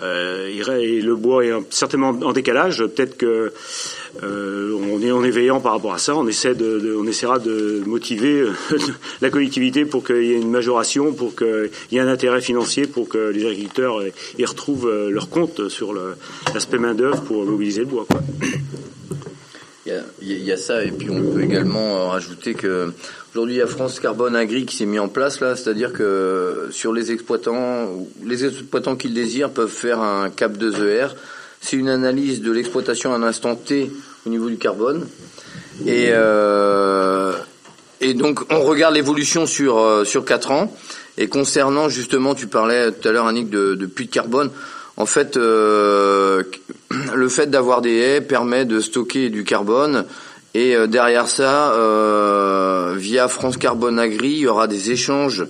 Euh, 0.00 0.48
le 0.48 1.14
bois 1.16 1.44
est 1.44 1.52
certainement 1.70 2.10
en 2.10 2.32
décalage. 2.32 2.78
Peut-être 2.78 3.16
que 3.16 3.52
euh, 4.22 4.76
on 4.92 5.00
est 5.02 5.10
en 5.10 5.22
éveillant 5.24 5.60
par 5.60 5.72
rapport 5.72 5.94
à 5.94 5.98
ça. 5.98 6.16
On 6.16 6.26
essaie 6.26 6.54
de, 6.54 6.78
de 6.78 6.94
on 6.94 7.06
essaiera 7.06 7.38
de 7.38 7.82
motiver 7.86 8.44
la 9.20 9.30
collectivité 9.30 9.84
pour 9.84 10.04
qu'il 10.04 10.24
y 10.24 10.32
ait 10.32 10.40
une 10.40 10.50
majoration, 10.50 11.12
pour 11.12 11.36
qu'il 11.36 11.70
y 11.92 11.96
ait 11.96 12.00
un 12.00 12.08
intérêt 12.08 12.40
financier, 12.40 12.86
pour 12.86 13.08
que 13.08 13.30
les 13.30 13.44
agriculteurs 13.44 14.02
y 14.38 14.44
retrouvent 14.44 15.08
leur 15.10 15.28
compte 15.28 15.68
sur 15.68 15.94
l'aspect 16.54 16.78
main 16.78 16.94
d'œuvre 16.94 17.22
pour 17.22 17.44
mobiliser 17.44 17.80
le 17.80 17.86
bois. 17.86 18.06
Quoi. 18.08 18.20
Il 20.20 20.44
y, 20.44 20.52
a, 20.52 20.56
ça, 20.56 20.84
et 20.84 20.90
puis 20.90 21.08
on 21.10 21.32
peut 21.32 21.42
également 21.42 22.08
rajouter 22.08 22.52
que 22.52 22.92
aujourd'hui 23.32 23.54
il 23.54 23.58
y 23.58 23.62
a 23.62 23.66
France 23.66 24.00
Carbone 24.00 24.36
Agri 24.36 24.66
qui 24.66 24.76
s'est 24.76 24.84
mis 24.84 24.98
en 24.98 25.08
place 25.08 25.40
là, 25.40 25.56
c'est-à-dire 25.56 25.92
que 25.92 26.68
sur 26.70 26.92
les 26.92 27.10
exploitants, 27.10 28.06
les 28.24 28.44
exploitants 28.44 28.96
qui 28.96 29.08
le 29.08 29.14
désirent 29.14 29.50
peuvent 29.50 29.70
faire 29.70 30.00
un 30.00 30.28
cap 30.28 30.58
2 30.58 30.88
ER. 30.88 31.06
C'est 31.60 31.76
une 31.76 31.88
analyse 31.88 32.42
de 32.42 32.52
l'exploitation 32.52 33.12
à 33.12 33.16
un 33.16 33.22
instant 33.22 33.56
T 33.56 33.90
au 34.28 34.30
niveau 34.30 34.50
du 34.50 34.58
carbone, 34.58 35.06
et 35.86 36.08
euh, 36.10 37.32
et 38.00 38.12
donc 38.12 38.40
on 38.52 38.62
regarde 38.62 38.94
l'évolution 38.94 39.46
sur 39.46 39.78
euh, 39.78 40.04
sur 40.04 40.24
quatre 40.24 40.50
ans. 40.50 40.72
Et 41.16 41.28
concernant 41.28 41.88
justement, 41.88 42.34
tu 42.34 42.46
parlais 42.46 42.92
tout 42.92 43.08
à 43.08 43.12
l'heure 43.12 43.26
Annick 43.26 43.50
de, 43.50 43.74
puits 43.86 44.06
de 44.06 44.10
carbone. 44.10 44.50
En 44.96 45.06
fait, 45.06 45.36
euh, 45.36 46.44
le 47.14 47.28
fait 47.28 47.48
d'avoir 47.48 47.80
des 47.80 47.96
haies 47.96 48.20
permet 48.20 48.64
de 48.64 48.80
stocker 48.80 49.30
du 49.30 49.44
carbone 49.44 50.04
et 50.54 50.76
derrière 50.88 51.26
ça, 51.26 51.74
via 52.96 53.28
France 53.28 53.56
Carbone 53.56 53.98
Agri, 53.98 54.30
il 54.30 54.38
y 54.38 54.46
aura 54.46 54.66
des 54.66 54.90
échanges 54.90 55.46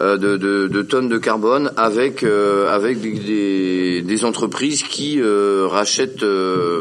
de, 0.00 0.36
de, 0.36 0.82
tonnes 0.82 1.08
de 1.08 1.18
carbone 1.18 1.72
avec 1.76 2.22
avec 2.22 3.00
des, 3.00 4.02
des, 4.02 4.24
entreprises 4.24 4.82
qui 4.82 5.20
rachètent 5.22 6.24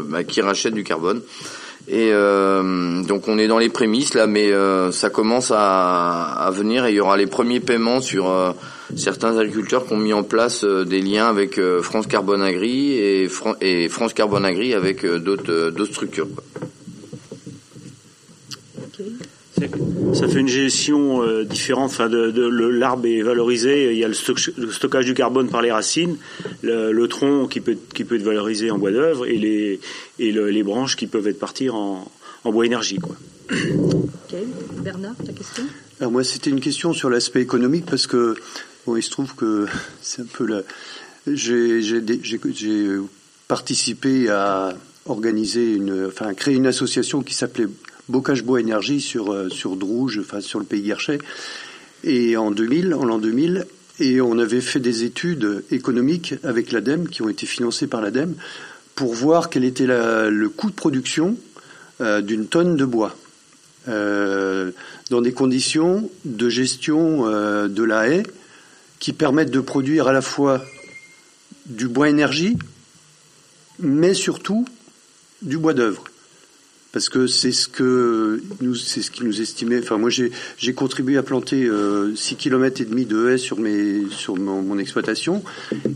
bah, 0.09 0.23
qui 0.23 0.41
rachètent 0.41 0.73
du 0.73 0.83
carbone. 0.83 1.21
Et 1.87 2.11
donc 2.11 3.27
on 3.27 3.37
est 3.37 3.47
dans 3.47 3.59
les 3.59 3.69
prémices 3.69 4.13
là, 4.13 4.27
mais 4.27 4.51
ça 4.91 5.09
commence 5.09 5.51
à, 5.51 6.23
à, 6.23 6.51
venir 6.51 6.85
et 6.85 6.91
il 6.91 6.95
y 6.95 6.99
aura 6.99 7.17
les 7.17 7.27
premiers 7.27 7.59
paiements 7.59 8.01
sur 8.01 8.55
certains 8.95 9.37
agriculteurs 9.37 9.85
qui 9.85 9.93
ont 9.93 9.97
mis 9.97 10.13
en 10.13 10.23
place 10.23 10.63
euh, 10.63 10.85
des 10.85 11.01
liens 11.01 11.27
avec 11.27 11.57
euh, 11.57 11.81
France 11.81 12.07
Carbone 12.07 12.41
Agri 12.41 12.93
et, 12.93 13.27
France 13.89 14.13
Carbone 14.13 14.45
Agri 14.45 14.73
avec 14.73 15.03
euh, 15.03 15.19
d'autres 15.19 15.85
structures. 15.85 16.27
Ça 20.13 20.27
fait 20.27 20.39
une 20.39 20.47
gestion 20.47 21.43
différente. 21.43 21.91
Enfin, 21.91 22.09
de, 22.09 22.67
l'arbre 22.69 23.05
est 23.07 23.21
valorisé. 23.21 23.91
Il 23.93 23.97
y 23.97 24.03
a 24.03 24.07
le, 24.07 24.13
stockage 24.13 25.05
du 25.05 25.13
carbone 25.13 25.49
par 25.49 25.61
les 25.61 25.71
racines, 25.71 26.17
le, 26.61 27.05
tronc 27.07 27.47
qui 27.47 27.61
peut, 27.61 27.77
qui 27.93 28.03
peut 28.03 28.15
être 28.15 28.23
valorisé 28.23 28.71
en 28.71 28.77
bois 28.77 28.91
d'œuvre 28.91 29.25
et 29.25 29.37
les, 29.37 29.79
et 30.19 30.31
les 30.31 30.63
branches 30.63 30.95
qui 30.95 31.07
peuvent 31.07 31.27
être 31.27 31.39
partir 31.39 31.75
en, 31.75 32.09
bois 32.45 32.65
énergie. 32.65 32.97
Quoi. 32.97 33.15
Bernard, 34.83 35.15
ta 35.25 35.33
question? 35.33 35.63
Alors 35.99 36.11
moi, 36.11 36.23
c'était 36.23 36.49
une 36.49 36.61
question 36.61 36.93
sur 36.93 37.09
l'aspect 37.09 37.41
économique 37.41 37.85
parce 37.85 38.07
que 38.07 38.35
il 38.95 39.03
se 39.03 39.09
trouve 39.09 39.35
que 39.35 39.65
c'est 40.01 40.21
un 40.21 40.27
peu 40.31 40.45
la. 40.45 40.61
J'ai 41.27 41.81
participé 43.47 44.29
à 44.29 44.77
organiser 45.05 45.73
une, 45.73 46.05
enfin, 46.07 46.33
créer 46.33 46.55
une 46.55 46.67
association 46.67 47.21
qui 47.21 47.33
s'appelait 47.33 47.67
Bocage 48.09 48.43
Bois 48.43 48.61
Énergie 48.61 49.01
sur 49.01 49.33
euh, 49.33 49.49
sur 49.49 49.75
Drouge, 49.75 50.19
enfin 50.21 50.41
sur 50.41 50.59
le 50.59 50.65
pays 50.65 50.81
Guerchet. 50.81 51.19
Et 52.03 52.37
en 52.37 52.51
2000, 52.51 52.93
en 52.93 53.05
l'an 53.05 53.17
2000, 53.17 53.65
et 53.99 54.21
on 54.21 54.37
avait 54.39 54.61
fait 54.61 54.79
des 54.79 55.03
études 55.03 55.63
économiques 55.71 56.35
avec 56.43 56.71
l'ADEME 56.71 57.09
qui 57.09 57.21
ont 57.21 57.29
été 57.29 57.45
financées 57.45 57.87
par 57.87 58.01
l'ADEME 58.01 58.35
pour 58.95 59.13
voir 59.13 59.49
quel 59.49 59.63
était 59.63 59.87
le 59.87 60.49
coût 60.49 60.69
de 60.69 60.75
production 60.75 61.37
euh, 62.01 62.21
d'une 62.21 62.47
tonne 62.47 62.75
de 62.75 62.85
bois. 62.85 63.15
Euh, 63.87 64.71
dans 65.09 65.21
des 65.21 65.31
conditions 65.31 66.09
de 66.25 66.49
gestion 66.49 67.25
de 67.67 67.83
la 67.83 68.09
haie 68.09 68.23
qui 68.99 69.13
permettent 69.13 69.51
de 69.51 69.61
produire 69.61 70.07
à 70.07 70.13
la 70.13 70.21
fois 70.21 70.61
du 71.65 71.87
bois 71.87 72.09
énergie, 72.09 72.57
mais 73.79 74.13
surtout 74.13 74.65
du 75.41 75.57
bois 75.57 75.73
d'œuvre. 75.73 76.03
Parce 76.91 77.09
que 77.09 77.27
c'est 77.27 77.51
ce 77.51 77.67
que 77.67 78.41
nous, 78.61 78.75
c'est 78.75 79.01
ce 79.01 79.11
qui 79.11 79.23
nous 79.23 79.41
estimait. 79.41 79.79
Enfin, 79.79 79.97
moi, 79.97 80.09
j'ai, 80.09 80.73
contribué 80.73 81.17
à 81.17 81.23
planter 81.23 81.65
euh, 81.65 82.15
6 82.15 82.35
km 82.35 82.81
et 82.81 82.85
demi 82.85 83.05
de 83.05 83.29
haies 83.29 83.37
sur 83.37 83.59
mes 83.59 84.09
sur 84.09 84.35
mon, 84.37 84.77
exploitation, 84.79 85.43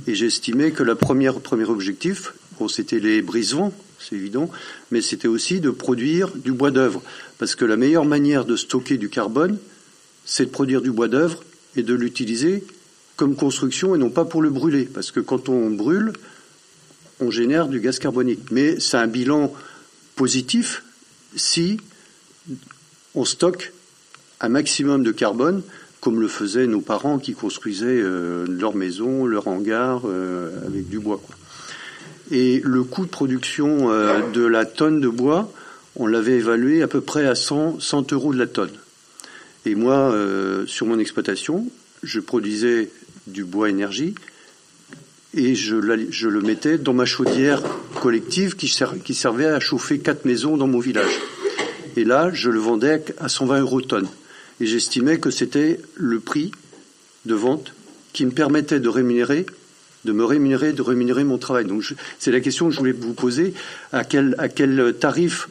et 0.08 0.12
estimé 0.12 0.72
que 0.72 0.84
le 0.84 0.96
premier 0.96 1.32
premier 1.32 1.66
objectif, 1.66 2.34
bon, 2.60 2.68
c'était 2.68 3.00
les 3.00 3.22
brise-vents, 3.22 3.74
c'est 4.00 4.16
évident, 4.16 4.50
mais 4.92 5.02
c'était 5.02 5.28
aussi 5.28 5.60
de 5.60 5.70
produire 5.70 6.30
du 6.36 6.52
bois 6.52 6.72
d'œuvre, 6.72 7.02
parce 7.38 7.56
que 7.56 7.66
la 7.66 7.78
meilleure 7.78 8.06
manière 8.06 8.46
de 8.46 8.56
stocker 8.56 8.98
du 8.98 9.10
carbone, 9.10 9.58
c'est 10.26 10.46
de 10.46 10.52
produire 10.52 10.82
du 10.82 10.92
bois 10.92 11.08
d'œuvre 11.08 11.44
et 11.76 11.84
de 11.84 11.94
l'utiliser 11.94 12.64
comme 13.16 13.36
construction 13.36 13.96
et 13.96 13.98
non 13.98 14.10
pas 14.10 14.26
pour 14.26 14.42
le 14.42 14.50
brûler, 14.50 14.86
parce 14.92 15.12
que 15.12 15.20
quand 15.20 15.48
on 15.48 15.70
brûle, 15.70 16.14
on 17.20 17.30
génère 17.30 17.68
du 17.68 17.80
gaz 17.80 18.00
carbonique. 18.00 18.52
Mais 18.52 18.80
c'est 18.80 18.98
un 18.98 19.08
bilan 19.08 19.54
positif 20.22 20.84
si 21.35 21.80
on 23.15 23.26
stocke 23.26 23.73
un 24.39 24.49
maximum 24.49 25.02
de 25.02 25.11
carbone, 25.11 25.64
comme 25.99 26.22
le 26.22 26.27
faisaient 26.27 26.68
nos 26.68 26.80
parents 26.80 27.18
qui 27.18 27.34
construisaient 27.34 27.88
euh, 27.88 28.45
leur 28.48 28.76
maison, 28.76 29.26
leur 29.26 29.48
hangar 29.48 30.03
euh, 30.06 30.52
avec 30.68 30.88
du 30.89 30.99
bois. 30.99 31.19
Et 32.30 32.61
le 32.64 32.84
coût 32.84 33.06
de 33.06 33.10
production 33.10 33.89
euh, 33.89 34.30
de 34.30 34.45
la 34.45 34.65
tonne 34.65 35.02
de 35.02 35.07
bois, 35.07 35.52
on 35.95 36.06
l'avait 36.06 36.38
évalué 36.38 36.84
à 36.84 36.88
peu 36.88 37.02
près 37.02 37.26
à 37.26 37.34
100, 37.34 37.80
100 37.80 38.14
euros 38.14 38.31
de 38.31 38.38
la 38.38 38.45
tonne. 38.45 38.77
Et 39.65 39.73
moi, 39.73 40.15
sur 40.68 40.85
mon 40.85 40.99
exploitation, 40.99 41.68
je 42.03 42.19
produisais 42.19 42.91
du 43.26 43.43
bois 43.43 43.69
énergie 43.69 44.14
et 45.34 45.56
je, 45.56 45.76
le 45.76 46.41
mettais 46.41 46.78
dans 46.78 46.94
ma 46.94 47.06
chaudière 47.06 47.62
collective 48.02 48.56
qui, 48.56 48.68
ser, 48.68 48.86
qui, 49.03 49.14
servait 49.14 49.45
à 49.45 49.60
chauffer 49.60 49.99
quatre 49.99 50.26
maisons 50.26 50.58
dans 50.58 50.68
mon 50.68 50.80
village. 50.80 51.20
Et 51.95 52.03
là, 52.03 52.32
je 52.34 52.49
le 52.49 52.60
vendais 52.60 53.03
à 53.20 53.30
120 53.30 53.62
euros 53.62 53.82
tonne. 53.82 54.08
Et 54.60 54.66
j'estimais 54.66 55.20
que 55.20 55.32
c'était 55.32 55.80
le 55.95 56.20
prix 56.20 56.52
de 57.26 57.34
vente 57.34 57.74
qui 58.14 58.26
me 58.26 58.32
permettait 58.32 58.80
de 58.80 58.90
rémunérer, 58.90 59.45
de 60.06 60.12
me 60.12 60.26
rémunérer, 60.26 60.74
de 60.74 60.82
rémunérer 60.82 61.24
mon 61.24 61.38
travail. 61.38 61.66
Donc 61.66 61.84
c'est 62.20 62.32
la 62.32 62.41
question 62.41 62.68
que 62.68 62.74
je 62.74 62.80
voulais 62.80 62.91
vous 62.91 63.14
poser 63.14 63.53
à 63.94 64.03
quel, 64.03 64.95
tarif 64.99 65.48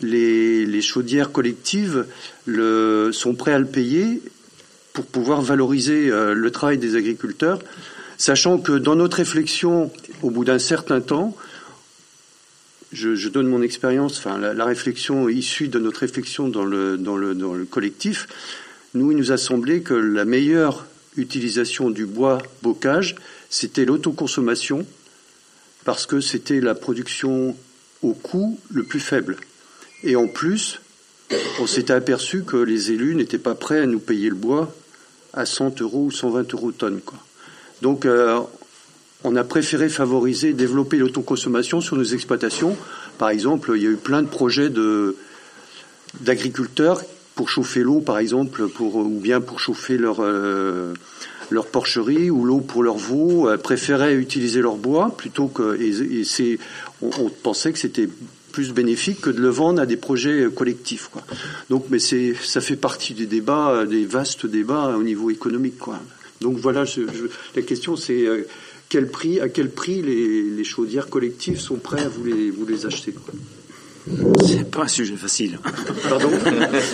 les, 0.00 0.80
chaudières 0.80 1.32
collectives 1.32 2.06
le, 2.46 3.10
sont 3.12 3.34
prêts 3.34 3.52
à 3.52 3.58
le 3.58 3.66
payer 3.66 4.22
pour 4.92 5.06
pouvoir 5.06 5.42
valoriser 5.42 6.08
euh, 6.10 6.34
le 6.34 6.50
travail 6.52 6.78
des 6.78 6.94
agriculteurs, 6.94 7.58
sachant 8.18 8.58
que 8.58 8.72
dans 8.72 8.96
notre 8.96 9.18
réflexion, 9.18 9.90
au 10.22 10.30
bout 10.30 10.44
d'un 10.44 10.58
certain 10.58 11.00
temps, 11.00 11.36
je, 12.92 13.28
donne 13.28 13.48
mon 13.48 13.62
expérience, 13.62 14.18
enfin 14.18 14.38
la, 14.38 14.64
réflexion 14.64 15.28
issue 15.28 15.68
de 15.68 15.78
notre 15.78 16.00
réflexion 16.00 16.48
dans 16.48 16.64
le, 16.64 16.96
dans 16.96 17.16
le, 17.16 17.34
dans 17.34 17.54
le 17.54 17.64
collectif, 17.64 18.28
nous, 18.94 19.10
il 19.10 19.16
nous 19.16 19.32
a 19.32 19.36
semblé 19.36 19.82
que 19.82 19.94
la 19.94 20.24
meilleure 20.24 20.86
utilisation 21.16 21.90
du 21.90 22.06
bois 22.06 22.38
bocage, 22.62 23.16
c'était 23.50 23.84
l'autoconsommation, 23.84 24.86
parce 25.84 26.06
que 26.06 26.20
c'était 26.20 26.60
la 26.60 26.74
production 26.74 27.56
au 28.02 28.14
coût 28.14 28.58
le 28.70 28.84
plus 28.84 29.00
faible. 29.00 29.36
Et 30.02 30.16
en 30.16 30.28
plus, 30.28 30.80
on 31.60 31.66
s'était 31.66 31.92
aperçu 31.92 32.44
que 32.44 32.56
les 32.56 32.92
élus 32.92 33.14
n'étaient 33.14 33.38
pas 33.38 33.54
prêts 33.54 33.80
à 33.80 33.86
nous 33.86 33.98
payer 33.98 34.28
le 34.28 34.34
bois 34.34 34.74
à 35.32 35.46
100 35.46 35.80
euros 35.80 36.04
ou 36.04 36.10
120 36.10 36.52
euros 36.54 36.72
tonne. 36.72 37.00
Quoi. 37.00 37.18
Donc, 37.82 38.06
euh, 38.06 38.40
on 39.24 39.36
a 39.36 39.44
préféré 39.44 39.88
favoriser, 39.88 40.52
développer 40.52 40.98
l'autoconsommation 40.98 41.80
sur 41.80 41.96
nos 41.96 42.04
exploitations. 42.04 42.76
Par 43.18 43.30
exemple, 43.30 43.72
il 43.74 43.82
y 43.82 43.86
a 43.86 43.90
eu 43.90 43.96
plein 43.96 44.22
de 44.22 44.28
projets 44.28 44.70
d'agriculteurs 46.20 47.02
pour 47.34 47.48
chauffer 47.48 47.80
l'eau, 47.80 48.00
par 48.00 48.18
exemple, 48.18 48.68
ou 48.80 49.20
bien 49.20 49.40
pour 49.40 49.60
chauffer 49.60 49.96
leur, 49.96 50.18
euh, 50.20 50.94
porcherie 51.72 52.30
ou 52.30 52.44
l'eau 52.44 52.60
pour 52.60 52.82
leurs 52.82 52.98
veaux, 52.98 53.48
euh, 53.48 53.56
préféraient 53.56 54.14
utiliser 54.14 54.60
leur 54.60 54.76
bois 54.76 55.14
plutôt 55.16 55.48
que. 55.48 55.80
Et, 55.80 56.24
c'est, 56.24 56.58
on, 57.02 57.28
pensait 57.28 57.72
que 57.72 57.78
c'était 57.78 58.08
plus 58.52 58.72
bénéfique 58.72 59.20
que 59.20 59.30
de 59.30 59.40
le 59.40 59.48
vendre 59.48 59.82
à 59.82 59.86
des 59.86 59.96
projets 59.96 60.48
collectifs. 60.54 61.10
Donc, 61.70 61.86
mais 61.90 61.98
c'est, 61.98 62.34
ça 62.40 62.60
fait 62.60 62.76
partie 62.76 63.14
des 63.14 63.26
débats, 63.26 63.84
des 63.84 64.04
vastes 64.04 64.46
débats 64.46 64.94
au 64.96 65.02
niveau 65.02 65.30
économique. 65.30 65.78
Quoi. 65.78 65.98
Donc 66.40 66.58
voilà, 66.58 66.84
la 67.54 67.62
question 67.62 67.96
c'est 67.96 68.26
euh, 68.26 68.46
à 69.40 69.48
quel 69.48 69.70
prix 69.70 70.02
les, 70.02 70.64
chaudières 70.64 71.08
collectives 71.08 71.60
sont 71.60 71.76
prêts 71.76 72.02
à 72.02 72.08
vous 72.08 72.24
les, 72.24 72.86
acheter. 72.86 73.14
C'est 74.46 74.70
pas 74.70 74.82
un 74.82 74.88
sujet 74.88 75.16
facile. 75.16 75.58
Pardon? 76.08 76.28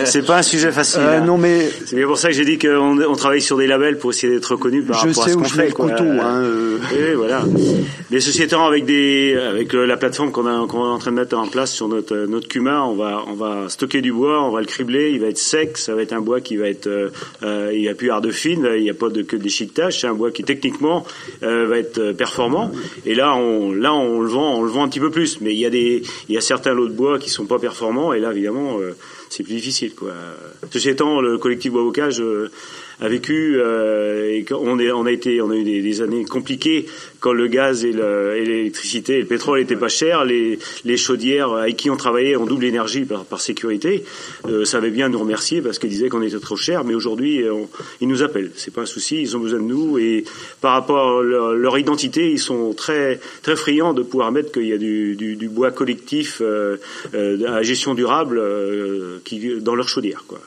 C'est 0.04 0.24
pas 0.24 0.38
un 0.38 0.42
sujet 0.42 0.70
facile. 0.70 1.00
Euh, 1.02 1.20
non 1.20 1.38
mais 1.38 1.68
c'est 1.84 1.96
bien 1.96 2.06
pour 2.06 2.18
ça 2.18 2.28
que 2.28 2.34
j'ai 2.34 2.44
dit 2.44 2.58
qu'on 2.58 3.00
on 3.02 3.16
travaille 3.16 3.42
sur 3.42 3.56
des 3.56 3.66
labels 3.66 3.98
pour 3.98 4.10
essayer 4.10 4.32
d'être 4.32 4.52
reconnu 4.52 4.82
par 4.82 5.00
je 5.00 5.08
rapport 5.08 5.24
sais 5.24 5.30
à 5.30 5.32
ce 5.32 5.38
où 5.38 5.42
qu'on 5.42 5.48
fait. 5.48 5.66
le 5.66 5.72
couteau. 5.72 6.04
Hein, 6.04 6.42
euh. 6.44 6.78
Et 6.96 7.14
voilà. 7.14 7.44
Les 8.10 8.20
sociétés 8.20 8.56
avec 8.56 8.84
des 8.84 9.36
avec 9.36 9.74
euh, 9.74 9.86
la 9.86 9.96
plateforme 9.96 10.32
qu'on 10.32 10.46
est 10.46 10.50
en 10.50 10.98
train 10.98 11.12
de 11.12 11.16
mettre 11.16 11.36
en 11.36 11.46
place 11.46 11.72
sur 11.72 11.86
notre 11.88 12.14
euh, 12.14 12.26
notre 12.26 12.48
Cuma, 12.48 12.84
on 12.84 12.94
va 12.94 13.22
on 13.28 13.34
va 13.34 13.68
stocker 13.68 14.00
du 14.00 14.12
bois, 14.12 14.44
on 14.44 14.50
va 14.50 14.60
le 14.60 14.66
cribler, 14.66 15.10
il 15.10 15.20
va 15.20 15.28
être 15.28 15.38
sec, 15.38 15.78
ça 15.78 15.94
va 15.94 16.02
être 16.02 16.12
un 16.12 16.20
bois 16.20 16.40
qui 16.40 16.56
va 16.56 16.68
être 16.68 16.88
euh, 16.88 17.70
il 17.72 17.80
n'y 17.80 17.88
a 17.88 17.94
plus 17.94 18.10
art 18.10 18.20
de 18.20 18.30
fine, 18.30 18.68
il 18.76 18.82
n'y 18.82 18.90
a 18.90 18.94
pas 18.94 19.08
de 19.08 19.22
que 19.22 19.36
déchiquetage, 19.36 20.00
c'est 20.00 20.06
un 20.06 20.14
bois 20.14 20.30
qui 20.32 20.42
techniquement 20.42 21.04
va 21.40 21.78
être 21.78 22.12
performant. 22.12 22.72
Et 23.06 23.14
là 23.14 23.34
on 23.36 23.72
là 23.72 23.94
on 23.94 24.20
le 24.20 24.28
vend 24.28 24.58
on 24.58 24.62
le 24.62 24.70
vend 24.70 24.84
un 24.84 24.88
petit 24.88 25.00
peu 25.00 25.10
plus, 25.10 25.40
mais 25.40 25.52
il 25.52 25.58
y 25.58 25.66
a 25.66 25.70
des 25.70 26.02
il 26.28 26.34
y 26.34 26.38
a 26.38 26.40
certains 26.40 26.74
lots 26.74 26.88
de 26.88 26.92
bois 27.00 27.18
qui 27.18 27.30
sont 27.30 27.46
pas 27.46 27.58
performants 27.58 28.12
et 28.12 28.20
là 28.20 28.32
évidemment 28.32 28.78
euh, 28.78 28.96
c'est 29.28 29.42
plus 29.42 29.54
difficile 29.54 29.94
quoi. 29.94 30.12
Ceci 30.70 30.90
étant, 30.90 31.20
le 31.20 31.38
collectif 31.38 31.72
Bois 31.72 31.82
Bocage 31.82 32.20
euh, 32.20 32.50
a 33.00 33.08
vécu 33.08 33.56
euh, 33.58 34.30
et 34.30 34.44
on, 34.52 34.78
est, 34.78 34.90
on 34.92 35.06
a 35.06 35.12
été 35.12 35.40
on 35.40 35.50
a 35.50 35.56
eu 35.56 35.64
des, 35.64 36.02
années 36.02 36.24
compliquées 36.24 36.86
quand 37.20 37.32
le 37.32 37.46
gaz 37.46 37.84
et 37.84 37.92
l'électricité 37.92 39.16
et, 39.16 39.20
le 39.20 39.26
pétrole 39.26 39.60
étaient 39.60 39.76
pas 39.76 39.88
chers, 39.88 40.24
les, 40.24 40.58
les 40.84 40.96
chaudières 40.96 41.52
avec 41.52 41.76
qui 41.76 41.90
on 41.90 41.96
travaillait 41.96 42.36
en 42.36 42.46
double 42.46 42.64
énergie 42.64 43.04
par, 43.04 43.24
par 43.24 43.40
sécurité 43.40 44.04
euh, 44.48 44.64
savaient 44.64 44.90
bien 44.90 45.08
nous 45.08 45.18
remercier 45.18 45.60
parce 45.60 45.78
qu'ils 45.78 45.90
disaient 45.90 46.08
qu'on 46.08 46.22
était 46.22 46.38
trop 46.38 46.56
cher, 46.56 46.84
mais 46.84 46.94
aujourd'hui 46.94 47.42
ils 48.00 48.08
nous 48.08 48.22
appellent, 48.22 48.50
c'est 48.56 48.72
pas 48.72 48.82
un 48.82 48.86
souci, 48.86 49.20
ils 49.20 49.36
ont 49.36 49.40
besoin 49.40 49.60
de 49.60 49.64
nous 49.64 49.98
et 49.98 50.24
par 50.60 50.72
rapport 50.72 51.20
à 51.20 51.22
leur, 51.22 51.54
leur 51.54 51.78
identité, 51.78 52.30
ils 52.30 52.38
sont 52.38 52.72
très 52.74 53.20
très 53.42 53.56
friands 53.56 53.94
de 53.94 54.02
pouvoir 54.02 54.32
mettre 54.32 54.52
qu'il 54.52 54.66
y 54.66 54.72
a 54.72 54.78
du, 54.78 55.16
du, 55.16 55.36
du 55.36 55.48
bois 55.48 55.70
collectif 55.70 56.40
euh, 56.40 56.76
euh, 57.14 57.58
à 57.58 57.62
gestion 57.62 57.94
durable 57.94 58.38
euh, 58.38 59.18
qui, 59.24 59.60
dans 59.60 59.74
leur 59.74 59.88
chaudière 59.88 60.24
quoi. 60.26 60.40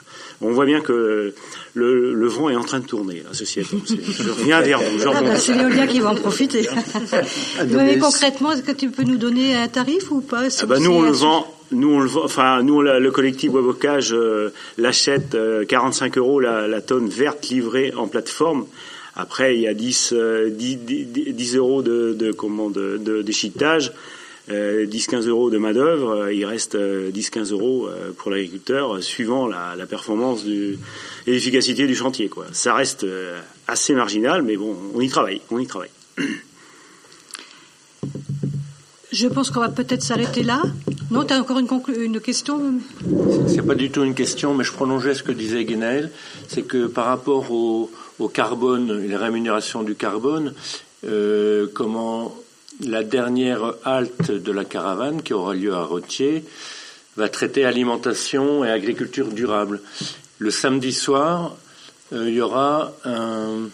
On 0.43 0.51
voit 0.51 0.65
bien 0.65 0.81
que 0.81 1.33
le, 1.73 2.13
le, 2.13 2.27
vent 2.27 2.49
est 2.49 2.55
en 2.55 2.63
train 2.63 2.79
de 2.79 2.85
tourner 2.85 3.23
à 3.29 3.33
ceci 3.33 3.61
étant. 3.61 3.77
Je 3.87 4.29
reviens 4.29 4.61
vers 4.61 4.79
vous. 4.79 5.07
Ah 5.07 5.21
bah, 5.21 5.35
c'est 5.37 5.53
l'éolien 5.53 5.87
qui 5.87 5.99
va 5.99 6.11
en 6.11 6.15
profiter. 6.15 6.67
mais 7.69 7.97
concrètement, 7.97 8.51
est-ce 8.51 8.63
que 8.63 8.71
tu 8.71 8.89
peux 8.89 9.03
nous 9.03 9.17
donner 9.17 9.55
un 9.55 9.67
tarif 9.67 10.11
ou 10.11 10.21
pas 10.21 10.43
ah 10.61 10.65
bah, 10.65 10.79
Nous, 10.79 10.91
on 10.91 11.01
le 11.01 11.11
vend. 11.11 11.47
Nous, 11.71 11.91
on 11.91 11.99
le 11.99 12.07
vend, 12.07 12.25
enfin, 12.25 12.61
nous, 12.61 12.81
le 12.81 13.11
collectif 13.11 13.51
Bois 13.51 13.61
Bocage 13.61 14.13
euh, 14.13 14.53
l'achète 14.77 15.33
euh, 15.33 15.65
45 15.65 16.17
euros 16.19 16.39
la, 16.39 16.67
la, 16.67 16.81
tonne 16.81 17.07
verte 17.07 17.49
livrée 17.49 17.93
en 17.95 18.07
plateforme. 18.07 18.67
Après, 19.15 19.55
il 19.55 19.61
y 19.61 19.67
a 19.67 19.73
10, 19.73 20.13
euh, 20.13 20.49
10, 20.51 20.77
10, 20.77 21.33
10 21.33 21.55
euros 21.55 21.81
de, 21.81 22.13
de, 22.13 22.31
comment, 22.31 22.69
de, 22.69 22.97
de 22.97 23.21
déchiquetage. 23.21 23.91
Euh, 24.49 24.85
10-15 24.85 25.27
euros 25.27 25.49
de 25.49 25.57
main 25.57 25.71
d'œuvre, 25.71 26.29
il 26.29 26.45
reste 26.45 26.75
10-15 26.75 27.53
euros 27.53 27.87
euh, 27.87 28.11
pour 28.11 28.29
l'agriculteur, 28.29 29.01
suivant 29.01 29.47
la, 29.47 29.75
la 29.77 29.85
performance 29.85 30.43
du, 30.43 30.77
et 31.25 31.31
l'efficacité 31.31 31.87
du 31.87 31.95
chantier. 31.95 32.27
Quoi. 32.27 32.47
Ça 32.51 32.73
reste 32.73 33.05
euh, 33.05 33.39
assez 33.67 33.93
marginal, 33.93 34.41
mais 34.41 34.57
bon, 34.57 34.75
on 34.93 34.99
y 35.01 35.07
travaille, 35.07 35.39
on 35.49 35.59
y 35.59 35.67
travaille. 35.67 35.91
Je 39.13 39.27
pense 39.27 39.51
qu'on 39.51 39.59
va 39.59 39.69
peut-être 39.69 40.01
s'arrêter 40.01 40.41
là. 40.41 40.63
Non, 41.11 41.23
tu 41.23 41.33
as 41.33 41.39
encore 41.39 41.59
une, 41.59 41.67
une 42.01 42.19
question 42.19 42.59
C'est 43.47 43.61
pas 43.61 43.75
du 43.75 43.91
tout 43.91 44.03
une 44.03 44.15
question, 44.15 44.55
mais 44.55 44.63
je 44.63 44.71
prolongeais 44.71 45.13
ce 45.13 45.21
que 45.21 45.31
disait 45.31 45.63
Guénaël. 45.65 46.09
C'est 46.47 46.63
que 46.63 46.87
par 46.87 47.05
rapport 47.05 47.51
au, 47.51 47.91
au 48.17 48.27
carbone 48.27 49.03
et 49.05 49.07
la 49.07 49.19
rémunération 49.19 49.83
du 49.83 49.93
carbone, 49.93 50.55
euh, 51.05 51.67
comment 51.75 52.35
la 52.85 53.03
dernière 53.03 53.73
halte 53.83 54.31
de 54.31 54.51
la 54.51 54.65
caravane 54.65 55.21
qui 55.21 55.33
aura 55.33 55.53
lieu 55.53 55.73
à 55.73 55.83
Rottier 55.83 56.43
va 57.15 57.29
traiter 57.29 57.65
alimentation 57.65 58.63
et 58.63 58.71
agriculture 58.71 59.27
durable. 59.27 59.81
Le 60.39 60.51
samedi 60.51 60.93
soir, 60.93 61.55
euh, 62.11 62.29
il 62.29 62.35
y 62.35 62.41
aura 62.41 62.93
un, 63.05 63.69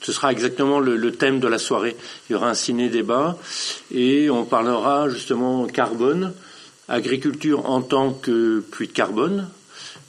ce 0.00 0.12
sera 0.12 0.32
exactement 0.32 0.80
le, 0.80 0.96
le, 0.96 1.12
thème 1.12 1.40
de 1.40 1.48
la 1.48 1.58
soirée. 1.58 1.96
Il 2.28 2.32
y 2.32 2.36
aura 2.36 2.50
un 2.50 2.54
ciné-débat 2.54 3.36
et 3.92 4.30
on 4.30 4.44
parlera 4.44 5.08
justement 5.08 5.66
carbone, 5.66 6.32
agriculture 6.88 7.68
en 7.68 7.82
tant 7.82 8.12
que 8.12 8.60
puits 8.60 8.88
de 8.88 8.92
carbone, 8.92 9.48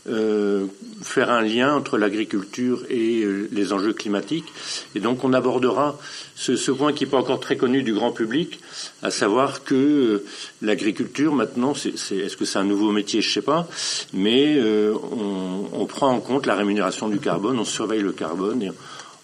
euh, 0.07 0.65
faire 1.03 1.29
un 1.29 1.41
lien 1.41 1.75
entre 1.75 1.99
l'agriculture 1.99 2.83
et 2.89 3.21
euh, 3.21 3.47
les 3.51 3.71
enjeux 3.71 3.93
climatiques. 3.93 4.51
Et 4.95 4.99
donc 4.99 5.23
on 5.23 5.31
abordera 5.31 5.99
ce, 6.35 6.55
ce 6.55 6.71
point 6.71 6.91
qui 6.91 7.03
n'est 7.03 7.09
pas 7.11 7.19
encore 7.19 7.39
très 7.39 7.55
connu 7.55 7.83
du 7.83 7.93
grand 7.93 8.11
public, 8.11 8.59
à 9.03 9.11
savoir 9.11 9.63
que 9.63 9.75
euh, 9.75 10.25
l'agriculture 10.63 11.35
maintenant, 11.35 11.75
c'est, 11.75 12.15
est-ce 12.15 12.35
que 12.35 12.45
c'est 12.45 12.57
un 12.57 12.63
nouveau 12.63 12.91
métier, 12.91 13.21
je 13.21 13.29
ne 13.29 13.33
sais 13.33 13.41
pas, 13.43 13.67
mais 14.11 14.59
on, 14.61 15.69
on, 15.71 15.85
prend 15.85 16.09
en 16.09 16.19
compte 16.19 16.47
la 16.47 16.55
rémunération 16.55 17.07
du 17.07 17.19
carbone, 17.19 17.59
on 17.59 17.65
surveille 17.65 18.01
le 18.01 18.11
carbone. 18.11 18.63
Et 18.63 18.71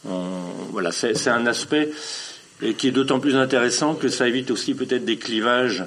on, 0.07 0.29
voilà, 0.71 0.91
c'est, 0.91 1.15
c'est 1.15 1.31
un 1.31 1.47
aspect 1.47 1.91
et 2.61 2.73
qui 2.73 2.87
est 2.87 2.91
d'autant 2.91 3.19
plus 3.19 3.35
intéressant 3.35 3.93
que 3.93 4.07
ça 4.07 4.27
évite 4.27 4.49
aussi 4.49 4.73
peut-être 4.73 5.05
des 5.05 5.17
clivages 5.17 5.83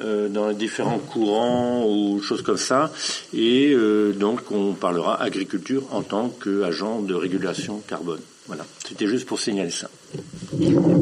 euh, 0.00 0.28
dans 0.28 0.48
les 0.48 0.54
différents 0.54 0.98
courants 0.98 1.86
ou 1.86 2.20
choses 2.20 2.42
comme 2.42 2.58
ça. 2.58 2.92
Et 3.34 3.72
euh, 3.72 4.12
donc 4.12 4.50
on 4.50 4.74
parlera 4.74 5.20
agriculture 5.20 5.84
en 5.90 6.02
tant 6.02 6.28
qu'agent 6.28 7.00
de 7.00 7.14
régulation 7.14 7.82
carbone. 7.86 8.20
Voilà, 8.46 8.66
c'était 8.86 9.06
juste 9.06 9.26
pour 9.26 9.38
signaler 9.38 9.70
ça. 9.70 9.88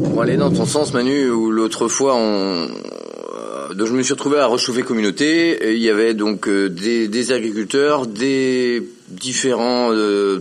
Pour 0.05 0.23
aller 0.23 0.37
dans 0.37 0.53
ton 0.53 0.67
sens, 0.67 0.93
Manu, 0.93 1.31
où 1.31 1.51
l'autre 1.51 1.89
fois 1.89 2.15
on, 2.15 2.69
euh, 2.69 3.75
donc 3.75 3.89
je 3.89 3.93
me 3.93 4.03
suis 4.03 4.13
retrouvé 4.13 4.39
à 4.39 4.47
Rechauffer 4.47 4.83
Communauté. 4.83 5.75
il 5.75 5.83
y 5.83 5.91
avait 5.91 6.15
donc 6.15 6.49
des, 6.49 7.09
des 7.09 7.33
agriculteurs, 7.33 8.07
des 8.07 8.87
différents 9.09 9.91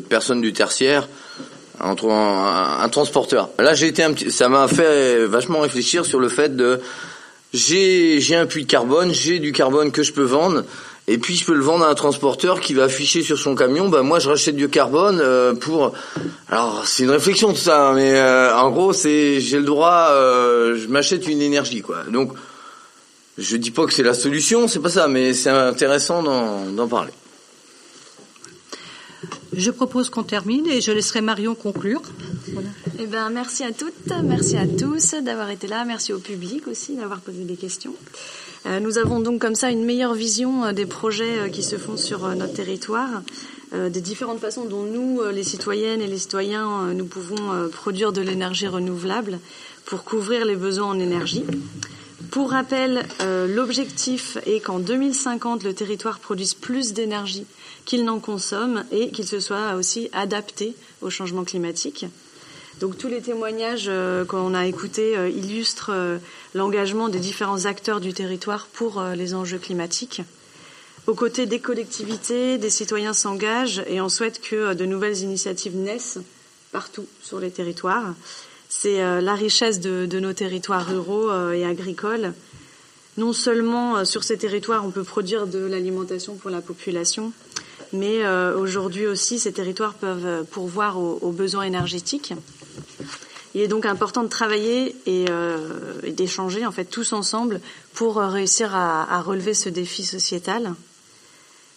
personnes 0.10 0.42
du 0.42 0.54
tertiaire 0.54 1.08
entre 1.80 2.10
un, 2.10 2.80
un, 2.82 2.90
transporteur. 2.90 3.50
Là, 3.60 3.74
j'ai 3.74 3.88
été 3.88 4.04
un 4.04 4.14
petit, 4.14 4.32
ça 4.32 4.50
m'a 4.50 4.68
fait 4.68 5.26
vachement 5.26 5.60
réfléchir 5.60 6.06
sur 6.06 6.20
le 6.20 6.30
fait 6.30 6.56
de 6.56 6.80
j'ai 7.54 8.22
j'ai 8.22 8.36
un 8.36 8.46
puits 8.46 8.64
de 8.64 8.68
carbone, 8.70 9.14
j'ai 9.14 9.40
du 9.40 9.52
carbone 9.52 9.92
que 9.92 10.04
je 10.04 10.14
peux 10.14 10.24
vendre. 10.24 10.64
Et 11.08 11.18
puis 11.18 11.36
je 11.36 11.44
peux 11.44 11.56
le 11.56 11.64
vendre 11.64 11.86
à 11.86 11.90
un 11.90 11.96
transporteur 11.96 12.60
qui 12.60 12.76
va 12.76 12.84
afficher 12.84 13.24
sur 13.24 13.40
son 13.40 13.56
camion, 13.56 13.90
ben 13.90 14.04
moi 14.04 14.20
je 14.20 14.30
rachète 14.30 14.56
du 14.56 14.70
carbone 14.70 15.20
euh, 15.20 15.56
pour. 15.56 15.94
Alors 16.50 16.84
c'est 16.86 17.04
une 17.04 17.10
réflexion 17.10 17.50
tout 17.50 17.58
ça, 17.58 17.88
hein, 17.88 17.94
mais 17.96 18.14
euh, 18.14 18.56
en 18.56 18.70
gros 18.70 18.94
c'est 18.94 19.40
j'ai 19.40 19.58
le 19.58 19.64
droit, 19.64 20.10
euh, 20.12 20.78
je 20.80 20.88
m'achète 20.88 21.28
une 21.28 21.42
énergie 21.42 21.82
quoi. 21.82 22.04
Donc 22.12 22.34
je 23.40 23.58
dis 23.58 23.72
pas 23.72 23.88
que 23.88 23.94
c'est 23.94 24.04
la 24.04 24.14
solution, 24.14 24.68
c'est 24.68 24.82
pas 24.82 24.90
ça, 24.90 25.08
mais 25.08 25.34
c'est 25.34 25.50
intéressant 25.50 26.22
d'en 26.22 26.88
parler. 26.88 27.12
Je 29.54 29.72
propose 29.72 30.10
qu'on 30.10 30.24
termine 30.24 30.68
et 30.68 30.82
je 30.82 30.92
laisserai 30.92 31.22
Marion 31.22 31.56
conclure. 31.56 32.02
Eh 33.00 33.08
ben, 33.08 33.30
merci 33.30 33.64
à 33.64 33.72
toutes, 33.72 33.94
merci 34.24 34.58
à 34.58 34.68
tous 34.68 35.16
d'avoir 35.16 35.50
été 35.50 35.68
là, 35.68 35.86
merci 35.86 36.14
au 36.14 36.20
public 36.20 36.68
aussi 36.68 36.96
d'avoir 36.96 37.20
posé 37.22 37.44
des 37.44 37.56
questions. 37.56 37.96
Euh, 38.66 38.80
nous 38.80 38.98
avons 38.98 39.20
donc 39.20 39.40
comme 39.40 39.56
ça 39.56 39.72
une 39.72 39.86
meilleure 39.86 40.14
vision 40.14 40.66
euh, 40.66 40.72
des 40.74 40.86
projets 40.86 41.40
euh, 41.40 41.50
qui 41.50 41.64
se 41.64 41.78
font 41.78 41.98
sur 41.98 42.28
notre 42.36 42.54
territoire, 42.54 43.22
des 43.72 44.02
différentes 44.02 44.40
façons 44.40 44.66
dont 44.66 44.82
nous, 44.82 45.22
les 45.32 45.44
citoyennes 45.44 46.02
et 46.02 46.08
les 46.08 46.18
citoyens, 46.18 46.92
nous 46.92 47.06
pouvons 47.06 47.70
produire 47.72 48.12
de 48.12 48.20
l'énergie 48.20 48.66
renouvelable 48.66 49.38
pour 49.86 50.04
couvrir 50.04 50.44
les 50.44 50.56
besoins 50.56 50.88
en 50.88 51.00
énergie. 51.00 51.44
Pour 52.32 52.50
rappel, 52.50 53.06
l'objectif 53.48 54.40
est 54.48 54.60
qu'en 54.60 54.80
2050, 54.80 55.64
le 55.64 55.76
territoire 55.76 56.18
produise 56.18 56.56
plus 56.56 56.94
d'énergie 56.94 57.46
qu'il 57.90 58.06
n'en 58.06 58.20
consomme 58.20 58.84
et 58.92 59.10
qu'il 59.10 59.26
se 59.26 59.40
soit 59.40 59.74
aussi 59.74 60.12
adapté 60.14 60.76
au 61.02 61.10
changement 61.10 61.44
climatique. 61.44 62.06
Donc 62.80 63.00
tous 63.00 63.08
les 63.08 63.20
témoignages 63.20 63.88
euh, 63.88 64.26
qu'on 64.26 64.54
a 64.54 64.68
écoutés 64.68 65.18
euh, 65.18 65.28
illustrent 65.28 65.90
euh, 65.92 66.20
l'engagement 66.54 67.10
des 67.10 67.18
différents 67.18 67.66
acteurs 67.66 68.00
du 68.00 68.14
territoire 68.14 68.68
pour 68.68 69.02
les 69.16 69.34
enjeux 69.34 69.58
climatiques. 69.58 70.22
Aux 71.08 71.16
côtés 71.16 71.48
des 71.48 71.60
collectivités, 71.60 72.60
des 72.60 72.70
citoyens 72.70 73.14
s'engagent 73.14 73.82
et 73.88 74.02
on 74.02 74.10
souhaite 74.10 74.40
que 74.40 74.76
de 74.76 74.86
nouvelles 74.86 75.22
initiatives 75.22 75.76
naissent 75.76 76.20
partout 76.72 77.08
sur 77.24 77.40
les 77.40 77.50
territoires. 77.50 78.14
C'est 78.70 79.00
la 79.00 79.34
richesse 79.34 79.80
de, 79.80 80.06
de, 80.06 80.20
nos 80.20 80.34
territoires 80.34 80.86
ruraux 80.86 81.32
et 81.52 81.66
agricoles. 81.66 82.34
Non 83.18 83.34
seulement 83.34 84.06
sur 84.06 84.24
ces 84.24 84.38
territoires 84.38 84.86
on 84.86 84.92
peut 84.92 85.04
produire 85.04 85.48
de 85.48 85.60
l'alimentation 85.60 86.36
pour 86.36 86.52
la 86.52 86.62
population, 86.62 87.34
mais 87.94 88.24
euh, 88.24 88.56
aujourd'hui 88.58 89.08
aussi, 89.08 89.40
ces 89.40 89.52
territoires 89.52 89.94
peuvent 89.94 90.26
euh, 90.26 90.44
pourvoir 90.44 91.00
aux, 91.00 91.32
besoins 91.32 91.64
énergétiques. 91.64 92.34
Il 93.56 93.62
est 93.62 93.68
donc 93.68 93.86
important 93.86 94.24
de 94.24 94.28
travailler 94.28 94.96
euh, 95.08 95.58
et, 96.04 96.12
d'échanger 96.12 96.66
en 96.66 96.72
fait 96.72 96.86
tous 96.86 97.14
ensemble 97.14 97.62
pour 97.94 98.18
réussir 98.18 98.76
à, 98.76 99.22
relever 99.22 99.56
ce 99.56 99.70
défi 99.70 100.04
sociétal. 100.04 100.76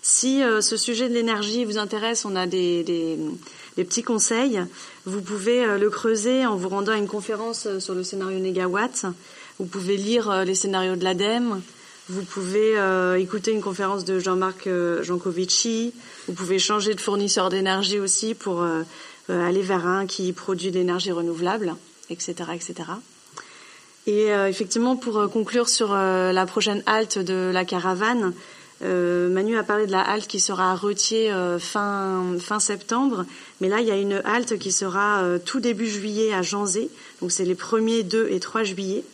Si 0.02 0.42
ce 0.60 0.76
sujet 0.76 1.08
de 1.08 1.14
l'énergie 1.14 1.64
vous 1.64 1.78
intéresse, 1.78 2.24
on 2.24 2.34
a 2.34 2.46
des, 2.46 2.82
des, 2.82 3.84
petits 3.84 4.02
conseils. 4.02 4.60
Vous 5.06 5.22
pouvez 5.22 5.78
le 5.78 5.90
creuser 5.90 6.44
en 6.44 6.56
vous 6.56 6.68
rendant 6.68 6.92
à 6.92 6.96
une 6.96 7.06
conférence 7.06 7.78
sur 7.78 7.94
le 7.94 8.02
scénario 8.02 8.38
négawatt. 8.40 9.06
Vous 9.58 9.66
pouvez 9.66 9.96
lire 9.96 10.44
les 10.44 10.56
scénarios 10.56 10.96
de 10.96 11.04
l'ADEME. 11.04 11.62
Vous 12.08 12.24
pouvez 12.24 12.76
euh, 12.76 13.16
écouter 13.16 13.52
une 13.52 13.60
conférence 13.60 14.04
de 14.04 14.18
Jean-Marc 14.18 14.66
euh, 14.66 15.04
Jancovici. 15.04 15.94
Vous 16.26 16.34
pouvez 16.34 16.58
changer 16.58 16.94
de 16.94 17.00
fournisseur 17.00 17.48
d'énergie 17.48 18.00
aussi 18.00 18.34
pour 18.34 18.62
euh, 18.62 18.82
aller 19.28 19.62
vers 19.62 19.86
un 19.86 20.06
qui 20.06 20.32
produit 20.32 20.72
de 20.72 20.78
l'énergie 20.78 21.12
renouvelable, 21.12 21.76
etc., 22.10 22.34
etc. 22.54 22.74
Et 24.08 24.30
effectivement, 24.48 24.96
pour 24.96 25.30
conclure 25.30 25.68
sur 25.68 25.94
la 25.94 26.44
prochaine 26.46 26.82
halte 26.86 27.20
de 27.20 27.52
la 27.54 27.64
caravane, 27.64 28.32
Manu 28.80 29.56
a 29.56 29.62
parlé 29.62 29.86
de 29.86 29.92
la 29.92 30.00
halte 30.00 30.26
qui 30.26 30.40
sera 30.40 30.72
à 30.72 30.74
Retier 30.74 31.32
fin, 31.60 32.34
fin 32.40 32.58
septembre, 32.58 33.24
mais 33.60 33.68
là 33.68 33.80
il 33.80 33.86
y 33.86 33.92
a 33.92 33.96
une 33.96 34.20
halte 34.24 34.58
qui 34.58 34.72
sera 34.72 35.22
tout 35.44 35.60
début 35.60 35.88
juillet 35.88 36.34
à 36.34 36.42
Janzé, 36.42 36.90
donc 37.20 37.30
c'est 37.30 37.44
les 37.44 37.54
premiers 37.54 38.02
2 38.02 38.26
et 38.28 38.40
3 38.40 38.64
juillet. 38.64 39.04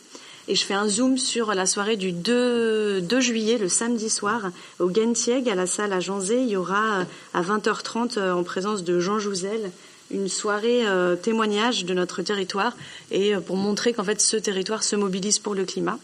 Et 0.50 0.54
je 0.54 0.64
fais 0.64 0.72
un 0.72 0.88
zoom 0.88 1.18
sur 1.18 1.52
la 1.54 1.66
soirée 1.66 1.96
du 1.96 2.10
2, 2.10 3.02
2 3.02 3.20
juillet, 3.20 3.58
le 3.58 3.68
samedi 3.68 4.08
soir, 4.08 4.50
au 4.78 4.90
Gentieg, 4.90 5.46
à 5.46 5.54
la 5.54 5.66
salle 5.66 5.92
à 5.92 6.00
Janzé. 6.00 6.40
Il 6.40 6.48
y 6.48 6.56
aura 6.56 7.04
à 7.34 7.42
20h30, 7.42 8.18
euh, 8.18 8.32
en 8.32 8.42
présence 8.44 8.82
de 8.82 8.98
Jean 8.98 9.18
Jouzel, 9.18 9.70
une 10.10 10.28
soirée 10.28 10.86
euh, 10.86 11.16
témoignage 11.16 11.84
de 11.84 11.92
notre 11.92 12.22
territoire 12.22 12.74
et 13.10 13.34
euh, 13.34 13.40
pour 13.40 13.56
montrer 13.56 13.92
qu'en 13.92 14.04
fait 14.04 14.22
ce 14.22 14.38
territoire 14.38 14.82
se 14.84 14.96
mobilise 14.96 15.38
pour 15.38 15.54
le 15.54 15.66
climat. 15.66 15.98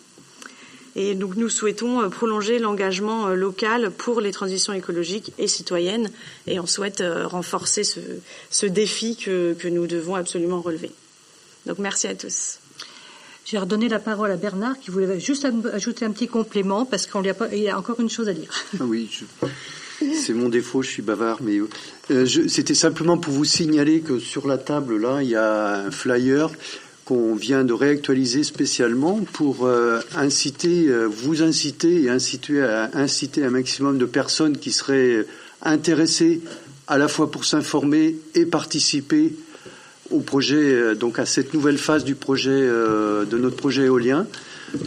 Et 0.95 1.15
donc 1.15 1.37
nous 1.37 1.49
souhaitons 1.49 2.11
prolonger 2.11 2.59
l'engagement 2.59 3.29
local 3.29 3.91
pour 3.91 4.21
les 4.21 4.31
transitions 4.31 4.75
écologiques 4.75 5.33
et 5.39 5.49
citoyennes 5.49 6.11
et 6.47 6.61
on 6.61 6.67
souhaite 6.67 7.03
renforcer 7.25 7.83
ce, 7.83 7.99
ce 8.51 8.67
défi 8.67 9.17
que, 9.17 9.55
que 9.55 9.67
nous 9.67 9.89
devons 9.89 10.15
absolument 10.15 10.61
relever. 10.61 10.93
Donc 11.67 11.79
merci 11.79 12.07
à 12.07 12.15
tous. 12.15 12.59
J'ai 13.45 13.59
redonné 13.59 13.89
la 13.89 13.99
parole 13.99 14.31
à 14.31 14.37
Bernard 14.37 14.79
qui 14.81 14.91
voulait 14.91 15.21
juste 15.21 15.47
ajouter 15.73 16.07
un 16.07 16.13
petit 16.13 16.29
complément 16.29 16.87
parce 16.87 17.07
qu'il 17.07 17.61
y 17.61 17.69
a 17.69 17.79
encore 17.79 18.01
une 18.01 18.09
chose 18.09 18.29
à 18.29 18.33
dire. 18.33 18.51
Ah 18.81 18.85
oui, 18.85 19.09
c'est 20.15 20.33
mon 20.33 20.49
défaut, 20.49 20.83
je 20.83 20.89
suis 20.89 21.03
bavard, 21.03 21.39
mais 21.43 21.61
euh, 22.11 22.27
c'était 22.49 22.75
simplement 22.75 23.19
pour 23.19 23.33
vous 23.33 23.45
signaler 23.45 24.01
que 24.01 24.19
sur 24.19 24.47
la 24.47 24.59
table 24.59 25.01
là, 25.01 25.23
il 25.23 25.29
y 25.29 25.37
a 25.37 25.85
un 25.87 25.91
flyer 25.91 26.51
qu'on 27.05 27.35
vient 27.35 27.65
de 27.65 27.75
réactualiser 27.75 28.45
spécialement 28.45 29.21
pour 29.33 29.67
euh, 29.67 30.01
inciter, 30.17 30.89
euh, 30.89 31.05
vous 31.07 31.43
inciter 31.43 32.03
et 32.03 32.09
inciter 32.09 32.63
à 32.63 32.91
inciter 32.95 33.45
un 33.45 33.51
maximum 33.51 33.99
de 33.99 34.07
personnes 34.07 34.57
qui 34.57 34.73
seraient 34.73 35.27
intéressées 35.63 36.41
à 36.87 36.97
la 36.99 37.09
fois 37.09 37.31
pour 37.31 37.45
s'informer 37.45 38.17
et 38.35 38.47
participer 38.47 39.35
au 40.11 40.21
projet, 40.21 40.57
euh, 40.57 40.95
donc 40.95 41.19
à 41.19 41.27
cette 41.27 41.55
nouvelle 41.55 41.79
phase 41.79 42.05
du 42.05 42.15
projet, 42.15 42.51
euh, 42.51 43.25
de 43.25 43.39
notre 43.39 43.57
projet 43.57 43.85
éolien. 43.85 44.27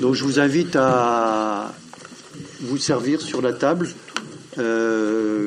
Donc 0.02 0.16
je 0.16 0.24
vous 0.24 0.40
invite 0.40 0.76
à 0.76 1.74
vous 2.62 2.78
servir 2.78 3.22
sur 3.22 3.42
la 3.42 3.54
table. 3.54 3.90
Euh, 4.58 5.46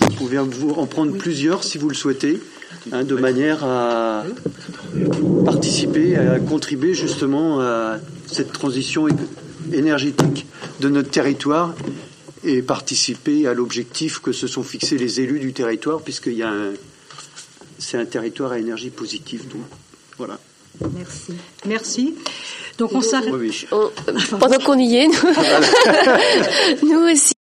vous 0.00 0.10
pouvez 0.16 0.38
en 0.38 0.86
prendre 0.86 1.16
plusieurs 1.16 1.62
si 1.62 1.78
vous 1.78 1.88
le 1.88 1.94
souhaitez, 1.94 2.40
hein, 2.92 3.04
de 3.04 3.14
manière 3.14 3.64
à 3.64 4.24
participer, 5.44 6.16
à 6.16 6.38
contribuer 6.38 6.94
justement 6.94 7.60
à 7.60 7.98
cette 8.26 8.52
transition 8.52 9.06
énergétique 9.72 10.46
de 10.80 10.88
notre 10.88 11.10
territoire 11.10 11.74
et 12.44 12.62
participer 12.62 13.46
à 13.46 13.54
l'objectif 13.54 14.20
que 14.20 14.32
se 14.32 14.46
sont 14.46 14.62
fixés 14.62 14.98
les 14.98 15.20
élus 15.20 15.40
du 15.40 15.52
territoire, 15.52 16.00
puisqu'il 16.00 16.34
y 16.34 16.42
a 16.42 16.50
un, 16.50 16.72
c'est 17.78 17.98
un 17.98 18.04
territoire 18.04 18.52
à 18.52 18.58
énergie 18.58 18.90
positive. 18.90 19.48
Donc, 19.48 19.62
voilà. 20.18 20.38
Merci. 20.94 21.34
Merci. 21.64 22.14
Donc 22.78 22.92
on 22.92 23.00
s'arrête. 23.00 23.32
Pendant 24.38 24.58
qu'on 24.58 24.78
y 24.78 24.96
est, 24.96 25.08
nous 26.82 27.00
aussi. 27.12 27.35